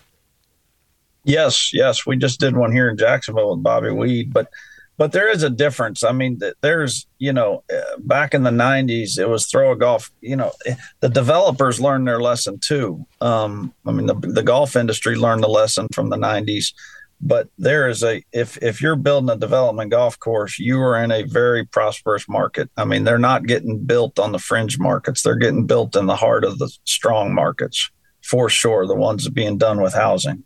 Yes, 1.25 1.73
yes. 1.73 2.07
We 2.07 2.17
just 2.17 2.41
did 2.41 2.57
one 2.57 2.73
here 2.73 2.89
in 2.89 2.97
Jacksonville 2.97 3.55
with 3.55 3.63
Bobby 3.63 3.91
Weed, 3.91 4.33
but 4.33 4.49
but 4.97 5.13
there 5.13 5.29
is 5.29 5.43
a 5.43 5.51
difference. 5.51 6.05
I 6.05 6.13
mean, 6.13 6.41
there's, 6.61 7.07
you 7.19 7.33
know, 7.33 7.65
uh, 7.73 7.99
back 7.99 8.35
in 8.35 8.43
the 8.45 8.51
90s, 8.51 9.19
it 9.19 9.29
was 9.29 9.47
throw 9.47 9.73
a 9.73 9.77
golf, 9.77 10.11
you 10.21 10.37
know, 10.37 10.53
eh, 10.67 10.77
the 11.01 11.09
developers 11.09 11.81
learned 11.81 12.07
their 12.07 12.21
lesson 12.21 12.59
too. 12.59 13.05
Um, 13.21 13.75
I 13.87 13.93
mean, 13.93 14.07
the, 14.07 14.15
the 14.15 14.43
golf 14.43 14.77
industry 14.77 15.17
learned 15.17 15.43
the 15.43 15.49
lesson 15.49 15.89
from 15.93 16.11
the 16.11 16.17
90s. 16.17 16.73
But 17.21 17.49
there 17.59 17.89
is 17.89 18.03
a, 18.05 18.23
if, 18.33 18.59
if 18.63 18.83
you're 18.83 18.97
building 18.97 19.31
a 19.31 19.37
development 19.37 19.91
golf 19.91 20.19
course, 20.19 20.59
you 20.59 20.81
are 20.81 21.03
in 21.03 21.11
a 21.11 21.23
very 21.23 21.65
prosperous 21.65 22.29
market. 22.29 22.71
I 22.77 22.85
mean, 22.85 23.05
they're 23.05 23.19
not 23.19 23.47
getting 23.47 23.79
built 23.79 24.19
on 24.19 24.33
the 24.33 24.39
fringe 24.39 24.79
markets, 24.79 25.23
they're 25.23 25.35
getting 25.35 25.67
built 25.67 25.97
in 25.97 26.07
the 26.07 26.17
heart 26.17 26.45
of 26.45 26.59
the 26.59 26.71
strong 26.85 27.35
markets 27.35 27.91
for 28.23 28.49
sure, 28.49 28.87
the 28.87 28.95
ones 28.95 29.29
being 29.29 29.59
done 29.59 29.81
with 29.81 29.95
housing. 29.95 30.45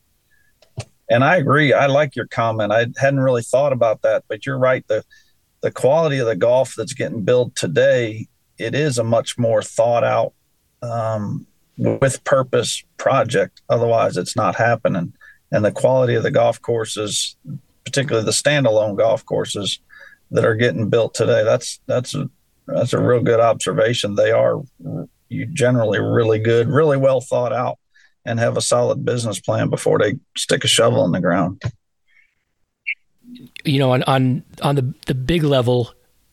And 1.11 1.25
I 1.25 1.37
agree. 1.37 1.73
I 1.73 1.87
like 1.87 2.17
your 2.17 2.27
comment. 2.27 2.73
I 2.73 2.87
hadn't 2.99 3.21
really 3.21 3.43
thought 3.43 3.73
about 3.73 4.03
that, 4.03 4.25
but 4.29 4.45
you're 4.45 4.59
right. 4.59 4.87
The 4.89 5.05
the 5.61 5.71
quality 5.71 6.19
of 6.19 6.27
the 6.27 6.37
golf 6.37 6.75
that's 6.77 6.93
getting 6.93 7.25
built 7.25 7.57
today, 7.57 8.29
it 8.59 8.77
is 8.77 8.99
a 8.99 9.05
much 9.05 9.37
more 9.37 9.61
thought 9.61 10.05
out, 10.05 10.33
um, 10.83 11.49
with 11.77 12.23
purpose 12.23 12.85
project. 12.97 13.61
Otherwise, 13.69 14.17
it's 14.17 14.37
not 14.37 14.55
happening. 14.55 15.13
And 15.51 15.65
the 15.65 15.73
quality 15.73 16.15
of 16.15 16.23
the 16.23 16.31
golf 16.31 16.63
courses, 16.63 17.37
particularly 17.85 18.25
the 18.25 18.31
standalone 18.31 18.97
golf 18.97 19.25
courses 19.25 19.81
that 20.31 20.45
are 20.45 20.55
getting 20.55 20.91
built 20.91 21.15
today, 21.15 21.43
that's 21.43 21.81
that's 21.87 22.15
a 22.15 22.29
that's 22.67 22.93
a 22.93 23.01
real 23.01 23.23
good 23.23 23.41
observation. 23.41 24.15
They 24.15 24.31
are 24.31 24.63
generally 25.31 26.01
really 26.01 26.39
good, 26.39 26.69
really 26.69 26.99
well 26.99 27.21
thought 27.21 27.53
out 27.53 27.79
and 28.29 28.39
have 28.39 28.57
a 28.57 28.61
solid 28.61 29.05
business 29.05 29.41
plan 29.41 29.71
before 29.71 29.99
they 29.99 30.19
stick 30.37 30.63
a 30.63 30.69
shovel 30.69 31.05
in 31.05 31.13
the 31.13 31.21
ground. 31.21 31.63
You 33.65 33.79
know, 33.79 33.93
on 33.93 34.03
on 34.05 34.45
on 34.63 34.75
the 34.77 34.95
the 35.07 35.15
big 35.15 35.43
level, 35.43 35.93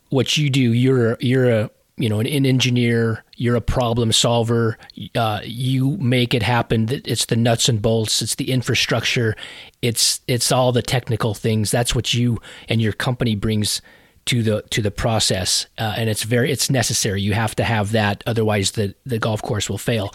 what 0.09 0.37
you 0.37 0.49
do, 0.49 0.73
you're 0.73 1.17
you're 1.19 1.49
a 1.49 1.69
you 1.97 2.09
know 2.09 2.19
an, 2.19 2.27
an 2.27 2.45
engineer, 2.45 3.23
you're 3.35 3.55
a 3.55 3.61
problem 3.61 4.11
solver. 4.11 4.77
Uh, 5.15 5.39
you 5.43 5.97
make 5.97 6.33
it 6.33 6.43
happen. 6.43 6.87
It's 6.89 7.25
the 7.25 7.35
nuts 7.35 7.69
and 7.69 7.81
bolts. 7.81 8.21
It's 8.21 8.35
the 8.35 8.51
infrastructure. 8.51 9.35
It's 9.81 10.21
it's 10.27 10.51
all 10.51 10.71
the 10.71 10.81
technical 10.81 11.33
things. 11.33 11.71
That's 11.71 11.95
what 11.95 12.13
you 12.13 12.39
and 12.69 12.81
your 12.81 12.93
company 12.93 13.35
brings 13.35 13.81
to 14.25 14.41
the 14.41 14.63
to 14.71 14.81
the 14.81 14.91
process, 14.91 15.67
uh, 15.77 15.95
and 15.97 16.09
it's 16.09 16.23
very 16.23 16.51
it's 16.51 16.69
necessary. 16.69 17.21
You 17.21 17.33
have 17.33 17.55
to 17.55 17.63
have 17.63 17.91
that, 17.91 18.23
otherwise 18.25 18.71
the 18.71 18.95
the 19.05 19.19
golf 19.19 19.41
course 19.41 19.69
will 19.69 19.77
fail 19.77 20.13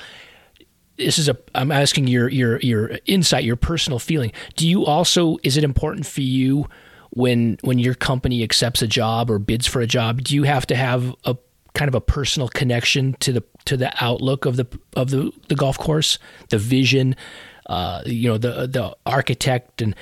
this 1.01 1.18
is 1.18 1.28
a 1.28 1.36
I'm 1.55 1.72
asking 1.72 2.07
your 2.07 2.28
your 2.28 2.59
your 2.61 2.98
insight, 3.07 3.44
your 3.44 3.57
personal 3.57 3.98
feeling. 3.98 4.32
Do 4.57 4.68
you 4.68 4.84
also 4.86 5.38
is 5.42 5.57
it 5.57 5.64
important 5.64 6.07
for 6.07 6.20
you 6.20 6.68
when 7.11 7.59
when 7.62 7.78
your 7.78 7.94
company 7.94 8.42
accepts 8.42 8.82
a 8.82 8.86
job 8.86 9.30
or 9.30 9.38
bids 9.38 9.66
for 9.66 9.80
a 9.80 9.86
job? 9.86 10.22
Do 10.22 10.34
you 10.34 10.44
have 10.44 10.66
to 10.66 10.76
have 10.76 11.14
a 11.24 11.36
kind 11.74 11.88
of 11.88 11.94
a 11.94 12.01
personal 12.01 12.48
connection 12.48 13.14
to 13.20 13.32
the 13.32 13.42
to 13.64 13.76
the 13.76 13.92
outlook 14.03 14.46
of 14.46 14.57
the 14.57 14.66
of 14.94 15.11
the 15.11 15.32
the 15.48 15.55
golf 15.55 15.78
course, 15.78 16.18
the 16.51 16.59
vision, 16.59 17.16
uh, 17.66 18.03
you 18.07 18.28
know, 18.28 18.38
the 18.38 18.66
the 18.66 18.96
architect 19.07 19.82
and 19.82 19.94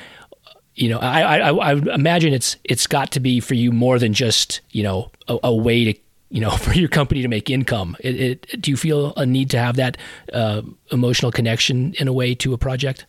you 0.75 0.89
know, 0.89 0.99
I, 1.01 1.39
I 1.39 1.51
I 1.51 1.73
imagine 1.73 2.33
it's 2.33 2.57
it's 2.63 2.87
got 2.87 3.11
to 3.13 3.21
be 3.21 3.41
for 3.41 3.55
you 3.55 3.73
more 3.73 3.99
than 3.99 4.13
just 4.13 4.61
you 4.71 4.85
know 4.85 5.11
a, 5.27 5.39
a 5.45 5.55
way 5.55 5.93
to 5.93 6.01
you 6.31 6.41
know, 6.41 6.51
for 6.57 6.73
your 6.73 6.89
company 6.89 7.23
to 7.23 7.29
make 7.29 7.51
income. 7.51 7.97
It, 8.01 8.21
it, 8.21 8.63
do 8.63 8.71
you 8.71 8.77
feel 8.77 9.13
a 9.17 9.27
need 9.27 9.51
to 9.51 9.59
have 9.59 9.77
that 9.77 9.97
uh, 10.33 10.63
emotional 10.91 11.33
connection 11.33 11.95
in 11.99 12.09
a 12.09 12.13
way 12.13 12.35
to 12.37 12.53
a 12.53 12.59
project? 12.59 13.07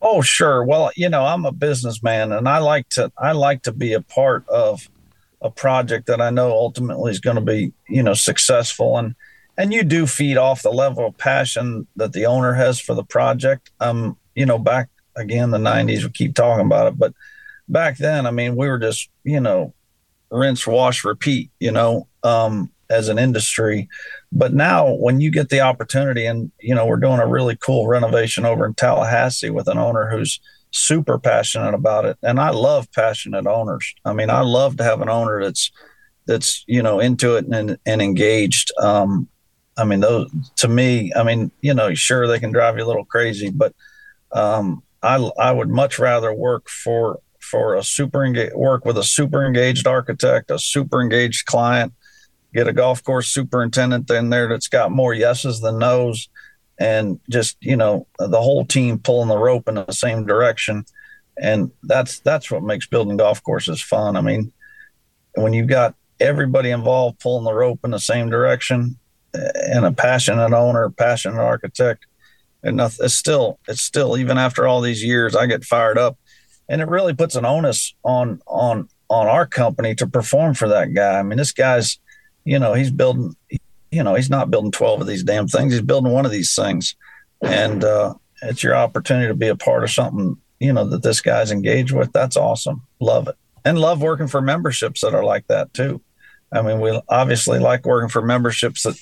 Oh, 0.00 0.20
sure. 0.20 0.64
Well, 0.64 0.90
you 0.96 1.08
know, 1.08 1.24
I'm 1.24 1.46
a 1.46 1.52
businessman, 1.52 2.32
and 2.32 2.48
I 2.48 2.58
like 2.58 2.88
to 2.90 3.12
I 3.16 3.32
like 3.32 3.62
to 3.62 3.72
be 3.72 3.92
a 3.92 4.00
part 4.00 4.48
of 4.48 4.88
a 5.40 5.50
project 5.50 6.06
that 6.06 6.20
I 6.20 6.30
know 6.30 6.50
ultimately 6.50 7.12
is 7.12 7.20
going 7.20 7.36
to 7.36 7.42
be 7.42 7.72
you 7.88 8.02
know 8.02 8.14
successful, 8.14 8.98
and 8.98 9.14
and 9.56 9.72
you 9.72 9.84
do 9.84 10.08
feed 10.08 10.38
off 10.38 10.62
the 10.62 10.72
level 10.72 11.06
of 11.06 11.16
passion 11.18 11.86
that 11.94 12.12
the 12.12 12.26
owner 12.26 12.52
has 12.52 12.80
for 12.80 12.94
the 12.94 13.04
project. 13.04 13.70
Um, 13.78 14.16
you 14.34 14.44
know, 14.44 14.58
back 14.58 14.88
again 15.14 15.52
the 15.52 15.58
'90s, 15.58 16.02
we 16.02 16.10
keep 16.10 16.34
talking 16.34 16.66
about 16.66 16.88
it, 16.88 16.98
but 16.98 17.14
back 17.68 17.96
then, 17.96 18.26
I 18.26 18.32
mean, 18.32 18.56
we 18.56 18.66
were 18.66 18.78
just 18.78 19.08
you 19.22 19.38
know 19.38 19.72
rinse, 20.32 20.66
wash, 20.66 21.04
repeat, 21.04 21.50
you 21.60 21.70
know, 21.70 22.08
um, 22.22 22.70
as 22.90 23.08
an 23.08 23.18
industry. 23.18 23.88
But 24.32 24.54
now, 24.54 24.94
when 24.94 25.20
you 25.20 25.30
get 25.30 25.48
the 25.48 25.60
opportunity, 25.60 26.26
and 26.26 26.50
you 26.60 26.74
know, 26.74 26.86
we're 26.86 26.96
doing 26.96 27.20
a 27.20 27.26
really 27.26 27.56
cool 27.56 27.86
renovation 27.86 28.44
over 28.44 28.66
in 28.66 28.74
Tallahassee 28.74 29.50
with 29.50 29.68
an 29.68 29.78
owner 29.78 30.10
who's 30.10 30.40
super 30.70 31.18
passionate 31.18 31.74
about 31.74 32.04
it, 32.04 32.16
and 32.22 32.40
I 32.40 32.50
love 32.50 32.90
passionate 32.92 33.46
owners. 33.46 33.94
I 34.04 34.12
mean, 34.12 34.30
I 34.30 34.40
love 34.40 34.76
to 34.78 34.84
have 34.84 35.00
an 35.00 35.08
owner 35.08 35.42
that's 35.42 35.70
that's 36.26 36.64
you 36.66 36.82
know 36.82 37.00
into 37.00 37.36
it 37.36 37.46
and 37.46 37.78
and 37.86 38.02
engaged. 38.02 38.72
Um, 38.78 39.28
I 39.76 39.84
mean, 39.84 40.00
those 40.00 40.30
to 40.56 40.68
me, 40.68 41.12
I 41.14 41.22
mean, 41.22 41.50
you 41.60 41.74
know, 41.74 41.94
sure 41.94 42.26
they 42.26 42.40
can 42.40 42.52
drive 42.52 42.76
you 42.76 42.84
a 42.84 42.86
little 42.86 43.04
crazy, 43.04 43.50
but 43.50 43.74
um, 44.32 44.82
I 45.02 45.16
I 45.38 45.52
would 45.52 45.68
much 45.68 45.98
rather 45.98 46.32
work 46.32 46.68
for 46.68 47.20
for 47.52 47.76
a 47.76 47.84
super 47.84 48.24
engaged 48.24 48.54
work 48.54 48.86
with 48.86 48.96
a 48.96 49.04
super 49.04 49.44
engaged 49.44 49.86
architect, 49.86 50.50
a 50.50 50.58
super 50.58 51.02
engaged 51.02 51.44
client, 51.44 51.92
get 52.54 52.66
a 52.66 52.72
golf 52.72 53.04
course 53.04 53.28
superintendent 53.28 54.10
in 54.10 54.30
there 54.30 54.48
that's 54.48 54.68
got 54.68 54.90
more 54.90 55.12
yeses 55.12 55.60
than 55.60 55.78
nos, 55.78 56.30
and 56.80 57.20
just 57.28 57.58
you 57.60 57.76
know 57.76 58.06
the 58.18 58.40
whole 58.40 58.64
team 58.64 58.98
pulling 58.98 59.28
the 59.28 59.36
rope 59.36 59.68
in 59.68 59.74
the 59.74 59.92
same 59.92 60.24
direction, 60.24 60.84
and 61.40 61.70
that's 61.82 62.20
that's 62.20 62.50
what 62.50 62.62
makes 62.62 62.86
building 62.86 63.18
golf 63.18 63.42
courses 63.42 63.82
fun. 63.82 64.16
I 64.16 64.22
mean, 64.22 64.50
when 65.34 65.52
you've 65.52 65.68
got 65.68 65.94
everybody 66.18 66.70
involved 66.70 67.20
pulling 67.20 67.44
the 67.44 67.52
rope 67.52 67.80
in 67.84 67.90
the 67.90 68.00
same 68.00 68.30
direction, 68.30 68.98
eh, 69.34 69.50
and 69.74 69.84
a 69.84 69.92
passionate 69.92 70.54
owner, 70.54 70.88
passionate 70.88 71.38
architect, 71.38 72.06
and 72.62 72.80
it's 72.80 73.14
still 73.14 73.58
it's 73.68 73.82
still 73.82 74.16
even 74.16 74.38
after 74.38 74.66
all 74.66 74.80
these 74.80 75.04
years, 75.04 75.36
I 75.36 75.44
get 75.44 75.64
fired 75.64 75.98
up 75.98 76.16
and 76.72 76.80
it 76.80 76.88
really 76.88 77.12
puts 77.12 77.36
an 77.36 77.44
onus 77.44 77.94
on 78.02 78.40
on 78.46 78.88
on 79.10 79.26
our 79.28 79.46
company 79.46 79.94
to 79.94 80.06
perform 80.06 80.54
for 80.54 80.68
that 80.68 80.94
guy. 80.94 81.18
I 81.18 81.22
mean, 81.22 81.36
this 81.36 81.52
guy's, 81.52 82.00
you 82.44 82.58
know, 82.58 82.72
he's 82.72 82.90
building, 82.90 83.36
you 83.90 84.02
know, 84.02 84.14
he's 84.14 84.30
not 84.30 84.50
building 84.50 84.72
twelve 84.72 85.02
of 85.02 85.06
these 85.06 85.22
damn 85.22 85.46
things. 85.46 85.74
He's 85.74 85.82
building 85.82 86.12
one 86.12 86.24
of 86.24 86.32
these 86.32 86.54
things, 86.54 86.96
and 87.42 87.84
uh, 87.84 88.14
it's 88.40 88.62
your 88.62 88.74
opportunity 88.74 89.28
to 89.28 89.34
be 89.34 89.48
a 89.48 89.54
part 89.54 89.84
of 89.84 89.90
something, 89.90 90.38
you 90.60 90.72
know, 90.72 90.88
that 90.88 91.02
this 91.02 91.20
guy's 91.20 91.52
engaged 91.52 91.92
with. 91.92 92.10
That's 92.12 92.38
awesome. 92.38 92.82
Love 93.00 93.28
it, 93.28 93.36
and 93.66 93.78
love 93.78 94.00
working 94.00 94.26
for 94.26 94.40
memberships 94.40 95.02
that 95.02 95.14
are 95.14 95.24
like 95.24 95.46
that 95.48 95.74
too. 95.74 96.00
I 96.50 96.62
mean, 96.62 96.80
we 96.80 96.98
obviously 97.06 97.58
like 97.58 97.84
working 97.84 98.08
for 98.08 98.22
memberships 98.22 98.84
that 98.84 98.96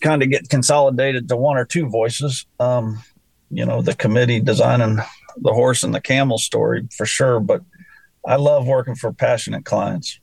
kind 0.00 0.20
of 0.24 0.30
get 0.30 0.48
consolidated 0.48 1.28
to 1.28 1.36
one 1.36 1.56
or 1.56 1.64
two 1.64 1.88
voices. 1.88 2.44
Um, 2.58 3.04
you 3.50 3.66
know, 3.66 3.82
the 3.82 3.94
committee 3.94 4.40
designing 4.40 4.98
the 5.36 5.52
horse 5.52 5.82
and 5.82 5.94
the 5.94 6.00
camel 6.00 6.38
story 6.38 6.88
for 6.96 7.06
sure, 7.06 7.40
but 7.40 7.62
I 8.26 8.36
love 8.36 8.66
working 8.66 8.94
for 8.94 9.12
passionate 9.12 9.64
clients. 9.64 10.20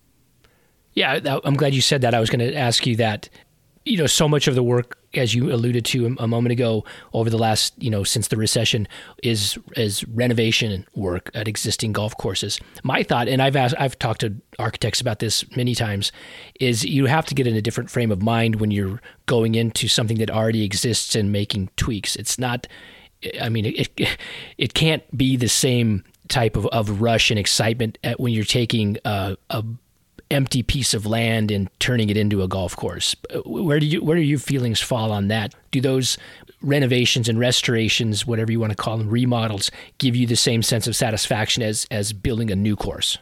Yeah, 0.94 1.40
I'm 1.44 1.56
glad 1.56 1.74
you 1.74 1.82
said 1.82 2.02
that. 2.02 2.14
I 2.14 2.20
was 2.20 2.30
going 2.30 2.40
to 2.40 2.56
ask 2.56 2.86
you 2.86 2.96
that. 2.98 3.30
you 3.90 3.98
know, 3.98 4.08
so 4.08 4.28
much 4.28 4.48
of 4.48 4.56
the 4.56 4.64
work, 4.64 4.98
as 5.16 5.34
you 5.34 5.52
alluded 5.52 5.84
to 5.84 6.16
a 6.20 6.28
moment 6.28 6.52
ago, 6.52 6.86
over 7.14 7.30
the 7.30 7.38
last, 7.38 7.74
you 7.82 7.90
know, 7.90 8.04
since 8.04 8.28
the 8.28 8.38
recession, 8.38 8.88
is 9.24 9.58
is 9.76 10.08
renovation 10.10 10.86
work 10.96 11.32
at 11.34 11.48
existing 11.48 11.92
golf 11.94 12.16
courses. 12.18 12.60
My 12.84 13.02
thought, 13.04 13.28
and 13.28 13.42
I've 13.42 13.56
asked, 13.56 13.76
I've 13.80 13.98
talked 13.98 14.22
to 14.22 14.36
architects 14.60 15.02
about 15.02 15.20
this 15.20 15.44
many 15.56 15.74
times, 15.74 16.12
is 16.60 16.86
you 16.86 17.08
have 17.08 17.26
to 17.28 17.36
get 17.36 17.48
in 17.48 17.56
a 17.56 17.62
different 17.62 17.90
frame 17.90 18.12
of 18.12 18.22
mind 18.22 18.60
when 18.60 18.70
you're 18.70 19.02
going 19.26 19.56
into 19.56 19.88
something 19.88 20.18
that 20.18 20.30
already 20.30 20.64
exists 20.64 21.16
and 21.16 21.32
making 21.32 21.70
tweaks. 21.76 22.16
It's 22.16 22.38
not, 22.38 22.68
I 23.42 23.50
mean, 23.50 23.66
it 23.66 24.18
it 24.58 24.74
can't 24.74 25.04
be 25.18 25.36
the 25.36 25.50
same 25.50 26.04
type 26.28 26.56
of, 26.56 26.66
of 26.68 27.02
rush 27.02 27.32
and 27.32 27.40
excitement 27.40 27.98
when 28.18 28.34
you're 28.34 28.46
taking 28.46 28.98
a, 29.04 29.36
a 29.50 29.64
empty 30.32 30.62
piece 30.62 30.94
of 30.94 31.06
land 31.06 31.50
and 31.50 31.70
turning 31.80 32.10
it 32.10 32.18
into 32.18 32.44
a 32.44 32.48
golf 32.48 32.76
course. 32.76 33.16
Where 33.46 33.80
do 33.80 33.86
you 33.86 34.04
where 34.04 34.16
do 34.16 34.22
your 34.22 34.40
feelings 34.40 34.80
fall 34.80 35.12
on 35.12 35.28
that? 35.30 35.54
Do 35.72 35.82
those 35.82 36.18
renovations 36.62 37.28
and 37.30 37.40
restorations, 37.40 38.28
whatever 38.28 38.52
you 38.52 38.60
want 38.60 38.72
to 38.72 38.76
call 38.76 38.98
them, 38.98 39.10
remodels, 39.10 39.72
give 39.98 40.16
you 40.16 40.28
the 40.28 40.36
same 40.36 40.62
sense 40.62 40.88
of 40.88 40.96
satisfaction 40.96 41.64
as 41.64 41.88
as 41.92 42.14
building 42.14 42.52
a 42.52 42.56
new 42.56 42.76
course? 42.76 43.18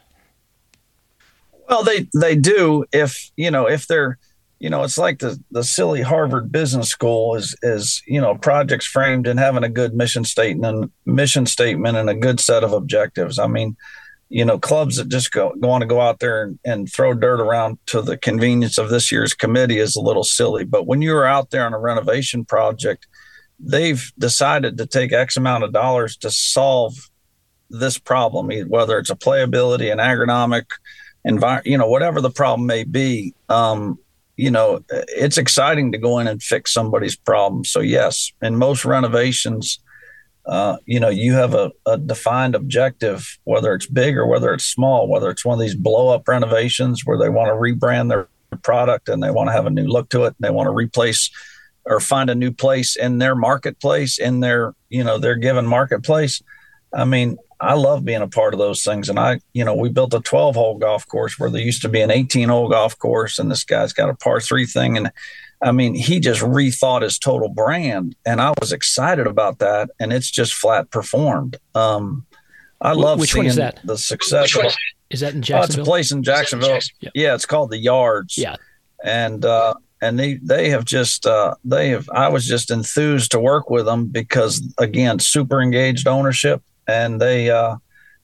Well, 1.70 1.84
they 1.84 2.08
they 2.20 2.36
do 2.36 2.86
if 2.91 3.32
you 3.36 3.52
know 3.52 3.68
if 3.68 3.88
they're 3.88 4.18
you 4.60 4.70
know 4.70 4.84
it's 4.84 4.97
like 4.97 5.20
the 5.20 5.41
the 5.51 5.64
silly 5.64 6.01
Harvard 6.01 6.51
Business 6.51 6.89
School 6.89 7.36
is 7.36 7.55
is 7.62 8.01
you 8.08 8.22
know 8.22 8.36
projects 8.36 8.86
framed 8.86 9.28
and 9.28 9.39
having 9.39 9.64
a 9.64 9.70
good 9.70 9.93
mission 9.93 10.24
statement 10.24 10.78
and 10.78 10.91
mission 11.05 11.45
statement 11.45 11.97
and 11.97 12.10
a 12.10 12.16
good 12.16 12.39
set 12.39 12.64
of 12.64 12.74
objectives. 12.74 13.39
I 13.39 13.47
mean 13.47 13.78
you 14.30 14.43
know, 14.43 14.60
clubs 14.60 14.97
that 14.97 15.08
just 15.08 15.32
go, 15.32 15.53
want 15.55 15.82
to 15.82 15.88
go 15.88 16.01
out 16.01 16.20
there 16.20 16.43
and, 16.43 16.60
and 16.66 16.91
throw 16.91 17.14
dirt 17.14 17.39
around 17.39 17.78
to 17.88 18.01
the 18.01 18.18
convenience 18.18 18.78
of 18.78 18.89
this 18.89 19.12
year's 19.12 19.34
committee 19.34 19.80
is 19.80 19.95
a 19.95 20.01
little 20.01 20.24
silly. 20.24 20.66
But 20.66 20.86
when 20.86 21.01
you're 21.01 21.26
out 21.26 21.51
there 21.51 21.66
on 21.66 21.74
a 21.74 21.80
renovation 21.80 22.43
project, 22.43 23.08
they've 23.60 24.12
decided 24.20 24.78
to 24.78 24.86
take 24.86 25.14
X 25.14 25.38
amount 25.38 25.64
of 25.64 25.72
dollars 25.72 26.18
to 26.18 26.32
solve 26.32 27.10
this 27.70 27.97
problem, 27.97 28.49
whether 28.68 28.97
it's 28.97 29.10
a 29.10 29.16
playability, 29.16 29.91
an 29.91 29.99
agronomic 29.99 30.66
environment, 31.24 31.68
you 31.68 31.78
know, 31.78 31.88
whatever 31.88 32.22
the 32.22 32.30
problem 32.30 32.66
may 32.68 32.84
be. 32.84 33.34
Um, 33.49 33.97
you 34.38 34.52
know, 34.52 34.84
it's 34.90 35.38
exciting 35.38 35.92
to 35.92 35.98
go 35.98 36.20
in 36.20 36.28
and 36.28 36.42
fix 36.42 36.72
somebody's 36.72 37.16
problem. 37.16 37.66
So 37.66 37.80
yes, 37.80 38.32
in 38.42 38.56
most 38.56 38.86
renovations, 38.86 39.80
uh, 40.46 40.78
you 40.86 41.00
know, 41.00 41.10
you 41.10 41.34
have 41.34 41.56
a, 41.56 41.72
a, 41.86 41.98
defined 41.98 42.56
objective, 42.56 43.38
whether 43.44 43.74
it's 43.74 43.88
big 43.88 44.16
or 44.16 44.26
whether 44.26 44.54
it's 44.54 44.66
small, 44.66 45.10
whether 45.10 45.30
it's 45.30 45.44
one 45.44 45.56
of 45.56 45.60
these 45.60 45.76
blow 45.76 46.08
up 46.10 46.26
renovations 46.26 47.02
where 47.04 47.18
they 47.18 47.28
want 47.28 47.50
to 47.50 47.54
rebrand 47.54 48.08
their 48.08 48.30
product 48.64 49.10
and 49.10 49.22
they 49.22 49.32
want 49.32 49.50
to 49.50 49.52
have 49.52 49.66
a 49.66 49.72
new 49.72 49.86
look 49.86 50.08
to 50.10 50.24
it 50.24 50.28
and 50.28 50.36
they 50.40 50.50
want 50.50 50.68
to 50.68 50.72
replace 50.72 51.30
or 51.84 52.00
find 52.00 52.30
a 52.30 52.36
new 52.36 52.52
place 52.52 52.96
in 52.96 53.18
their 53.18 53.36
marketplace, 53.36 54.20
in 54.20 54.40
their, 54.40 54.74
you 54.88 55.04
know, 55.04 55.18
their 55.18 55.36
given 55.36 55.66
marketplace. 55.66 56.42
I 56.94 57.04
mean, 57.04 57.38
I 57.60 57.74
love 57.74 58.05
being 58.05 58.22
a 58.22 58.28
part 58.28 58.53
of 58.53 58.60
those 58.60 58.84
things. 58.84 59.10
And 59.10 59.20
I, 59.20 59.39
you 59.53 59.66
know, 59.66 59.76
we 59.76 59.89
built 59.89 60.14
a 60.14 60.20
12 60.20 60.55
hole 60.55 60.78
golf 60.78 61.08
course 61.08 61.39
where 61.39 61.49
there 61.49 61.62
used 61.62 61.82
to 61.82 61.89
be 61.89 62.01
an 62.01 62.12
18 62.12 62.49
hole 62.49 62.70
golf 62.70 62.97
course 62.99 63.39
and 63.39 63.49
this 63.49 63.64
guy's 63.64 63.93
got 63.93 64.10
a 64.10 64.16
par 64.16 64.39
three 64.39 64.66
thing. 64.66 64.95
And 64.97 65.12
I 65.62 65.72
mean, 65.72 65.95
he 65.95 66.20
just 66.20 66.41
rethought 66.41 67.01
his 67.01 67.18
total 67.18 67.49
brand, 67.49 68.16
and 68.28 68.39
I 68.39 68.53
was 68.62 68.72
excited 68.72 69.26
about 69.26 69.58
that. 69.58 69.89
And 69.99 70.14
it's 70.14 70.30
just 70.30 70.53
flat 70.53 70.91
performed. 70.91 71.58
Um, 71.74 72.28
I 72.80 72.91
love 72.93 73.20
Which 73.20 73.32
seeing 73.32 73.45
one 73.45 73.49
is 73.49 73.55
that? 73.55 73.80
the 73.84 73.97
success. 73.97 74.55
Is 75.10 75.22
that 75.22 75.34
in 75.34 75.39
Oh, 75.39 75.41
Jacksonville? 75.41 75.64
it's 75.64 75.76
a 75.78 75.84
place 75.84 76.12
in 76.12 76.22
Jacksonville. 76.22 76.80
Yeah. 76.99 77.10
Yeah, 77.16 77.34
it's 77.34 77.47
called 77.47 77.72
the 77.72 77.80
Yards. 77.80 78.38
Yeah. 78.38 78.55
and 79.03 79.43
uh, 79.45 79.74
and 79.99 80.20
they 80.20 80.36
they 80.43 80.70
have 80.70 80.86
just 80.86 81.26
uh, 81.26 81.55
they 81.66 81.89
have. 81.89 82.08
I 82.14 82.30
was 82.30 82.45
just 82.45 82.70
enthused 82.70 83.32
to 83.32 83.39
work 83.39 83.72
with 83.72 83.86
them 83.86 84.05
because 84.10 84.62
again, 84.78 85.18
super 85.18 85.60
engaged 85.60 86.08
ownership, 86.08 86.62
and 86.88 87.22
they. 87.22 87.50
Uh, 87.50 87.78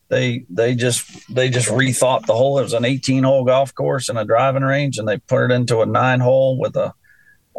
they 0.09 0.45
they 0.47 0.75
just 0.75 1.33
they 1.33 1.49
just 1.49 1.69
rethought 1.69 2.27
the 2.27 2.35
whole. 2.35 2.59
It 2.59 2.63
was 2.63 2.73
an 2.73 2.85
18 2.85 3.23
hole 3.23 3.45
golf 3.45 3.73
course 3.73 4.09
and 4.09 4.19
a 4.19 4.25
driving 4.25 4.61
range, 4.61 4.99
and 4.99 5.07
they 5.07 5.17
put 5.17 5.45
it 5.45 5.51
into 5.51 5.81
a 5.81 5.87
nine 5.87 6.19
hole 6.19 6.59
with 6.59 6.75
a 6.75 6.93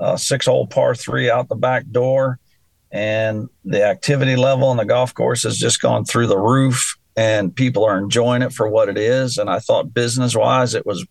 uh, 0.01 0.17
six 0.17 0.47
hole 0.47 0.67
par 0.67 0.95
three 0.95 1.31
out 1.31 1.49
the 1.49 1.57
back 1.57 1.85
door. 1.91 2.39
And 2.91 3.49
the 3.65 3.85
activity 3.85 4.37
level 4.37 4.69
on 4.69 4.77
the 4.77 4.85
golf 4.85 5.15
course 5.15 5.43
has 5.43 5.59
just 5.59 5.81
gone 5.81 6.05
through 6.05 6.29
the 6.29 6.39
roof, 6.39 6.97
and 7.17 7.55
people 7.55 7.85
are 7.85 7.99
enjoying 7.99 8.43
it 8.43 8.53
for 8.53 8.69
what 8.69 8.89
it 8.89 8.97
is. 8.97 9.37
And 9.37 9.51
I 9.51 9.59
thought 9.59 9.93
business 9.93 10.37
wise, 10.37 10.75
it 10.75 10.87
was, 10.87 11.05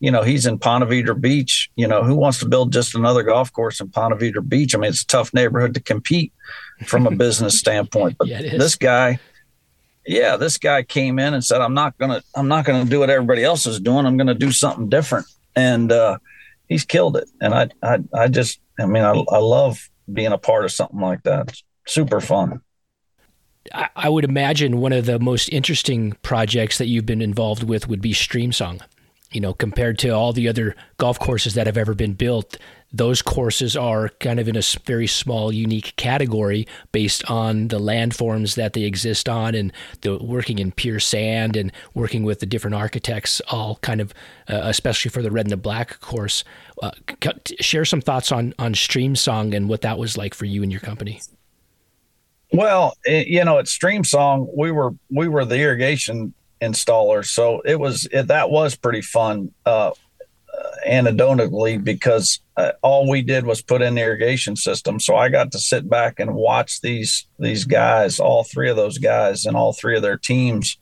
you 0.00 0.10
know, 0.10 0.22
he's 0.22 0.46
in 0.46 0.58
Ponte 0.58 0.88
Vedra 0.88 1.20
Beach. 1.20 1.70
You 1.76 1.86
know, 1.86 2.02
who 2.02 2.16
wants 2.16 2.40
to 2.40 2.48
build 2.48 2.72
just 2.72 2.96
another 2.96 3.22
golf 3.22 3.52
course 3.52 3.80
in 3.80 3.88
Ponte 3.88 4.18
Vedra 4.18 4.46
Beach? 4.46 4.74
I 4.74 4.78
mean, 4.78 4.90
it's 4.90 5.02
a 5.02 5.06
tough 5.06 5.32
neighborhood 5.32 5.74
to 5.74 5.80
compete 5.80 6.32
from 6.86 7.06
a 7.06 7.14
business 7.14 7.56
standpoint. 7.56 8.16
But 8.18 8.26
Yeah, 8.28 8.40
this 8.40 8.74
guy, 8.74 9.20
yeah, 10.08 10.36
this 10.36 10.58
guy 10.58 10.82
came 10.82 11.18
in 11.18 11.34
and 11.34 11.44
said, 11.44 11.60
"I'm 11.60 11.74
not 11.74 11.96
gonna, 11.98 12.22
I'm 12.34 12.48
not 12.48 12.64
gonna 12.64 12.84
do 12.84 13.00
what 13.00 13.10
everybody 13.10 13.44
else 13.44 13.66
is 13.66 13.78
doing. 13.78 14.06
I'm 14.06 14.16
gonna 14.16 14.34
do 14.34 14.50
something 14.50 14.88
different." 14.88 15.26
And 15.54 15.92
uh, 15.92 16.18
he's 16.68 16.84
killed 16.84 17.16
it. 17.16 17.28
And 17.40 17.54
I, 17.54 17.68
I, 17.82 17.98
I 18.14 18.28
just, 18.28 18.60
I 18.78 18.86
mean, 18.86 19.02
I, 19.02 19.12
I 19.12 19.38
love 19.38 19.90
being 20.12 20.32
a 20.32 20.38
part 20.38 20.64
of 20.64 20.72
something 20.72 21.00
like 21.00 21.22
that. 21.24 21.48
It's 21.48 21.64
super 21.86 22.20
fun. 22.20 22.60
I, 23.74 23.88
I 23.96 24.08
would 24.08 24.24
imagine 24.24 24.80
one 24.80 24.92
of 24.92 25.06
the 25.06 25.18
most 25.18 25.48
interesting 25.50 26.12
projects 26.22 26.78
that 26.78 26.86
you've 26.86 27.06
been 27.06 27.22
involved 27.22 27.62
with 27.62 27.88
would 27.88 28.00
be 28.00 28.12
Streamsong. 28.12 28.80
You 29.30 29.40
know, 29.42 29.52
compared 29.52 29.98
to 30.00 30.10
all 30.10 30.32
the 30.32 30.48
other 30.48 30.74
golf 30.96 31.18
courses 31.18 31.54
that 31.54 31.66
have 31.66 31.76
ever 31.76 31.94
been 31.94 32.14
built, 32.14 32.56
those 32.90 33.20
courses 33.20 33.76
are 33.76 34.08
kind 34.20 34.40
of 34.40 34.48
in 34.48 34.56
a 34.56 34.62
very 34.86 35.06
small, 35.06 35.52
unique 35.52 35.92
category 35.96 36.66
based 36.92 37.30
on 37.30 37.68
the 37.68 37.78
landforms 37.78 38.54
that 38.54 38.72
they 38.72 38.84
exist 38.84 39.28
on 39.28 39.54
and 39.54 39.72
the 40.00 40.16
working 40.16 40.58
in 40.58 40.72
pure 40.72 40.98
sand 40.98 41.56
and 41.56 41.70
working 41.92 42.22
with 42.22 42.40
the 42.40 42.46
different 42.46 42.74
architects, 42.74 43.42
all 43.48 43.76
kind 43.82 44.00
of, 44.00 44.14
uh, 44.48 44.60
especially 44.64 45.10
for 45.10 45.20
the 45.20 45.30
red 45.30 45.44
and 45.44 45.52
the 45.52 45.58
black 45.58 46.00
course. 46.00 46.42
Uh, 46.82 46.92
share 47.60 47.84
some 47.84 48.00
thoughts 48.00 48.32
on 48.32 48.54
on 48.58 48.72
Streamsong 48.72 49.54
and 49.54 49.68
what 49.68 49.82
that 49.82 49.98
was 49.98 50.16
like 50.16 50.32
for 50.32 50.46
you 50.46 50.62
and 50.62 50.72
your 50.72 50.80
company. 50.80 51.20
Well, 52.52 52.94
you 53.04 53.44
know, 53.44 53.58
at 53.58 53.66
Streamsong, 53.66 54.48
we 54.56 54.70
were 54.70 54.94
we 55.10 55.28
were 55.28 55.44
the 55.44 55.58
irrigation 55.58 56.32
installer, 56.60 57.24
so 57.24 57.60
it 57.60 57.78
was 57.78 58.06
it, 58.12 58.28
that 58.28 58.50
was 58.50 58.76
pretty 58.76 59.02
fun. 59.02 59.52
Uh, 59.64 59.92
anecdotally, 60.86 61.82
because 61.82 62.40
uh, 62.56 62.72
all 62.82 63.08
we 63.08 63.22
did 63.22 63.46
was 63.46 63.62
put 63.62 63.82
in 63.82 63.94
the 63.94 64.02
irrigation 64.02 64.56
system, 64.56 64.98
so 64.98 65.16
I 65.16 65.28
got 65.28 65.52
to 65.52 65.58
sit 65.58 65.88
back 65.88 66.18
and 66.18 66.34
watch 66.34 66.80
these 66.80 67.26
these 67.38 67.64
guys, 67.64 68.18
all 68.18 68.44
three 68.44 68.70
of 68.70 68.76
those 68.76 68.98
guys, 68.98 69.44
and 69.44 69.56
all 69.56 69.72
three 69.72 69.96
of 69.96 70.02
their 70.02 70.18
teams 70.18 70.76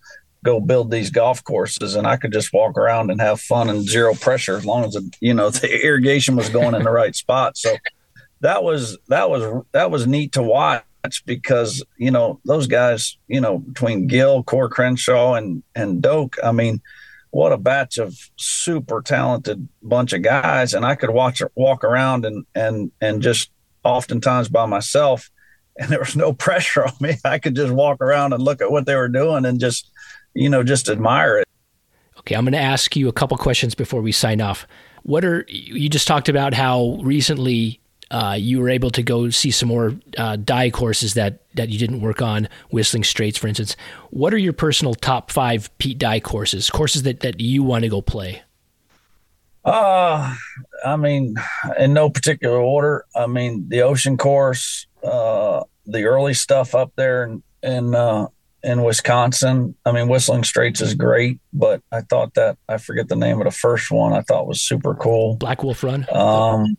go 0.45 0.61
build 0.61 0.91
these 0.91 1.11
golf 1.11 1.43
courses, 1.45 1.97
and 1.97 2.07
I 2.07 2.17
could 2.17 2.33
just 2.33 2.53
walk 2.53 2.79
around 2.79 3.11
and 3.11 3.21
have 3.21 3.41
fun 3.41 3.69
and 3.69 3.83
zero 3.83 4.15
pressure 4.15 4.57
as 4.57 4.65
long 4.65 4.85
as 4.85 4.97
you 5.21 5.35
know 5.35 5.51
the 5.51 5.85
irrigation 5.85 6.37
was 6.37 6.49
going 6.49 6.75
in 6.75 6.85
the 6.85 6.91
right 6.91 7.15
spot. 7.15 7.57
So 7.57 7.77
that 8.41 8.63
was 8.63 8.97
that 9.09 9.29
was 9.29 9.65
that 9.73 9.91
was 9.91 10.07
neat 10.07 10.33
to 10.33 10.43
watch 10.43 10.85
because 11.21 11.85
you 11.97 12.11
know 12.11 12.41
those 12.45 12.67
guys 12.67 13.17
you 13.29 13.41
know 13.41 13.59
between 13.59 14.07
Gil, 14.07 14.45
Coore 14.45 14.71
Crenshaw, 14.71 15.35
and 15.35 15.63
and 15.75 16.03
Doak. 16.03 16.37
I 16.43 16.53
mean, 16.53 16.81
what 17.31 17.53
a 17.53 17.59
batch 17.59 17.99
of 17.99 18.17
super 18.37 19.03
talented 19.03 19.69
bunch 19.83 20.13
of 20.13 20.23
guys, 20.23 20.75
and 20.75 20.85
I 20.85 20.95
could 20.95 21.11
watch 21.11 21.43
walk 21.55 21.85
around 21.85 22.25
and 22.25 22.45
and 22.55 22.91
and 23.01 23.23
just 23.23 23.51
oftentimes 23.85 24.49
by 24.49 24.67
myself, 24.67 25.31
and 25.77 25.91
there 25.91 26.01
was 26.01 26.17
no 26.17 26.33
pressure 26.47 26.85
on 26.85 26.95
me. 27.01 27.17
I 27.25 27.39
could 27.39 27.57
just 27.57 27.73
walk 27.73 28.01
around 28.01 28.33
and 28.33 28.43
look 28.43 28.61
at 28.61 28.71
what 28.71 28.87
they 28.87 28.97
were 28.97 29.09
doing 29.09 29.45
and 29.45 29.61
just 29.61 29.91
you 30.35 30.49
know 30.49 30.63
just 30.63 30.89
admire 30.89 31.39
it. 31.39 31.49
Okay, 32.19 32.35
I'm 32.35 32.45
going 32.45 32.53
to 32.53 32.59
ask 32.59 32.97
you 32.97 33.09
a 33.09 33.13
couple 33.13 33.37
questions 33.37 33.75
before 33.75 34.03
we 34.03 34.11
sign 34.11 34.41
off. 34.41 34.67
What 35.03 35.25
are 35.25 35.45
you 35.49 35.89
just 35.89 36.09
talked 36.09 36.29
about 36.29 36.55
how 36.55 36.99
recently 37.03 37.81
uh, 38.11 38.37
you 38.39 38.61
were 38.61 38.69
able 38.69 38.91
to 38.91 39.03
go 39.03 39.31
see 39.31 39.51
some 39.51 39.69
more 39.69 39.95
uh, 40.17 40.37
Dye 40.37 40.71
courses 40.71 41.15
that 41.15 41.41
that 41.55 41.71
you 41.71 41.79
didn't 41.79 42.01
work 42.01 42.23
on, 42.23 42.49
Whistling 42.71 43.05
Straits, 43.05 43.39
for 43.39 43.49
instance. 43.49 43.77
What 44.11 44.33
are 44.33 44.39
your 44.39 44.53
personal 44.53 44.95
top 44.95 45.31
five 45.31 45.77
Pete 45.79 45.99
Dye 45.99 46.21
courses? 46.21 46.71
Courses 46.71 47.03
that 47.03 47.21
that 47.21 47.41
you 47.41 47.63
want 47.63 47.83
to 47.83 47.89
go 47.89 48.01
play? 48.01 48.43
Uh, 49.65 50.35
I 50.85 50.97
mean, 50.97 51.35
in 51.77 51.93
no 51.93 52.09
particular 52.09 52.59
order. 52.59 53.05
I 53.17 53.27
mean, 53.27 53.69
the 53.69 53.83
ocean 53.83 54.17
course, 54.17 54.87
uh, 55.03 55.65
the 55.87 56.05
early 56.05 56.35
stuff 56.35 56.75
up 56.75 56.93
there 56.95 57.25
in 57.25 57.43
in, 57.63 57.95
uh, 57.95 58.29
in 58.63 58.85
Wisconsin. 58.85 59.75
I 59.85 59.91
mean, 59.91 60.07
Whistling 60.07 60.45
Straits 60.45 60.81
is 60.81 60.95
great, 60.95 61.41
but 61.53 61.83
I 61.91 62.03
thought 62.03 62.35
that 62.35 62.59
I 62.69 62.79
forget 62.79 63.09
the 63.09 63.17
name 63.17 63.41
of 63.41 63.45
the 63.45 63.51
first 63.51 63.91
one. 63.91 64.13
I 64.13 64.21
thought 64.21 64.47
was 64.47 64.61
super 64.61 64.95
cool. 64.95 65.35
Black 65.37 65.65
Wolf 65.65 65.83
Run. 65.83 66.07
Um, 66.13 66.77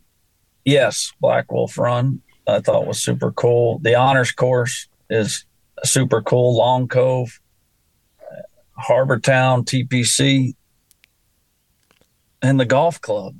yes, 0.68 1.12
Black 1.20 1.50
Wolf 1.50 1.78
Run. 1.78 2.20
I 2.46 2.60
thought 2.60 2.86
was 2.86 3.02
super 3.02 3.32
cool. 3.32 3.78
The 3.80 3.94
honors 3.94 4.30
course 4.32 4.88
is 5.10 5.44
super 5.84 6.22
cool. 6.22 6.56
Long 6.56 6.88
Cove, 6.88 7.40
Harbor 8.72 9.18
Town, 9.18 9.64
TPC, 9.64 10.54
and 12.42 12.60
the 12.60 12.64
golf 12.64 13.00
club. 13.00 13.34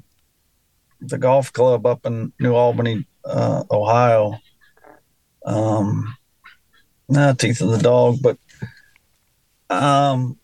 the 1.01 1.19
golf 1.19 1.53
club 1.53 1.87
up 1.87 2.05
in 2.05 2.33
New 2.41 2.55
Albany, 2.55 3.07
uh, 3.25 3.63
Ohio. 3.71 4.39
Um, 5.45 6.17
not 7.09 7.39
teeth 7.39 7.61
of 7.61 7.71
the 7.71 7.79
dog, 7.79 8.19
but 8.21 8.37
um, 9.71 10.39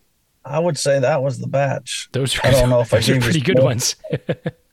I 0.45 0.59
would 0.59 0.79
say 0.79 1.01
that 1.01 1.23
was 1.23 1.39
the 1.39 1.49
batch. 1.49 2.09
Those 2.13 2.39
are, 2.39 2.47
I 2.47 2.51
don't 2.53 2.71
know 2.71 2.81
if 2.81 2.95
I 2.95 3.01
gave 3.01 3.21
pretty 3.21 3.41
good 3.41 3.63
ones. 3.63 3.97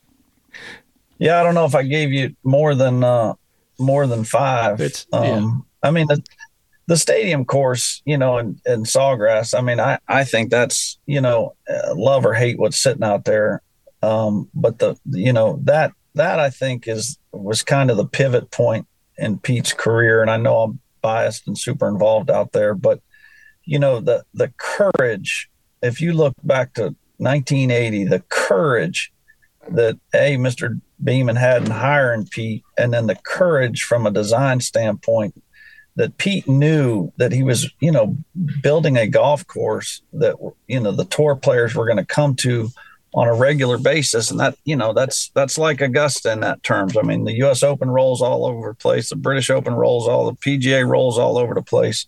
yeah, 1.21 1.39
I 1.39 1.43
don't 1.43 1.53
know 1.53 1.65
if 1.65 1.75
I 1.75 1.83
gave 1.83 2.11
you 2.11 2.35
more 2.43 2.73
than 2.73 3.03
uh, 3.03 3.35
more 3.77 4.07
than 4.07 4.23
five. 4.23 4.81
It's, 4.81 5.05
um, 5.13 5.23
yeah. 5.23 5.87
I 5.87 5.91
mean 5.91 6.07
the 6.07 6.23
the 6.87 6.97
stadium 6.97 7.45
course, 7.45 8.01
you 8.05 8.17
know, 8.17 8.39
in, 8.39 8.59
in 8.65 8.83
Sawgrass. 8.83 9.57
I 9.57 9.61
mean, 9.61 9.79
I 9.79 9.99
I 10.07 10.23
think 10.23 10.49
that's 10.49 10.97
you 11.05 11.21
know 11.21 11.55
uh, 11.69 11.93
love 11.95 12.25
or 12.25 12.33
hate 12.33 12.57
what's 12.57 12.81
sitting 12.81 13.03
out 13.03 13.25
there. 13.25 13.61
Um, 14.01 14.49
but 14.55 14.79
the 14.79 14.97
you 15.05 15.31
know 15.31 15.59
that 15.65 15.93
that 16.15 16.39
I 16.39 16.49
think 16.49 16.87
is 16.87 17.19
was 17.31 17.61
kind 17.61 17.91
of 17.91 17.97
the 17.97 18.07
pivot 18.07 18.49
point 18.49 18.87
in 19.19 19.37
Pete's 19.37 19.73
career, 19.73 20.23
and 20.23 20.31
I 20.31 20.37
know 20.37 20.63
I'm 20.63 20.79
biased 21.03 21.47
and 21.47 21.55
super 21.57 21.87
involved 21.87 22.31
out 22.31 22.51
there, 22.51 22.73
but 22.73 22.99
you 23.63 23.77
know 23.77 23.99
the 23.99 24.25
the 24.33 24.51
courage 24.57 25.51
if 25.83 26.01
you 26.01 26.13
look 26.13 26.33
back 26.43 26.73
to 26.73 26.95
1980, 27.17 28.05
the 28.05 28.23
courage 28.29 29.11
that 29.75 29.99
a 30.13 30.37
Mr. 30.37 30.79
Beman 31.03 31.35
had 31.35 31.63
in 31.63 31.71
hiring 31.71 32.27
Pete, 32.27 32.63
and 32.77 32.93
then 32.93 33.07
the 33.07 33.15
courage 33.15 33.83
from 33.83 34.05
a 34.05 34.11
design 34.11 34.59
standpoint 34.59 35.41
that 35.95 36.17
Pete 36.17 36.47
knew 36.47 37.11
that 37.17 37.31
he 37.31 37.43
was, 37.43 37.69
you 37.79 37.91
know, 37.91 38.15
building 38.61 38.97
a 38.97 39.07
golf 39.07 39.45
course 39.47 40.01
that 40.13 40.35
you 40.67 40.79
know 40.79 40.91
the 40.91 41.05
tour 41.05 41.35
players 41.35 41.75
were 41.75 41.85
going 41.85 41.97
to 41.97 42.05
come 42.05 42.35
to 42.35 42.69
on 43.13 43.27
a 43.27 43.33
regular 43.33 43.77
basis, 43.77 44.31
and 44.31 44.39
that 44.39 44.55
you 44.63 44.75
know 44.75 44.93
that's 44.93 45.29
that's 45.35 45.57
like 45.57 45.81
Augusta 45.81 46.31
in 46.31 46.39
that 46.41 46.63
terms. 46.63 46.95
I 46.95 47.01
mean, 47.01 47.25
the 47.25 47.37
U.S. 47.39 47.63
Open 47.63 47.89
rolls 47.89 48.21
all 48.21 48.45
over 48.45 48.69
the 48.69 48.75
place, 48.75 49.09
the 49.09 49.15
British 49.15 49.49
Open 49.49 49.73
rolls 49.73 50.07
all, 50.07 50.31
the 50.31 50.37
PGA 50.37 50.87
rolls 50.87 51.17
all 51.17 51.37
over 51.37 51.53
the 51.53 51.61
place 51.61 52.07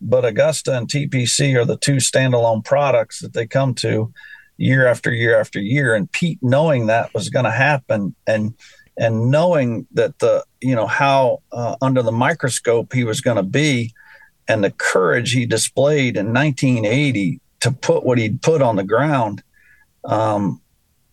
but 0.00 0.24
Augusta 0.24 0.76
and 0.76 0.88
TPC 0.88 1.56
are 1.56 1.64
the 1.64 1.76
two 1.76 1.96
standalone 1.96 2.64
products 2.64 3.20
that 3.20 3.32
they 3.32 3.46
come 3.46 3.74
to 3.76 4.12
year 4.56 4.86
after 4.86 5.12
year 5.12 5.38
after 5.38 5.60
year. 5.60 5.94
And 5.94 6.10
Pete, 6.10 6.38
knowing 6.42 6.86
that 6.86 7.12
was 7.14 7.28
going 7.28 7.44
to 7.44 7.50
happen, 7.50 8.14
and 8.26 8.54
and 8.98 9.30
knowing 9.30 9.86
that 9.92 10.18
the 10.18 10.44
you 10.60 10.74
know 10.74 10.86
how 10.86 11.42
uh, 11.52 11.76
under 11.82 12.02
the 12.02 12.12
microscope 12.12 12.92
he 12.92 13.04
was 13.04 13.20
going 13.20 13.36
to 13.36 13.42
be, 13.42 13.92
and 14.48 14.64
the 14.64 14.70
courage 14.70 15.32
he 15.32 15.46
displayed 15.46 16.16
in 16.16 16.32
1980 16.32 17.40
to 17.60 17.70
put 17.70 18.04
what 18.04 18.18
he'd 18.18 18.42
put 18.42 18.62
on 18.62 18.76
the 18.76 18.84
ground, 18.84 19.42
um, 20.04 20.60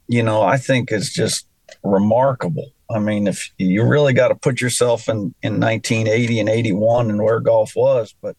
you 0.08 0.24
know, 0.24 0.42
I 0.42 0.58
think 0.58 0.92
is 0.92 1.12
just 1.12 1.48
remarkable. 1.84 2.72
I 2.90 3.00
mean, 3.00 3.28
if 3.28 3.52
you 3.58 3.84
really 3.84 4.14
got 4.14 4.28
to 4.28 4.36
put 4.36 4.62
yourself 4.62 5.10
in 5.10 5.34
in 5.42 5.60
1980 5.60 6.40
and 6.40 6.50
81 6.50 7.10
and 7.10 7.22
where 7.22 7.40
golf 7.40 7.74
was, 7.76 8.14
but 8.22 8.36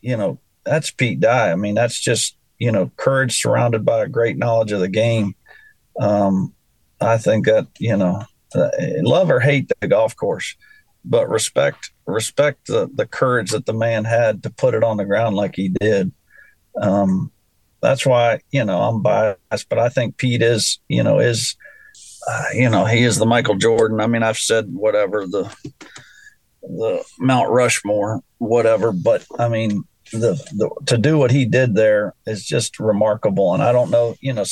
you 0.00 0.16
know, 0.16 0.38
that's 0.64 0.90
Pete 0.90 1.20
Dye. 1.20 1.50
I 1.50 1.56
mean, 1.56 1.74
that's 1.74 2.00
just, 2.00 2.36
you 2.58 2.72
know, 2.72 2.90
courage 2.96 3.40
surrounded 3.40 3.84
by 3.84 4.02
a 4.02 4.08
great 4.08 4.36
knowledge 4.36 4.72
of 4.72 4.80
the 4.80 4.88
game. 4.88 5.34
Um, 6.00 6.54
I 7.00 7.18
think 7.18 7.46
that, 7.46 7.66
you 7.78 7.96
know, 7.96 8.22
uh, 8.54 8.68
love 9.02 9.30
or 9.30 9.40
hate 9.40 9.70
the 9.80 9.88
golf 9.88 10.16
course, 10.16 10.56
but 11.04 11.28
respect, 11.28 11.90
respect 12.06 12.66
the, 12.66 12.88
the 12.94 13.06
courage 13.06 13.50
that 13.50 13.66
the 13.66 13.74
man 13.74 14.04
had 14.04 14.42
to 14.44 14.50
put 14.50 14.74
it 14.74 14.84
on 14.84 14.96
the 14.96 15.04
ground 15.04 15.36
like 15.36 15.54
he 15.54 15.68
did. 15.68 16.12
Um, 16.80 17.30
that's 17.82 18.06
why, 18.06 18.40
you 18.50 18.64
know, 18.64 18.80
I'm 18.80 19.02
biased, 19.02 19.68
but 19.68 19.78
I 19.78 19.88
think 19.88 20.16
Pete 20.16 20.42
is, 20.42 20.80
you 20.88 21.02
know, 21.02 21.18
is, 21.18 21.56
uh, 22.28 22.44
you 22.54 22.68
know, 22.68 22.84
he 22.84 23.02
is 23.02 23.18
the 23.18 23.26
Michael 23.26 23.56
Jordan. 23.56 24.00
I 24.00 24.06
mean, 24.06 24.22
I've 24.22 24.38
said 24.38 24.72
whatever 24.72 25.26
the, 25.26 25.54
the 26.62 27.04
Mount 27.18 27.50
Rushmore, 27.50 28.22
whatever, 28.38 28.92
but 28.92 29.24
I 29.38 29.48
mean, 29.48 29.84
the, 30.16 30.34
the 30.54 30.70
to 30.86 30.98
do 30.98 31.18
what 31.18 31.30
he 31.30 31.44
did 31.44 31.74
there 31.74 32.14
is 32.26 32.44
just 32.44 32.78
remarkable. 32.78 33.54
And 33.54 33.62
I 33.62 33.72
don't 33.72 33.90
know, 33.90 34.16
you 34.20 34.32
know, 34.32 34.44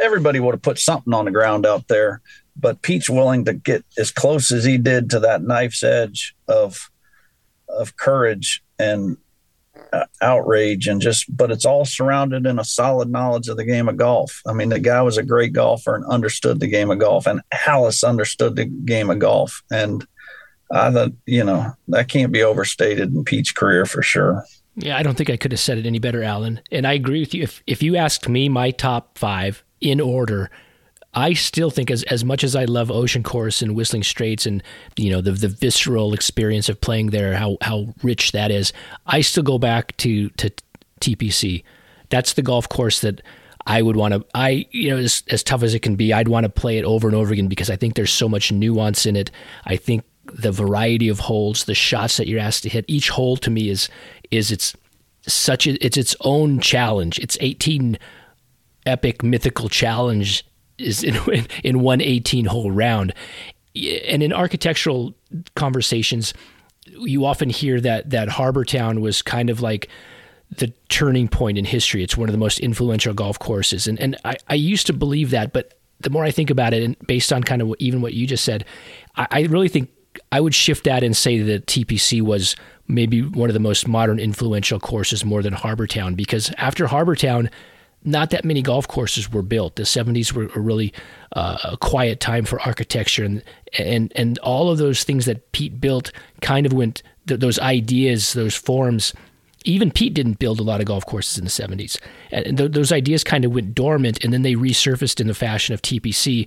everybody 0.00 0.40
would 0.40 0.54
have 0.54 0.62
put 0.62 0.78
something 0.78 1.12
on 1.12 1.24
the 1.24 1.30
ground 1.30 1.66
out 1.66 1.88
there, 1.88 2.20
but 2.56 2.82
Pete's 2.82 3.10
willing 3.10 3.44
to 3.46 3.54
get 3.54 3.84
as 3.98 4.10
close 4.10 4.52
as 4.52 4.64
he 4.64 4.78
did 4.78 5.10
to 5.10 5.20
that 5.20 5.42
knife's 5.42 5.82
edge 5.82 6.34
of 6.48 6.90
of 7.68 7.96
courage 7.96 8.62
and 8.78 9.16
uh, 9.92 10.04
outrage 10.20 10.86
and 10.86 11.00
just 11.00 11.34
but 11.36 11.50
it's 11.50 11.64
all 11.64 11.84
surrounded 11.84 12.46
in 12.46 12.58
a 12.58 12.64
solid 12.64 13.08
knowledge 13.08 13.48
of 13.48 13.56
the 13.56 13.64
game 13.64 13.88
of 13.88 13.96
golf. 13.96 14.42
I 14.46 14.52
mean, 14.52 14.68
the 14.68 14.78
guy 14.78 15.02
was 15.02 15.16
a 15.16 15.22
great 15.22 15.52
golfer 15.52 15.94
and 15.94 16.04
understood 16.06 16.60
the 16.60 16.68
game 16.68 16.90
of 16.90 16.98
golf 16.98 17.26
and 17.26 17.40
Alice 17.66 18.04
understood 18.04 18.56
the 18.56 18.66
game 18.66 19.10
of 19.10 19.18
golf 19.18 19.62
and 19.70 20.06
I 20.72 20.90
thought, 20.90 21.12
you 21.26 21.44
know, 21.44 21.72
that 21.88 22.08
can't 22.08 22.32
be 22.32 22.42
overstated 22.42 23.14
in 23.14 23.24
Pete's 23.24 23.52
career 23.52 23.86
for 23.86 24.02
sure. 24.02 24.44
Yeah, 24.76 24.96
I 24.96 25.02
don't 25.02 25.16
think 25.16 25.30
I 25.30 25.36
could 25.36 25.52
have 25.52 25.60
said 25.60 25.78
it 25.78 25.86
any 25.86 25.98
better, 25.98 26.22
Allan. 26.22 26.60
And 26.72 26.86
I 26.86 26.94
agree 26.94 27.20
with 27.20 27.34
you. 27.34 27.42
If 27.42 27.62
if 27.66 27.82
you 27.82 27.96
asked 27.96 28.28
me 28.28 28.48
my 28.48 28.70
top 28.70 29.18
five 29.18 29.62
in 29.80 30.00
order, 30.00 30.50
I 31.14 31.32
still 31.34 31.70
think 31.70 31.90
as 31.90 32.02
as 32.04 32.24
much 32.24 32.42
as 32.42 32.56
I 32.56 32.64
love 32.64 32.90
Ocean 32.90 33.22
Course 33.22 33.62
and 33.62 33.76
Whistling 33.76 34.02
Straits 34.02 34.46
and 34.46 34.62
you 34.96 35.10
know 35.10 35.20
the 35.20 35.32
the 35.32 35.48
visceral 35.48 36.12
experience 36.12 36.68
of 36.68 36.80
playing 36.80 37.10
there, 37.10 37.34
how 37.36 37.56
how 37.60 37.94
rich 38.02 38.32
that 38.32 38.50
is, 38.50 38.72
I 39.06 39.20
still 39.20 39.44
go 39.44 39.58
back 39.58 39.96
to 39.98 40.28
to 40.30 40.50
TPC. 41.00 41.62
That's 42.08 42.32
the 42.32 42.42
golf 42.42 42.68
course 42.68 43.00
that 43.00 43.22
I 43.66 43.80
would 43.80 43.96
want 43.96 44.14
to. 44.14 44.24
I 44.34 44.66
you 44.72 44.90
know 44.90 44.96
as 44.96 45.22
as 45.30 45.44
tough 45.44 45.62
as 45.62 45.74
it 45.74 45.80
can 45.80 45.94
be, 45.94 46.12
I'd 46.12 46.28
want 46.28 46.44
to 46.44 46.50
play 46.50 46.78
it 46.78 46.84
over 46.84 47.06
and 47.06 47.14
over 47.16 47.32
again 47.32 47.46
because 47.46 47.70
I 47.70 47.76
think 47.76 47.94
there's 47.94 48.12
so 48.12 48.28
much 48.28 48.50
nuance 48.50 49.06
in 49.06 49.14
it. 49.14 49.30
I 49.66 49.76
think 49.76 50.04
the 50.26 50.52
variety 50.52 51.08
of 51.08 51.20
holes, 51.20 51.64
the 51.64 51.74
shots 51.74 52.16
that 52.16 52.26
you're 52.26 52.40
asked 52.40 52.62
to 52.64 52.68
hit. 52.68 52.84
Each 52.88 53.10
hole 53.10 53.36
to 53.38 53.50
me 53.50 53.68
is 53.68 53.88
is 54.30 54.50
it's 54.50 54.74
such 55.26 55.66
a, 55.66 55.84
it's 55.84 55.96
its 55.96 56.14
own 56.20 56.60
challenge. 56.60 57.18
It's 57.18 57.38
18 57.40 57.98
epic 58.86 59.22
mythical 59.22 59.68
challenge 59.68 60.44
is 60.78 61.02
in 61.02 61.16
in 61.64 61.80
one 61.80 62.00
18 62.00 62.46
hole 62.46 62.70
round. 62.70 63.14
And 63.76 64.22
in 64.22 64.32
architectural 64.32 65.14
conversations, 65.56 66.32
you 66.86 67.24
often 67.24 67.50
hear 67.50 67.80
that 67.80 68.10
that 68.10 68.28
Harbour 68.28 68.64
Town 68.64 69.00
was 69.00 69.22
kind 69.22 69.50
of 69.50 69.60
like 69.60 69.88
the 70.56 70.72
turning 70.88 71.28
point 71.28 71.58
in 71.58 71.64
history. 71.64 72.02
It's 72.02 72.16
one 72.16 72.28
of 72.28 72.32
the 72.32 72.38
most 72.38 72.60
influential 72.60 73.14
golf 73.14 73.38
courses, 73.38 73.86
and 73.86 73.98
and 73.98 74.16
I, 74.24 74.36
I 74.48 74.54
used 74.54 74.86
to 74.86 74.92
believe 74.92 75.30
that, 75.30 75.52
but 75.52 75.78
the 76.00 76.10
more 76.10 76.24
I 76.24 76.30
think 76.30 76.50
about 76.50 76.74
it, 76.74 76.82
and 76.82 76.96
based 77.06 77.32
on 77.32 77.42
kind 77.42 77.62
of 77.62 77.74
even 77.78 78.02
what 78.02 78.14
you 78.14 78.26
just 78.26 78.44
said, 78.44 78.64
I, 79.16 79.26
I 79.30 79.40
really 79.42 79.68
think 79.68 79.90
I 80.30 80.40
would 80.40 80.54
shift 80.54 80.84
that 80.84 81.02
and 81.02 81.16
say 81.16 81.40
that 81.40 81.66
TPC 81.66 82.20
was 82.22 82.54
maybe 82.86 83.22
one 83.22 83.50
of 83.50 83.54
the 83.54 83.60
most 83.60 83.88
modern, 83.88 84.18
influential 84.18 84.78
courses 84.78 85.24
more 85.24 85.42
than 85.42 85.52
Harbour 85.52 85.86
Town 85.86 86.14
because 86.14 86.52
after 86.58 86.86
Harbour 86.86 87.16
Town, 87.16 87.50
not 88.04 88.30
that 88.30 88.44
many 88.44 88.60
golf 88.60 88.86
courses 88.86 89.32
were 89.32 89.42
built. 89.42 89.76
The 89.76 89.84
70s 89.84 90.32
were 90.32 90.50
a 90.54 90.60
really 90.60 90.92
uh, 91.32 91.56
a 91.64 91.76
quiet 91.78 92.20
time 92.20 92.44
for 92.44 92.60
architecture, 92.60 93.24
and 93.24 93.42
and 93.78 94.12
and 94.14 94.38
all 94.38 94.70
of 94.70 94.78
those 94.78 95.04
things 95.04 95.24
that 95.24 95.52
Pete 95.52 95.80
built 95.80 96.12
kind 96.42 96.66
of 96.66 96.72
went. 96.72 97.02
Th- 97.26 97.40
those 97.40 97.58
ideas, 97.58 98.34
those 98.34 98.54
forms. 98.54 99.14
Even 99.66 99.90
Pete 99.90 100.12
didn't 100.12 100.38
build 100.38 100.60
a 100.60 100.62
lot 100.62 100.80
of 100.80 100.86
golf 100.86 101.06
courses 101.06 101.38
in 101.38 101.44
the 101.44 101.50
70s, 101.50 101.98
and 102.30 102.58
th- 102.58 102.72
those 102.72 102.92
ideas 102.92 103.24
kind 103.24 103.46
of 103.46 103.52
went 103.52 103.74
dormant, 103.74 104.22
and 104.22 104.30
then 104.30 104.42
they 104.42 104.56
resurfaced 104.56 105.22
in 105.22 105.26
the 105.26 105.32
fashion 105.32 105.72
of 105.72 105.80
TPC, 105.80 106.46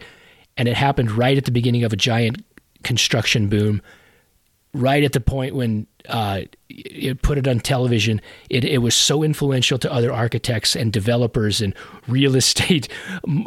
and 0.55 0.67
it 0.67 0.75
happened 0.75 1.09
right 1.09 1.35
at 1.35 1.45
the 1.45 1.51
beginning 1.51 1.83
of 1.83 1.91
a 1.91 1.95
giant 1.95 2.45
construction 2.83 3.49
boom, 3.49 3.81
right 4.73 5.03
at 5.03 5.13
the 5.13 5.19
point 5.19 5.55
when 5.55 5.87
uh, 6.09 6.41
it 6.69 7.21
put 7.21 7.37
it 7.37 7.47
on 7.47 7.59
television. 7.59 8.21
It, 8.49 8.63
it 8.63 8.79
was 8.79 8.95
so 8.95 9.23
influential 9.23 9.77
to 9.79 9.91
other 9.91 10.13
architects 10.13 10.75
and 10.75 10.91
developers 10.91 11.61
and 11.61 11.73
real 12.07 12.35
estate. 12.35 12.87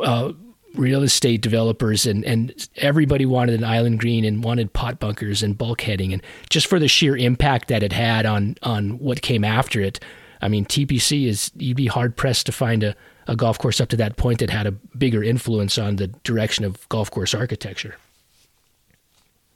Uh, 0.03 0.33
real 0.75 1.03
estate 1.03 1.41
developers 1.41 2.07
and, 2.07 2.25
and 2.25 2.69
everybody 2.77 3.27
wanted 3.27 3.57
an 3.57 3.65
island 3.65 3.99
green 3.99 4.25
and 4.25 4.45
wanted 4.45 4.73
pot 4.73 5.01
bunkers 5.01 5.43
and 5.43 5.59
bulkheading 5.59 6.13
and 6.13 6.23
just 6.49 6.69
for 6.69 6.79
the 6.79 6.87
sheer 6.87 7.17
impact 7.17 7.69
that 7.69 7.83
it 7.83 7.93
had 7.93 8.25
on 8.25 8.55
on 8.63 8.99
what 8.99 9.21
came 9.21 9.43
after 9.43 9.81
it. 9.81 9.99
I 10.41 10.49
mean 10.49 10.65
TPC 10.65 11.27
is 11.27 11.51
you'd 11.57 11.77
be 11.77 11.87
hard 11.87 12.17
pressed 12.17 12.47
to 12.47 12.53
find 12.53 12.85
a, 12.85 12.95
a 13.27 13.35
golf 13.35 13.59
course 13.59 13.81
up 13.81 13.89
to 13.89 13.97
that 13.97 14.17
point 14.17 14.39
that 14.39 14.51
had 14.51 14.67
a 14.67 14.73
bigger 14.73 15.25
influence 15.25 15.77
on 15.77 15.97
the 15.97 16.07
direction 16.07 16.65
of 16.65 16.89
golf 16.89 17.11
course 17.11 17.35
architecture. 17.35 17.97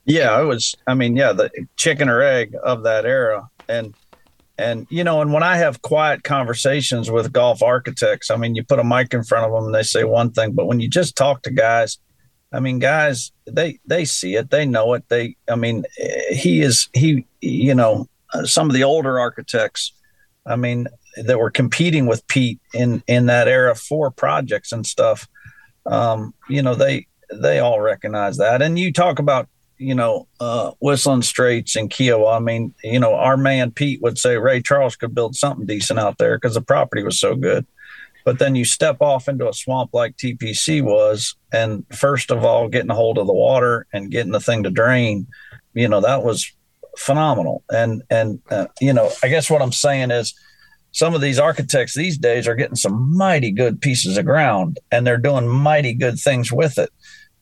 Yeah, 0.07 0.41
it 0.41 0.45
was. 0.45 0.75
I 0.87 0.95
mean, 0.95 1.17
yeah, 1.17 1.33
the 1.33 1.51
chicken 1.77 2.09
or 2.09 2.21
egg 2.21 2.55
of 2.63 2.83
that 2.83 3.07
era, 3.07 3.49
and 3.69 3.95
and 4.59 4.87
you 4.91 5.03
know, 5.03 5.21
and 5.21 5.33
when 5.33 5.43
I 5.43 5.57
have 5.57 5.83
quiet 5.83 6.23
conversations 6.25 7.11
with 7.11 7.33
golf 7.33 7.63
architects, 7.63 8.31
I 8.31 8.37
mean, 8.37 8.55
you 8.55 8.63
put 8.63 8.79
a 8.79 8.85
mic 8.85 9.15
in 9.15 9.25
front 9.25 9.47
of 9.47 9.53
them 9.53 9.65
and 9.67 9.75
they 9.75 9.83
say 9.83 10.05
one 10.05 10.31
thing, 10.31 10.53
but 10.53 10.67
when 10.67 10.81
you 10.81 10.89
just 10.89 11.17
talk 11.17 11.43
to 11.43 11.51
guys, 11.51 11.99
I 12.53 12.61
mean, 12.61 12.79
guys, 12.79 13.33
they 13.47 13.81
they 13.87 14.05
see 14.05 14.37
it, 14.37 14.51
they 14.51 14.67
know 14.67 14.95
it. 14.95 15.05
They, 15.09 15.37
I 15.51 15.57
mean, 15.57 15.85
he 16.31 16.61
is 16.61 16.89
he, 16.93 17.27
you 17.41 17.75
know, 17.75 18.07
some 18.45 18.69
of 18.69 18.75
the 18.75 18.85
older 18.85 19.19
architects, 19.19 19.93
I 20.47 20.57
mean, 20.57 20.87
that 21.17 21.39
were 21.39 21.51
competing 21.51 22.07
with 22.07 22.27
Pete 22.29 22.61
in 22.73 23.03
in 23.09 23.27
that 23.27 23.49
era 23.49 23.75
for 23.75 24.11
projects 24.11 24.71
and 24.71 24.87
stuff. 24.87 25.27
Um, 25.87 26.35
you 26.49 26.63
know, 26.63 26.75
they 26.75 27.07
they 27.33 27.59
all 27.59 27.81
recognize 27.81 28.37
that. 28.37 28.63
And 28.63 28.79
you 28.79 28.93
talk 28.93 29.19
about 29.19 29.49
you 29.85 29.95
know, 29.95 30.27
uh, 30.41 30.73
Whistling 30.81 31.23
Straits 31.23 31.77
and 31.77 31.91
Kiawah. 31.91 32.37
I 32.37 32.39
mean, 32.41 32.75
you 32.83 32.99
know, 32.99 33.15
our 33.15 33.37
man 33.37 33.71
Pete 33.71 34.01
would 34.03 34.19
say 34.19 34.37
Ray 34.37 34.63
Charles 34.63 34.97
could 34.97 35.15
build 35.15 35.37
something 35.37 35.67
decent 35.67 35.99
out 35.99 36.19
there 36.19 36.37
because 36.37 36.55
the 36.55 36.63
property 36.63 37.03
was 37.03 37.21
so 37.21 37.35
good. 37.35 37.67
But 38.25 38.39
then 38.39 38.55
you 38.55 38.65
step 38.65 38.97
off 39.01 39.29
into 39.29 39.49
a 39.49 39.53
swamp 39.53 39.91
like 39.93 40.17
TPC 40.17 40.83
was, 40.83 41.37
and 41.53 41.85
first 41.93 42.31
of 42.31 42.43
all, 42.45 42.69
getting 42.69 42.91
a 42.91 42.95
hold 42.95 43.19
of 43.19 43.27
the 43.27 43.35
water 43.35 43.87
and 43.93 44.11
getting 44.11 44.33
the 44.33 44.41
thing 44.41 44.63
to 44.63 44.71
drain, 44.71 45.27
you 45.75 45.89
know, 45.89 46.01
that 46.01 46.25
was 46.25 46.51
phenomenal. 46.97 47.63
And 47.71 48.03
and 48.09 48.41
uh, 48.51 48.67
you 48.81 48.95
know, 48.95 49.11
I 49.23 49.29
guess 49.29 49.51
what 49.51 49.61
I'm 49.61 49.73
saying 49.73 50.11
is, 50.11 50.35
some 50.93 51.15
of 51.15 51.21
these 51.21 51.39
architects 51.39 51.95
these 51.95 52.17
days 52.17 52.49
are 52.49 52.55
getting 52.55 52.77
some 52.77 53.15
mighty 53.15 53.51
good 53.51 53.83
pieces 53.83 54.17
of 54.17 54.25
ground, 54.25 54.79
and 54.91 55.07
they're 55.07 55.19
doing 55.19 55.47
mighty 55.47 55.93
good 55.93 56.19
things 56.19 56.51
with 56.51 56.79
it 56.79 56.91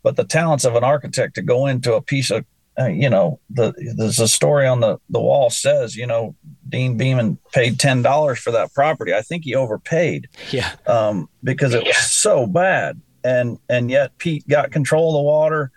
but 0.03 0.17
the 0.17 0.25
talents 0.25 0.65
of 0.65 0.75
an 0.75 0.85
architect 0.85 1.35
to 1.35 1.43
go 1.43 1.67
into 1.67 1.95
a 1.95 2.03
piece 2.03 2.31
of 2.31 2.45
uh, 2.79 2.87
you 2.87 3.11
know 3.11 3.39
the 3.51 3.73
there's 3.97 4.19
a 4.19 4.29
story 4.29 4.67
on 4.67 4.81
the 4.81 4.99
the 5.11 5.21
wall 5.21 5.51
says 5.51 5.95
you 5.95 6.07
know 6.07 6.35
Deane 6.69 6.97
Beman 6.97 7.39
paid 7.53 7.79
ten 7.79 8.03
dollars 8.03 8.39
for 8.39 8.51
that 8.53 8.73
property. 8.73 9.13
I 9.13 9.23
think 9.23 9.45
he 9.45 9.55
overpaid. 9.55 10.29
Yeah. 10.51 10.73
Um, 10.87 11.29
because 11.45 11.75
it 11.75 11.85
was 11.85 11.99
so 11.99 12.47
bad. 12.47 13.01
And 13.25 13.59
and 13.69 13.91
yet 13.91 14.17
pete 14.19 14.49
got 14.49 14.73
control 14.73 15.11
of 15.11 15.15
the 15.15 15.23
water 15.23 15.71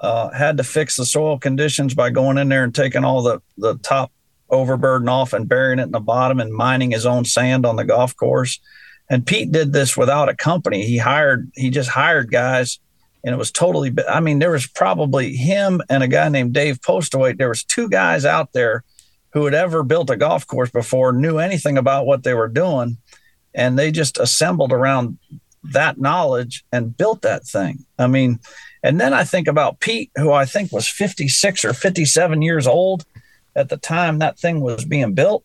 uh, 0.00 0.30
had 0.30 0.58
to 0.58 0.64
fix 0.64 0.96
the 0.96 1.06
soil 1.06 1.38
conditions 1.38 1.94
by 1.94 2.10
going 2.10 2.36
in 2.36 2.50
there 2.50 2.62
and 2.62 2.74
taking 2.74 3.04
all 3.04 3.22
the 3.22 3.40
the 3.56 3.78
top 3.78 4.12
overburden 4.50 5.08
off 5.08 5.32
and 5.32 5.48
burying 5.48 5.78
it 5.78 5.84
in 5.84 5.92
the 5.92 6.00
bottom 6.00 6.40
and 6.40 6.52
mining 6.52 6.90
his 6.90 7.06
own 7.06 7.24
sand 7.24 7.64
on 7.64 7.76
the 7.76 7.84
golf 7.84 8.14
course. 8.16 8.60
And 9.08 9.26
pete 9.26 9.50
did 9.50 9.72
this 9.72 9.96
without 9.96 10.28
a 10.28 10.36
company. 10.36 10.84
He 10.84 10.98
hired 10.98 11.50
he 11.54 11.70
just 11.70 11.88
hired 11.88 12.30
guys 12.30 12.78
and 13.24 13.34
it 13.34 13.38
was 13.38 13.50
totally 13.50 13.92
i 14.08 14.20
mean 14.20 14.38
there 14.38 14.52
was 14.52 14.66
probably 14.66 15.34
him 15.34 15.80
and 15.88 16.02
a 16.02 16.08
guy 16.08 16.28
named 16.28 16.52
dave 16.52 16.80
postaway 16.80 17.36
there 17.36 17.48
was 17.48 17.64
two 17.64 17.88
guys 17.88 18.24
out 18.24 18.52
there 18.52 18.84
who 19.32 19.44
had 19.44 19.54
ever 19.54 19.82
built 19.82 20.10
a 20.10 20.16
golf 20.16 20.46
course 20.46 20.70
before 20.70 21.12
knew 21.12 21.38
anything 21.38 21.76
about 21.76 22.06
what 22.06 22.22
they 22.22 22.34
were 22.34 22.48
doing 22.48 22.98
and 23.54 23.78
they 23.78 23.90
just 23.90 24.18
assembled 24.18 24.72
around 24.72 25.18
that 25.72 25.98
knowledge 25.98 26.64
and 26.72 26.96
built 26.96 27.22
that 27.22 27.44
thing. 27.44 27.84
I 27.98 28.06
mean 28.06 28.38
and 28.82 29.00
then 29.00 29.14
i 29.14 29.24
think 29.24 29.48
about 29.48 29.80
pete 29.80 30.10
who 30.16 30.30
i 30.30 30.44
think 30.44 30.70
was 30.70 30.86
56 30.86 31.64
or 31.64 31.72
57 31.72 32.42
years 32.42 32.66
old 32.66 33.06
at 33.56 33.70
the 33.70 33.78
time 33.78 34.18
that 34.18 34.38
thing 34.38 34.60
was 34.60 34.84
being 34.84 35.14
built. 35.14 35.44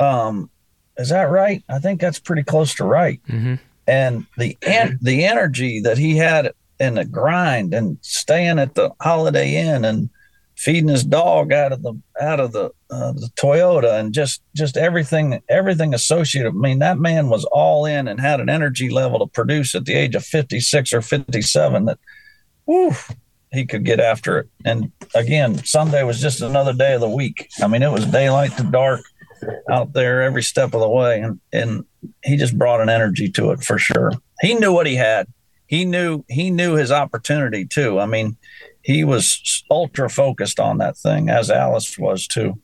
Um 0.00 0.50
is 0.96 1.08
that 1.08 1.24
right? 1.24 1.62
I 1.68 1.80
think 1.80 2.00
that's 2.00 2.20
pretty 2.20 2.44
close 2.44 2.74
to 2.76 2.84
right. 2.84 3.20
Mm-hmm. 3.28 3.56
and 3.86 4.26
the 4.38 4.56
en- 4.62 4.98
the 5.02 5.24
energy 5.24 5.80
that 5.80 5.98
he 5.98 6.16
had 6.16 6.52
and 6.80 6.96
the 6.96 7.04
grind 7.04 7.74
and 7.74 7.98
staying 8.02 8.58
at 8.58 8.74
the 8.74 8.90
Holiday 9.00 9.56
Inn 9.56 9.84
and 9.84 10.10
feeding 10.56 10.88
his 10.88 11.04
dog 11.04 11.52
out 11.52 11.72
of 11.72 11.82
the 11.82 11.94
out 12.20 12.40
of 12.40 12.52
the 12.52 12.70
uh, 12.90 13.12
the 13.12 13.28
Toyota 13.36 13.98
and 13.98 14.14
just 14.14 14.42
just 14.54 14.76
everything 14.76 15.42
everything 15.48 15.94
associated. 15.94 16.50
I 16.50 16.56
mean, 16.56 16.78
that 16.78 16.98
man 16.98 17.28
was 17.28 17.44
all 17.46 17.86
in 17.86 18.08
and 18.08 18.20
had 18.20 18.40
an 18.40 18.48
energy 18.48 18.90
level 18.90 19.18
to 19.20 19.26
produce 19.26 19.74
at 19.74 19.84
the 19.84 19.94
age 19.94 20.14
of 20.14 20.24
56 20.24 20.92
or 20.92 21.02
57 21.02 21.84
that, 21.86 21.98
whew, 22.66 22.94
he 23.52 23.66
could 23.66 23.84
get 23.84 24.00
after 24.00 24.38
it. 24.38 24.48
And 24.64 24.92
again, 25.14 25.64
Sunday 25.64 26.02
was 26.02 26.20
just 26.20 26.40
another 26.40 26.72
day 26.72 26.94
of 26.94 27.00
the 27.00 27.08
week. 27.08 27.48
I 27.62 27.66
mean, 27.66 27.82
it 27.82 27.92
was 27.92 28.06
daylight 28.06 28.56
to 28.56 28.64
dark 28.64 29.00
out 29.70 29.92
there 29.92 30.22
every 30.22 30.42
step 30.42 30.74
of 30.74 30.80
the 30.80 30.88
way, 30.88 31.20
and 31.20 31.40
and 31.52 31.84
he 32.22 32.36
just 32.36 32.56
brought 32.56 32.80
an 32.80 32.88
energy 32.88 33.30
to 33.32 33.50
it 33.50 33.62
for 33.62 33.78
sure. 33.78 34.12
He 34.40 34.54
knew 34.54 34.72
what 34.72 34.86
he 34.86 34.96
had 34.96 35.26
he 35.66 35.84
knew 35.84 36.24
he 36.28 36.50
knew 36.50 36.74
his 36.74 36.92
opportunity 36.92 37.64
too. 37.64 37.98
I 37.98 38.06
mean, 38.06 38.36
he 38.82 39.04
was 39.04 39.64
ultra 39.70 40.10
focused 40.10 40.60
on 40.60 40.78
that 40.78 40.96
thing, 40.96 41.30
as 41.30 41.50
Alice 41.50 41.98
was 41.98 42.26
too. 42.26 42.60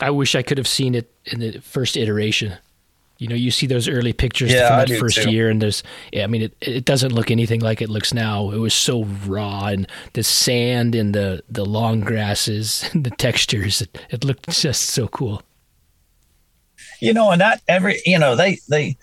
I 0.00 0.10
wish 0.10 0.34
I 0.34 0.42
could 0.42 0.58
have 0.58 0.68
seen 0.68 0.94
it 0.94 1.12
in 1.26 1.40
the 1.40 1.60
first 1.60 1.96
iteration. 1.96 2.54
You 3.18 3.28
know, 3.28 3.36
you 3.36 3.52
see 3.52 3.68
those 3.68 3.88
early 3.88 4.12
pictures 4.12 4.52
yeah, 4.52 4.68
from 4.68 4.88
that 4.88 4.98
first 4.98 5.22
too. 5.22 5.30
year, 5.30 5.48
and 5.48 5.62
there's, 5.62 5.84
yeah, 6.12 6.24
I 6.24 6.26
mean, 6.26 6.42
it, 6.42 6.56
it 6.60 6.84
doesn't 6.84 7.12
look 7.12 7.30
anything 7.30 7.60
like 7.60 7.80
it 7.80 7.88
looks 7.88 8.12
now. 8.12 8.50
It 8.50 8.58
was 8.58 8.74
so 8.74 9.04
raw, 9.04 9.66
and 9.66 9.86
the 10.14 10.24
sand 10.24 10.96
and 10.96 11.14
the 11.14 11.44
the 11.48 11.64
long 11.64 12.00
grasses 12.00 12.90
and 12.92 13.04
the 13.04 13.10
textures, 13.10 13.80
it, 13.80 13.98
it 14.10 14.24
looked 14.24 14.50
just 14.50 14.82
so 14.82 15.06
cool. 15.06 15.42
You 17.00 17.14
know, 17.14 17.30
and 17.30 17.40
that 17.40 17.62
every, 17.68 18.00
you 18.04 18.18
know, 18.18 18.34
they 18.34 18.58
they 18.68 18.96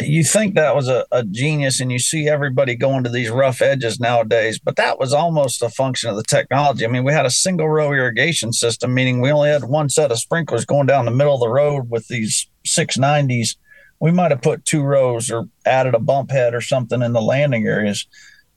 you 0.00 0.24
think 0.24 0.54
that 0.54 0.74
was 0.74 0.88
a, 0.88 1.04
a, 1.12 1.22
genius 1.24 1.80
and 1.80 1.92
you 1.92 1.98
see 1.98 2.28
everybody 2.28 2.74
going 2.74 3.04
to 3.04 3.10
these 3.10 3.28
rough 3.28 3.60
edges 3.60 4.00
nowadays 4.00 4.58
but 4.58 4.76
that 4.76 4.98
was 4.98 5.12
almost 5.12 5.62
a 5.62 5.68
function 5.68 6.08
of 6.08 6.16
the 6.16 6.22
technology. 6.22 6.84
I 6.84 6.88
mean 6.88 7.04
we 7.04 7.12
had 7.12 7.26
a 7.26 7.30
single 7.30 7.68
row 7.68 7.92
irrigation 7.92 8.52
system 8.52 8.94
meaning 8.94 9.20
we 9.20 9.30
only 9.30 9.50
had 9.50 9.64
one 9.64 9.88
set 9.88 10.10
of 10.10 10.18
sprinklers 10.18 10.64
going 10.64 10.86
down 10.86 11.04
the 11.04 11.10
middle 11.10 11.34
of 11.34 11.40
the 11.40 11.48
road 11.48 11.90
with 11.90 12.08
these 12.08 12.48
690s 12.66 13.56
we 14.00 14.10
might 14.10 14.30
have 14.30 14.42
put 14.42 14.64
two 14.64 14.82
rows 14.82 15.30
or 15.30 15.48
added 15.64 15.94
a 15.94 15.98
bump 15.98 16.30
head 16.30 16.54
or 16.54 16.60
something 16.60 17.00
in 17.00 17.12
the 17.12 17.22
landing 17.22 17.66
areas. 17.66 18.06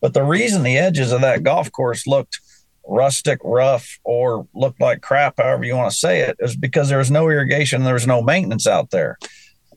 But 0.02 0.14
the 0.14 0.24
reason 0.24 0.64
the 0.64 0.78
edges 0.78 1.12
of 1.12 1.22
that 1.22 1.44
golf 1.44 1.72
course 1.72 2.06
looked 2.06 2.40
rustic 2.86 3.40
rough 3.44 4.00
or 4.04 4.48
looked 4.54 4.80
like 4.80 5.02
crap 5.02 5.36
however 5.38 5.66
you 5.66 5.76
want 5.76 5.92
to 5.92 5.98
say 5.98 6.22
it 6.22 6.38
is 6.40 6.56
because 6.56 6.88
there 6.88 6.98
was 6.98 7.12
no 7.12 7.30
irrigation 7.30 7.78
and 7.78 7.86
there 7.86 7.94
was 7.94 8.08
no 8.08 8.22
maintenance 8.22 8.66
out 8.66 8.92
there 8.92 9.18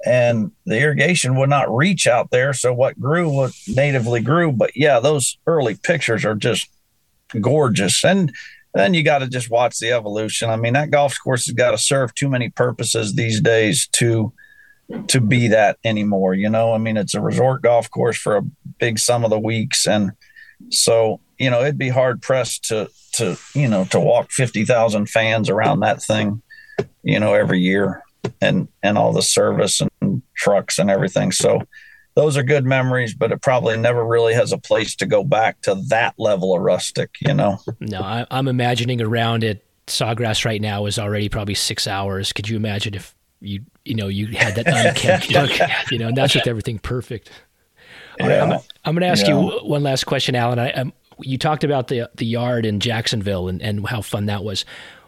and 0.05 0.51
the 0.65 0.81
irrigation 0.81 1.37
would 1.37 1.51
not 1.51 1.75
reach 1.75 2.07
out 2.07 2.31
there. 2.31 2.53
So 2.53 2.73
what 2.73 2.99
grew 2.99 3.29
what 3.29 3.53
natively 3.69 4.21
grew. 4.21 4.53
But 4.53 4.77
yeah, 4.77 5.01
those 5.01 5.39
early 5.47 5.77
pictures 5.77 6.25
are 6.25 6.35
just 6.35 6.69
gorgeous. 7.41 8.03
And 8.05 8.33
then 8.75 8.95
you 8.95 9.03
got 9.03 9.19
to 9.19 9.29
just 9.29 9.51
watch 9.51 9.79
the 9.79 9.93
evolution. 9.93 10.49
I 10.49 10.57
mean, 10.57 10.73
that 10.75 10.91
golf 10.91 11.17
course 11.23 11.47
has 11.47 11.55
got 11.55 11.73
to 11.73 11.79
serve 11.79 12.15
too 12.15 12.29
many 12.29 12.51
purposes 12.51 13.15
these 13.15 13.41
days 13.41 13.89
to 13.93 14.33
to 15.07 15.21
be 15.21 15.49
that 15.49 15.79
anymore. 15.85 16.35
You 16.35 16.49
know, 16.49 16.73
I 16.73 16.79
mean, 16.79 16.97
it's 16.97 17.15
a 17.15 17.21
resort 17.21 17.63
golf 17.63 17.91
course 17.91 18.17
for 18.17 18.37
a 18.37 18.43
big 18.79 18.99
sum 18.99 19.25
of 19.25 19.31
the 19.31 19.39
weeks, 19.39 19.87
and 19.87 20.13
so 20.71 21.21
you 21.39 21.49
know, 21.49 21.63
it'd 21.63 21.79
be 21.79 21.89
hard 21.89 22.23
pressed 22.23 22.65
to 22.65 22.91
to 23.15 23.37
you 23.55 23.69
know 23.69 23.85
to 23.87 24.01
walk 24.01 24.31
fifty 24.31 24.65
thousand 24.65 25.09
fans 25.09 25.49
around 25.49 25.81
that 25.81 26.03
thing, 26.03 26.43
you 27.03 27.19
know, 27.19 27.35
every 27.35 27.61
year 27.61 28.03
and 28.41 28.69
and 28.83 28.99
all 28.99 29.13
the 29.13 29.23
service 29.23 29.81
and 29.81 29.90
trucks 30.35 30.79
and 30.79 30.91
everything. 30.91 31.33
So 31.33 31.61
those 32.15 32.37
are 32.37 32.43
good 32.43 32.65
memories, 32.65 33.15
but 33.15 33.33
it 33.33 33.41
probably 33.41 33.77
never 33.77 34.05
really 34.05 34.35
has 34.35 34.53
a 34.53 34.59
place 34.59 34.97
to 34.97 35.07
go 35.07 35.25
back 35.25 35.61
to 35.63 35.77
that 35.89 36.15
level 36.19 36.55
of 36.55 36.63
rustic, 36.63 37.17
you 37.21 37.35
know. 37.35 37.59
No, 37.79 38.01
I, 38.01 38.27
am 38.31 38.49
imagining 38.49 39.01
around 39.01 39.45
it. 39.45 39.65
Sawgrass 39.87 40.45
right 40.45 40.61
now 40.61 40.87
is 40.87 40.99
already 40.99 41.29
probably 41.29 41.55
six 41.55 41.87
hours. 41.87 42.33
Could 42.33 42.49
you 42.49 42.57
imagine 42.57 42.95
if 42.95 43.15
you 43.41 43.65
you 43.85 43.95
know 43.95 44.09
you 44.09 44.27
had 44.29 44.55
that 44.57 44.67
unkempt 44.69 45.31
look, 45.33 45.51
you 45.91 45.99
know, 45.99 46.09
and 46.09 46.17
that's 46.17 46.35
with 46.35 46.47
everything 46.47 46.79
perfect. 46.79 47.31
Yeah. 48.19 48.45
I'm, 48.45 48.53
I'm 48.85 48.95
going 48.95 49.01
to 49.01 49.07
ask 49.07 49.27
yeah. 49.27 49.41
you 49.41 49.61
one 49.63 49.83
last 49.83 50.05
question, 50.05 50.35
Allan. 50.35 50.59
I, 50.59 50.73
um, 50.73 50.93
you 51.21 51.39
talked 51.39 51.65
about 51.65 51.89
the 51.89 52.11
the 52.15 52.27
yard 52.27 52.67
in 52.67 52.81
Jacksonville 52.81 53.49
and, 53.49 53.61
and 53.63 53.87
how 53.87 54.03
fun 54.03 54.27
that 54.27 54.45
was. 54.45 54.65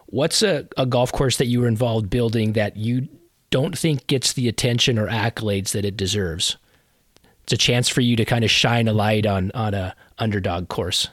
What's 0.06 0.42
a, 0.42 0.68
a 0.76 0.84
golf 0.84 1.12
course 1.12 1.38
that 1.38 1.46
you 1.46 1.60
were 1.60 1.68
involved 1.68 2.10
building 2.10 2.52
that 2.54 2.76
you 2.76 3.08
don't 3.52 3.78
think 3.78 4.08
gets 4.08 4.32
the 4.32 4.48
attention 4.48 4.98
or 4.98 5.06
accolades 5.06 5.70
that 5.72 5.84
it 5.84 5.96
deserves? 5.96 6.56
It's 7.44 7.52
a 7.52 7.56
chance 7.56 7.88
for 7.88 8.00
you 8.00 8.16
to 8.16 8.24
kind 8.24 8.44
of 8.44 8.50
shine 8.50 8.88
a 8.88 8.92
light 8.92 9.26
on 9.26 9.52
on 9.52 9.74
a 9.74 9.94
underdog 10.18 10.68
course. 10.68 11.08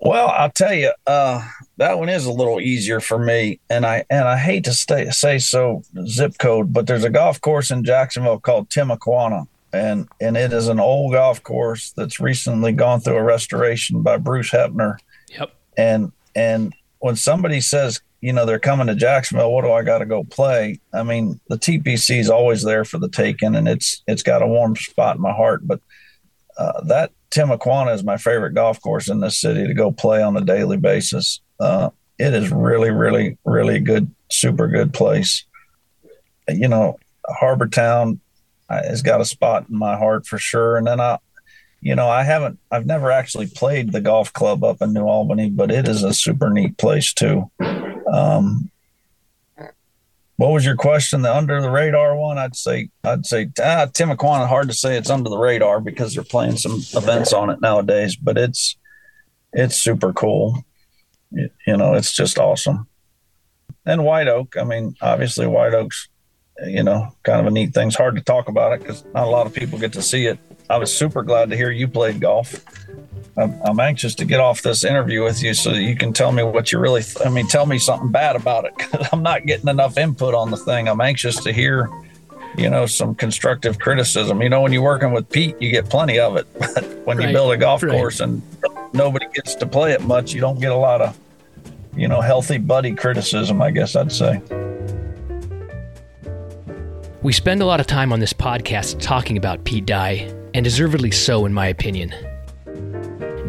Well, 0.00 0.28
I'll 0.28 0.50
tell 0.50 0.74
you, 0.74 0.92
uh, 1.06 1.48
that 1.78 1.98
one 1.98 2.10
is 2.10 2.26
a 2.26 2.32
little 2.32 2.60
easier 2.60 3.00
for 3.00 3.18
me, 3.18 3.58
and 3.70 3.86
I 3.86 4.04
and 4.10 4.28
I 4.28 4.36
hate 4.36 4.64
to 4.64 4.74
stay, 4.74 5.10
say 5.10 5.38
so 5.38 5.82
zip 6.06 6.36
code, 6.38 6.72
but 6.72 6.86
there's 6.86 7.04
a 7.04 7.10
golf 7.10 7.40
course 7.40 7.70
in 7.70 7.84
Jacksonville 7.84 8.38
called 8.38 8.68
Timuquana, 8.68 9.46
and 9.72 10.06
and 10.20 10.36
it 10.36 10.52
is 10.52 10.68
an 10.68 10.78
old 10.78 11.12
golf 11.12 11.42
course 11.42 11.92
that's 11.92 12.20
recently 12.20 12.72
gone 12.72 13.00
through 13.00 13.16
a 13.16 13.22
restoration 13.22 14.02
by 14.02 14.18
Bruce 14.18 14.50
Hepner. 14.50 14.98
Yep. 15.30 15.54
And 15.78 16.12
and 16.36 16.74
when 17.04 17.16
somebody 17.16 17.60
says, 17.60 18.00
you 18.22 18.32
know, 18.32 18.46
they're 18.46 18.58
coming 18.58 18.86
to 18.86 18.94
Jacksonville, 18.94 19.52
what 19.52 19.62
do 19.62 19.70
I 19.70 19.82
got 19.82 19.98
to 19.98 20.06
go 20.06 20.24
play? 20.24 20.80
I 20.94 21.02
mean, 21.02 21.38
the 21.50 21.58
TPC 21.58 22.18
is 22.18 22.30
always 22.30 22.62
there 22.62 22.86
for 22.86 22.96
the 22.96 23.10
taking, 23.10 23.54
and 23.54 23.68
it's 23.68 24.02
it's 24.06 24.22
got 24.22 24.40
a 24.40 24.46
warm 24.46 24.74
spot 24.74 25.16
in 25.16 25.20
my 25.20 25.34
heart. 25.34 25.66
But 25.66 25.82
uh, 26.56 26.82
that 26.84 27.10
Timuquana 27.30 27.94
is 27.94 28.04
my 28.04 28.16
favorite 28.16 28.54
golf 28.54 28.80
course 28.80 29.10
in 29.10 29.20
this 29.20 29.38
city 29.38 29.66
to 29.66 29.74
go 29.74 29.92
play 29.92 30.22
on 30.22 30.34
a 30.34 30.40
daily 30.40 30.78
basis. 30.78 31.42
Uh, 31.60 31.90
it 32.18 32.32
is 32.32 32.50
really, 32.50 32.90
really, 32.90 33.36
really 33.44 33.80
good, 33.80 34.10
super 34.30 34.66
good 34.66 34.94
place. 34.94 35.44
You 36.48 36.68
know, 36.68 36.98
Harbor 37.28 37.66
Town 37.66 38.18
uh, 38.70 38.82
has 38.82 39.02
got 39.02 39.20
a 39.20 39.26
spot 39.26 39.66
in 39.68 39.76
my 39.76 39.98
heart 39.98 40.26
for 40.26 40.38
sure. 40.38 40.78
And 40.78 40.86
then 40.86 41.02
I, 41.02 41.18
you 41.84 41.94
know, 41.94 42.08
I 42.08 42.22
haven't, 42.22 42.58
I've 42.70 42.86
never 42.86 43.12
actually 43.12 43.46
played 43.46 43.92
the 43.92 44.00
golf 44.00 44.32
club 44.32 44.64
up 44.64 44.80
in 44.80 44.94
New 44.94 45.04
Albany, 45.04 45.50
but 45.50 45.70
it 45.70 45.86
is 45.86 46.02
a 46.02 46.14
super 46.14 46.48
neat 46.48 46.78
place 46.78 47.12
too. 47.12 47.50
Um, 48.10 48.70
what 50.36 50.50
was 50.50 50.64
your 50.64 50.76
question? 50.76 51.20
The 51.20 51.36
under 51.36 51.60
the 51.60 51.70
radar 51.70 52.16
one? 52.16 52.38
I'd 52.38 52.56
say 52.56 52.88
I'd 53.04 53.26
say 53.26 53.50
ah, 53.60 53.86
Timuquana. 53.86 54.48
Hard 54.48 54.68
to 54.68 54.74
say 54.74 54.96
it's 54.96 55.10
under 55.10 55.28
the 55.28 55.36
radar 55.36 55.78
because 55.80 56.14
they're 56.14 56.24
playing 56.24 56.56
some 56.56 56.80
events 56.94 57.34
on 57.34 57.50
it 57.50 57.60
nowadays, 57.60 58.16
but 58.16 58.38
it's 58.38 58.76
it's 59.52 59.76
super 59.76 60.12
cool. 60.12 60.64
You, 61.30 61.50
you 61.66 61.76
know, 61.76 61.94
it's 61.94 62.12
just 62.12 62.38
awesome. 62.38 62.88
And 63.84 64.04
White 64.04 64.26
Oak. 64.26 64.56
I 64.56 64.64
mean, 64.64 64.96
obviously 65.02 65.46
White 65.46 65.74
Oak's 65.74 66.08
you 66.66 66.82
know 66.82 67.14
kind 67.22 67.40
of 67.40 67.46
a 67.46 67.50
neat 67.50 67.74
thing. 67.74 67.88
It's 67.88 67.96
hard 67.96 68.16
to 68.16 68.22
talk 68.22 68.48
about 68.48 68.72
it 68.72 68.80
because 68.80 69.04
not 69.12 69.26
a 69.26 69.30
lot 69.30 69.46
of 69.46 69.52
people 69.52 69.78
get 69.78 69.92
to 69.92 70.02
see 70.02 70.26
it. 70.26 70.38
I 70.70 70.78
was 70.78 70.96
super 70.96 71.22
glad 71.22 71.50
to 71.50 71.56
hear 71.56 71.70
you 71.70 71.86
played 71.86 72.20
golf. 72.20 72.64
I'm, 73.36 73.60
I'm, 73.64 73.80
anxious 73.80 74.14
to 74.16 74.24
get 74.24 74.40
off 74.40 74.62
this 74.62 74.84
interview 74.84 75.24
with 75.24 75.42
you 75.42 75.54
so 75.54 75.72
that 75.72 75.82
you 75.82 75.96
can 75.96 76.12
tell 76.12 76.30
me 76.30 76.42
what 76.42 76.70
you 76.72 76.78
really, 76.78 77.02
th- 77.02 77.26
I 77.26 77.28
mean, 77.28 77.48
tell 77.48 77.66
me 77.66 77.78
something 77.78 78.10
bad 78.10 78.36
about 78.36 78.64
it 78.64 78.76
because 78.76 79.08
I'm 79.12 79.22
not 79.22 79.44
getting 79.44 79.68
enough 79.68 79.98
input 79.98 80.34
on 80.34 80.50
the 80.50 80.56
thing. 80.56 80.88
I'm 80.88 81.00
anxious 81.00 81.42
to 81.42 81.52
hear, 81.52 81.90
you 82.56 82.70
know, 82.70 82.86
some 82.86 83.14
constructive 83.14 83.78
criticism. 83.78 84.40
You 84.40 84.48
know, 84.48 84.62
when 84.62 84.72
you're 84.72 84.82
working 84.82 85.12
with 85.12 85.28
Pete, 85.28 85.60
you 85.60 85.70
get 85.70 85.90
plenty 85.90 86.18
of 86.18 86.36
it. 86.36 86.46
But 86.74 86.84
when 87.06 87.18
right, 87.18 87.28
you 87.28 87.34
build 87.34 87.52
a 87.52 87.56
golf 87.56 87.82
right. 87.82 87.92
course 87.92 88.20
and 88.20 88.40
nobody 88.92 89.26
gets 89.34 89.54
to 89.56 89.66
play 89.66 89.92
it 89.92 90.02
much, 90.02 90.32
you 90.32 90.40
don't 90.40 90.60
get 90.60 90.72
a 90.72 90.76
lot 90.76 91.02
of, 91.02 91.18
you 91.94 92.08
know, 92.08 92.20
healthy 92.20 92.58
buddy 92.58 92.94
criticism, 92.94 93.60
I 93.60 93.70
guess 93.70 93.94
I'd 93.94 94.10
say. 94.10 94.40
We 97.22 97.32
spend 97.32 97.62
a 97.62 97.66
lot 97.66 97.80
of 97.80 97.86
time 97.86 98.12
on 98.12 98.20
this 98.20 98.32
podcast 98.32 99.00
talking 99.00 99.36
about 99.36 99.64
Pete 99.64 99.86
Dye, 99.86 100.32
and 100.54 100.64
deservedly 100.64 101.10
so, 101.10 101.44
in 101.44 101.52
my 101.52 101.66
opinion. 101.66 102.14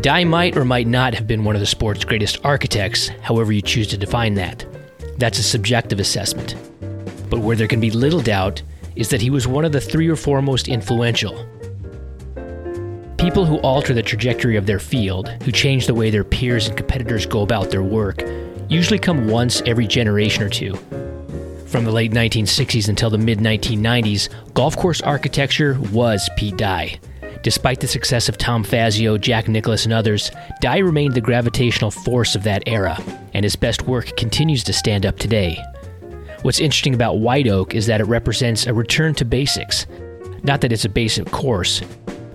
Dye 0.01 0.23
might 0.23 0.57
or 0.57 0.65
might 0.65 0.87
not 0.87 1.13
have 1.13 1.27
been 1.27 1.43
one 1.43 1.55
of 1.55 1.61
the 1.61 1.65
sport's 1.65 2.03
greatest 2.03 2.43
architects, 2.43 3.07
however 3.21 3.51
you 3.51 3.61
choose 3.61 3.87
to 3.87 3.97
define 3.97 4.33
that. 4.35 4.65
That's 5.17 5.39
a 5.39 5.43
subjective 5.43 5.99
assessment. 5.99 6.55
But 7.29 7.39
where 7.39 7.55
there 7.55 7.67
can 7.67 7.79
be 7.79 7.91
little 7.91 8.21
doubt 8.21 8.61
is 8.95 9.09
that 9.09 9.21
he 9.21 9.29
was 9.29 9.47
one 9.47 9.65
of 9.65 9.71
the 9.71 9.81
three 9.81 10.07
or 10.07 10.15
four 10.15 10.41
most 10.41 10.67
influential. 10.67 11.47
People 13.17 13.45
who 13.45 13.57
alter 13.57 13.93
the 13.93 14.03
trajectory 14.03 14.57
of 14.57 14.65
their 14.65 14.79
field, 14.79 15.29
who 15.43 15.51
change 15.51 15.87
the 15.87 15.93
way 15.93 16.09
their 16.09 16.23
peers 16.23 16.67
and 16.67 16.77
competitors 16.77 17.25
go 17.25 17.41
about 17.41 17.71
their 17.71 17.83
work, 17.83 18.21
usually 18.69 18.99
come 18.99 19.27
once 19.27 19.61
every 19.65 19.87
generation 19.87 20.43
or 20.43 20.49
two. 20.49 20.77
From 21.75 21.83
the 21.83 21.91
late 21.91 22.13
1960s 22.13 22.87
until 22.87 23.09
the 23.09 23.17
mid 23.17 23.39
1990s, 23.39 24.29
golf 24.53 24.77
course 24.77 25.01
architecture 25.01 25.77
was 25.91 26.29
Pete 26.37 26.55
Dye. 26.55 26.97
Despite 27.43 27.81
the 27.81 27.87
success 27.87 28.29
of 28.29 28.37
Tom 28.37 28.63
Fazio, 28.63 29.17
Jack 29.17 29.49
Nicklaus, 29.49 29.83
and 29.83 29.93
others, 29.93 30.31
Dye 30.61 30.77
remained 30.77 31.15
the 31.15 31.19
gravitational 31.19 31.91
force 31.91 32.33
of 32.33 32.43
that 32.43 32.63
era, 32.65 32.97
and 33.33 33.43
his 33.43 33.57
best 33.57 33.81
work 33.81 34.15
continues 34.15 34.63
to 34.63 34.71
stand 34.71 35.05
up 35.05 35.19
today. 35.19 35.61
What's 36.43 36.61
interesting 36.61 36.93
about 36.93 37.19
White 37.19 37.49
Oak 37.49 37.75
is 37.75 37.87
that 37.87 37.99
it 37.99 38.05
represents 38.05 38.67
a 38.67 38.73
return 38.73 39.13
to 39.15 39.25
basics. 39.25 39.85
Not 40.43 40.61
that 40.61 40.71
it's 40.71 40.85
a 40.85 40.89
basic 40.89 41.29
course, 41.31 41.81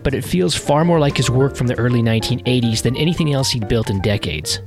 but 0.03 0.13
it 0.13 0.23
feels 0.23 0.55
far 0.55 0.85
more 0.85 0.99
like 0.99 1.17
his 1.17 1.31
work 1.31 1.57
from 1.57 1.67
the 1.67 1.79
early 1.79 2.03
1980s 2.03 2.83
than 2.83 2.95
anything 2.95 3.33
else 3.33 3.49
he'd 3.49 3.69
built 3.69 3.89
in 3.89 4.03
decades. 4.03 4.61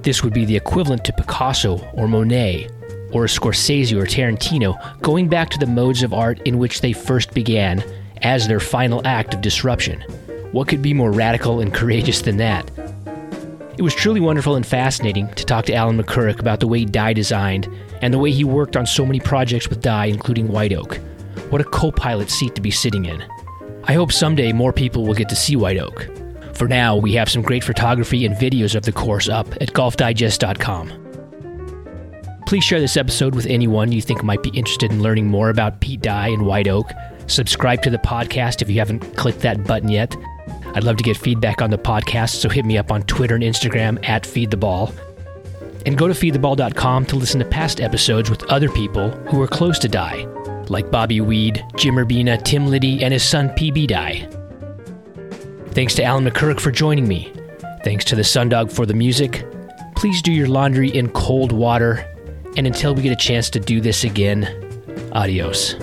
This 0.00 0.24
would 0.24 0.32
be 0.32 0.46
the 0.46 0.56
equivalent 0.56 1.04
to 1.04 1.12
Picasso 1.12 1.78
or 1.92 2.08
Monet, 2.08 2.70
or 3.12 3.24
Scorsese 3.26 3.92
or 3.92 4.06
Tarantino, 4.06 5.00
going 5.00 5.28
back 5.28 5.50
to 5.50 5.58
the 5.58 5.66
modes 5.66 6.02
of 6.02 6.12
art 6.12 6.40
in 6.46 6.58
which 6.58 6.80
they 6.80 6.92
first 6.92 7.34
began 7.34 7.84
as 8.22 8.48
their 8.48 8.60
final 8.60 9.06
act 9.06 9.34
of 9.34 9.40
disruption. 9.40 10.00
What 10.52 10.68
could 10.68 10.82
be 10.82 10.94
more 10.94 11.12
radical 11.12 11.60
and 11.60 11.72
courageous 11.72 12.22
than 12.22 12.36
that? 12.38 12.70
It 13.78 13.82
was 13.82 13.94
truly 13.94 14.20
wonderful 14.20 14.54
and 14.54 14.66
fascinating 14.66 15.28
to 15.34 15.44
talk 15.44 15.64
to 15.66 15.74
Allan 15.74 15.96
MacCurrach 15.96 16.38
about 16.38 16.60
the 16.60 16.68
way 16.68 16.84
Dye 16.84 17.14
designed 17.14 17.68
and 18.02 18.12
the 18.12 18.18
way 18.18 18.30
he 18.30 18.44
worked 18.44 18.76
on 18.76 18.86
so 18.86 19.06
many 19.06 19.18
projects 19.18 19.68
with 19.68 19.80
Dye, 19.80 20.06
including 20.06 20.48
White 20.48 20.72
Oak. 20.72 20.96
What 21.50 21.60
a 21.60 21.64
co 21.64 21.90
pilot 21.90 22.30
seat 22.30 22.54
to 22.54 22.60
be 22.60 22.70
sitting 22.70 23.06
in. 23.06 23.24
I 23.84 23.94
hope 23.94 24.12
someday 24.12 24.52
more 24.52 24.72
people 24.72 25.06
will 25.06 25.14
get 25.14 25.28
to 25.30 25.36
see 25.36 25.56
White 25.56 25.78
Oak. 25.78 26.08
For 26.54 26.68
now, 26.68 26.96
we 26.96 27.14
have 27.14 27.30
some 27.30 27.42
great 27.42 27.64
photography 27.64 28.26
and 28.26 28.36
videos 28.36 28.74
of 28.74 28.84
the 28.84 28.92
course 28.92 29.28
up 29.28 29.50
at 29.60 29.72
golfdigest.com. 29.72 31.01
Please 32.52 32.64
share 32.64 32.80
this 32.80 32.98
episode 32.98 33.34
with 33.34 33.46
anyone 33.46 33.92
you 33.92 34.02
think 34.02 34.22
might 34.22 34.42
be 34.42 34.50
interested 34.50 34.92
in 34.92 35.00
learning 35.00 35.26
more 35.26 35.48
about 35.48 35.80
Pete 35.80 36.02
Dye 36.02 36.28
and 36.28 36.44
White 36.44 36.68
Oak 36.68 36.92
Subscribe 37.26 37.80
to 37.80 37.88
the 37.88 37.96
podcast 37.96 38.60
if 38.60 38.68
you 38.68 38.78
haven't 38.78 39.16
clicked 39.16 39.40
that 39.40 39.64
button 39.64 39.88
yet. 39.88 40.14
I'd 40.74 40.84
love 40.84 40.98
to 40.98 41.02
get 41.02 41.16
feedback 41.16 41.62
on 41.62 41.70
the 41.70 41.78
podcast, 41.78 42.34
so 42.34 42.50
hit 42.50 42.66
me 42.66 42.76
up 42.76 42.92
on 42.92 43.04
Twitter 43.04 43.34
and 43.34 43.42
Instagram 43.42 44.06
at 44.06 44.24
FeedTheBall. 44.24 44.94
And 45.86 45.96
go 45.96 46.06
to 46.06 46.12
feedtheball.com 46.12 47.06
to 47.06 47.16
listen 47.16 47.40
to 47.40 47.46
past 47.46 47.80
episodes 47.80 48.28
with 48.28 48.44
other 48.50 48.68
people 48.68 49.12
who 49.30 49.40
are 49.40 49.48
close 49.48 49.78
to 49.78 49.88
Dye, 49.88 50.26
like 50.68 50.90
Bobby 50.90 51.22
Weed, 51.22 51.64
Jim 51.76 51.94
Urbina, 51.94 52.44
Tim 52.44 52.66
Liddy, 52.66 53.02
and 53.02 53.14
his 53.14 53.22
son 53.22 53.48
PB 53.48 53.86
Dye. 53.86 54.28
Thanks 55.70 55.94
to 55.94 56.04
Allan 56.04 56.26
MacCurrach 56.26 56.60
for 56.60 56.70
joining 56.70 57.08
me. 57.08 57.32
Thanks 57.82 58.04
to 58.04 58.14
the 58.14 58.20
Sundog 58.20 58.70
for 58.70 58.84
the 58.84 58.92
music. 58.92 59.46
Please 59.96 60.20
do 60.20 60.30
your 60.30 60.48
laundry 60.48 60.90
in 60.90 61.08
cold 61.12 61.50
water. 61.50 62.11
And 62.56 62.66
until 62.66 62.94
we 62.94 63.02
get 63.02 63.12
a 63.12 63.16
chance 63.16 63.48
to 63.50 63.60
do 63.60 63.80
this 63.80 64.04
again, 64.04 64.46
adios. 65.12 65.74